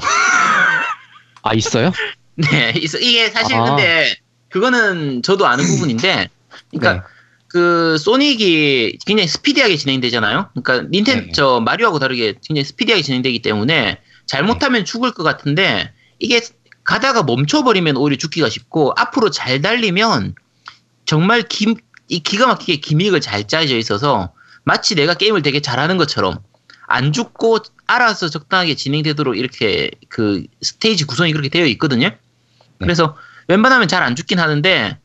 아 1.43 1.55
있어요? 1.55 1.93
네, 2.37 2.75
있어. 2.77 2.99
이게 2.99 3.31
사실 3.31 3.57
아. 3.57 3.65
근데 3.65 4.15
그거는 4.51 5.23
저도 5.23 5.47
아는 5.47 5.65
부분인데, 5.65 6.29
그러니까 6.71 6.93
네. 6.95 7.01
그 7.49 7.97
소닉이 7.99 8.99
굉장히 9.07 9.29
스피디하게 9.29 9.77
진행되잖아요. 9.77 10.51
그러니까 10.55 10.89
닌텐 10.91 11.27
네. 11.27 11.33
저 11.33 11.61
마리오하고 11.61 11.99
다르게 11.99 12.35
굉장히 12.47 12.65
스피디하게 12.65 13.03
진행되기 13.03 13.41
때문에 13.41 13.99
잘못하면 14.27 14.85
죽을 14.85 15.13
것 15.13 15.23
같은데 15.23 15.91
이게 16.19 16.41
가다가 16.85 17.23
멈춰버리면 17.23 17.97
오히려 17.97 18.17
죽기가 18.19 18.49
쉽고 18.51 18.93
앞으로 18.97 19.31
잘 19.31 19.63
달리면 19.63 20.35
정말 21.07 21.43
김, 21.43 21.77
이 22.09 22.21
기가 22.21 22.47
막히게 22.47 22.77
기믹을 22.81 23.21
잘 23.21 23.47
짜져 23.49 23.77
있어서 23.77 24.33
마치 24.65 24.95
내가 24.95 25.15
게임을 25.15 25.43
되게 25.43 25.61
잘하는 25.61 25.97
것처럼 25.97 26.39
안 26.87 27.13
죽고 27.13 27.59
알아서 27.87 28.29
적당하게 28.29 28.75
진행되도록 28.77 29.37
이렇게 29.37 29.91
그 30.09 30.45
스테이지 30.63 31.05
구성이 31.05 31.33
그렇게 31.33 31.49
되어 31.49 31.67
있거든요. 31.67 32.11
그래서 32.79 33.17
웬만하면 33.49 33.89
잘 33.89 34.03
안 34.03 34.15
죽긴 34.17 34.39
하는데 34.39 34.99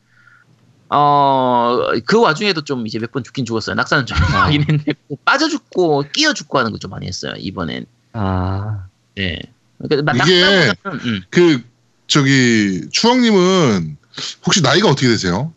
어 0.88 1.92
그 2.06 2.20
와중에도 2.20 2.62
좀 2.62 2.86
이제 2.86 2.98
몇 2.98 3.10
번 3.12 3.24
죽긴 3.24 3.44
죽었어요. 3.46 3.74
낙사는 3.76 4.06
좀 4.06 4.16
하긴 4.18 4.62
했는데 4.62 4.92
빠져 5.24 5.48
죽고 5.48 6.04
끼어 6.12 6.34
죽고 6.34 6.58
하는 6.58 6.70
거 6.70 6.78
좀 6.78 6.90
많이 6.90 7.06
했어요. 7.06 7.32
이번엔. 7.38 7.86
아 8.12 8.84
네. 9.14 9.40
그러니까 9.78 10.12
이게- 10.24 10.72
음, 10.86 11.22
그, 11.30 11.62
저기, 12.06 12.82
추왕님은 12.90 13.96
혹시 14.44 14.60
나이가 14.62 14.88
어떻게 14.88 15.08
되세요? 15.08 15.52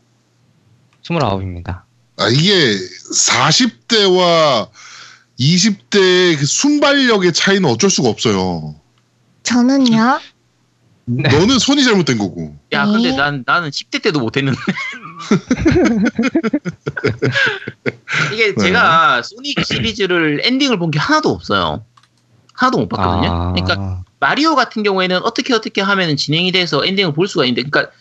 29입니다. 1.05 1.81
아, 2.17 2.27
이게 2.29 2.77
40대와 3.13 4.69
20대의 5.39 6.37
그 6.39 6.45
순발력의 6.45 7.33
차이는 7.33 7.69
어쩔 7.69 7.89
수가 7.89 8.09
없어요. 8.09 8.75
저는요. 9.43 10.19
네. 11.07 11.29
너는 11.29 11.59
손이 11.59 11.83
잘못된 11.83 12.17
거고. 12.17 12.55
야 12.71 12.85
네. 12.85 12.91
근데 12.93 13.15
난 13.15 13.43
나는 13.45 13.69
10대 13.69 14.01
때도 14.01 14.19
못했는데 14.19 14.57
이게 18.33 18.55
네. 18.55 18.63
제가 18.63 19.21
소닉 19.21 19.63
시리즈를 19.63 20.41
엔딩을 20.43 20.79
본 20.79 20.89
게 20.91 20.97
하나도 20.99 21.29
없어요. 21.29 21.83
하나도 22.53 22.77
못 22.79 22.89
봤거든요. 22.89 23.31
아, 23.31 23.53
그러니까 23.53 24.03
마리오 24.19 24.55
같은 24.55 24.81
경우에는 24.81 25.17
어떻게 25.23 25.53
어떻게 25.53 25.81
하면 25.81 26.15
진행이 26.15 26.51
돼서 26.53 26.83
엔딩을 26.85 27.13
볼 27.13 27.27
수가 27.27 27.45
있는데, 27.45 27.69
그러니까 27.69 27.93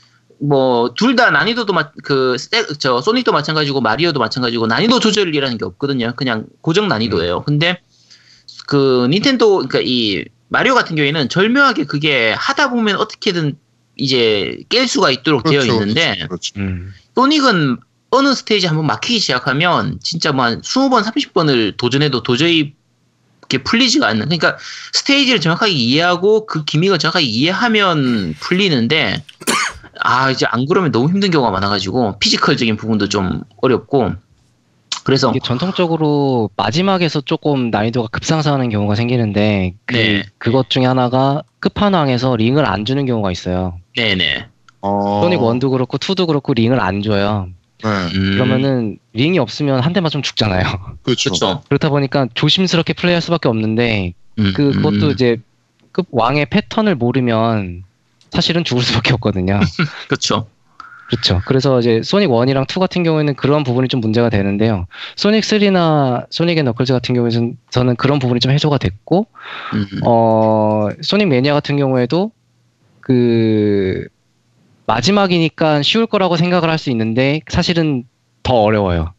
뭐 0.46 0.94
둘 0.94 1.16
다 1.16 1.30
난이도도 1.30 1.74
그저 2.02 3.00
소닉도 3.00 3.32
마찬가지고 3.32 3.80
마리오도 3.80 4.20
마찬가지고 4.20 4.66
난이도 4.66 5.00
조절이라는 5.00 5.58
게 5.58 5.64
없거든요. 5.64 6.12
그냥 6.16 6.46
고정 6.60 6.88
난이도예요. 6.88 7.38
음. 7.38 7.44
근데 7.44 7.80
그 8.66 9.06
닌텐도 9.10 9.56
그러니까 9.58 9.80
이 9.82 10.24
마리오 10.48 10.74
같은 10.74 10.96
경우에는 10.96 11.28
절묘하게 11.28 11.84
그게 11.84 12.32
하다 12.32 12.70
보면 12.70 12.96
어떻게든 12.96 13.56
이제 13.96 14.58
깰 14.68 14.86
수가 14.86 15.10
있도록 15.10 15.44
되어 15.44 15.62
있는데 15.62 16.26
그렇죠. 16.26 16.52
음. 16.58 16.92
소닉은 17.14 17.78
어느 18.10 18.34
스테이지 18.34 18.66
한번 18.66 18.86
막히기 18.86 19.18
시작하면 19.18 19.98
진짜 20.02 20.32
뭐한 20.32 20.60
20번, 20.60 21.02
30번을 21.02 21.76
도전해도 21.76 22.22
도저히 22.22 22.74
이렇게 23.40 23.62
풀리지가 23.62 24.06
않는. 24.08 24.26
그러니까 24.26 24.56
스테이지를 24.92 25.40
정확하게 25.40 25.72
이해하고 25.72 26.46
그 26.46 26.64
gimmick을 26.64 26.98
정확하게 26.98 27.24
이해하면 27.26 28.34
풀리는데 28.40 29.22
아 30.00 30.30
이제 30.30 30.46
안 30.48 30.66
그러면 30.66 30.92
너무 30.92 31.08
힘든 31.08 31.30
경우가 31.30 31.50
많아가지고 31.50 32.18
physical적인 32.18 32.76
부분도 32.76 33.08
좀 33.08 33.42
어렵고 33.62 34.12
그래서 35.04 35.30
이게 35.30 35.38
전통적으로 35.42 36.50
마지막에서 36.56 37.20
조금 37.20 37.70
난이도가 37.70 38.08
급상승하는 38.08 38.70
경우가 38.70 38.94
생기는데 38.94 39.74
그 39.84 39.94
네. 39.94 40.22
그것 40.38 40.70
중에 40.70 40.86
하나가 40.86 41.42
끝판왕에서 41.60 42.36
링을 42.36 42.66
안 42.66 42.84
주는 42.84 43.04
경우가 43.04 43.30
있어요. 43.30 43.78
네네. 43.96 44.46
어, 44.80 45.20
소닉 45.22 45.40
1도 45.40 45.70
그렇고 45.70 45.98
2도 45.98 46.26
그렇고 46.26 46.54
링을 46.54 46.80
안 46.80 47.02
줘요. 47.02 47.48
네, 47.82 47.90
음, 47.90 48.32
그러면은 48.32 48.98
링이 49.12 49.38
없으면 49.38 49.80
한 49.80 49.92
대만 49.92 50.10
좀 50.10 50.22
죽잖아요. 50.22 50.62
그렇죠. 51.02 51.30
그렇죠. 51.30 51.62
그렇다 51.68 51.90
보니까 51.90 52.28
조심스럽게 52.34 52.94
플레이할 52.94 53.20
수밖에 53.20 53.48
없는데 53.48 54.14
음, 54.38 54.52
그 54.56 54.72
그것도 54.72 55.06
음, 55.06 55.10
이제 55.10 55.36
끝왕의 55.92 56.46
패턴을 56.46 56.94
모르면 56.94 57.84
사실은 58.34 58.64
죽을 58.64 58.82
수밖에 58.82 59.12
없거든요. 59.14 59.60
그렇죠. 60.08 60.46
그렇죠. 61.08 61.42
그래서 61.46 61.78
이제 61.80 62.00
소닉 62.02 62.30
1이랑 62.30 62.64
2 62.68 62.80
같은 62.80 63.02
경우에는 63.04 63.34
그런 63.34 63.62
부분이 63.62 63.88
좀 63.88 64.00
문제가 64.00 64.30
되는데요. 64.30 64.86
소닉 65.16 65.44
3나 65.44 66.26
소닉 66.30 66.58
앤 66.58 66.64
너클즈 66.64 66.92
같은 66.92 67.14
경우에는 67.14 67.56
저는 67.70 67.96
그런 67.96 68.18
부분이 68.18 68.40
좀 68.40 68.50
해소가 68.52 68.78
됐고, 68.78 69.26
음, 69.74 69.86
어, 70.04 70.88
소닉 71.02 71.28
매니아 71.28 71.52
같은 71.52 71.76
경우에도 71.76 72.32
그 73.00 74.06
마지막이니까 74.86 75.82
쉬울 75.82 76.06
거라고 76.06 76.36
생각을 76.36 76.70
할 76.70 76.78
수 76.78 76.90
있는데 76.90 77.40
사실은 77.48 78.04
더 78.42 78.54
어려워요. 78.62 79.12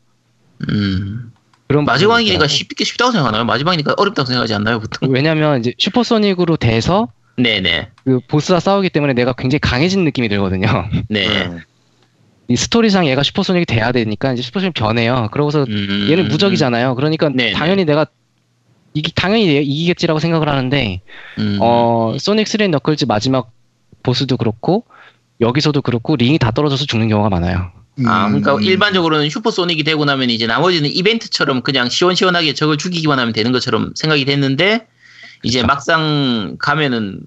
음. 0.70 1.32
그런 1.68 1.86
마지막이니까 1.86 2.48
쉽게 2.48 2.84
쉽다고 2.84 3.12
생각하나요? 3.12 3.44
마지막이니까 3.46 3.94
어렵다고 3.98 4.28
생각하지 4.28 4.54
않나요, 4.56 4.80
보통? 4.80 5.10
왜냐면 5.12 5.60
이제 5.60 5.74
슈퍼소닉으로 5.80 6.58
돼서 6.58 7.08
네네. 7.38 7.90
그 8.03 8.20
보스와 8.28 8.60
싸우기 8.60 8.90
때문에 8.90 9.14
내가 9.14 9.34
굉장히 9.34 9.60
강해진 9.60 10.03
느낌이 10.06 10.30
들거든요. 10.30 10.68
네. 11.10 11.28
네. 11.49 11.57
이 12.48 12.56
스토리상 12.56 13.07
얘가 13.07 13.24
슈퍼소닉이 13.24 13.66
돼야 13.66 13.91
되니까 13.91 14.34
이제 14.34 14.41
슈퍼소닉 14.41 14.74
변해요. 14.74 15.30
그러고서 15.32 15.66
음, 15.68 16.07
얘는 16.10 16.28
무적이잖아요. 16.28 16.95
그러니까 16.95 17.30
네네. 17.30 17.53
당연히 17.53 17.86
내가 17.86 18.06
이기 18.94 19.12
당연히 19.14 19.48
얘 19.49 19.62
이기겠지라고 19.62 20.20
생각을 20.20 20.48
하는데 20.48 21.02
음, 21.40 21.57
어 21.60 22.16
소닉 22.20 22.48
3 22.48 22.72
너클즈 22.72 23.06
마지막 23.06 23.52
보스도 24.03 24.38
그렇고 24.38 24.86
여기서도 25.41 25.82
그렇고 25.82 26.16
링이 26.16 26.38
다 26.38 26.52
떨어져서 26.52 26.86
죽는 26.86 27.10
경우가 27.10 27.30
많아요. 27.30 27.72
아, 28.06 28.28
그러니까 28.28 28.56
음, 28.56 28.62
일반적으로는 28.62 29.30
슈퍼소닉이 29.30 29.84
되고 29.84 30.03
나면 30.06 30.30
이제 30.30 30.48
나머지는 30.48 30.90
이벤트처럼 30.90 31.62
그냥 31.62 31.90
시원시원하게 31.90 32.53
적을 32.53 32.78
죽이기만 32.78 33.20
하면 33.20 33.34
되는 33.34 33.52
것처럼 33.52 33.94
생각이 33.95 34.26
됐는데 34.26 34.86
이제 35.46 35.60
그쵸. 35.60 35.68
막상 35.68 36.56
가면은 36.60 37.20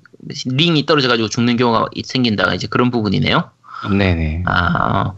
링이 0.45 0.87
떨어져가지고 0.87 1.29
죽는 1.29 1.57
경우가 1.57 1.87
생긴다 2.05 2.53
이제 2.55 2.67
그런 2.67 2.91
부분이네요. 2.91 3.51
네네. 3.97 4.43
아 4.47 5.13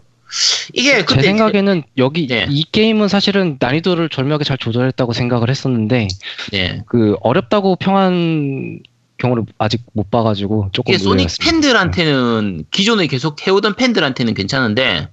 이게 0.75 1.05
제 1.07 1.23
생각에는 1.23 1.83
여기 1.97 2.27
네. 2.27 2.47
이 2.49 2.65
게임은 2.71 3.09
사실은 3.09 3.57
난이도를 3.59 4.11
절묘하게 4.11 4.45
잘 4.45 4.59
조절했다고 4.59 5.13
생각을 5.15 5.49
했었는데 5.49 6.09
네. 6.53 6.83
그 6.87 7.17
어렵다고 7.23 7.77
평한 7.77 8.81
경우를 9.17 9.45
아직 9.59 9.83
못 9.93 10.11
봐가지고 10.11 10.71
조금 10.73 10.95
이게 10.95 11.03
소닉. 11.03 11.29
팬들한테는 11.41 12.65
기존에 12.71 13.07
계속 13.07 13.45
해오던 13.47 13.77
팬들한테는 13.77 14.35
괜찮은데 14.35 15.09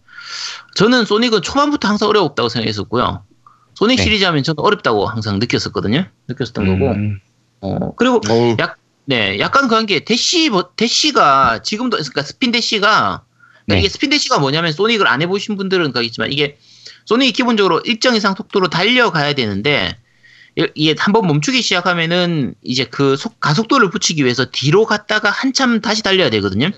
저는 0.76 1.06
소닉은 1.06 1.42
초반부터 1.42 1.88
항상 1.88 2.10
어려웠다고 2.10 2.50
생각했었고요. 2.50 3.24
소닉 3.76 3.98
네. 3.98 4.04
시리즈 4.04 4.26
하면 4.26 4.44
저는 4.44 4.60
어렵다고 4.60 5.08
항상 5.08 5.40
느꼈었거든요. 5.40 6.06
느꼈었던 6.28 6.80
거고. 6.80 6.96
음, 7.64 7.78
어, 7.82 7.96
그리고 7.96 8.22
어우, 8.30 8.56
약, 8.60 8.78
네, 9.06 9.40
약간 9.40 9.68
그런 9.68 9.86
게 9.86 10.02
대시 10.02 10.50
버- 10.50 10.70
대시가 10.76 11.62
지금도 11.64 11.98
그러니까 11.98 12.22
스핀 12.24 12.52
대시가 12.52 13.24
그러니까 13.66 13.66
네. 13.68 13.80
이게 13.80 13.90
스핀 13.90 14.10
대시가 14.10 14.40
뭐냐면 14.40 14.72
소닉을 14.72 15.08
안 15.08 15.22
해보신 15.22 15.58
분들은 15.58 15.92
가겠지만 15.92 16.32
이게 16.32 16.58
소닉이 17.06 17.32
기본적으로 17.34 17.80
일정 17.82 18.16
이상 18.16 18.36
속도로 18.36 18.68
달려가야 18.70 19.34
되는데 19.34 19.98
이- 20.58 20.68
이게 20.76 20.96
한번 20.98 21.28
멈추기 21.28 21.62
시작하면은 21.62 22.56
이제 22.64 22.86
그 22.86 23.16
속- 23.18 23.40
가속도를 23.40 23.90
붙이기 23.90 24.24
위해서 24.24 24.46
뒤로 24.52 24.86
갔다가 24.86 25.30
한참 25.30 25.82
다시 25.82 26.04
달려야 26.04 26.30
되거든요. 26.30 26.70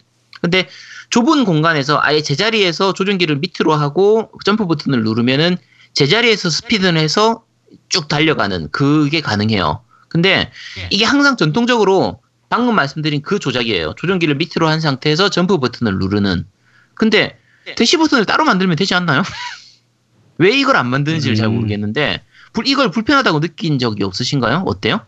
근데 0.42 0.68
좁은 1.10 1.44
공간에서 1.46 2.00
아예 2.02 2.22
제자리에서 2.22 2.94
조종기를 2.94 3.38
밑으로 3.38 3.74
하고 3.74 4.30
점프 4.46 4.68
버튼을 4.68 5.04
누르면은 5.04 5.58
제자리에서 5.94 6.50
스피드를 6.50 6.98
해서 7.00 7.44
쭉 7.90 8.08
달려가는 8.08 8.70
그게 8.72 9.20
가능해요. 9.22 9.82
근데 10.10 10.52
이게 10.90 11.06
항상 11.06 11.38
전통적으로 11.38 12.22
방금 12.50 12.76
말씀드린 12.76 13.22
그 13.22 13.40
조작이에요. 13.40 13.94
조종기를 13.96 14.36
밑으로 14.36 14.68
한 14.68 14.82
상태에서 14.82 15.30
점프 15.30 15.60
버튼을 15.60 16.00
누르는. 16.00 16.46
근데 16.96 17.38
대시 17.76 17.96
버튼을 17.98 18.26
따로 18.26 18.44
만들면 18.44 18.76
되지 18.76 18.96
않나요? 18.96 19.22
왜 20.40 20.58
이걸 20.58 20.76
안 20.78 20.88
만드는지를 20.88 21.36
잘 21.36 21.48
음. 21.48 21.56
모르겠는데 21.56 22.22
불- 22.54 22.68
이걸 22.68 22.90
불편하다고 22.92 23.40
느낀 23.40 23.78
적이 23.78 24.04
없으신가요? 24.04 24.64
어때요? 24.66 25.02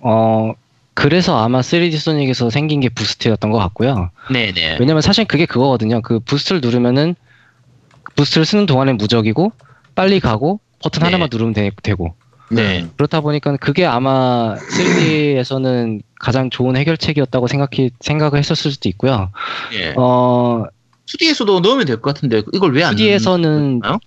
어 0.00 0.52
그래서 0.94 1.38
아마 1.42 1.60
3D 1.60 1.96
소닉에서 1.98 2.50
생긴 2.50 2.80
게 2.80 2.88
부스트였던 2.88 3.50
것 3.50 3.58
같고요. 3.58 4.10
네네. 4.30 4.78
왜냐면 4.80 5.00
사실 5.00 5.24
그게 5.24 5.46
그거거든요. 5.46 6.02
그 6.02 6.18
부스트를 6.20 6.60
누르면은 6.60 7.14
부스트를 8.16 8.44
쓰는 8.44 8.66
동안에 8.66 8.94
무적이고 8.94 9.52
빨리 9.94 10.18
가고 10.20 10.60
버튼 10.82 11.00
네. 11.00 11.06
하나만 11.06 11.28
누르면 11.30 11.54
되, 11.54 11.70
되고 11.82 12.14
네. 12.50 12.86
그렇다 12.96 13.20
보니까 13.20 13.56
그게 13.56 13.84
아마 13.86 14.54
3D에서는 14.56 16.02
가장 16.20 16.50
좋은 16.50 16.76
해결책이었다고 16.76 17.46
생각이 17.46 17.90
생각을 18.00 18.38
했었을 18.38 18.70
수도 18.70 18.88
있고요. 18.90 19.30
예. 19.72 19.94
어 19.96 20.64
2D에서도 21.06 21.60
넣으면 21.62 21.86
될 21.86 22.00
것 22.00 22.14
같은데 22.14 22.42
이걸 22.52 22.72
왜 22.74 22.84
안? 22.84 22.94
2D에서는 22.94 23.80
넣나요? 23.80 23.98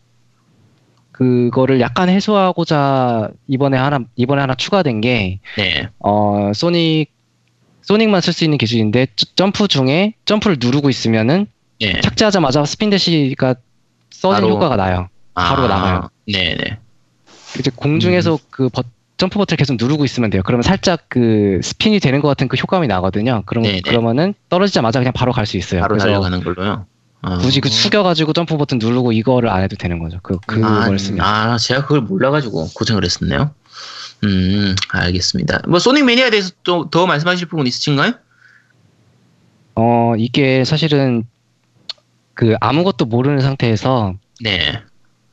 그거를 1.11 1.79
약간 1.79 2.09
해소하고자 2.09 3.29
이번에 3.47 3.77
하나 3.77 3.99
이번에 4.15 4.41
하나 4.41 4.53
추가된 4.53 5.01
게 5.01 5.39
네. 5.57 5.87
어, 5.99 6.51
소닉, 6.53 7.11
소닉만 7.83 8.19
쓸 8.21 8.33
수 8.33 8.43
있는 8.43 8.57
기술인데, 8.57 9.07
저- 9.15 9.25
점프 9.35 9.67
중에 9.67 10.13
점프를 10.25 10.57
누르고 10.59 10.89
있으면은 10.89 11.47
예. 11.81 11.99
착지하자마자 12.01 12.65
스핀 12.65 12.89
대시가 12.89 13.55
써진 14.11 14.41
바로- 14.41 14.49
효과가 14.55 14.75
나요. 14.75 15.07
바로 15.35 15.67
나가요. 15.67 16.09
네네. 16.27 16.79
이제 17.59 17.71
공중에서 17.75 18.39
그 18.49 18.69
버- 18.69 18.83
점프 19.17 19.37
버튼을 19.39 19.57
계속 19.57 19.77
누르고 19.79 20.03
있으면 20.05 20.29
돼요. 20.29 20.41
그러면 20.45 20.63
살짝 20.63 21.05
그 21.07 21.59
스핀이 21.63 21.99
되는 22.01 22.21
것 22.21 22.27
같은 22.27 22.47
그 22.49 22.57
효과음이 22.57 22.87
나거든요. 22.87 23.43
그럼, 23.45 23.63
네네. 23.63 23.81
그러면은 23.81 24.33
떨어지자마자 24.49 24.99
그냥 24.99 25.13
바로 25.13 25.31
갈 25.31 25.45
수 25.45 25.55
있어요. 25.57 25.81
바로 25.81 25.97
달려가는 25.97 26.43
걸로요. 26.43 26.85
아. 27.21 27.37
굳이 27.37 27.61
그 27.61 27.69
숙여가지고 27.69 28.33
점프 28.33 28.57
버튼 28.57 28.77
누르고 28.77 29.11
이거를 29.13 29.49
안 29.49 29.61
해도 29.63 29.75
되는 29.77 29.99
거죠. 29.99 30.19
그, 30.21 30.37
그걸 30.45 30.65
아, 30.65 30.97
쓰면. 30.97 31.25
아, 31.25 31.57
제가 31.57 31.83
그걸 31.83 32.01
몰라가지고 32.01 32.69
고생을 32.75 33.03
했었네요. 33.05 33.51
음, 34.25 34.75
알겠습니다. 34.89 35.61
뭐, 35.67 35.79
소닉 35.79 36.03
매니아에 36.05 36.29
대해서 36.29 36.51
또더 36.63 37.05
말씀하실 37.07 37.47
부분 37.47 37.67
있으신가요? 37.67 38.13
어, 39.75 40.13
이게 40.17 40.63
사실은 40.65 41.23
그 42.33 42.55
아무것도 42.59 43.05
모르는 43.05 43.39
상태에서 43.41 44.13
네. 44.41 44.81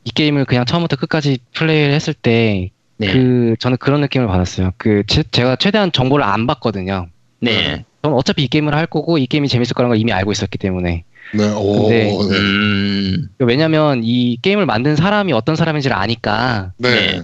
이 0.05 0.11
게임을 0.11 0.45
그냥 0.45 0.65
처음부터 0.65 0.95
끝까지 0.97 1.39
플레이를 1.53 1.93
했을 1.93 2.13
때 2.13 2.71
네. 2.97 3.11
그 3.11 3.55
저는 3.59 3.77
그런 3.77 4.01
느낌을 4.01 4.27
받았어요. 4.27 4.71
그 4.77 5.03
제, 5.07 5.23
가 5.43 5.55
최대한 5.55 5.91
정보를 5.91 6.25
안 6.25 6.45
봤거든요. 6.47 7.07
네. 7.39 7.85
저는 8.01 8.17
어차피 8.17 8.43
이 8.43 8.47
게임을 8.47 8.73
할 8.75 8.85
거고 8.85 9.17
이 9.17 9.27
게임이 9.27 9.47
재밌을 9.47 9.73
거라는 9.73 9.91
걸 9.95 9.99
이미 9.99 10.11
알고 10.11 10.31
있었기 10.31 10.57
때문에 10.57 11.03
네, 11.33 11.49
오, 11.55 11.87
근데- 11.87 12.03
네. 12.05 12.37
음, 12.37 13.29
왜냐면 13.39 14.01
이 14.03 14.37
게임을 14.41 14.65
만든 14.65 14.95
사람이 14.95 15.31
어떤 15.33 15.55
사람인지를 15.55 15.95
아니까 15.95 16.73
네. 16.77 16.89
네. 17.17 17.21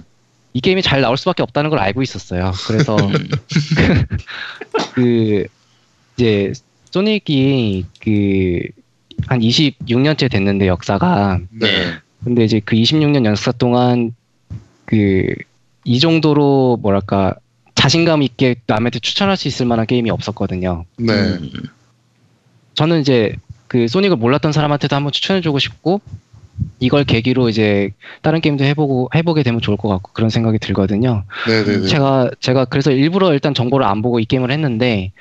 이 0.52 0.60
게임이 0.60 0.82
잘 0.82 1.00
나올 1.00 1.16
수밖에 1.16 1.42
없다는 1.42 1.70
걸 1.70 1.78
알고 1.78 2.02
있었어요. 2.02 2.50
그래서 2.66 2.96
그 4.94 5.44
이제 6.16 6.52
소닉이 6.90 7.84
그 8.02 8.80
한 9.26 9.40
26년째 9.40 10.30
됐는데 10.30 10.66
역사가 10.66 11.40
네. 11.50 11.68
근데 12.24 12.44
이제 12.44 12.60
그 12.64 12.76
26년 12.76 13.24
역사 13.24 13.52
동안 13.52 14.14
그 14.84 15.26
이 15.84 15.98
정도로 15.98 16.78
뭐랄까 16.82 17.34
자신감 17.74 18.22
있게 18.22 18.56
남한테 18.66 18.98
추천할 18.98 19.36
수 19.36 19.48
있을 19.48 19.66
만한 19.66 19.86
게임이 19.86 20.10
없었거든요. 20.10 20.84
네. 20.98 21.12
음, 21.12 21.50
저는 22.74 23.00
이제 23.00 23.34
그 23.66 23.88
소닉을 23.88 24.16
몰랐던 24.16 24.52
사람한테도 24.52 24.94
한번 24.94 25.12
추천해주고 25.12 25.58
싶고 25.58 26.00
이걸 26.78 27.04
계기로 27.04 27.48
이제 27.48 27.90
다른 28.20 28.42
게임도 28.42 28.64
해보고 28.64 29.10
해보게 29.14 29.42
되면 29.42 29.60
좋을 29.62 29.78
것 29.78 29.88
같고 29.88 30.12
그런 30.12 30.28
생각이 30.28 30.58
들거든요. 30.58 31.24
네, 31.46 31.64
네, 31.64 31.78
네. 31.78 31.86
제가 31.86 32.30
제가 32.38 32.66
그래서 32.66 32.90
일부러 32.90 33.32
일단 33.32 33.54
정보를 33.54 33.86
안 33.86 34.02
보고 34.02 34.20
이 34.20 34.26
게임을 34.26 34.50
했는데 34.50 35.12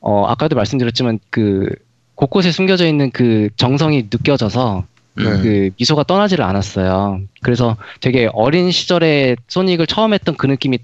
어 0.00 0.24
아까도 0.26 0.56
말씀드렸지만 0.56 1.18
그 1.28 1.68
곳곳에 2.14 2.50
숨겨져 2.50 2.86
있는 2.86 3.10
그 3.10 3.50
정성이 3.56 4.08
느껴져서 4.10 4.86
네. 5.24 5.42
그 5.42 5.70
미소가 5.78 6.04
떠나지를 6.04 6.44
않았어요. 6.44 7.20
그래서 7.42 7.76
되게 8.00 8.28
어린 8.32 8.70
시절에 8.70 9.36
소닉을 9.48 9.86
처음 9.86 10.14
했던 10.14 10.36
그 10.36 10.46
느낌이 10.46 10.78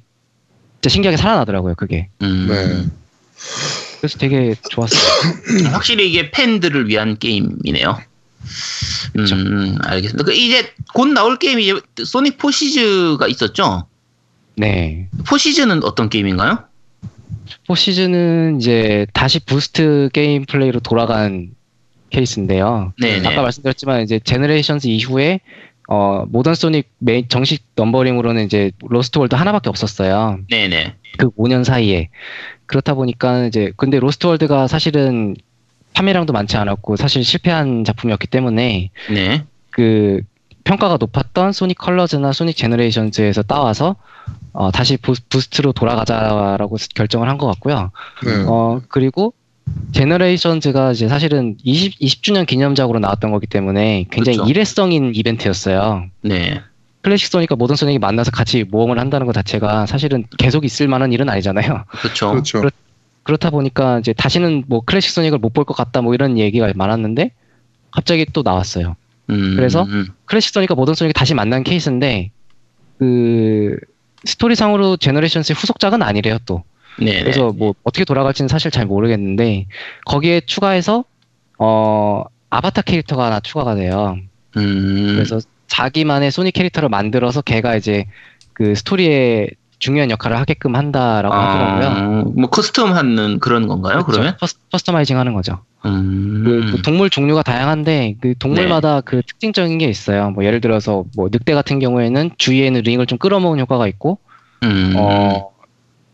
진짜 0.74 0.92
신기하게 0.92 1.16
살아나더라고요. 1.16 1.74
그게 1.74 2.08
음. 2.22 2.46
네. 2.48 2.90
그래서 4.00 4.18
되게 4.18 4.54
좋았어요. 4.70 5.70
확실히 5.72 6.08
이게 6.08 6.30
팬들을 6.30 6.88
위한 6.88 7.18
게임이네요. 7.18 7.98
음, 9.16 9.78
알겠습니다. 9.82 10.24
그 10.24 10.32
이제 10.32 10.72
곧 10.94 11.06
나올 11.08 11.38
게임이 11.38 11.72
소닉 12.04 12.38
포시즈가 12.38 13.26
있었죠? 13.26 13.86
네. 14.56 15.08
포시즈는 15.26 15.82
어떤 15.84 16.08
게임인가요? 16.08 16.64
포시즈는 17.66 18.60
이제 18.60 19.06
다시 19.12 19.40
boost 19.40 20.08
게임 20.12 20.44
플레이로 20.44 20.80
돌아간 20.80 21.50
케이스인데요. 22.10 22.92
네네. 23.00 23.26
아까 23.28 23.42
말씀드렸지만 23.42 24.02
이제 24.02 24.18
제너레이션스 24.18 24.86
이후에 24.88 25.40
어 25.88 26.24
모던 26.28 26.54
소닉 26.54 26.88
메인 26.98 27.28
정식 27.28 27.64
numbering으로는 27.76 28.44
이제 28.44 28.72
로스트 28.80 29.18
월드 29.18 29.34
하나밖에 29.36 29.68
없었어요. 29.68 30.40
네네. 30.50 30.94
그 31.18 31.30
5년 31.30 31.64
사이에 31.64 32.08
그렇다 32.66 32.94
보니까 32.94 33.46
이제 33.46 33.72
근데 33.76 33.98
로스트 34.00 34.26
월드가 34.26 34.66
사실은 34.66 35.36
판매량도 35.94 36.32
많지 36.32 36.56
않았고 36.56 36.96
사실 36.96 37.24
실패한 37.24 37.84
작품이었기 37.84 38.26
때문에 38.26 38.90
네. 39.14 39.44
그 39.70 40.20
평가가 40.64 40.96
높았던 40.98 41.52
소닉 41.52 41.78
컬러즈나 41.78 42.32
소닉 42.32 42.56
제너레이션즈에서 42.56 43.42
따와서 43.42 43.94
어, 44.52 44.72
다시 44.72 44.96
부, 44.96 45.14
boost로 45.28 45.72
돌아가자라고 45.72 46.76
결정을 46.94 47.28
한 47.28 47.38
것 47.38 47.46
같고요. 47.46 47.92
네. 48.24 48.44
어 48.48 48.80
그리고 48.88 49.32
제너레이션즈가 49.92 50.92
이제 50.92 51.08
사실은 51.08 51.56
20, 51.62 51.98
20주년 52.00 52.46
기념작으로 52.46 52.98
나왔던 52.98 53.30
거기 53.30 53.46
때문에 53.46 54.06
굉장히 54.10 54.36
그렇죠. 54.38 54.50
일회성인 54.50 55.12
이벤트였어요. 55.14 56.06
네. 56.22 56.60
클래식 57.02 57.28
소닉과 57.30 57.56
모던 57.56 57.76
소닉이 57.76 57.98
만나서 57.98 58.30
같이 58.30 58.64
모험을 58.64 58.98
한다는 58.98 59.26
것 59.26 59.32
자체가 59.32 59.86
사실은 59.86 60.24
계속 60.38 60.64
있을 60.64 60.88
만한 60.88 61.12
일은 61.12 61.28
아니잖아요. 61.28 61.84
그렇죠. 61.88 62.30
그렇죠. 62.30 62.58
그렇- 62.60 62.70
그렇다 63.22 63.50
보니까 63.50 63.98
이제 64.00 64.12
다시는 64.12 64.64
뭐 64.66 64.80
클래식 64.84 65.10
소닉을 65.12 65.38
못 65.38 65.52
볼 65.52 65.64
것 65.64 65.74
같다 65.76 66.00
뭐 66.02 66.14
이런 66.14 66.36
얘기가 66.38 66.70
많았는데 66.74 67.30
갑자기 67.90 68.26
또 68.32 68.42
나왔어요. 68.42 68.96
음, 69.30 69.54
그래서? 69.56 69.82
음, 69.84 70.08
클래식 70.26 70.52
소닉과 70.52 70.74
모던 70.74 70.94
소닉이 70.94 71.12
다시 71.12 71.34
만난 71.34 71.64
케이스인데 71.64 72.30
그 72.98 73.76
스토리상으로 74.24 74.96
제너레이션스의 74.96 75.56
후속작은 75.56 76.02
아니래요 76.02 76.38
또. 76.46 76.62
네네. 76.98 77.22
그래서 77.22 77.52
뭐 77.52 77.74
어떻게 77.82 78.04
돌아갈지는 78.04 78.48
사실 78.48 78.70
잘 78.70 78.86
모르겠는데 78.86 79.66
거기에 80.06 80.40
추가해서 80.40 81.04
어 81.58 82.24
아바타 82.50 82.82
캐릭터가 82.82 83.26
하나 83.26 83.40
추가가 83.40 83.74
돼요. 83.74 84.18
음, 84.56 85.12
그래서 85.14 85.40
자기만의 85.66 86.30
소닉 86.30 86.54
캐릭터를 86.54 86.88
만들어서 86.88 87.42
걔가 87.42 87.76
이제 87.76 88.06
그 88.52 88.74
스토리에 88.74 89.48
중요한 89.78 90.10
역할을 90.10 90.38
하게끔 90.38 90.74
한다라고 90.74 91.34
하더라고요. 91.34 91.88
아, 91.88 92.24
뭐 92.34 92.48
custom하는 92.48 93.40
그런 93.40 93.66
건가요? 93.66 94.04
그러면 94.06 94.36
cus, 94.40 94.56
customizing 94.72 95.18
하는 95.18 95.34
거죠. 95.34 95.58
음, 95.84 96.42
그, 96.44 96.72
그 96.72 96.82
동물 96.82 97.10
종류가 97.10 97.42
다양한데 97.42 98.16
그 98.20 98.34
동물마다 98.38 99.02
그 99.02 99.20
특징적인 99.26 99.76
게 99.78 99.86
있어요. 99.86 100.30
뭐 100.30 100.44
예를 100.44 100.60
들어서 100.60 101.04
뭐 101.14 101.28
늑대 101.30 101.52
같은 101.52 101.78
경우에는 101.78 102.30
주위에는 102.38 102.80
링을 102.80 103.06
좀 103.06 103.18
끌어모은 103.18 103.58
효과가 103.60 103.86
있고 103.88 104.18
음, 104.62 104.94
어 104.96 105.50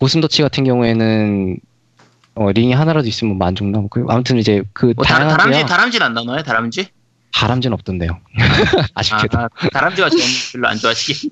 고슴도치 0.02 0.42
같은 0.42 0.64
경우에는 0.64 1.56
어, 2.34 2.50
링이 2.50 2.72
하나라도 2.72 3.06
있으면 3.06 3.38
안 3.38 3.51
죽나 3.51 3.84
그 3.88 4.04
아무튼 4.08 4.36
이제 4.36 4.64
그뭐 4.72 4.94
다, 5.04 5.18
다양한데요. 5.18 5.36
다람쥐 5.36 5.66
다람쥐는 5.68 6.06
안 6.06 6.14
나와요? 6.14 6.42
다람쥐? 6.42 6.86
다람쥐는 7.32 7.72
없던데요. 7.74 8.18
아쉽게도. 8.94 9.38
아, 9.38 9.48
다람쥐가 9.72 10.10
전 10.10 10.18
별로 10.54 10.68
안 10.68 10.76
좋아하시기. 10.76 11.30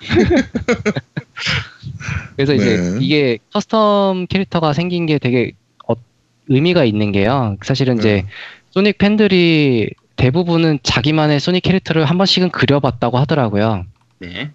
그래서 2.34 2.54
이제 2.54 2.76
네. 2.76 2.98
이게 3.00 3.38
custom 3.52 4.28
캐릭터가 4.28 4.72
생긴 4.72 5.06
게 5.06 5.18
되게 5.18 5.52
어- 5.86 5.94
의미가 6.48 6.84
있는 6.84 7.12
게요. 7.12 7.56
사실은 7.62 7.98
네. 7.98 8.00
이제 8.00 8.26
소닉 8.72 8.98
팬들이 8.98 9.90
대부분은 10.16 10.80
자기만의 10.82 11.38
소닉 11.38 11.62
캐릭터를 11.62 12.04
한 12.04 12.18
번씩은 12.18 12.50
그려봤다고 12.50 13.16
하더라고요. 13.16 13.84
네. 14.18 14.50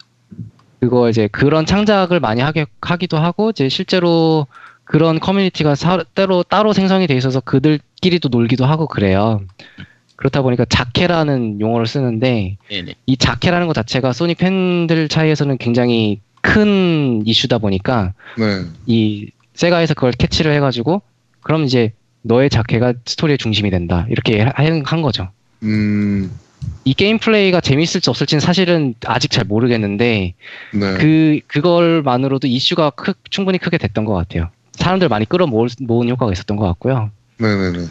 그거 0.84 1.10
이제 1.10 1.28
그런 1.32 1.66
창작을 1.66 2.20
많이 2.20 2.42
하게, 2.42 2.66
하기도 2.82 3.18
하고 3.18 3.52
이제 3.52 3.70
실제로 3.70 4.48
그런 4.84 5.20
커뮤니티가 5.20 5.76
사, 5.76 6.04
따로 6.14 6.44
따로 6.44 6.74
생성이 6.74 7.08
돼 7.08 7.16
있어서 7.16 7.40
그들끼리도 7.40 8.28
놀기도 8.30 8.66
하고 8.66 8.88
그래요. 8.88 9.42
그렇다 10.18 10.42
보니까 10.42 10.66
자케라는 10.66 11.62
용어를 11.62 11.88
쓰는데 11.88 12.58
네네. 12.70 12.94
이 13.06 13.18
자케라는 13.18 13.68
것 13.68 13.74
자체가 13.74 14.12
소닉 14.14 14.38
팬들 14.40 15.08
사이에서는 15.10 15.58
굉장히 15.58 16.20
큰 16.42 17.24
이슈다 17.26 17.58
보니까 17.60 18.14
네. 18.38 18.66
이 18.86 19.30
세가에서 19.54 19.94
그걸 19.94 20.12
캐치를 20.12 20.54
해가지고 20.56 21.02
그럼 21.42 21.64
이제 21.64 21.94
너의 22.24 22.50
자케가 22.50 22.94
스토리의 23.06 23.38
중심이 23.38 23.70
된다 23.70 24.06
이렇게 24.10 24.42
하- 24.42 24.52
한 24.86 25.02
거죠. 25.02 25.30
음, 25.64 26.32
이 26.86 26.94
게임 26.94 27.18
플레이가 27.18 27.62
재밌을지 27.62 28.10
없을지는 28.10 28.42
사실은 28.42 28.94
아직 29.06 29.32
잘 29.32 29.46
모르겠는데 29.46 30.34
네. 30.74 30.94
그 30.96 31.40
그걸만으로도 31.48 32.48
이슈가 32.48 32.92
크, 32.92 33.14
충분히 33.30 33.58
크게 33.58 33.78
됐던 33.78 34.06
것 34.06 34.14
같아요. 34.14 34.50
사람들 34.74 35.08
많이 35.08 35.26
끌어모은 35.26 35.70
모은 35.82 36.10
효과가 36.10 36.32
있었던 36.32 36.58
것 36.58 36.66
같고요. 36.66 37.12
네네네. 37.38 37.88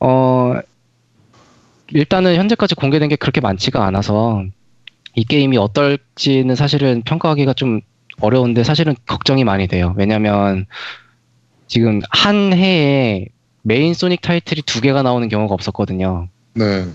어 0.00 0.54
일단은 1.88 2.36
현재까지 2.36 2.74
공개된 2.74 3.08
게 3.08 3.16
그렇게 3.16 3.40
많지가 3.40 3.84
않아서 3.86 4.44
이 5.14 5.24
게임이 5.24 5.56
어떨지는 5.58 6.54
사실은 6.54 7.02
평가하기가 7.02 7.54
좀 7.54 7.80
어려운데 8.20 8.62
사실은 8.64 8.94
걱정이 9.06 9.44
많이 9.44 9.66
돼요. 9.66 9.94
왜냐면 9.96 10.66
지금 11.66 12.00
한 12.10 12.52
해에 12.52 13.26
메인 13.62 13.94
소닉 13.94 14.20
타이틀이 14.20 14.62
두 14.62 14.80
개가 14.80 15.02
나오는 15.02 15.28
경우가 15.28 15.54
없었거든요. 15.54 16.28
네. 16.54 16.86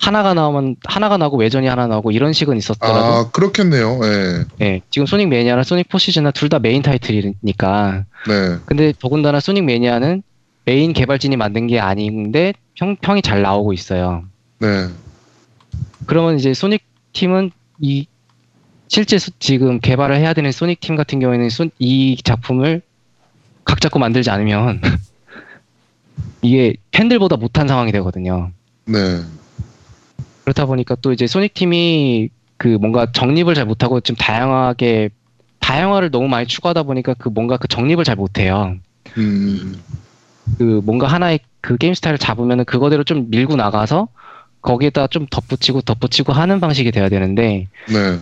하나가 0.00 0.34
나오면 0.34 0.76
하나가 0.84 1.16
나오고 1.16 1.38
외전이 1.38 1.66
하나 1.66 1.86
나오고 1.86 2.10
이런 2.12 2.32
식은 2.32 2.56
있었더라도 2.58 2.98
아, 3.04 3.30
그렇겠네요. 3.30 4.00
예. 4.04 4.44
네, 4.58 4.80
지금 4.90 5.06
소닉 5.06 5.28
매니아나 5.28 5.62
소닉 5.62 5.88
포시즈나 5.88 6.30
둘 6.30 6.48
다 6.48 6.58
메인 6.58 6.82
타이틀이니까 6.82 8.04
네. 8.28 8.56
근데 8.66 8.92
더군다나 8.98 9.40
소닉 9.40 9.64
매니아는 9.64 10.22
메인 10.66 10.92
개발진이 10.92 11.36
만든 11.36 11.66
게 11.66 11.80
아닌데 11.80 12.52
평, 12.78 12.96
평이 12.96 13.22
잘 13.22 13.40
나오고 13.42 13.72
있어요. 13.72 14.24
네. 14.58 14.88
그러면 16.06 16.38
이제 16.38 16.52
소닉 16.54 16.82
팀은 17.14 17.50
이 17.80 18.06
실제 18.88 19.18
소- 19.18 19.32
지금 19.38 19.80
개발을 19.80 20.16
해야 20.16 20.34
되는 20.34 20.52
소닉 20.52 20.80
팀 20.80 20.96
같은 20.96 21.18
경우에는 21.20 21.48
소- 21.48 21.68
이 21.78 22.16
작품을 22.22 22.82
각 23.64 23.80
잡고 23.80 23.98
만들지 23.98 24.28
않으면 24.30 24.80
이게 26.42 26.74
팬들보다 26.90 27.36
못한 27.36 27.66
상황이 27.68 27.90
되거든요. 27.92 28.50
네. 28.86 29.22
그렇다 30.44 30.66
보니까 30.66 30.94
또 30.96 31.12
이제 31.12 31.26
소닉 31.26 31.54
팀이 31.54 32.28
그 32.56 32.68
뭔가 32.68 33.10
정립을 33.10 33.54
잘 33.54 33.64
못하고 33.66 34.00
좀 34.00 34.14
다양하게 34.16 35.10
다양화를 35.60 36.10
너무 36.10 36.28
많이 36.28 36.46
추구하다 36.46 36.82
보니까 36.84 37.14
그 37.14 37.28
뭔가 37.28 37.56
그 37.56 37.66
정립을 37.68 38.04
잘 38.04 38.16
못해요. 38.16 38.76
음, 39.16 39.82
그 40.58 40.80
뭔가 40.84 41.06
하나의 41.06 41.40
그 41.60 41.76
게임 41.78 41.94
스타일을 41.94 42.18
잡으면은 42.18 42.64
그거대로 42.66 43.04
좀 43.04 43.30
밀고 43.30 43.56
나가서 43.56 44.08
거기에다 44.60 45.06
좀 45.06 45.26
덧붙이고 45.30 45.80
덧붙이고 45.82 46.32
하는 46.32 46.60
방식이 46.60 46.90
돼야 46.92 47.08
되는데 47.08 47.68
네. 47.88 48.18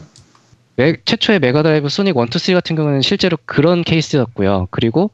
메- 0.76 0.96
최초의 1.04 1.40
메가드라이브 1.40 1.88
소닉 1.88 2.16
1, 2.16 2.22
2, 2.34 2.38
3 2.38 2.54
같은 2.54 2.76
경우는 2.76 3.02
실제로 3.02 3.36
그런 3.44 3.82
케이스였고요. 3.82 4.68
그리고 4.70 5.10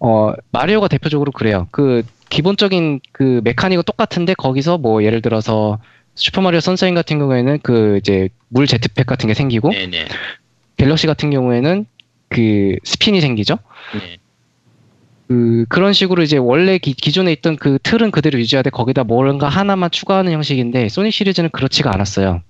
어 0.00 0.32
마리오가 0.50 0.88
대표적으로 0.88 1.32
그래요. 1.32 1.68
그 1.70 2.02
기본적인 2.30 3.00
그 3.12 3.40
mechanic은 3.44 3.84
똑같은데 3.84 4.34
거기서 4.34 4.78
뭐 4.78 5.02
예를 5.04 5.22
들어서 5.22 5.78
슈퍼마리오 6.18 6.60
선샤인 6.60 6.94
같은 6.94 7.18
경우에는 7.18 7.60
그 7.62 7.98
이제 7.98 8.28
물 8.48 8.66
jetpack 8.66 9.06
같은 9.06 9.28
게 9.28 9.34
생기고 9.34 9.70
네네. 9.70 10.06
갤럭시 10.76 11.06
같은 11.06 11.30
경우에는 11.30 11.86
그 12.28 12.76
스핀이 12.84 13.20
생기죠. 13.20 13.58
네. 13.94 14.18
그 15.28 15.64
그런 15.68 15.92
식으로 15.92 16.22
이제 16.22 16.36
원래 16.36 16.78
기, 16.78 16.92
기존에 16.92 17.32
있던 17.32 17.56
그 17.56 17.78
틀은 17.82 18.10
그대로 18.10 18.38
유지하되 18.38 18.70
거기다 18.70 19.04
뭔가 19.04 19.48
하나만 19.48 19.90
추가하는 19.90 20.32
형식인데 20.32 20.88
소닉 20.88 21.12
시리즈는 21.12 21.50
그렇지가 21.50 21.92
않았어요. 21.92 22.42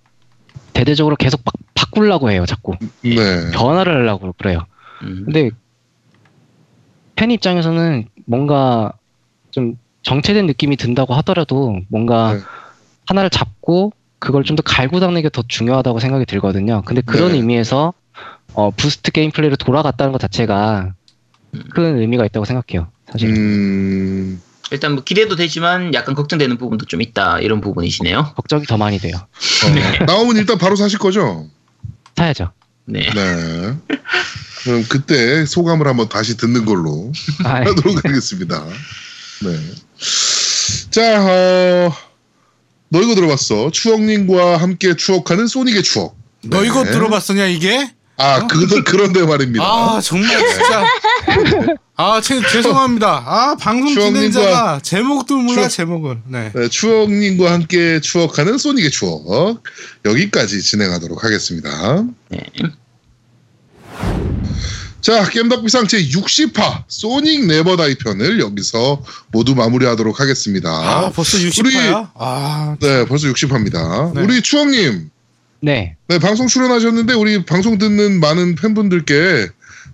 대대적으로 0.73 1.17
계속 1.17 1.45
바, 1.45 1.51
바꾸려고 1.75 2.31
해요, 2.31 2.47
자꾸 2.47 2.77
네. 3.03 3.51
변화를 3.53 3.97
하려고 3.97 4.33
그래요. 4.33 4.65
음. 5.03 5.23
근데 5.25 5.51
팬 7.17 7.31
입장에서는 7.31 8.07
뭔가 8.27 8.93
좀 9.51 9.77
정체된 10.03 10.47
느낌이 10.47 10.77
든다고 10.77 11.15
하더라도 11.15 11.81
뭔가 11.89 12.35
네. 12.35 12.41
하나를 13.09 13.31
잡고 13.31 13.93
그걸 14.19 14.45
좀 14.45 14.57
더 14.57 14.63
갈고 14.63 15.01
닦는 15.01 15.23
게 15.23 15.29
더 15.31 15.43
중요하다고 15.47 15.99
생각이 16.01 16.27
들거든요. 16.27 16.83
근데 16.85 17.01
그런 17.01 17.33
네. 17.33 17.37
의미에서 17.39 17.93
어, 18.55 18.71
boost 18.71 19.13
게임 19.13 19.31
플레이로 19.31 19.57
돌아갔다는 19.57 20.13
것 20.13 20.21
자체가 20.21 20.93
큰 21.71 21.99
의미가 21.99 22.27
있다고 22.27 22.45
생각해요. 22.45 22.89
사실. 23.11 23.29
은 23.31 23.35
음, 23.37 24.43
일단 24.71 24.93
뭐 24.95 25.05
기대도 25.05 25.37
되지만 25.37 25.95
약간 25.95 26.15
걱정되는 26.15 26.59
부분도 26.59 26.85
좀 26.87 27.01
있다 27.01 27.39
이런 27.41 27.61
부분이시네요. 27.61 28.33
걱정이 28.37 28.65
더 28.65 28.77
많이 28.77 28.99
돼요. 28.99 29.17
어, 29.17 30.05
나오면 30.05 30.37
일단 30.37 30.59
바로 30.59 30.77
사실 30.77 30.99
거죠? 30.99 31.47
사야죠. 32.17 32.53
네. 32.85 33.01
네. 33.15 33.75
그럼 34.65 34.85
그때 34.89 35.47
소감을 35.47 35.87
한번 35.87 36.09
다시 36.09 36.37
듣는 36.37 36.65
걸로 36.67 37.13
아, 37.45 37.61
네. 37.61 37.67
하도록 37.71 38.05
하겠습니다. 38.05 38.65
네. 39.43 39.57
자, 40.91 41.23
어, 41.25 41.93
너 42.91 43.03
이거 43.03 43.15
들어봤어. 43.15 43.71
추억님과 43.71 44.57
함께 44.57 44.97
추억하는 44.97 45.47
소닉의 45.47 45.83
추억. 45.83 46.17
너 46.45 46.61
네. 46.63 46.69
이거 46.69 46.85
들어봤었냐 46.85 47.47
이게? 47.47 47.91
아, 48.17 48.47
그, 48.49 48.83
그런데 48.83 49.25
말입니다. 49.25 49.65
아 49.65 50.01
정말 50.01 50.29
진짜. 50.49 50.87
아 51.97 52.21
죄, 52.21 52.41
죄송합니다. 52.41 53.23
아 53.27 53.57
방송 53.61 53.93
추억님과- 53.95 54.33
진행자가 54.33 54.81
제목도 54.83 55.37
몰라 55.37 55.63
추억- 55.63 55.71
제목을. 55.71 56.19
네. 56.27 56.51
네, 56.55 56.69
추억님과 56.69 57.53
함께 57.53 58.01
추억하는 58.01 58.57
소닉의 58.59 58.91
추억. 58.91 59.63
여기까지 60.05 60.63
진행하도록 60.63 61.23
하겠습니다. 61.23 62.05
네. 62.31 62.41
자, 65.01 65.29
겜덕비상 65.29 65.85
제60화 65.87 66.85
소닉 66.89 67.47
네버다이 67.47 67.97
편을 67.97 68.41
여기서 68.41 69.03
모두 69.31 69.55
마무리하도록 69.55 70.19
하겠습니다. 70.21 70.71
아 70.71 71.11
벌써 71.11 71.39
60화야? 71.39 72.11
아 72.15 72.77
네, 72.81 73.07
벌써 73.07 73.29
60화입니다. 73.29 74.15
네. 74.15 74.23
우리 74.23 74.43
추억님, 74.43 75.11
네. 75.61 75.97
네, 76.09 76.19
방송 76.19 76.47
출연하셨는데 76.47 77.15
우리 77.15 77.45
방송 77.45 77.79
듣는 77.79 78.21
많은 78.21 78.57
팬분들께 78.57 79.49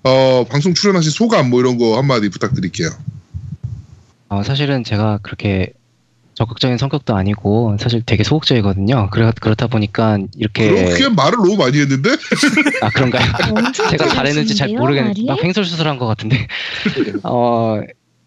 어, 0.04 0.44
방송 0.48 0.74
출연하신 0.74 1.10
소감 1.10 1.50
뭐 1.50 1.60
이런 1.60 1.78
거 1.78 1.96
한마디 1.96 2.28
부탁드릴게요. 2.28 2.90
어, 4.28 4.42
사실은 4.42 4.84
제가 4.84 5.18
그렇게 5.22 5.72
적극적인 6.34 6.78
성격도 6.78 7.14
아니고 7.16 7.76
사실 7.78 8.02
되게 8.04 8.24
소극적이거든요. 8.24 9.08
그래, 9.10 9.30
그렇다 9.40 9.66
보니까 9.68 10.18
이렇게 10.36 10.68
그렇게 10.68 11.08
말을 11.08 11.38
너무 11.38 11.56
많이 11.56 11.78
했는데? 11.78 12.10
아 12.82 12.90
그런가요? 12.90 13.24
제가 13.90 14.08
잘했는지 14.08 14.54
잘 14.56 14.68
모르겠는데 14.68 15.22
말이? 15.22 15.26
막 15.26 15.42
횡설수설한 15.44 15.98
것 15.98 16.06
같은데 16.06 16.46
어 17.22 17.80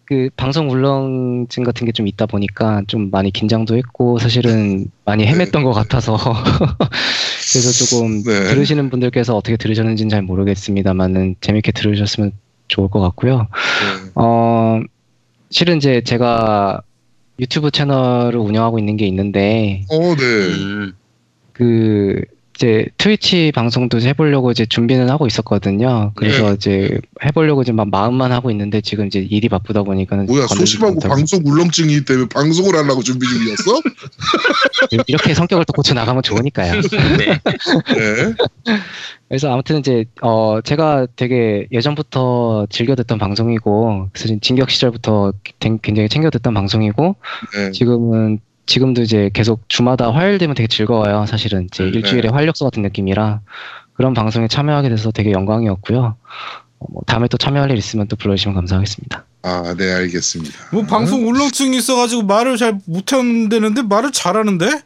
그 0.09 0.29
방송 0.38 0.69
울렁증 0.69 1.63
같은 1.65 1.85
게 1.85 1.91
좀 1.91 2.07
있다 2.07 2.27
보니까 2.27 2.81
좀 2.88 3.09
많이 3.11 3.29
긴장도 3.31 3.75
했고 3.75 4.19
사실은 4.19 4.85
많이 5.03 5.25
헤맸던 5.25 5.63
것 5.63 5.73
같아서 5.73 6.15
그래서 7.51 7.85
조금 7.85 8.23
네. 8.23 8.43
들으시는 8.45 8.89
분들께서 8.89 9.35
어떻게 9.35 9.57
들으셨는지는 9.57 10.09
잘 10.09 10.21
모르겠습니다만은 10.21 11.35
재밌게 11.41 11.71
들으셨으면 11.73 12.31
좋을 12.69 12.89
것 12.89 13.01
같고요. 13.01 13.39
네. 13.39 14.11
어 14.15 14.79
실은 15.49 15.77
이제 15.77 16.01
제가 16.01 16.81
유튜브 17.39 17.72
채널을 17.72 18.39
운영하고 18.39 18.80
있는 18.80 18.97
게 18.97 19.05
있는데 19.07 19.84
어, 19.89 20.15
네. 20.15 20.23
음. 20.23 20.93
그 21.53 22.22
이제 22.57 22.88
트위치 22.97 23.51
방송도 23.53 24.01
해보려고 24.01 24.49
이제 24.49 24.65
준비는 24.65 25.11
하고 25.11 25.27
있었거든요. 25.27 26.11
그래서 26.15 26.47
네. 26.47 26.53
이제 26.55 26.99
해보려고 27.23 27.61
이제 27.61 27.71
막 27.71 27.88
마음만 27.91 28.31
하고 28.31 28.49
있는데 28.49 28.81
지금 28.81 29.05
이제 29.05 29.19
일이 29.19 29.47
바쁘다 29.47 29.84
보니까는 29.84 30.25
뭐야, 30.25 30.47
소심하고 30.47 30.99
방송 31.01 31.43
울렁증이기 31.45 32.05
때문에 32.05 32.27
방송을 32.29 32.75
하려고 32.75 33.03
준비 33.03 33.27
중이었어? 33.27 33.81
이렇게 35.05 35.35
성격을 35.35 35.65
또 35.65 35.73
고쳐 35.73 35.93
나가면 35.93 36.23
좋으니까요. 36.23 36.81
네. 37.19 37.39
네. 37.95 38.34
그래서 39.27 39.53
아무튼 39.53 39.77
이제 39.77 40.05
어 40.23 40.59
제가 40.63 41.05
되게 41.15 41.67
예전부터 41.71 42.65
즐겨 42.71 42.95
듣던 42.95 43.19
방송이고 43.19 44.09
진격 44.41 44.71
시절부터 44.71 45.34
댕- 45.59 45.77
굉장히 45.84 46.09
챙겨 46.09 46.31
듣던 46.31 46.55
방송이고 46.55 47.17
네. 47.53 47.71
지금은 47.71 48.39
지금도 48.68 49.02
이제 49.02 49.31
계속 49.34 49.68
주마다 49.69 50.11
화요일 50.14 50.38
되면 50.38 50.56
되게 50.56 50.68
즐거워요. 50.68 51.26
사실은 51.26 51.68
이제 51.72 51.84
일주일에 51.85 52.30
활력소 52.30 52.65
같은 52.65 52.84
느낌이라 52.84 53.39
그런 53.94 54.14
방송에 54.14 54.48
참여하게 54.48 54.89
돼서 54.89 55.10
되게 55.11 55.31
영광이었고요. 55.31 56.15
어, 56.80 56.85
뭐 56.91 57.02
다음에 57.07 57.27
또 57.27 57.38
참여할 57.38 57.72
일 57.72 57.77
있으면 57.77 58.07
또 58.07 58.15
불러주시면 58.15 58.53
감사하겠습니다. 58.56 59.26
아, 59.44 59.73
네, 59.77 59.91
알겠습니다. 59.94 60.56
뭐 60.72 60.84
방송 60.84 61.27
울렁증이 61.27 61.77
있어가지고 61.77 62.23
말을 62.23 62.57
잘 62.57 62.77
못한다는데 62.85 63.81
말을 63.84 64.11
잘하는데? 64.11 64.81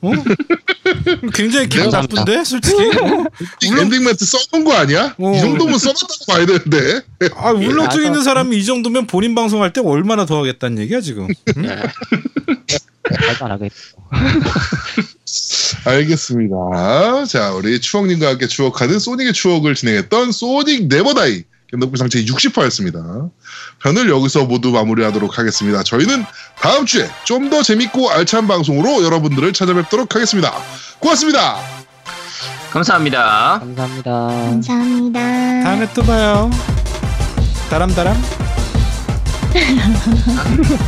어? 0.00 0.12
굉장히 1.34 1.68
기분. 1.68 1.90
나쁜데 1.90 2.44
솔직히. 2.44 2.82
어? 2.82 3.24
이 3.62 3.66
엔딩 3.78 4.04
멘트 4.04 4.24
써놓은 4.24 4.64
거 4.64 4.72
아니야? 4.74 5.14
어. 5.18 5.32
이 5.34 5.40
정도면 5.40 5.78
써놨다고 5.78 6.24
봐야 6.28 6.46
되는데. 6.46 7.02
아 7.36 7.50
울렁증 7.50 8.00
예, 8.00 8.04
있는 8.06 8.20
아까- 8.20 8.24
사람이 8.24 8.56
이 8.56 8.64
정도면 8.64 9.06
본인 9.06 9.34
방송할 9.34 9.72
때 9.72 9.80
얼마나 9.84 10.24
더 10.24 10.38
하겠다는 10.38 10.78
얘기야 10.78 11.00
지금. 11.00 11.26
응? 11.56 11.82
말도 13.26 13.44
안 13.44 13.50
하겠고. 13.52 13.74
알겠습니다. 15.84 16.56
자, 17.26 17.52
우리 17.52 17.80
추억님과 17.80 18.28
함께 18.28 18.46
추억하는 18.46 18.98
소닉의 18.98 19.32
추억을 19.32 19.74
진행했던 19.74 20.32
소닉 20.32 20.88
네버다이 20.88 21.44
견덕부 21.70 21.96
상체 21.98 22.24
60화였습니다. 22.24 23.30
편을 23.82 24.08
여기서 24.08 24.46
모두 24.46 24.70
마무리하도록 24.70 25.38
하겠습니다. 25.38 25.82
저희는 25.82 26.24
다음 26.60 26.86
주에 26.86 27.08
좀 27.24 27.50
더 27.50 27.62
재밌고 27.62 28.10
알찬 28.10 28.46
방송으로 28.48 29.04
여러분들을 29.04 29.52
찾아뵙도록 29.52 30.14
하겠습니다. 30.14 30.52
고맙습니다. 30.98 31.58
감사합니다. 32.70 33.58
감사합니다. 33.60 34.10
감사합니다. 34.12 35.20
다음에 35.64 35.88
또 35.94 36.02
봐요. 36.02 36.50
다람다람. 37.70 38.14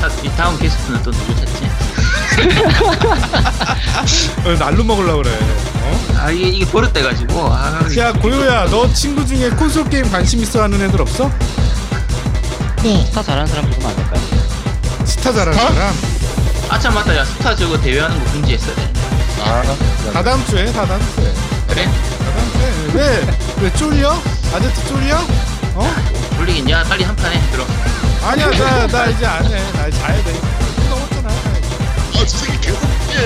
다- 0.01 0.09
이 0.25 0.29
다음 0.37 0.59
게스트는 0.59 1.03
또 1.03 1.11
누구 1.11 1.35
찾지? 1.37 1.90
어, 4.45 4.57
날로 4.59 4.85
먹으려고 4.85 5.23
그래. 5.23 5.37
어? 5.83 6.01
아 6.19 6.31
이게 6.31 6.49
이게 6.49 6.65
버릇돼가지고 6.67 7.49
아, 7.53 7.81
야 7.99 8.13
고요야 8.13 8.67
너 8.67 8.93
친구 8.93 9.27
중에 9.27 9.49
콘솔 9.51 9.89
게임 9.89 10.11
관심 10.11 10.41
있어 10.43 10.63
하는 10.63 10.81
애들 10.81 11.01
없어? 11.01 11.31
네. 12.83 13.05
스타 13.07 13.23
잘하는 13.23 13.47
사람 13.47 13.69
부르면 13.71 13.91
안 13.91 13.97
될까요? 13.97 14.21
스타 15.05 15.33
잘하는 15.33 15.53
스타? 15.59 15.73
사람. 15.75 15.95
아참 16.71 16.95
맞다 16.95 17.17
야 17.17 17.25
스타 17.25 17.55
저거 17.57 17.79
대회하는 17.81 18.23
거 18.25 18.33
금지했어야 18.33 18.75
돼. 18.77 18.93
아, 19.43 19.63
다 20.13 20.23
다음 20.23 20.45
주에 20.47 20.67
다 20.73 20.87
다음 20.87 21.01
주에. 21.15 21.33
그래? 21.69 21.85
다 21.85 21.93
다음 22.37 22.53
주에. 22.53 22.71
왜? 22.95 23.27
왜 23.63 23.73
쫄려? 23.75 24.17
아재트 24.55 24.87
쫄려? 24.89 25.19
어? 25.75 25.95
돌리긴 26.37 26.69
야 26.71 26.83
빨리 26.85 27.05
한 27.05 27.15
판 27.17 27.33
해 27.33 27.41
들어. 27.51 27.65
아니야 28.23 28.51
나 28.51 28.87
나 28.87 29.07
이제 29.07 29.27
안 29.27 29.45
해. 29.47 29.73
나 29.73 29.91
자야 29.91 30.23
돼. 30.25 30.41
피해? 33.11 33.23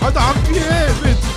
아나 0.00 0.28
안 0.30 0.44
피해. 0.44 0.60
왜? 1.02 1.35